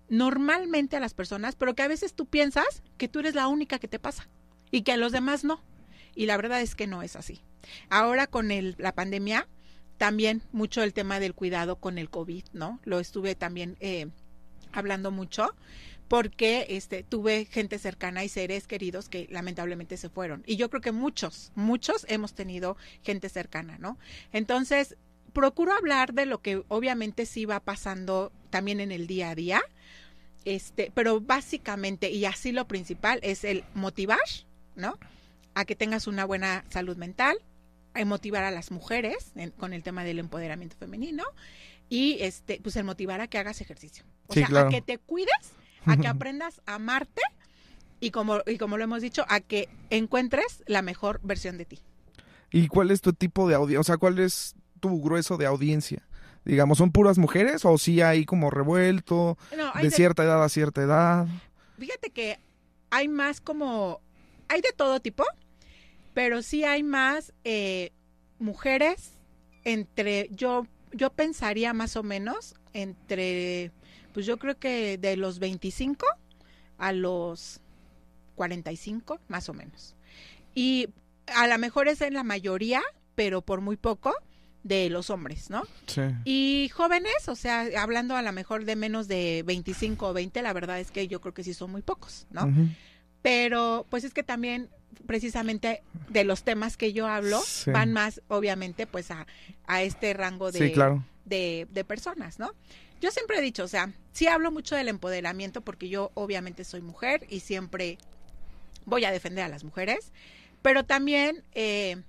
normalmente 0.10 0.96
a 0.96 1.00
las 1.00 1.14
personas, 1.14 1.56
pero 1.56 1.76
que 1.76 1.84
a 1.84 1.88
veces 1.88 2.14
tú 2.14 2.26
piensas 2.26 2.82
que 2.98 3.08
tú 3.08 3.20
eres 3.20 3.36
la 3.36 3.48
única 3.48 3.80
que 3.80 3.88
te 3.88 4.00
pasa 4.00 4.28
y 4.72 4.82
que 4.82 4.92
a 4.92 4.98
los 4.98 5.12
demás 5.12 5.44
no. 5.44 5.62
Y 6.16 6.26
la 6.26 6.38
verdad 6.38 6.62
es 6.62 6.76
que 6.76 6.88
no 6.88 7.04
es 7.04 7.16
así. 7.16 7.42
Ahora 7.90 8.28
con 8.28 8.52
el, 8.52 8.76
la 8.78 8.94
pandemia, 8.94 9.48
también 9.98 10.42
mucho 10.52 10.84
el 10.84 10.94
tema 10.94 11.20
del 11.20 11.34
cuidado 11.34 11.78
con 11.78 11.98
el 11.98 12.10
COVID, 12.10 12.46
¿no? 12.54 12.80
Lo 12.84 13.00
estuve 13.00 13.36
también 13.36 13.78
eh, 13.80 14.08
hablando 14.72 15.12
mucho 15.12 15.56
porque 16.08 16.68
este 16.70 17.04
tuve 17.04 17.46
gente 17.46 17.80
cercana 17.80 18.24
y 18.24 18.30
seres 18.30 18.68
queridos 18.68 19.10
que 19.10 19.28
lamentablemente 19.30 19.98
se 19.98 20.10
fueron. 20.10 20.44
Y 20.46 20.56
yo 20.56 20.70
creo 20.70 20.82
que 20.82 20.92
muchos 20.92 21.52
muchos 21.56 22.06
hemos 22.10 22.34
tenido 22.34 22.78
gente 23.04 23.30
cercana 23.30 23.78
no 23.78 23.98
entonces 24.32 24.96
procuro 25.34 25.74
hablar 25.74 26.14
de 26.14 26.26
lo 26.26 26.42
que 26.42 26.64
obviamente 26.70 27.26
sí 27.26 27.46
va 27.46 27.60
pasando 27.60 28.32
también 28.50 28.80
en 28.80 28.92
el 28.92 29.08
día 29.08 29.32
a 29.32 29.36
día 29.36 29.62
este 30.46 30.92
pero 30.94 31.20
básicamente 31.20 32.10
y 32.10 32.26
así 32.26 32.52
lo 32.52 32.68
principal 32.68 33.20
es 33.22 33.44
el 33.44 33.64
motivar 33.74 34.20
no 34.76 34.98
a 35.56 35.66
que 35.66 35.76
tengas 35.76 36.08
una 36.08 36.24
buena 36.24 36.64
salud 36.70 36.96
mental 36.98 37.38
motivar 38.06 38.44
a 38.44 38.52
las 38.52 38.72
mujeres 38.72 39.32
en- 39.36 39.52
con 39.52 39.74
el 39.74 39.84
tema 39.84 40.04
del 40.04 40.20
empoderamiento 40.20 40.76
femenino 40.78 41.24
y 41.90 42.18
este 42.22 42.60
pues 42.62 42.76
el 42.76 42.84
motivar 42.84 43.22
a 43.22 43.28
que 43.28 43.38
hagas 43.38 43.62
ejercicio 43.62 44.04
o 44.28 44.34
Sí, 44.34 44.40
sea 44.42 44.48
claro. 44.48 44.68
a 44.68 44.72
que 44.72 44.82
te 44.82 44.98
cuides 44.98 45.54
a 45.86 45.98
que 45.98 46.08
aprendas 46.08 46.62
a 46.66 46.76
amarte 46.76 47.22
y 48.00 48.12
como, 48.12 48.40
y 48.46 48.58
como 48.58 48.78
lo 48.78 48.84
hemos 48.84 49.02
dicho, 49.02 49.26
a 49.30 49.40
que 49.40 49.70
encuentres 49.90 50.64
la 50.68 50.82
mejor 50.84 51.20
versión 51.24 51.58
de 51.58 51.66
ti. 51.66 51.80
¿Y 52.52 52.68
cuál 52.68 52.92
es 52.92 53.02
tu 53.02 53.12
tipo 53.14 53.48
de 53.50 53.56
audiencia? 53.56 53.80
O 53.80 53.84
sea, 53.84 53.98
¿cuál 53.98 54.20
es 54.20 54.56
tu 54.80 55.02
grueso 55.02 55.38
de 55.38 55.46
audiencia? 55.48 56.04
Digamos, 56.46 56.78
¿son 56.78 56.92
puras 56.92 57.18
mujeres 57.18 57.66
o 57.66 57.78
sí 57.78 58.02
hay 58.02 58.24
como 58.26 58.50
revuelto 58.52 59.38
No, 59.58 59.72
hay 59.74 59.84
de 59.86 59.90
de- 59.90 59.96
cierta 59.96 60.24
edad 60.24 60.44
a 60.44 60.48
cierta 60.50 60.82
edad? 60.84 61.28
fíjate 61.80 62.10
que 62.12 62.40
hay 62.92 63.08
más 63.08 63.42
como, 63.42 64.00
hay 64.48 64.62
de 64.62 64.72
todo 64.76 65.00
tipo, 65.00 65.24
pero 66.18 66.42
sí 66.42 66.64
hay 66.64 66.82
más 66.82 67.32
eh, 67.44 67.92
mujeres 68.40 69.12
entre, 69.64 70.30
yo, 70.32 70.66
yo 70.92 71.12
pensaría 71.12 71.74
más 71.74 71.96
o 71.96 72.02
menos 72.02 72.56
entre, 72.74 73.72
pues 74.16 74.26
yo 74.26 74.38
creo 74.38 74.58
que 74.58 74.98
de 74.98 75.16
los 75.16 75.38
25 75.38 76.08
a 76.80 76.92
los 76.92 77.62
45, 78.34 79.20
más 79.28 79.48
o 79.48 79.54
menos. 79.54 79.96
Y 80.56 80.90
a 81.36 81.46
lo 81.46 81.56
mejor 81.60 81.88
es 81.88 82.02
en 82.02 82.16
la 82.16 82.24
mayoría, 82.24 82.82
pero 83.14 83.44
por 83.44 83.62
muy 83.62 83.78
poco, 83.78 84.12
de 84.64 84.90
los 84.90 85.12
hombres, 85.12 85.52
¿no? 85.52 85.66
Sí. 85.86 86.02
Y 86.26 86.72
jóvenes, 86.74 87.30
o 87.30 87.36
sea, 87.36 87.68
hablando 87.78 88.16
a 88.16 88.24
lo 88.24 88.32
mejor 88.32 88.66
de 88.66 88.76
menos 88.76 89.08
de 89.08 89.44
25 89.46 90.08
o 90.08 90.14
20, 90.14 90.42
la 90.42 90.54
verdad 90.54 90.80
es 90.80 90.90
que 90.90 91.08
yo 91.08 91.22
creo 91.22 91.36
que 91.36 91.44
sí 91.44 91.54
son 91.54 91.70
muy 91.70 91.84
pocos, 91.84 92.26
¿no? 92.32 92.52
Pero 93.22 93.86
pues 93.92 94.04
es 94.04 94.16
que 94.16 94.24
también 94.24 94.70
precisamente 95.06 95.84
de 96.10 96.24
los 96.24 96.44
temas 96.44 96.78
que 96.78 96.94
yo 96.94 97.08
hablo 97.08 97.40
Sí. 97.42 97.72
van 97.72 97.94
más 97.94 98.22
obviamente 98.28 98.88
pues 98.88 99.12
a, 99.12 99.26
a 99.66 99.82
este 99.84 100.14
rango 100.14 100.52
de, 100.52 100.60
Sí, 100.60 100.72
claro. 100.72 101.04
de, 101.26 101.68
de 101.72 101.84
personas, 101.84 102.40
¿no? 102.40 102.52
Yo 103.00 103.12
siempre 103.12 103.38
he 103.38 103.42
dicho, 103.42 103.64
o 103.64 103.68
sea, 103.68 103.92
sí 104.12 104.28
hablo 104.28 104.52
mucho 104.52 104.76
del 104.76 104.88
empoderamiento 104.88 105.62
porque 105.62 105.88
yo 105.90 106.12
obviamente 106.16 106.64
soy 106.64 106.82
mujer 106.82 107.26
y 107.30 107.42
siempre 107.42 107.98
voy 108.86 109.06
a 109.06 109.12
defender 109.12 109.44
a 109.44 109.50
las 109.50 109.64
mujeres, 109.64 110.12
pero 110.62 110.84
también 110.84 111.44
eh, 111.54 112.02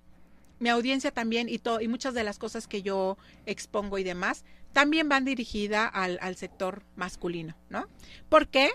mi 0.60 0.70
audiencia 0.70 1.10
también 1.10 1.48
y, 1.48 1.58
to- 1.58 1.80
y 1.80 1.88
muchas 1.88 2.14
de 2.14 2.24
las 2.24 2.38
cosas 2.38 2.66
que 2.66 2.82
yo 2.82 3.18
expongo 3.46 3.98
y 3.98 4.04
demás 4.04 4.44
también 4.72 5.08
van 5.08 5.24
dirigidas 5.24 5.90
al, 5.92 6.18
al 6.22 6.36
sector 6.36 6.82
masculino, 6.96 7.54
¿no? 7.68 7.86
Porque 8.28 8.70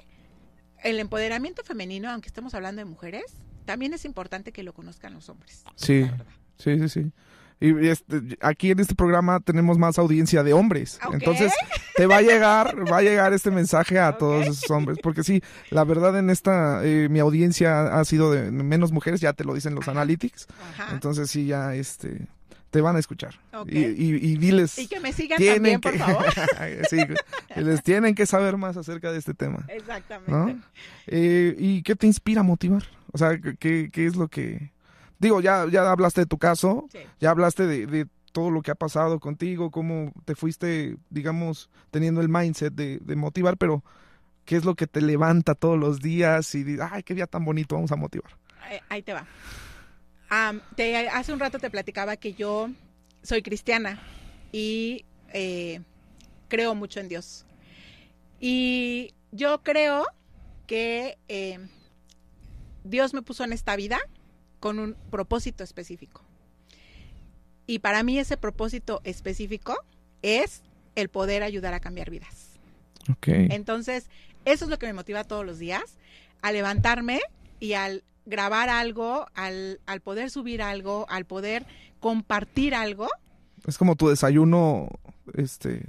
el 0.84 0.99
empoderamiento 0.99 1.64
femenino, 1.64 2.10
aunque 2.12 2.28
estemos 2.28 2.54
hablando 2.54 2.82
de 2.82 2.86
mujeres, 2.86 3.26
también 3.66 3.93
es 3.93 4.05
importante 4.05 4.51
que 4.51 4.64
lo 4.64 4.74
conozcan 4.74 5.14
los 5.14 5.30
hombres. 5.30 5.64
Sí. 5.76 6.09
Sí, 6.57 6.80
sí, 6.80 6.89
sí. 6.89 7.11
Y 7.59 7.88
este, 7.88 8.38
aquí 8.41 8.72
en 8.72 8.80
este 8.82 8.93
programa 8.93 9.39
tenemos 9.39 9.78
más 9.78 9.97
audiencia 9.97 10.43
de 10.43 10.51
hombres. 10.51 10.99
Entonces, 11.14 11.53
te 11.95 12.05
va 12.07 12.18
a 12.18 12.22
llegar, 12.22 12.76
va 12.91 12.97
a 12.97 13.01
llegar 13.01 13.32
este 13.32 13.51
mensaje 13.51 13.99
a 13.99 14.18
todos 14.18 14.47
esos 14.47 14.70
hombres. 14.70 14.97
Porque 15.01 15.24
sí, 15.24 15.41
la 15.70 15.86
verdad 15.86 16.18
en 16.20 16.30
esta, 16.30 16.84
eh, 16.84 17.07
mi 17.09 17.20
audiencia 17.20 17.97
ha 17.97 18.03
sido 18.03 18.32
de 18.32 18.51
menos 18.51 18.91
mujeres, 18.91 19.22
ya 19.22 19.32
te 19.32 19.45
lo 19.45 19.53
dicen 19.53 19.76
los 19.76 19.84
Ajá. 19.84 19.91
analytics. 19.91 20.47
Ajá. 20.74 20.93
Entonces 20.93 21.30
sí, 21.32 21.45
ya 21.45 21.74
este, 21.74 22.28
te 22.70 22.82
van 22.82 22.97
a 22.97 22.99
escuchar. 22.99 23.39
Ok. 23.53 23.70
Y, 23.72 23.78
y, 23.78 24.16
y 24.16 24.38
diles. 24.38 24.78
y 24.78 24.88
que 24.88 24.99
me 24.99 25.14
sigan 25.14 25.41
también, 25.41 25.80
que, 25.80 25.89
por 25.89 25.97
favor. 25.97 26.26
sí, 26.89 26.97
les 27.55 27.82
tienen 27.82 28.14
que 28.14 28.26
saber 28.26 28.57
más 28.57 28.76
acerca 28.76 29.09
de 29.11 29.20
este 29.20 29.34
tema. 29.34 29.66
Exactamente. 29.70 30.32
¿no? 30.34 30.61
Eh, 31.07 31.55
¿Y 31.57 31.82
qué 31.84 31.95
te 31.95 32.07
inspira 32.07 32.41
a 32.41 32.43
motivar? 32.43 32.84
O 33.14 33.18
sea, 33.18 33.39
¿qué, 33.59 33.89
qué 33.91 34.05
es 34.05 34.16
lo 34.18 34.28
que... 34.28 34.72
Digo, 35.20 35.39
ya, 35.39 35.66
ya 35.72 35.89
hablaste 35.89 36.22
de 36.22 36.26
tu 36.28 36.38
caso, 36.38 36.88
Sí. 36.91 36.99
ya 37.22 37.30
hablaste 37.30 37.66
de, 37.66 37.88
de 37.88 38.07
todo 38.34 38.51
lo 38.51 38.61
que 38.61 38.72
ha 38.72 38.76
pasado 38.76 39.20
contigo, 39.22 39.72
cómo 39.72 40.11
te 40.26 40.36
fuiste, 40.36 40.97
digamos, 41.09 41.70
teniendo 41.91 42.20
el 42.20 42.28
mindset 42.30 42.74
de, 42.74 42.97
de 42.99 43.16
motivar, 43.16 43.55
pero 43.57 43.84
¿qué 44.43 44.57
es 44.57 44.66
lo 44.66 44.76
que 44.76 44.88
te 44.88 44.99
levanta 45.01 45.55
todos 45.55 45.80
los 45.80 46.01
días 46.01 46.53
y 46.55 46.64
dices, 46.66 46.86
ay, 46.91 47.03
qué 47.03 47.14
día 47.14 47.28
tan 47.28 47.45
bonito, 47.45 47.76
vamos 47.76 47.91
a 47.91 47.95
motivar? 47.95 48.32
Ahí- 48.61 48.80
Ahí 48.89 49.01
te 49.03 49.14
va. 49.14 49.26
Am, 50.30 50.59
te, 50.76 51.07
hace 51.09 51.32
un 51.32 51.39
rato 51.39 51.59
te 51.59 51.70
platicaba 51.70 52.18
que 52.18 52.34
yo 52.34 52.70
soy 53.22 53.43
cristiana 53.43 54.01
y 54.51 55.05
eh, 55.32 55.80
creo 56.49 56.74
mucho 56.76 56.99
en 56.99 57.07
Dios. 57.07 57.45
Y 58.39 59.14
yo 59.32 59.61
creo 59.64 60.05
que 60.68 61.18
eh, 61.28 61.59
Dios 62.84 63.14
me 63.14 63.22
puso 63.22 63.44
en 63.44 63.54
esta 63.54 63.76
vida 63.76 64.00
con 64.60 64.80
un 64.80 64.96
propósito 65.10 65.64
específico. 65.64 66.22
Y 67.66 67.80
para 67.80 68.04
mí 68.04 68.20
ese 68.20 68.38
propósito 68.38 69.02
específico 69.04 69.76
es 70.22 70.62
el 70.96 71.10
poder 71.10 71.44
ayudar 71.44 71.74
a 71.74 71.80
cambiar 71.80 72.10
vidas. 72.10 72.60
Ok. 73.10 73.28
Entonces, 73.28 74.10
eso 74.46 74.66
es 74.66 74.72
lo 74.72 74.80
que 74.80 74.86
me 74.86 74.94
motiva 74.94 75.24
todos 75.24 75.46
los 75.46 75.60
días, 75.60 75.98
a 76.42 76.52
levantarme 76.52 77.22
y 77.60 77.74
al 77.74 78.04
grabar 78.26 78.70
algo, 78.70 79.28
al, 79.34 79.80
al 79.86 80.02
poder 80.02 80.30
subir 80.30 80.62
algo, 80.62 81.06
al 81.10 81.26
poder 81.26 81.66
compartir 82.00 82.76
algo. 82.76 83.08
Es 83.66 83.78
como 83.78 83.96
tu 83.96 84.10
desayuno, 84.10 84.90
este, 85.36 85.86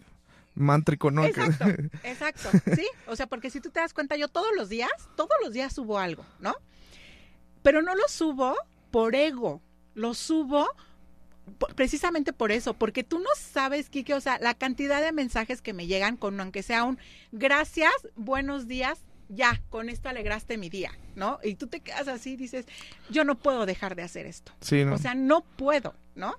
mántrico, 0.55 1.11
¿no? 1.11 1.25
Exacto, 1.25 1.65
exacto, 2.05 2.51
sí. 2.75 2.87
O 3.07 3.17
sea, 3.17 3.27
porque 3.27 3.51
si 3.51 3.61
tú 3.61 3.71
te 3.71 3.81
das 3.81 3.93
cuenta, 3.93 4.17
yo 4.17 4.29
todos 4.29 4.51
los 4.57 4.69
días, 4.69 4.91
todos 5.17 5.33
los 5.43 5.53
días 5.53 5.73
subo 5.73 5.99
algo, 5.99 6.25
¿no? 6.41 6.55
Pero 7.65 7.81
no 7.81 7.95
lo 7.95 8.07
subo 8.09 8.55
por 8.91 9.15
ego, 9.17 9.63
lo 9.95 10.13
subo 10.13 10.69
precisamente 11.75 12.35
por 12.35 12.53
eso, 12.53 12.75
porque 12.75 13.05
tú 13.05 13.19
no 13.19 13.31
sabes, 13.37 13.89
Kike, 13.89 14.13
o 14.13 14.21
sea, 14.21 14.39
la 14.39 14.53
cantidad 14.53 15.03
de 15.03 15.13
mensajes 15.13 15.63
que 15.63 15.73
me 15.73 15.87
llegan 15.87 16.19
con 16.19 16.39
aunque 16.41 16.63
sea 16.63 16.85
un 16.85 16.99
gracias, 17.33 17.93
buenos 18.17 18.69
días, 18.69 19.01
ya, 19.31 19.63
con 19.71 19.89
esto 19.89 20.11
alegraste 20.11 20.59
mi 20.59 20.69
día, 20.69 20.93
¿no? 21.17 21.39
Y 21.43 21.55
tú 21.55 21.67
te 21.67 21.81
quedas 21.81 22.07
así 22.07 22.35
y 22.35 22.37
dices, 22.37 22.67
yo 23.09 23.25
no 23.25 23.37
puedo 23.37 23.65
dejar 23.65 23.97
de 23.97 24.03
hacer 24.03 24.27
esto. 24.27 24.53
Sí, 24.61 24.85
¿no? 24.85 24.95
O 24.95 24.99
sea, 24.99 25.15
no 25.15 25.41
puedo, 25.41 25.95
¿no? 26.15 26.37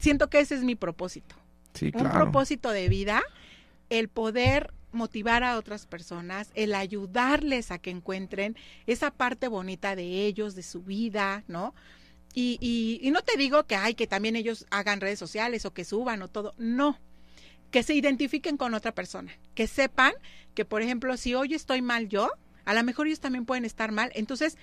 Siento 0.00 0.30
que 0.30 0.40
ese 0.40 0.54
es 0.54 0.64
mi 0.64 0.74
propósito 0.74 1.36
sí, 1.74 1.86
un 1.86 2.00
claro. 2.00 2.14
propósito 2.14 2.70
de 2.70 2.88
vida, 2.88 3.22
el 3.90 4.08
poder 4.08 4.72
motivar 4.96 5.44
a 5.44 5.56
otras 5.56 5.86
personas, 5.86 6.50
el 6.54 6.74
ayudarles 6.74 7.70
a 7.70 7.78
que 7.78 7.90
encuentren 7.90 8.56
esa 8.86 9.10
parte 9.10 9.48
bonita 9.48 9.94
de 9.94 10.26
ellos, 10.26 10.54
de 10.54 10.62
su 10.62 10.82
vida, 10.82 11.44
¿no? 11.46 11.74
Y, 12.34 12.58
y, 12.60 12.98
y 13.06 13.10
no 13.12 13.22
te 13.22 13.36
digo 13.38 13.64
que 13.66 13.76
hay 13.76 13.94
que 13.94 14.06
también 14.06 14.36
ellos 14.36 14.66
hagan 14.70 15.00
redes 15.00 15.18
sociales 15.18 15.64
o 15.64 15.72
que 15.72 15.84
suban 15.84 16.22
o 16.22 16.28
todo, 16.28 16.54
no. 16.58 16.98
Que 17.70 17.82
se 17.82 17.94
identifiquen 17.94 18.56
con 18.56 18.74
otra 18.74 18.92
persona, 18.92 19.32
que 19.54 19.66
sepan 19.66 20.12
que, 20.54 20.64
por 20.64 20.82
ejemplo, 20.82 21.16
si 21.16 21.34
hoy 21.34 21.54
estoy 21.54 21.82
mal 21.82 22.08
yo, 22.08 22.30
a 22.64 22.74
lo 22.74 22.82
mejor 22.82 23.06
ellos 23.06 23.20
también 23.20 23.46
pueden 23.46 23.64
estar 23.64 23.92
mal, 23.92 24.10
entonces 24.14 24.58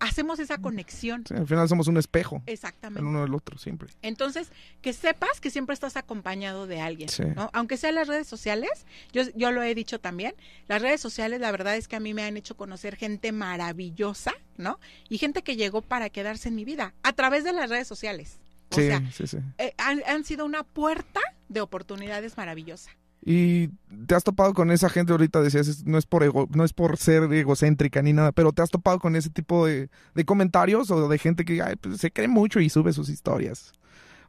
hacemos 0.00 0.38
esa 0.38 0.58
conexión. 0.58 1.24
Sí, 1.26 1.34
al 1.34 1.46
final 1.46 1.68
somos 1.68 1.88
un 1.88 1.96
espejo, 1.96 2.42
Exactamente. 2.46 3.00
el 3.00 3.06
uno 3.06 3.22
del 3.22 3.34
otro, 3.34 3.58
siempre. 3.58 3.88
Entonces, 4.02 4.50
que 4.82 4.92
sepas 4.92 5.40
que 5.40 5.50
siempre 5.50 5.74
estás 5.74 5.96
acompañado 5.96 6.66
de 6.66 6.80
alguien, 6.80 7.08
Sí. 7.08 7.24
¿no? 7.34 7.50
Aunque 7.52 7.76
sean 7.76 7.94
las 7.94 8.08
redes 8.08 8.26
sociales, 8.26 8.70
yo, 9.12 9.22
yo 9.34 9.50
lo 9.52 9.62
he 9.62 9.74
dicho 9.74 9.98
también, 10.00 10.34
las 10.68 10.82
redes 10.82 11.00
sociales 11.00 11.40
la 11.40 11.50
verdad 11.50 11.76
es 11.76 11.88
que 11.88 11.96
a 11.96 12.00
mí 12.00 12.14
me 12.14 12.22
han 12.24 12.36
hecho 12.36 12.56
conocer 12.56 12.96
gente 12.96 13.32
maravillosa, 13.32 14.32
¿no? 14.56 14.78
Y 15.08 15.18
gente 15.18 15.42
que 15.42 15.56
llegó 15.56 15.82
para 15.82 16.10
quedarse 16.10 16.48
en 16.48 16.54
mi 16.56 16.64
vida 16.64 16.94
a 17.02 17.12
través 17.12 17.44
de 17.44 17.52
las 17.52 17.70
redes 17.70 17.88
sociales. 17.88 18.38
O 18.70 18.74
Sí, 18.76 18.86
sea, 18.88 19.02
sí, 19.12 19.26
sí. 19.26 19.38
eh, 19.58 19.74
han, 19.78 20.02
han 20.08 20.24
sido 20.24 20.44
una 20.44 20.62
puerta 20.64 21.20
de 21.48 21.60
oportunidades 21.60 22.36
maravillosa. 22.36 22.90
Y 23.28 23.70
te 24.06 24.14
has 24.14 24.22
topado 24.22 24.54
con 24.54 24.70
esa 24.70 24.88
gente 24.88 25.10
ahorita, 25.10 25.42
decías, 25.42 25.84
no 25.84 25.98
es 25.98 26.06
por 26.06 26.22
ego, 26.22 26.48
no 26.54 26.64
es 26.64 26.72
por 26.72 26.96
ser 26.96 27.24
egocéntrica 27.24 28.00
ni 28.00 28.12
nada, 28.12 28.30
pero 28.30 28.52
te 28.52 28.62
has 28.62 28.70
topado 28.70 29.00
con 29.00 29.16
ese 29.16 29.30
tipo 29.30 29.66
de, 29.66 29.90
de 30.14 30.24
comentarios 30.24 30.92
o 30.92 31.08
de 31.08 31.18
gente 31.18 31.44
que 31.44 31.60
ay, 31.60 31.74
pues, 31.74 32.00
se 32.00 32.12
cree 32.12 32.28
mucho 32.28 32.60
y 32.60 32.68
sube 32.68 32.92
sus 32.92 33.08
historias. 33.08 33.72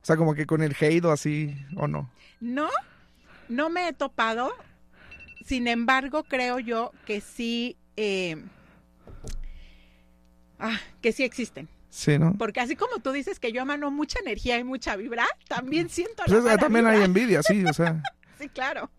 O 0.02 0.06
sea, 0.08 0.18
como 0.18 0.34
que 0.34 0.48
con 0.48 0.64
el 0.64 0.76
hate 0.80 1.06
o 1.06 1.12
así, 1.12 1.56
o 1.76 1.88
no. 1.88 2.10
No, 2.42 2.70
no 3.50 3.70
me 3.70 3.88
he 3.88 3.94
topado. 3.94 4.52
Sin 5.46 5.68
embargo, 5.68 6.24
creo 6.24 6.58
yo 6.58 6.92
que 7.06 7.22
sí, 7.22 7.78
eh, 7.98 8.44
ah, 10.58 10.80
que 11.04 11.12
sí 11.12 11.24
existen. 11.24 11.70
Sí, 11.92 12.18
¿no? 12.18 12.34
Porque 12.36 12.62
así 12.62 12.76
como 12.76 12.98
tú 12.98 13.12
dices 13.12 13.40
que 13.40 13.52
yo 13.52 13.62
emano 13.62 13.92
mucha 13.92 14.20
energía 14.20 14.58
y 14.58 14.64
mucha 14.64 14.96
vibra, 14.96 15.28
también 15.48 15.90
siento 15.90 16.24
Pues 16.26 16.44
la 16.44 16.56
es 16.56 16.60
también 16.60 16.88
hay 16.88 17.04
envidia, 17.04 17.44
sí, 17.44 17.64
o 17.64 17.74
sea, 17.74 18.02
Sí, 18.40 18.50
claro. 18.50 18.90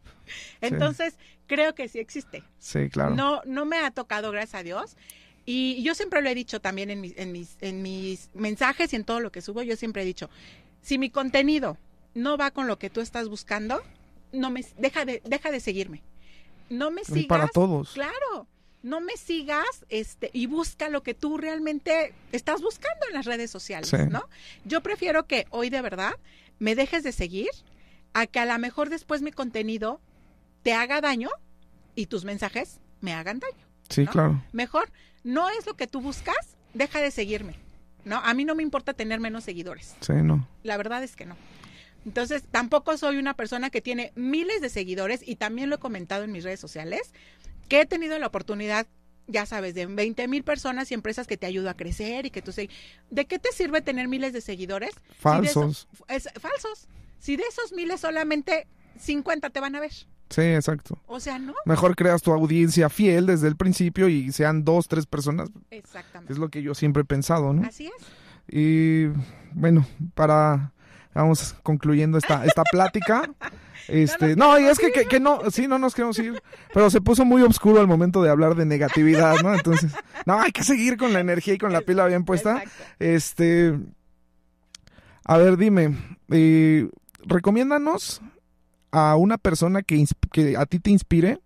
Entonces, 0.60 1.14
creo 1.46 1.74
que 1.74 1.88
sí 1.88 1.98
existe. 1.98 2.42
sí, 2.58 2.88
claro. 2.90 3.14
No, 3.14 3.40
no 3.46 3.64
me 3.64 3.78
ha 3.78 3.90
tocado, 3.90 4.30
gracias 4.30 4.60
a 4.60 4.62
Dios. 4.62 4.96
Y 5.46 5.82
yo 5.82 5.94
siempre 5.94 6.20
lo 6.20 6.28
he 6.28 6.34
dicho 6.34 6.60
también 6.60 6.90
en 6.90 7.00
mis, 7.00 7.16
en 7.16 7.32
mis, 7.32 7.56
en 7.62 7.80
mis 7.82 8.28
mensajes 8.34 8.92
y 8.92 8.96
en 8.96 9.04
todo 9.04 9.20
lo 9.20 9.32
que 9.32 9.40
subo, 9.40 9.62
yo 9.62 9.76
siempre 9.76 10.02
he 10.02 10.04
dicho, 10.04 10.28
si 10.82 10.98
mi 10.98 11.08
contenido 11.08 11.78
no 12.14 12.36
va 12.36 12.50
con 12.50 12.66
lo 12.66 12.78
que 12.78 12.90
tú 12.90 13.00
estás 13.00 13.28
buscando, 13.30 13.82
no 14.32 14.50
me 14.50 14.64
deja 14.76 15.06
de, 15.06 15.22
deja 15.24 15.50
de 15.50 15.60
seguirme. 15.60 16.02
No 16.68 16.90
me 16.90 17.00
Y 17.00 17.04
sigas. 17.06 17.26
para 17.28 17.48
todos. 17.48 17.92
Claro. 17.92 18.46
No 18.82 19.00
me 19.00 19.16
sigas 19.16 19.86
este, 19.88 20.30
y 20.34 20.46
busca 20.46 20.88
lo 20.90 21.02
que 21.02 21.14
tú 21.14 21.38
realmente 21.38 22.12
estás 22.30 22.60
buscando 22.60 23.06
en 23.08 23.14
las 23.14 23.24
redes 23.24 23.50
sociales, 23.50 23.88
Sí. 23.88 23.96
¿no? 24.10 24.28
Yo 24.66 24.82
prefiero 24.82 25.26
que 25.26 25.46
hoy 25.50 25.70
de 25.70 25.80
verdad 25.80 26.12
me 26.58 26.74
dejes 26.74 27.02
de 27.04 27.12
seguir 27.12 27.48
a 28.20 28.26
que 28.26 28.40
a 28.40 28.46
lo 28.46 28.58
mejor 28.58 28.90
después 28.90 29.22
mi 29.22 29.30
contenido 29.32 30.00
te 30.62 30.72
haga 30.74 31.00
daño 31.00 31.30
y 31.94 32.06
tus 32.06 32.24
mensajes 32.24 32.80
me 33.00 33.12
hagan 33.12 33.38
daño. 33.40 33.66
Sí, 33.88 34.04
¿no? 34.04 34.10
claro. 34.10 34.42
Mejor, 34.52 34.90
no 35.24 35.48
es 35.50 35.66
lo 35.66 35.74
que 35.74 35.86
tú 35.86 36.00
buscas, 36.00 36.56
deja 36.74 37.00
de 37.00 37.10
seguirme, 37.10 37.54
¿no? 38.04 38.16
A 38.18 38.34
mí 38.34 38.44
no 38.44 38.54
me 38.54 38.62
importa 38.62 38.92
tener 38.92 39.20
menos 39.20 39.44
seguidores, 39.44 39.94
Sí, 40.00 40.12
no. 40.14 40.46
la 40.62 40.76
verdad 40.76 41.02
es 41.02 41.16
que 41.16 41.26
no. 41.26 41.36
Entonces, 42.04 42.42
tampoco 42.50 42.96
soy 42.96 43.16
una 43.18 43.34
persona 43.34 43.70
que 43.70 43.80
tiene 43.82 44.12
miles 44.14 44.60
de 44.60 44.68
seguidores 44.70 45.20
y 45.26 45.36
también 45.36 45.68
lo 45.68 45.76
he 45.76 45.80
comentado 45.80 46.24
en 46.24 46.32
mis 46.32 46.44
redes 46.44 46.60
sociales, 46.60 47.12
que 47.68 47.80
he 47.80 47.86
tenido 47.86 48.18
la 48.18 48.26
oportunidad, 48.28 48.86
ya 49.26 49.44
sabes, 49.46 49.74
de 49.74 49.84
20 49.86 50.26
mil 50.28 50.42
personas 50.42 50.90
y 50.90 50.94
empresas 50.94 51.26
que 51.26 51.36
te 51.36 51.46
ayudan 51.46 51.70
a 51.72 51.76
crecer 51.76 52.24
y 52.24 52.30
que 52.30 52.40
tú 52.40 52.52
sé, 52.52 52.70
¿de 53.10 53.26
qué 53.26 53.38
te 53.38 53.52
sirve 53.52 53.82
tener 53.82 54.08
miles 54.08 54.32
de 54.32 54.40
seguidores? 54.40 54.90
si 54.94 55.00
de 55.08 55.14
Falsos. 55.16 55.88
eso- 55.92 56.04
es, 56.08 56.28
falsos. 56.40 56.88
Si 57.18 57.36
de 57.36 57.44
esos 57.44 57.72
miles 57.72 58.00
solamente 58.00 58.66
50 58.98 59.50
te 59.50 59.60
van 59.60 59.74
a 59.76 59.80
ver. 59.80 59.92
Sí, 60.30 60.42
exacto. 60.42 60.98
O 61.06 61.20
sea, 61.20 61.38
no. 61.38 61.54
Mejor 61.64 61.96
creas 61.96 62.22
tu 62.22 62.32
audiencia 62.32 62.88
fiel 62.90 63.26
desde 63.26 63.48
el 63.48 63.56
principio 63.56 64.08
y 64.08 64.30
sean 64.32 64.64
dos, 64.64 64.88
tres 64.88 65.06
personas. 65.06 65.50
Exactamente. 65.70 66.32
Es 66.32 66.38
lo 66.38 66.50
que 66.50 66.62
yo 66.62 66.74
siempre 66.74 67.02
he 67.02 67.06
pensado, 67.06 67.52
¿no? 67.52 67.66
Así 67.66 67.86
es. 67.86 67.92
Y 68.48 69.06
bueno, 69.54 69.86
para 70.14 70.72
vamos 71.14 71.56
concluyendo 71.62 72.18
esta, 72.18 72.44
esta 72.44 72.64
plática. 72.64 73.30
Este, 73.86 74.36
no, 74.36 74.58
y 74.60 74.64
es 74.64 74.78
que, 74.78 74.92
que, 74.92 75.06
que 75.06 75.18
no, 75.18 75.50
sí, 75.50 75.66
no 75.66 75.78
nos 75.78 75.94
queremos 75.94 76.18
ir, 76.18 76.42
pero 76.74 76.90
se 76.90 77.00
puso 77.00 77.24
muy 77.24 77.40
oscuro 77.40 77.80
al 77.80 77.86
momento 77.86 78.22
de 78.22 78.28
hablar 78.28 78.54
de 78.54 78.66
negatividad, 78.66 79.40
¿no? 79.42 79.54
Entonces, 79.54 79.94
no, 80.26 80.38
hay 80.38 80.52
que 80.52 80.62
seguir 80.62 80.98
con 80.98 81.14
la 81.14 81.20
energía 81.20 81.54
y 81.54 81.58
con 81.58 81.72
la 81.72 81.80
pila 81.80 82.04
bien 82.04 82.26
puesta. 82.26 82.58
Exacto. 82.58 82.84
Este, 82.98 83.78
a 85.24 85.38
ver, 85.38 85.56
dime, 85.56 85.96
eh, 86.30 86.90
recomiéndanos 87.28 88.20
a 88.90 89.16
una 89.16 89.38
persona 89.38 89.82
que, 89.82 90.04
que 90.32 90.56
a 90.56 90.66
ti 90.66 90.80
te 90.80 90.90
inspire, 90.90 91.40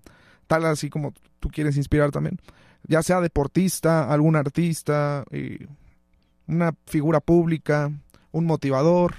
tal 0.47 0.64
así 0.64 0.89
como 0.89 1.12
tú 1.41 1.49
quieres 1.49 1.76
inspirar 1.76 2.11
también, 2.11 2.39
ya 2.87 3.03
sea 3.03 3.20
deportista, 3.20 4.11
algún 4.11 4.37
artista, 4.37 5.24
eh, 5.30 5.66
una 6.47 6.74
figura 6.87 7.20
pública, 7.20 7.91
un 8.30 8.47
motivador, 8.47 9.14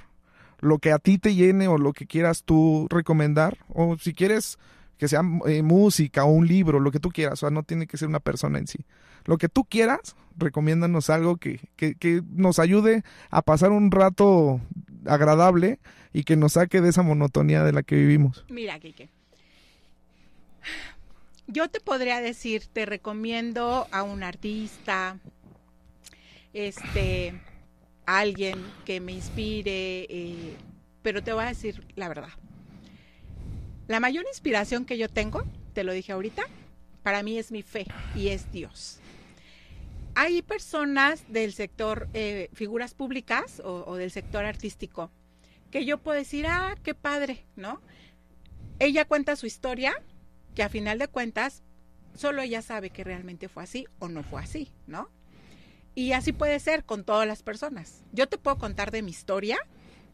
lo 0.60 0.78
que 0.78 0.92
a 0.92 0.98
ti 0.98 1.18
te 1.18 1.34
llene 1.34 1.68
o 1.68 1.76
lo 1.76 1.92
que 1.92 2.06
quieras 2.06 2.42
tú 2.44 2.86
recomendar, 2.90 3.58
o 3.68 3.98
si 3.98 4.14
quieres 4.14 4.58
que 4.96 5.08
sea 5.08 5.22
eh, 5.46 5.62
música 5.62 6.24
o 6.24 6.32
un 6.32 6.46
libro, 6.46 6.80
lo 6.80 6.90
que 6.90 7.00
tú 7.00 7.10
quieras, 7.10 7.34
o 7.34 7.36
sea, 7.36 7.50
no 7.50 7.62
tiene 7.62 7.86
que 7.86 7.98
ser 7.98 8.08
una 8.08 8.20
persona 8.20 8.58
en 8.58 8.66
sí. 8.66 8.86
Lo 9.26 9.36
que 9.38 9.48
tú 9.48 9.64
quieras, 9.64 10.16
recomiéndanos 10.36 11.10
algo 11.10 11.36
que, 11.36 11.60
que, 11.76 11.94
que 11.94 12.22
nos 12.30 12.58
ayude 12.58 13.02
a 13.30 13.42
pasar 13.42 13.72
un 13.72 13.90
rato 13.90 14.60
agradable 15.06 15.78
y 16.12 16.24
que 16.24 16.36
nos 16.36 16.52
saque 16.54 16.80
de 16.80 16.90
esa 16.90 17.02
monotonía 17.02 17.64
de 17.64 17.72
la 17.72 17.82
que 17.82 17.96
vivimos. 17.96 18.44
Mira, 18.48 18.78
Kike. 18.78 19.08
Yo 21.46 21.68
te 21.68 21.80
podría 21.80 22.20
decir, 22.20 22.66
te 22.72 22.86
recomiendo 22.86 23.86
a 23.90 24.02
un 24.02 24.22
artista, 24.22 25.18
este, 26.54 27.34
alguien 28.06 28.64
que 28.84 29.00
me 29.00 29.12
inspire, 29.12 30.06
eh, 30.08 30.56
pero 31.02 31.22
te 31.22 31.32
voy 31.32 31.44
a 31.44 31.48
decir 31.48 31.86
la 31.96 32.08
verdad. 32.08 32.30
La 33.88 34.00
mayor 34.00 34.24
inspiración 34.26 34.86
que 34.86 34.96
yo 34.96 35.10
tengo, 35.10 35.44
te 35.74 35.84
lo 35.84 35.92
dije 35.92 36.12
ahorita, 36.12 36.44
para 37.02 37.22
mí 37.22 37.38
es 37.38 37.52
mi 37.52 37.62
fe 37.62 37.86
y 38.14 38.28
es 38.28 38.50
Dios. 38.50 39.00
Hay 40.16 40.42
personas 40.42 41.24
del 41.28 41.52
sector, 41.52 42.08
eh, 42.14 42.48
figuras 42.52 42.94
públicas 42.94 43.60
o, 43.64 43.96
del 43.96 44.12
sector 44.12 44.44
artístico, 44.44 45.10
que 45.72 45.84
yo 45.84 45.98
puedo 45.98 46.16
decir, 46.16 46.46
ah, 46.46 46.76
qué 46.84 46.94
padre, 46.94 47.44
¿no? 47.56 47.80
Ella 48.78 49.06
cuenta 49.06 49.34
su 49.34 49.46
historia, 49.46 50.00
que 50.54 50.62
a 50.62 50.68
final 50.68 50.98
de 50.98 51.08
cuentas, 51.08 51.64
solo 52.14 52.42
ella 52.42 52.62
sabe 52.62 52.90
que 52.90 53.02
realmente 53.02 53.48
fue 53.48 53.64
así 53.64 53.86
o 53.98 54.08
no 54.08 54.22
fue 54.22 54.40
así, 54.40 54.70
¿no? 54.86 55.10
Y 55.96 56.12
así 56.12 56.32
puede 56.32 56.60
ser 56.60 56.84
con 56.84 57.04
todas 57.04 57.26
las 57.26 57.42
personas. 57.42 58.04
Yo 58.12 58.28
te 58.28 58.38
puedo 58.38 58.56
contar 58.56 58.92
de 58.92 59.02
mi 59.02 59.10
historia 59.10 59.58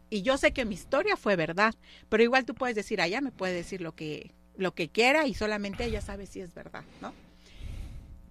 y 0.09 0.23
yo 0.23 0.37
sé 0.37 0.51
que 0.51 0.65
mi 0.65 0.73
historia 0.73 1.15
fue 1.15 1.35
verdad, 1.35 1.75
pero 2.09 2.23
igual 2.23 2.45
tú 2.45 2.55
puedes 2.55 2.75
decir, 2.75 3.01
allá 3.01 3.21
me 3.21 3.31
puede 3.31 3.53
decir 3.53 3.81
lo 3.81 3.95
que, 3.95 4.33
lo 4.57 4.73
que 4.73 4.89
quiera 4.89 5.27
y 5.27 5.35
solamente 5.35 5.85
ella 5.85 6.01
sabe 6.01 6.25
si 6.25 6.41
es 6.41 6.55
verdad, 6.55 6.83
¿no? 7.01 7.13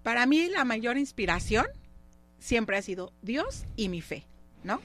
Para 0.03 0.25
mí 0.25 0.49
la 0.49 0.65
mayor 0.65 0.97
inspiración 0.97 1.65
siempre 2.39 2.77
ha 2.77 2.81
sido 2.81 3.13
Dios 3.21 3.65
y 3.75 3.89
mi 3.89 4.01
fe, 4.01 4.25
¿no? 4.63 4.81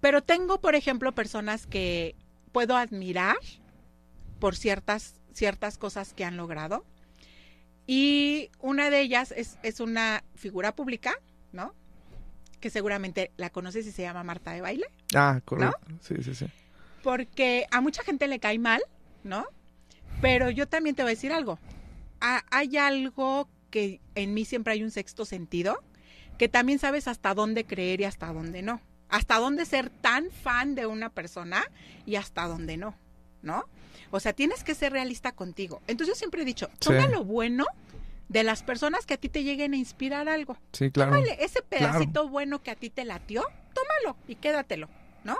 Pero 0.00 0.22
tengo, 0.22 0.60
por 0.60 0.74
ejemplo, 0.74 1.12
personas 1.12 1.66
que 1.66 2.14
puedo 2.52 2.76
admirar 2.76 3.38
por 4.38 4.54
ciertas, 4.54 5.14
ciertas 5.32 5.78
cosas 5.78 6.12
que 6.12 6.24
han 6.24 6.36
logrado. 6.36 6.84
Y 7.86 8.50
una 8.60 8.90
de 8.90 9.00
ellas 9.00 9.32
es, 9.34 9.58
es 9.62 9.80
una 9.80 10.22
figura 10.34 10.74
pública, 10.74 11.14
¿no? 11.52 11.74
Que 12.60 12.68
seguramente 12.68 13.32
la 13.38 13.50
conoces 13.50 13.86
y 13.86 13.92
se 13.92 14.02
llama 14.02 14.22
Marta 14.24 14.52
de 14.52 14.60
Baile. 14.60 14.86
Ah, 15.14 15.40
correcto. 15.44 15.78
Sí, 16.00 16.16
sí, 16.22 16.34
sí. 16.34 16.46
Porque 17.02 17.66
a 17.70 17.80
mucha 17.80 18.02
gente 18.02 18.28
le 18.28 18.38
cae 18.38 18.58
mal, 18.58 18.82
¿no? 19.22 19.46
Pero 20.20 20.50
yo 20.50 20.68
también 20.68 20.94
te 20.94 21.02
voy 21.02 21.12
a 21.12 21.14
decir 21.14 21.32
algo. 21.32 21.58
hay 22.20 22.76
algo 22.76 23.48
que 23.74 24.00
en 24.14 24.34
mí 24.34 24.44
siempre 24.44 24.74
hay 24.74 24.84
un 24.84 24.92
sexto 24.92 25.24
sentido, 25.24 25.82
que 26.38 26.48
también 26.48 26.78
sabes 26.78 27.08
hasta 27.08 27.34
dónde 27.34 27.64
creer 27.64 28.02
y 28.02 28.04
hasta 28.04 28.32
dónde 28.32 28.62
no. 28.62 28.80
Hasta 29.08 29.40
dónde 29.40 29.64
ser 29.64 29.90
tan 29.90 30.30
fan 30.30 30.76
de 30.76 30.86
una 30.86 31.10
persona 31.10 31.64
y 32.06 32.14
hasta 32.14 32.46
dónde 32.46 32.76
no, 32.76 32.94
¿no? 33.42 33.64
O 34.12 34.20
sea, 34.20 34.32
tienes 34.32 34.62
que 34.62 34.76
ser 34.76 34.92
realista 34.92 35.32
contigo. 35.32 35.82
Entonces 35.88 36.14
yo 36.14 36.16
siempre 36.16 36.42
he 36.42 36.44
dicho, 36.44 36.70
toma 36.78 37.08
lo 37.08 37.24
bueno 37.24 37.66
de 38.28 38.44
las 38.44 38.62
personas 38.62 39.06
que 39.06 39.14
a 39.14 39.16
ti 39.16 39.28
te 39.28 39.42
lleguen 39.42 39.72
a 39.72 39.76
inspirar 39.76 40.28
algo. 40.28 40.56
Sí, 40.70 40.92
claro. 40.92 41.10
Tómale 41.10 41.36
ese 41.44 41.60
pedacito 41.60 42.28
bueno 42.28 42.62
que 42.62 42.70
a 42.70 42.76
ti 42.76 42.90
te 42.90 43.04
latió, 43.04 43.42
tómalo 43.72 44.16
y 44.28 44.36
quédatelo, 44.36 44.88
¿no? 45.24 45.38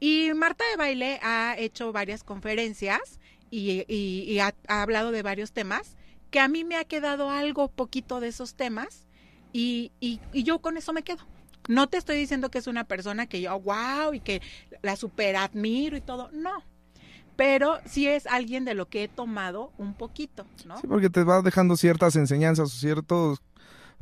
Y 0.00 0.32
Marta 0.34 0.64
de 0.72 0.76
Baile 0.76 1.20
ha 1.22 1.54
hecho 1.56 1.92
varias 1.92 2.24
conferencias 2.24 3.20
y, 3.48 4.38
ha, 4.40 4.54
hablado 4.66 5.12
de 5.12 5.22
varios 5.22 5.52
temas 5.52 5.96
que 6.30 6.40
a 6.40 6.48
mí 6.48 6.64
me 6.64 6.76
ha 6.76 6.84
quedado 6.84 7.30
algo 7.30 7.68
poquito 7.68 8.20
de 8.20 8.28
esos 8.28 8.54
temas 8.54 9.06
y, 9.52 9.92
y, 10.00 10.20
yo 10.32 10.60
con 10.60 10.76
eso 10.76 10.92
me 10.92 11.02
quedo. 11.02 11.24
No 11.68 11.88
te 11.88 11.98
estoy 11.98 12.16
diciendo 12.16 12.50
que 12.50 12.58
es 12.58 12.66
una 12.66 12.84
persona 12.84 13.26
que 13.26 13.40
yo, 13.40 13.58
wow, 13.60 14.14
y 14.14 14.20
que 14.20 14.40
la 14.82 14.96
super 14.96 15.36
admiro 15.36 15.96
y 15.96 16.00
todo. 16.00 16.30
No, 16.32 16.62
pero 17.36 17.78
sí 17.84 18.08
es 18.08 18.26
alguien 18.26 18.64
de 18.64 18.74
lo 18.74 18.88
que 18.88 19.04
he 19.04 19.08
tomado 19.08 19.72
un 19.78 19.94
poquito, 19.94 20.46
¿no? 20.66 20.78
Sí, 20.80 20.86
porque 20.86 21.10
te 21.10 21.22
va 21.24 21.40
dejando 21.42 21.76
ciertas 21.76 22.16
enseñanzas, 22.16 22.72
ciertos 22.72 23.38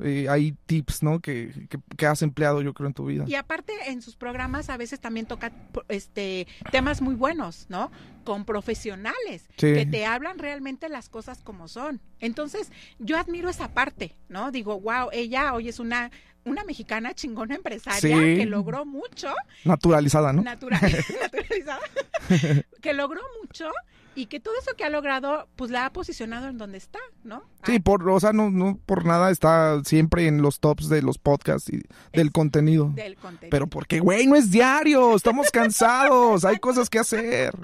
eh, 0.01 0.29
hay 0.29 0.53
tips, 0.67 1.03
¿no? 1.03 1.21
Que, 1.21 1.69
que, 1.97 2.07
has 2.07 2.23
empleado, 2.23 2.61
yo 2.61 2.75
creo, 2.75 2.89
en 2.89 2.95
tu 2.95 3.07
vida. 3.07 3.25
Y 3.27 3.35
aparte, 3.35 3.73
en 3.87 4.03
sus 4.03 4.17
programas 4.17 4.69
a 4.69 4.77
veces 4.77 5.01
también 5.01 5.27
toca 5.27 5.53
este 5.89 6.47
temas 6.71 7.01
muy 7.01 7.15
buenos, 7.15 7.67
¿no? 7.69 7.91
Con 8.25 8.45
profesionales 8.45 9.49
que 9.57 9.87
te 9.87 10.05
hablan 10.05 10.39
realmente 10.39 10.89
las 10.89 11.09
cosas 11.09 11.43
como 11.43 11.69
son. 11.69 12.01
Entonces, 12.21 12.71
yo 12.99 13.17
admiro 13.17 13.49
esa 13.49 13.73
parte, 13.73 14.17
¿no? 14.29 14.51
Digo, 14.51 14.81
wow, 14.81 15.09
ella 15.13 15.55
hoy 15.55 15.69
es 15.69 15.79
una 15.79 16.11
una 16.45 16.63
mexicana 16.65 17.13
chingona 17.13 17.57
empresaria 17.57 18.17
que 18.17 18.47
logró 18.47 18.87
mucho. 18.87 19.35
Naturalizada, 19.65 20.33
¿no? 20.33 20.43
naturalizada. 20.45 21.81
que 22.81 22.95
logró 22.95 23.21
mucho 23.43 23.71
y 24.17 24.27
que 24.27 24.41
todo 24.41 24.55
eso 24.59 24.75
que 24.77 24.85
ha 24.85 24.91
logrado, 24.91 25.47
pues 25.57 25.71
la 25.71 25.85
ha 25.85 25.93
posicionado 25.93 26.49
en 26.49 26.57
donde 26.57 26.79
está, 26.79 26.99
¿no? 27.23 27.45
Sí, 27.65 27.77
ah. 27.77 27.83
por, 27.85 28.09
o 28.09 28.19
sea, 28.19 28.33
no, 28.33 28.51
no 28.51 28.81
por 28.87 29.05
nada 29.05 29.31
está 29.31 29.85
siempre 29.85 30.27
en 30.27 30.41
los 30.41 30.59
tops 30.59 30.89
de 30.89 31.03
los 31.03 31.19
podcasts 31.19 31.71
y 31.71 31.83
del 32.15 32.33
contenido. 32.33 32.91
Del 32.95 33.17
contenido. 33.17 33.51
Pero 33.51 33.67
porque, 33.67 34.01
güey, 34.01 34.27
no 34.27 34.35
es 34.35 34.51
diario, 34.51 35.15
estamos 35.15 35.51
cansados, 35.51 36.47
hay 36.47 36.57
cosas 36.57 36.89
que 36.89 36.99
hacer. 36.99 37.55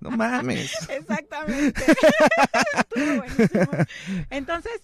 No 0.00 0.10
mames. 0.10 0.72
Exactamente. 0.88 1.80
Entonces, 4.30 4.80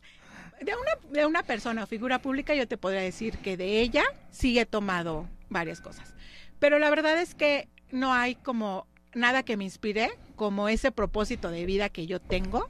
de 0.61 0.73
una, 0.73 1.11
de 1.11 1.27
una 1.27 1.43
persona 1.43 1.85
o 1.85 1.87
figura 1.87 2.21
pública 2.21 2.55
yo 2.55 2.69
te 2.69 2.77
podría 2.77 3.01
decir 3.01 3.39
que 3.39 3.57
de 3.57 3.81
ella 3.81 4.05
sí 4.31 4.59
he 4.59 4.67
tomado 4.67 5.27
varias 5.49 5.81
cosas. 5.81 6.15
Pero 6.59 6.79
la 6.79 6.91
verdad 6.91 7.21
es 7.21 7.35
que 7.35 7.69
no 7.91 8.13
hay 8.13 8.35
como 8.35 8.87
nada 9.15 9.43
que 9.43 9.57
me 9.57 9.65
inspire 9.65 10.11
como 10.37 10.69
ese 10.69 10.93
propósito 10.93 11.51
de 11.51 11.67
vida 11.67 11.89
que 11.89 12.07
yo 12.07 12.21
tengo 12.21 12.69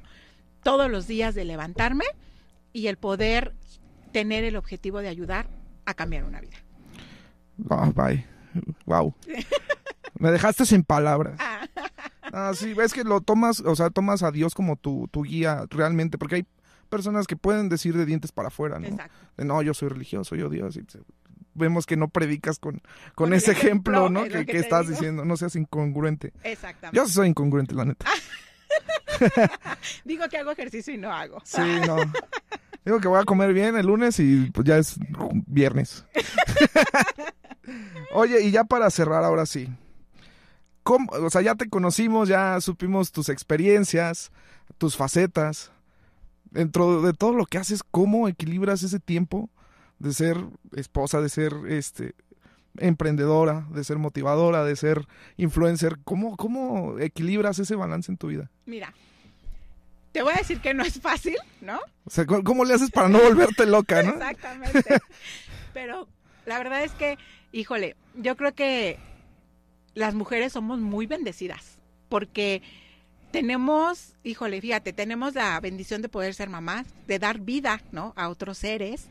todos 0.62 0.90
los 0.90 1.06
días 1.06 1.34
de 1.34 1.44
levantarme 1.44 2.04
y 2.72 2.86
el 2.86 2.96
poder 2.96 3.54
tener 4.12 4.44
el 4.44 4.56
objetivo 4.56 5.00
de 5.00 5.08
ayudar 5.08 5.48
a 5.84 5.94
cambiar 5.94 6.24
una 6.24 6.40
vida. 6.40 6.56
Oh, 7.68 7.92
bye. 7.92 8.24
Wow. 8.86 9.14
Me 10.18 10.30
dejaste 10.30 10.66
sin 10.66 10.82
palabras. 10.82 11.36
Ah. 11.38 11.66
ah, 12.32 12.52
sí, 12.54 12.74
ves 12.74 12.92
que 12.92 13.04
lo 13.04 13.20
tomas, 13.20 13.60
o 13.60 13.76
sea, 13.76 13.90
tomas 13.90 14.22
a 14.22 14.30
Dios 14.30 14.54
como 14.54 14.76
tu, 14.76 15.08
tu 15.08 15.22
guía 15.22 15.64
realmente, 15.70 16.18
porque 16.18 16.36
hay 16.36 16.46
personas 16.88 17.26
que 17.26 17.36
pueden 17.36 17.68
decir 17.68 17.96
de 17.96 18.06
dientes 18.06 18.32
para 18.32 18.48
afuera, 18.48 18.78
¿no? 18.78 18.86
Exacto. 18.86 19.44
no, 19.44 19.62
yo 19.62 19.74
soy 19.74 19.88
religioso, 19.88 20.34
yo 20.34 20.48
Dios. 20.48 20.76
Y 20.76 20.84
vemos 21.58 21.86
que 21.86 21.96
no 21.96 22.08
predicas 22.08 22.58
con, 22.58 22.80
con, 23.14 23.34
ese 23.34 23.52
ejemplo, 23.52 24.08
¿no? 24.08 24.24
Que, 24.24 24.44
estás 24.58 24.88
diciendo, 24.88 25.24
no 25.24 25.36
seas 25.36 25.56
incongruente. 25.56 26.32
Exactamente. 26.42 26.96
Yo 26.96 27.06
soy 27.06 27.28
incongruente, 27.28 27.74
la 27.74 27.84
neta. 27.84 28.06
Digo 30.04 30.28
que 30.28 30.38
hago 30.38 30.50
ejercicio 30.50 30.94
y 30.94 30.98
no 30.98 31.12
hago. 31.12 31.42
Sí, 31.44 31.62
no. 31.86 31.96
Digo 32.84 33.00
que 33.00 33.08
voy 33.08 33.20
a 33.20 33.24
comer 33.24 33.52
bien 33.52 33.76
el 33.76 33.86
lunes 33.86 34.18
y 34.18 34.50
pues 34.50 34.66
ya 34.66 34.78
es 34.78 34.96
viernes. 35.46 36.06
Oye, 38.12 38.40
y 38.42 38.50
ya 38.50 38.64
para 38.64 38.88
cerrar 38.90 39.24
ahora 39.24 39.44
sí. 39.44 39.68
¿Cómo, 40.82 41.10
o 41.12 41.28
sea, 41.28 41.42
ya 41.42 41.54
te 41.54 41.68
conocimos, 41.68 42.28
ya 42.28 42.58
supimos 42.62 43.12
tus 43.12 43.28
experiencias, 43.28 44.32
tus 44.78 44.96
facetas 44.96 45.70
dentro 46.50 47.02
de 47.02 47.12
todo 47.12 47.34
lo 47.34 47.46
que 47.46 47.58
haces, 47.58 47.82
¿cómo 47.82 48.28
equilibras 48.28 48.82
ese 48.82 49.00
tiempo 49.00 49.50
de 49.98 50.12
ser 50.12 50.36
esposa, 50.74 51.20
de 51.20 51.28
ser 51.28 51.52
este 51.68 52.14
emprendedora, 52.76 53.66
de 53.70 53.84
ser 53.84 53.98
motivadora, 53.98 54.64
de 54.64 54.76
ser 54.76 55.06
influencer? 55.36 55.98
¿Cómo, 56.04 56.36
cómo 56.36 56.98
equilibras 56.98 57.58
ese 57.58 57.74
balance 57.74 58.10
en 58.10 58.18
tu 58.18 58.28
vida? 58.28 58.50
Mira, 58.66 58.94
te 60.12 60.22
voy 60.22 60.32
a 60.34 60.38
decir 60.38 60.60
que 60.60 60.74
no 60.74 60.82
es 60.84 61.00
fácil, 61.00 61.36
¿no? 61.60 61.80
O 62.04 62.10
sea, 62.10 62.26
¿cómo 62.26 62.64
le 62.64 62.74
haces 62.74 62.90
para 62.90 63.08
no 63.08 63.20
volverte 63.20 63.66
loca, 63.66 64.02
no? 64.02 64.12
Exactamente. 64.12 64.98
Pero 65.74 66.08
la 66.46 66.58
verdad 66.58 66.82
es 66.82 66.92
que, 66.92 67.18
híjole, 67.52 67.96
yo 68.14 68.36
creo 68.36 68.54
que 68.54 68.98
las 69.94 70.14
mujeres 70.14 70.52
somos 70.52 70.78
muy 70.78 71.06
bendecidas 71.06 71.78
porque 72.08 72.62
tenemos, 73.30 74.14
híjole, 74.24 74.60
fíjate, 74.60 74.92
tenemos 74.92 75.34
la 75.34 75.60
bendición 75.60 76.02
de 76.02 76.08
poder 76.08 76.34
ser 76.34 76.48
mamás, 76.48 76.86
de 77.06 77.18
dar 77.18 77.40
vida, 77.40 77.82
¿no? 77.92 78.14
A 78.16 78.28
otros 78.28 78.58
seres. 78.58 79.08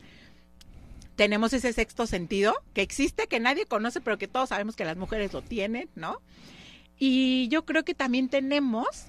Tenemos 1.18 1.52
ese 1.52 1.72
sexto 1.72 2.06
sentido 2.06 2.54
que 2.74 2.82
existe, 2.82 3.26
que 3.26 3.40
nadie 3.40 3.66
conoce, 3.66 4.00
pero 4.00 4.18
que 4.18 4.28
todos 4.28 4.50
sabemos 4.50 4.76
que 4.76 4.84
las 4.84 4.96
mujeres 4.96 5.32
lo 5.32 5.42
tienen, 5.42 5.90
¿no? 5.96 6.22
Y 6.96 7.48
yo 7.48 7.64
creo 7.64 7.84
que 7.84 7.92
también 7.92 8.28
tenemos 8.28 9.06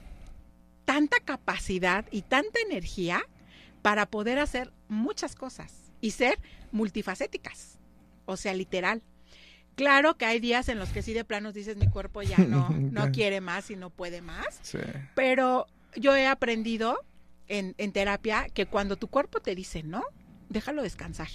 tanta 0.86 1.20
capacidad 1.20 2.08
y 2.10 2.24
tanta 2.24 2.60
energía 2.62 3.22
para 3.84 4.08
poder 4.08 4.40
hacer 4.40 4.74
muchas 4.88 5.36
cosas 5.36 5.92
y 6.02 6.10
ser 6.10 6.40
multifacéticas, 6.72 7.78
o 8.26 8.38
sea, 8.38 8.56
literal. 8.56 9.04
Claro 9.76 10.18
que 10.18 10.26
hay 10.26 10.40
días 10.40 10.68
en 10.68 10.80
los 10.80 10.90
que 10.90 11.04
sí 11.04 11.14
de 11.14 11.26
planos 11.26 11.54
dices 11.54 11.78
mi 11.78 11.92
cuerpo 11.92 12.24
ya 12.24 12.40
no, 12.40 12.70
no 12.92 13.12
quiere 13.12 13.40
más 13.40 13.70
y 13.70 13.76
no 13.76 13.92
puede 13.92 14.24
más. 14.24 14.60
Pero 15.14 15.68
yo 15.96 16.16
he 16.16 16.26
aprendido 16.26 17.06
en, 17.48 17.76
en, 17.78 17.92
terapia 17.92 18.48
que 18.52 18.66
cuando 18.66 18.96
tu 18.96 19.10
cuerpo 19.10 19.42
te 19.42 19.54
dice 19.54 19.84
no, 19.84 20.04
déjalo 20.50 20.82
descansar, 20.82 21.30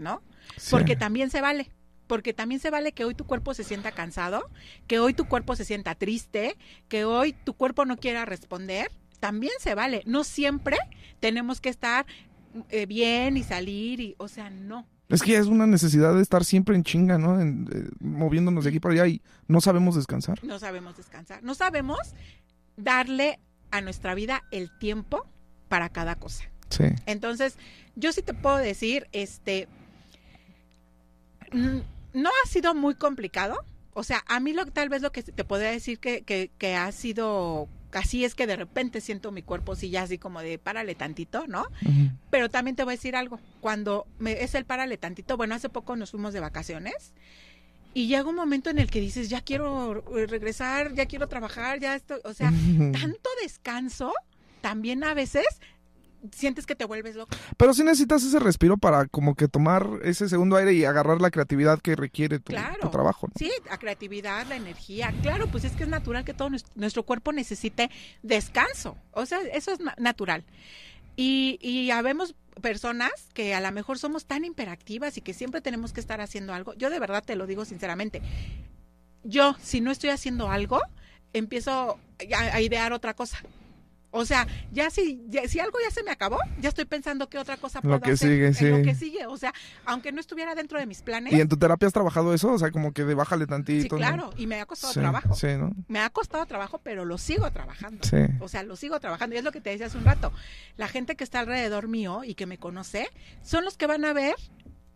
¿no? 0.00 0.22
Porque 0.70 0.96
también 0.96 1.30
se 1.30 1.40
vale. 1.40 1.70
Porque 2.06 2.34
también 2.34 2.60
se 2.60 2.70
vale 2.70 2.90
que 2.90 3.04
hoy 3.04 3.14
tu 3.14 3.24
cuerpo 3.24 3.54
se 3.54 3.62
sienta 3.62 3.92
cansado, 3.92 4.50
que 4.88 4.98
hoy 4.98 5.14
tu 5.14 5.26
cuerpo 5.26 5.54
se 5.54 5.64
sienta 5.64 5.94
triste, 5.94 6.56
que 6.88 7.04
hoy 7.04 7.32
tu 7.32 7.54
cuerpo 7.54 7.84
no 7.84 7.98
quiera 7.98 8.24
responder. 8.24 8.90
También 9.20 9.52
se 9.60 9.76
vale. 9.76 10.02
No 10.06 10.24
siempre 10.24 10.76
tenemos 11.20 11.60
que 11.60 11.68
estar 11.68 12.06
eh, 12.70 12.86
bien 12.86 13.36
y 13.36 13.44
salir 13.44 14.00
y, 14.00 14.16
o 14.18 14.26
sea, 14.26 14.50
no. 14.50 14.86
Es 15.08 15.22
que 15.22 15.36
es 15.36 15.46
una 15.46 15.66
necesidad 15.66 16.14
de 16.14 16.22
estar 16.22 16.44
siempre 16.44 16.74
en 16.74 16.84
chinga, 16.84 17.18
¿no? 17.18 17.40
En, 17.40 17.68
eh, 17.72 17.88
moviéndonos 18.00 18.64
de 18.64 18.70
aquí 18.70 18.80
para 18.80 18.94
allá 18.94 19.06
y 19.06 19.22
no 19.46 19.60
sabemos 19.60 19.94
descansar. 19.94 20.42
No 20.44 20.58
sabemos 20.58 20.96
descansar. 20.96 21.42
No 21.42 21.54
sabemos 21.54 22.14
darle 22.76 23.38
a 23.70 23.80
nuestra 23.80 24.14
vida 24.14 24.42
el 24.50 24.76
tiempo 24.78 25.26
para 25.68 25.88
cada 25.90 26.16
cosa. 26.16 26.44
Sí. 26.70 26.84
Entonces, 27.06 27.56
yo 27.96 28.12
sí 28.12 28.22
te 28.22 28.34
puedo 28.34 28.56
decir, 28.56 29.08
este, 29.12 29.68
no 31.52 32.28
ha 32.28 32.48
sido 32.48 32.74
muy 32.74 32.94
complicado. 32.94 33.64
O 33.92 34.04
sea, 34.04 34.24
a 34.28 34.40
mí 34.40 34.52
lo 34.52 34.66
tal 34.66 34.88
vez 34.88 35.02
lo 35.02 35.12
que 35.12 35.22
te 35.22 35.44
podría 35.44 35.70
decir 35.70 35.98
que, 35.98 36.22
que, 36.22 36.50
que 36.58 36.76
ha 36.76 36.90
sido 36.92 37.68
Así 37.92 38.24
es 38.24 38.34
que 38.34 38.46
de 38.46 38.56
repente 38.56 39.00
siento 39.00 39.32
mi 39.32 39.42
cuerpo 39.42 39.74
sí 39.74 39.90
ya 39.90 40.02
así 40.02 40.18
como 40.18 40.40
de 40.40 40.58
párale 40.58 40.94
tantito, 40.94 41.46
¿no? 41.46 41.66
Pero 42.30 42.48
también 42.48 42.76
te 42.76 42.84
voy 42.84 42.92
a 42.92 42.96
decir 42.96 43.16
algo, 43.16 43.40
cuando 43.60 44.06
me, 44.18 44.42
es 44.42 44.54
el 44.54 44.64
párale 44.64 44.96
tantito, 44.96 45.36
bueno, 45.36 45.54
hace 45.54 45.68
poco 45.68 45.96
nos 45.96 46.12
fuimos 46.12 46.32
de 46.32 46.40
vacaciones 46.40 47.12
y 47.92 48.06
llega 48.06 48.28
un 48.28 48.36
momento 48.36 48.70
en 48.70 48.78
el 48.78 48.90
que 48.90 49.00
dices, 49.00 49.28
ya 49.28 49.40
quiero 49.40 50.04
regresar, 50.28 50.94
ya 50.94 51.06
quiero 51.06 51.28
trabajar, 51.28 51.80
ya 51.80 51.96
estoy, 51.96 52.20
o 52.24 52.32
sea, 52.32 52.50
tanto 52.92 53.30
descanso 53.42 54.12
también 54.60 55.02
a 55.02 55.14
veces 55.14 55.46
sientes 56.32 56.66
que 56.66 56.74
te 56.74 56.84
vuelves 56.84 57.16
loco. 57.16 57.34
Pero 57.56 57.74
sí 57.74 57.82
necesitas 57.84 58.22
ese 58.22 58.38
respiro 58.38 58.76
para 58.76 59.06
como 59.06 59.34
que 59.34 59.48
tomar 59.48 59.86
ese 60.04 60.28
segundo 60.28 60.56
aire 60.56 60.72
y 60.74 60.84
agarrar 60.84 61.20
la 61.20 61.30
creatividad 61.30 61.80
que 61.80 61.96
requiere 61.96 62.38
tu, 62.38 62.52
trabajo. 62.90 63.26
¿no? 63.28 63.32
Sí, 63.38 63.50
la 63.68 63.78
creatividad, 63.78 64.46
la 64.46 64.56
energía. 64.56 65.12
Claro, 65.22 65.46
pues 65.48 65.64
es 65.64 65.72
que 65.72 65.84
es 65.84 65.88
natural 65.88 66.24
que 66.24 66.34
todo 66.34 66.48
nues- 66.50 66.64
nuestro 66.74 67.04
cuerpo 67.04 67.32
necesite 67.32 67.90
descanso. 68.22 68.96
O 69.12 69.26
sea, 69.26 69.40
eso 69.52 69.72
es 69.72 69.80
na- 69.80 69.94
natural. 69.98 70.44
Y, 71.16 71.58
y 71.60 71.90
habemos 71.90 72.34
personas 72.62 73.10
que 73.34 73.54
a 73.54 73.60
lo 73.60 73.72
mejor 73.72 73.98
somos 73.98 74.26
tan 74.26 74.44
hiperactivas 74.44 75.16
y 75.16 75.20
que 75.20 75.34
siempre 75.34 75.60
tenemos 75.60 75.92
que 75.92 76.00
estar 76.00 76.20
haciendo 76.20 76.52
algo. 76.54 76.74
Yo 76.74 76.90
de 76.90 76.98
verdad 76.98 77.22
te 77.24 77.36
lo 77.36 77.46
digo 77.46 77.64
sinceramente. 77.64 78.22
Yo, 79.24 79.54
si 79.62 79.80
no 79.80 79.90
estoy 79.90 80.10
haciendo 80.10 80.50
algo, 80.50 80.80
empiezo 81.32 81.98
a, 82.34 82.38
a 82.38 82.60
idear 82.60 82.92
otra 82.92 83.14
cosa. 83.14 83.38
O 84.12 84.24
sea, 84.24 84.46
ya 84.72 84.90
si, 84.90 85.22
ya- 85.28 85.46
si 85.46 85.60
algo 85.60 85.78
ya 85.84 85.90
se 85.92 86.02
me 86.02 86.10
acabó, 86.10 86.38
ya 86.60 86.68
estoy 86.70 86.84
pensando 86.84 87.28
qué 87.28 87.38
otra 87.38 87.56
cosa 87.56 87.78
Lo 87.82 87.90
puedo 87.90 88.00
que 88.00 88.10
hacer 88.12 88.28
sigue, 88.30 88.46
en 88.48 88.54
sí. 88.54 88.68
lo 88.68 88.82
que 88.82 88.94
sigue. 88.94 89.26
O 89.26 89.36
sea, 89.36 89.52
aunque 89.84 90.10
no 90.10 90.20
estuviera 90.20 90.54
dentro 90.54 90.78
de 90.80 90.86
mis 90.86 91.02
planes, 91.02 91.32
¿Y 91.32 91.40
en 91.40 91.48
tu 91.48 91.56
terapia 91.56 91.86
has 91.86 91.92
trabajado 91.92 92.34
eso? 92.34 92.52
O 92.52 92.58
sea, 92.58 92.70
como 92.72 92.92
que 92.92 93.04
de 93.04 93.14
bájale 93.14 93.46
tantito. 93.46 93.82
Sí, 93.82 93.88
¿no? 93.90 93.96
claro, 94.08 94.30
y 94.36 94.46
me 94.48 94.60
ha 94.60 94.66
costado 94.66 94.92
Sí, 94.92 94.98
trabajo. 95.00 95.34
Sí, 95.34 95.46
¿no? 95.56 95.70
Me 95.88 96.00
ha 96.00 96.10
costado 96.10 96.44
trabajo, 96.46 96.80
pero 96.82 97.04
lo 97.04 97.18
sigo 97.18 97.50
trabajando. 97.52 98.02
Sí. 98.02 98.16
O 98.40 98.48
sea, 98.48 98.62
lo 98.64 98.74
sigo 98.76 98.98
trabajando. 98.98 99.36
Y 99.36 99.38
es 99.38 99.44
lo 99.44 99.52
que 99.52 99.60
te 99.60 99.70
decía 99.70 99.86
hace 99.86 99.98
un 99.98 100.04
rato. 100.04 100.32
La 100.76 100.88
gente 100.88 101.14
que 101.14 101.22
está 101.24 101.40
alrededor 101.40 101.86
mío 101.86 102.22
y 102.24 102.34
que 102.34 102.46
me 102.46 102.58
conoce 102.58 103.08
son 103.42 103.64
los 103.64 103.76
que 103.76 103.86
van 103.86 104.04
a 104.04 104.12
ver 104.12 104.34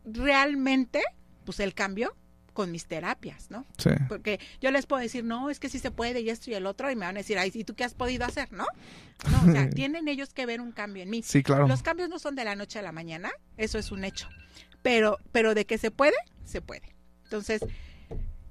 realmente 0.04 1.02
pues 1.44 1.60
el 1.60 1.74
cambio 1.74 2.14
con 2.54 2.72
mis 2.72 2.86
terapias, 2.86 3.50
¿no? 3.50 3.66
Sí. 3.76 3.90
Porque 4.08 4.40
yo 4.62 4.70
les 4.70 4.86
puedo 4.86 5.02
decir, 5.02 5.22
no, 5.24 5.50
es 5.50 5.60
que 5.60 5.68
sí 5.68 5.78
se 5.78 5.90
puede 5.90 6.20
y 6.22 6.30
esto 6.30 6.50
y 6.50 6.54
el 6.54 6.64
otro, 6.66 6.90
y 6.90 6.96
me 6.96 7.04
van 7.04 7.16
a 7.16 7.18
decir, 7.18 7.36
ay, 7.38 7.50
¿y 7.52 7.64
tú 7.64 7.74
qué 7.74 7.84
has 7.84 7.92
podido 7.94 8.24
hacer, 8.24 8.50
no? 8.52 8.64
No, 9.30 9.50
o 9.50 9.52
sea, 9.52 9.68
tienen 9.70 10.08
ellos 10.08 10.32
que 10.32 10.46
ver 10.46 10.62
un 10.62 10.72
cambio 10.72 11.02
en 11.02 11.10
mí. 11.10 11.22
Sí, 11.22 11.42
claro. 11.42 11.68
Los 11.68 11.82
cambios 11.82 12.08
no 12.08 12.18
son 12.18 12.34
de 12.34 12.44
la 12.44 12.56
noche 12.56 12.78
a 12.78 12.82
la 12.82 12.92
mañana, 12.92 13.30
eso 13.58 13.78
es 13.78 13.92
un 13.92 14.04
hecho. 14.04 14.28
Pero, 14.82 15.18
pero 15.32 15.54
de 15.54 15.66
que 15.66 15.76
se 15.76 15.90
puede, 15.90 16.16
se 16.44 16.62
puede. 16.62 16.94
Entonces, 17.24 17.62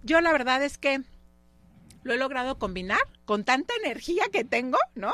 yo 0.03 0.21
la 0.21 0.31
verdad 0.31 0.63
es 0.63 0.77
que 0.77 1.01
lo 2.03 2.13
he 2.13 2.17
logrado 2.17 2.59
combinar 2.59 2.99
con 3.25 3.43
tanta 3.45 3.73
energía 3.83 4.25
que 4.31 4.43
tengo, 4.43 4.77
¿no? 4.95 5.13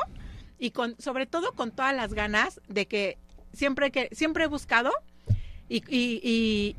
Y 0.58 0.72
con, 0.72 1.00
sobre 1.00 1.26
todo 1.26 1.52
con 1.52 1.70
todas 1.70 1.94
las 1.94 2.12
ganas 2.12 2.60
de 2.68 2.86
que 2.86 3.16
siempre 3.52 3.90
que, 3.92 4.08
siempre 4.12 4.44
he 4.44 4.46
buscado 4.48 4.90
y, 5.68 5.76
y- 5.88 6.20
y 6.24 6.76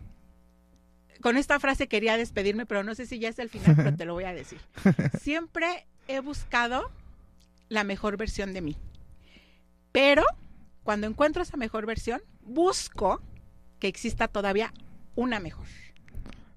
con 1.22 1.38
esta 1.38 1.60
frase 1.60 1.88
quería 1.88 2.18
despedirme, 2.18 2.66
pero 2.66 2.84
no 2.84 2.96
sé 2.96 3.06
si 3.06 3.20
ya 3.20 3.30
es 3.30 3.40
el 3.40 3.50
final, 3.50 3.76
pero 3.76 3.96
te 3.96 4.06
lo 4.06 4.14
voy 4.14 4.26
a 4.26 4.34
decir. 4.34 4.60
Siempre 5.22 5.86
he 6.08 6.20
buscado 6.20 6.92
la 7.70 7.84
mejor 7.84 8.18
versión 8.18 8.54
de 8.54 8.62
mí. 8.62 8.78
Pero 9.92 10.24
cuando 10.84 11.08
encuentro 11.08 11.42
esa 11.42 11.58
mejor 11.58 11.86
versión, 11.86 12.22
busco 12.42 13.22
que 13.80 13.88
exista 13.88 14.28
todavía 14.28 14.74
una 15.16 15.40
mejor, 15.40 15.66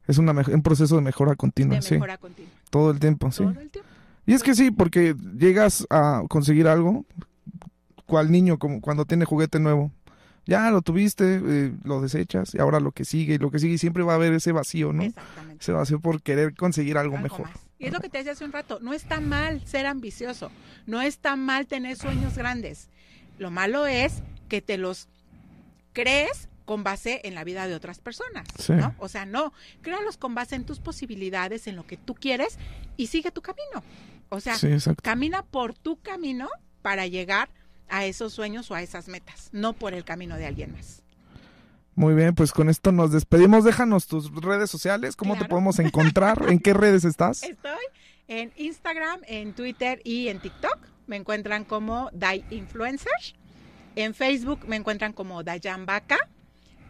Es 0.06 0.18
una 0.18 0.32
un 0.32 0.62
proceso 0.62 0.96
de 0.96 1.02
mejora 1.02 1.34
continua, 1.34 1.76
de 1.76 1.82
sí. 1.82 1.94
mejora 1.94 2.18
continua. 2.18 2.52
Todo 2.70 2.90
el 2.90 3.00
tiempo, 3.00 3.30
sí. 3.30 3.38
Todo 3.44 3.60
el 3.60 3.70
tiempo. 3.70 3.90
Y 4.26 4.32
es 4.34 4.42
que 4.42 4.54
sí, 4.54 4.70
porque 4.70 5.14
llegas 5.38 5.86
a 5.90 6.22
conseguir 6.28 6.66
algo, 6.66 7.04
cual 8.06 8.30
niño 8.30 8.58
como 8.58 8.80
cuando 8.80 9.04
tiene 9.04 9.24
juguete 9.24 9.58
nuevo. 9.58 9.90
Ya 10.46 10.70
lo 10.70 10.82
tuviste, 10.82 11.40
eh, 11.44 11.72
lo 11.84 12.00
desechas 12.02 12.54
y 12.54 12.58
ahora 12.58 12.78
lo 12.80 12.92
que 12.92 13.04
sigue, 13.04 13.34
y 13.34 13.38
lo 13.38 13.50
que 13.50 13.58
sigue 13.58 13.74
y 13.74 13.78
siempre 13.78 14.02
va 14.02 14.12
a 14.12 14.16
haber 14.16 14.32
ese 14.34 14.52
vacío, 14.52 14.92
¿no? 14.92 15.02
Exactamente. 15.02 15.62
Ese 15.62 15.72
vacío 15.72 16.00
por 16.00 16.20
querer 16.22 16.54
conseguir 16.54 16.98
algo, 16.98 17.16
Algo 17.16 17.22
mejor. 17.22 17.48
más. 17.48 17.58
Y 17.78 17.86
es 17.86 17.92
lo 17.92 18.00
que 18.00 18.08
te 18.08 18.18
decía 18.18 18.32
hace 18.32 18.44
un 18.44 18.52
rato, 18.52 18.78
no 18.80 18.92
está 18.92 19.20
mal 19.20 19.66
ser 19.66 19.86
ambicioso, 19.86 20.50
no 20.86 21.00
está 21.02 21.36
mal 21.36 21.66
tener 21.66 21.96
sueños 21.96 22.36
grandes. 22.36 22.88
Lo 23.38 23.50
malo 23.50 23.86
es 23.86 24.22
que 24.48 24.60
te 24.62 24.78
los 24.78 25.08
crees 25.92 26.48
con 26.64 26.82
base 26.82 27.20
en 27.24 27.34
la 27.34 27.44
vida 27.44 27.66
de 27.66 27.74
otras 27.74 27.98
personas, 27.98 28.46
Sí. 28.58 28.72
¿no? 28.72 28.94
O 28.98 29.08
sea, 29.08 29.26
no, 29.26 29.52
créalos 29.82 30.16
con 30.16 30.34
base 30.34 30.56
en 30.56 30.64
tus 30.64 30.78
posibilidades, 30.78 31.66
en 31.66 31.76
lo 31.76 31.86
que 31.86 31.96
tú 31.96 32.14
quieres 32.14 32.58
y 32.96 33.08
sigue 33.08 33.30
tu 33.30 33.42
camino. 33.42 33.82
O 34.30 34.40
sea, 34.40 34.56
Sí, 34.56 34.68
camina 35.02 35.42
por 35.42 35.74
tu 35.74 35.96
camino 36.00 36.48
para 36.82 37.06
llegar 37.06 37.48
a 37.48 37.63
esos 37.88 38.32
sueños 38.32 38.70
o 38.70 38.74
a 38.74 38.82
esas 38.82 39.08
metas, 39.08 39.48
no 39.52 39.72
por 39.72 39.94
el 39.94 40.04
camino 40.04 40.36
de 40.36 40.46
alguien 40.46 40.72
más. 40.72 41.02
Muy 41.94 42.14
bien, 42.14 42.34
pues 42.34 42.52
con 42.52 42.68
esto 42.68 42.90
nos 42.90 43.12
despedimos. 43.12 43.64
Déjanos 43.64 44.06
tus 44.06 44.34
redes 44.34 44.68
sociales, 44.70 45.14
cómo 45.14 45.38
te 45.38 45.44
podemos 45.44 45.78
encontrar, 45.78 46.44
en 46.48 46.58
qué 46.58 46.74
redes 46.74 47.04
estás. 47.04 47.42
Estoy 47.44 47.84
en 48.26 48.52
Instagram, 48.56 49.20
en 49.26 49.52
Twitter 49.52 50.00
y 50.04 50.28
en 50.28 50.40
TikTok. 50.40 50.78
Me 51.06 51.16
encuentran 51.16 51.64
como 51.64 52.10
Dai 52.12 52.44
Influencer. 52.50 53.12
En 53.94 54.14
Facebook 54.14 54.66
me 54.66 54.76
encuentran 54.76 55.12
como 55.12 55.42
Dayan 55.44 55.86
Vaca. 55.86 56.18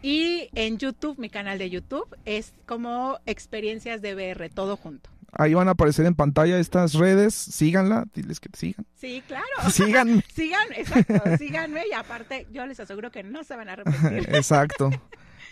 Y 0.01 0.49
en 0.53 0.77
YouTube, 0.77 1.17
mi 1.17 1.29
canal 1.29 1.57
de 1.57 1.69
YouTube, 1.69 2.15
es 2.25 2.53
como 2.65 3.19
Experiencias 3.25 4.01
de 4.01 4.15
BR, 4.15 4.49
todo 4.49 4.77
junto. 4.77 5.09
Ahí 5.37 5.53
van 5.53 5.67
a 5.67 5.71
aparecer 5.71 6.05
en 6.05 6.15
pantalla 6.15 6.57
estas 6.57 6.93
redes. 6.93 7.33
Síganla, 7.33 8.05
diles 8.13 8.39
que 8.39 8.49
te 8.49 8.57
sigan. 8.57 8.85
Sí, 8.95 9.21
claro. 9.27 9.45
Sigan. 9.71 10.23
Sigan, 10.33 10.67
exacto, 10.75 11.37
síganme 11.37 11.83
y 11.89 11.93
aparte 11.93 12.47
yo 12.51 12.65
les 12.65 12.79
aseguro 12.79 13.11
que 13.11 13.23
no 13.23 13.43
se 13.43 13.55
van 13.55 13.69
a 13.69 13.73
arrepentir. 13.73 14.29
Exacto. 14.35 14.89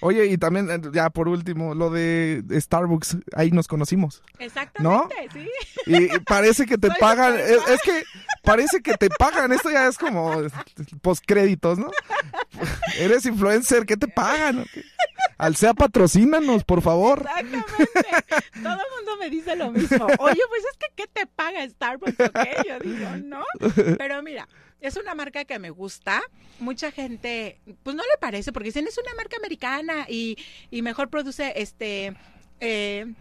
Oye, 0.04 0.26
y 0.26 0.38
también, 0.38 0.70
eh, 0.70 0.82
ya 0.92 1.10
por 1.10 1.30
último, 1.30 1.74
lo 1.74 1.90
de 1.90 2.44
Starbucks, 2.52 3.18
ahí 3.34 3.52
nos 3.52 3.70
conocimos. 3.70 4.22
Exactamente, 4.38 5.30
sí. 5.32 5.50
Y 5.86 6.20
parece 6.20 6.66
que 6.66 6.78
te 6.78 6.88
Soy 6.90 6.98
pagan, 7.00 7.40
es, 7.40 7.82
que 7.84 8.04
parece 8.42 8.82
que 8.82 8.96
te 8.96 9.10
pagan, 9.10 9.54
esto 9.54 9.72
ya 9.72 9.88
es 9.88 9.98
como 9.98 10.34
postcréditos, 11.02 11.80
¿no? 11.80 11.90
Eres 13.00 13.26
influencer, 13.26 13.86
¿qué 13.86 13.96
te 13.96 14.10
pagan? 14.10 14.60
o 14.60 14.66
qué? 14.74 14.84
Alsea, 15.38 15.74
patrocínanos, 15.74 16.66
por 16.66 16.82
favor. 16.82 17.20
Exactamente. 17.20 17.66
Todo 18.62 18.74
el 18.74 18.92
mundo 18.98 19.18
me 19.22 19.30
dice 19.30 19.56
lo 19.56 19.72
mismo. 19.72 20.06
Oye, 20.20 20.42
pues 20.50 20.64
es 20.70 20.78
que 20.78 20.88
¿qué 20.96 21.08
te 21.08 21.28
paga 21.28 21.68
Starbucks 21.68 22.20
o 22.20 22.32
qué? 22.32 22.58
Yo 22.68 22.80
digo, 22.80 23.08
no. 23.24 23.44
Pero 23.98 24.22
mira, 24.22 24.48
es 24.84 24.98
una 24.98 25.16
marca 25.16 25.46
que 25.46 25.58
me 25.60 25.70
gusta. 25.70 26.22
Mucha 26.60 26.92
gente, 26.92 27.60
pues 27.84 27.96
no 27.96 28.04
le 28.04 28.18
parece, 28.20 28.52
porque 28.52 28.68
dicen 28.70 28.86
es 28.86 28.98
una 28.98 29.16
marca 29.16 29.38
americana 29.38 30.06
y, 30.08 30.38
y 30.70 30.82
mejor 30.82 31.10
produce 31.10 31.54
este. 31.56 32.14
Eh, 32.60 33.12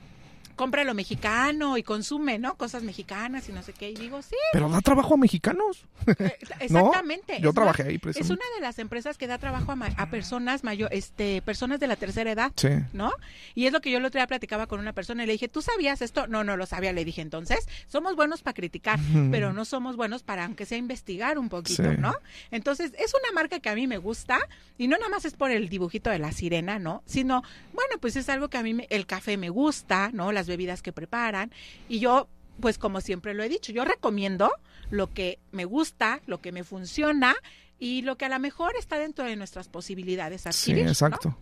compra 0.63 0.85
lo 0.85 0.95
mexicano 0.95 1.77
y 1.77 1.83
consume, 1.83 2.39
¿no? 2.39 2.55
Cosas 2.57 2.85
mexicanas 2.85 3.49
y 3.49 3.53
no 3.53 3.65
sé 3.65 3.73
qué. 3.73 3.91
Y 3.91 3.95
digo, 3.97 4.23
sí, 4.23 4.37
Pero 4.53 4.69
da 4.71 4.81
trabajo 4.81 5.15
a 5.15 5.17
mexicanos. 5.17 5.85
eh, 6.07 6.39
exactamente. 6.61 7.41
Yo 7.41 7.49
Es 7.49 7.55
trabajé 7.57 7.83
una- 7.83 7.91
ahí, 7.91 8.01
Es 8.15 8.31
una 8.31 8.45
de 8.55 8.61
las 8.61 8.79
empresas 8.79 9.19
que 9.19 9.27
da 9.27 9.39
trabajo 9.39 9.73
a, 9.73 9.75
ma- 9.77 9.89
a 9.97 10.09
personas 10.09 10.63
mayor, 10.63 10.89
este, 10.93 11.43
personas 11.43 11.81
de 11.81 11.89
la 11.89 11.97
tercera 11.97 12.31
edad. 12.31 12.53
Sí. 12.55 12.69
¿no? 12.93 13.13
Y 13.57 13.67
es 13.67 13.73
lo 13.73 13.81
que 13.81 13.91
yo 13.91 13.99
el 13.99 14.05
otro 14.05 14.21
día 14.21 14.29
platicaba 14.29 14.69
con 14.69 14.79
una 14.79 14.93
persona 14.93 15.25
y 15.25 15.27
le 15.27 15.33
dije, 15.33 15.49
¿tú 15.49 15.63
sabías 15.63 16.01
esto? 16.01 16.29
No, 16.29 16.45
no 16.45 16.57
lo 16.57 16.65
sabía. 16.67 16.93
Le 16.93 17.05
dije, 17.05 17.23
entonces, 17.23 17.67
somos 17.89 18.15
buenos 18.15 18.43
para 18.43 18.55
criticar, 18.55 19.01
pero 19.33 19.53
no 19.53 19.65
somos 19.65 19.97
buenos 19.97 20.23
para, 20.23 20.45
aunque 20.45 20.65
sea, 20.65 20.79
investigar 20.79 21.39
un 21.41 21.49
poquito, 21.49 21.83
Sí. 21.83 21.97
¿no? 21.99 22.15
Entonces, 22.53 22.93
es 22.99 23.13
una 23.15 23.33
marca 23.35 23.59
que 23.59 23.69
a 23.69 23.75
mí 23.75 23.89
me 23.89 23.99
gusta 23.99 24.39
y 24.79 24.87
no 24.87 24.97
nada 24.97 25.09
más 25.11 25.25
es 25.25 25.35
por 25.35 25.51
el 25.51 25.69
dibujito 25.69 26.09
de 26.11 26.21
la 26.21 26.31
sirena, 26.31 26.79
¿no? 26.79 27.03
Sino, 27.05 27.43
bueno, 27.73 27.97
pues 28.01 28.15
es 28.15 28.29
algo 28.29 28.49
que 28.49 28.59
a 28.59 28.63
mí, 28.63 28.75
me- 28.75 28.87
el 28.91 29.07
café 29.07 29.37
me 29.37 29.49
gusta, 29.49 30.11
¿no? 30.13 30.31
Las 30.31 30.47
bebidas 30.53 30.83
que 30.83 30.93
preparan 30.93 31.51
y 31.89 31.99
yo... 31.99 32.29
Pues 32.61 32.77
como 32.77 33.01
siempre 33.01 33.33
lo 33.33 33.43
he 33.43 33.49
dicho, 33.49 33.73
yo 33.73 33.83
recomiendo 33.83 34.53
lo 34.91 35.11
que 35.11 35.41
me 35.53 35.65
gusta, 35.65 36.20
lo 36.27 36.43
que 36.43 36.53
me 36.53 36.65
funciona 36.65 37.35
y 37.79 38.03
lo 38.03 38.19
que 38.19 38.27
a 38.27 38.29
lo 38.29 38.39
mejor 38.39 38.74
está 38.79 38.99
dentro 38.99 39.24
de 39.24 39.37
nuestras 39.37 39.69
posibilidades 39.69 40.43
Sí, 40.43 40.49
adquirir. 40.51 40.85
¿no? 40.85 40.91
exacto. 40.91 41.37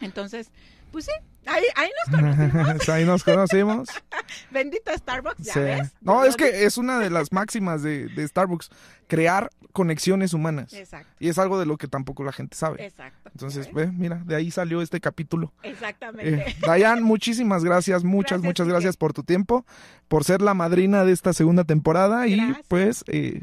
Entonces, 0.00 0.52
pues 0.94 1.04
sí, 1.06 1.10
ahí, 1.46 1.62
ahí 1.76 1.90
nos 2.06 2.20
conocimos. 2.20 2.88
Ahí 2.88 3.04
nos 3.04 3.24
conocimos. 3.24 3.88
Bendito 4.50 4.90
Starbucks, 4.96 5.38
ya 5.44 5.52
Sí. 5.52 5.58
ves. 5.60 5.92
No, 6.00 6.24
es 6.24 6.36
que 6.36 6.64
es 6.64 6.78
una 6.78 6.98
de 6.98 7.10
las 7.10 7.32
máximas 7.32 7.82
de, 7.82 8.06
de 8.08 8.26
Starbucks, 8.28 8.70
crear 9.08 9.50
conexiones 9.72 10.32
humanas. 10.32 10.72
Exacto, 10.72 11.08
Y 11.18 11.28
es 11.28 11.36
algo 11.38 11.58
de 11.58 11.66
lo 11.66 11.76
que 11.76 11.88
tampoco 11.88 12.22
la 12.22 12.30
gente 12.32 12.56
sabe. 12.56 12.86
exacto. 12.86 13.28
Entonces, 13.32 13.68
mira, 13.92 14.22
de 14.24 14.36
ahí 14.36 14.52
salió 14.52 14.80
este 14.80 15.00
capítulo. 15.00 15.52
Exactamente. 15.64 16.50
Eh, 16.50 16.56
Dayan, 16.64 17.02
muchísimas 17.02 17.64
gracias, 17.64 18.04
muchas, 18.04 18.40
Gracias, 18.40 18.44
muchas 18.46 18.68
gracias 18.68 18.96
por 18.96 19.12
tu 19.12 19.24
tiempo, 19.24 19.66
por 20.06 20.22
ser 20.22 20.40
la 20.42 20.54
madrina 20.54 21.04
de 21.04 21.10
esta 21.12 21.32
segunda 21.32 21.64
temporada. 21.64 22.28
Y 22.28 22.40
pues, 22.68 23.02
eh, 23.08 23.42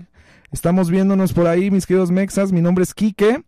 estamos 0.53 0.89
viéndonos 0.89 1.33
por 1.33 1.47
ahí, 1.47 1.69
mis 1.69 1.85
queridos 1.85 2.11
mexas. 2.11 2.53
Mi 2.53 2.61
nombre 2.61 2.83
es 2.85 2.93
Quique. 2.93 3.43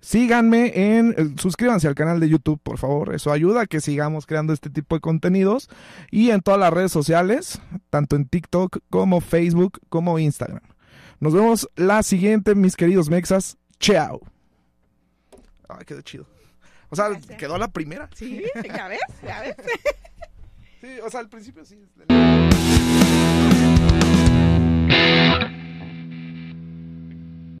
Síganme 0.00 0.96
en, 0.96 1.14
eh, 1.18 1.34
suscríbanse 1.40 1.88
al 1.88 1.94
canal 1.94 2.20
de 2.20 2.28
YouTube, 2.28 2.60
por 2.62 2.78
favor. 2.78 3.14
Eso 3.14 3.32
ayuda 3.32 3.62
a 3.62 3.66
que 3.66 3.80
sigamos 3.80 4.26
creando 4.26 4.52
este 4.52 4.70
tipo 4.70 4.94
de 4.94 5.00
contenidos. 5.00 5.68
Y 6.10 6.30
en 6.30 6.40
todas 6.40 6.60
las 6.60 6.72
redes 6.72 6.92
sociales, 6.92 7.60
tanto 7.90 8.16
en 8.16 8.26
TikTok 8.26 8.78
como 8.90 9.20
Facebook 9.20 9.80
como 9.88 10.18
Instagram. 10.18 10.62
Nos 11.20 11.34
vemos 11.34 11.68
la 11.76 12.02
siguiente, 12.02 12.54
mis 12.54 12.76
queridos 12.76 13.10
mexas. 13.10 13.58
Chao. 13.80 14.20
Ay, 15.68 15.84
quedó 15.84 16.00
chido. 16.02 16.26
O 16.90 16.96
sea, 16.96 17.08
Gracias. 17.10 17.36
quedó 17.38 17.58
la 17.58 17.68
primera. 17.68 18.08
Sí, 18.14 18.42
ya 18.64 18.88
ves, 18.88 19.00
ya 19.22 19.40
ves. 19.40 19.56
Sí, 20.80 20.86
o 21.04 21.10
sea, 21.10 21.18
al 21.18 21.28
principio 21.28 21.64
sí. 21.64 21.76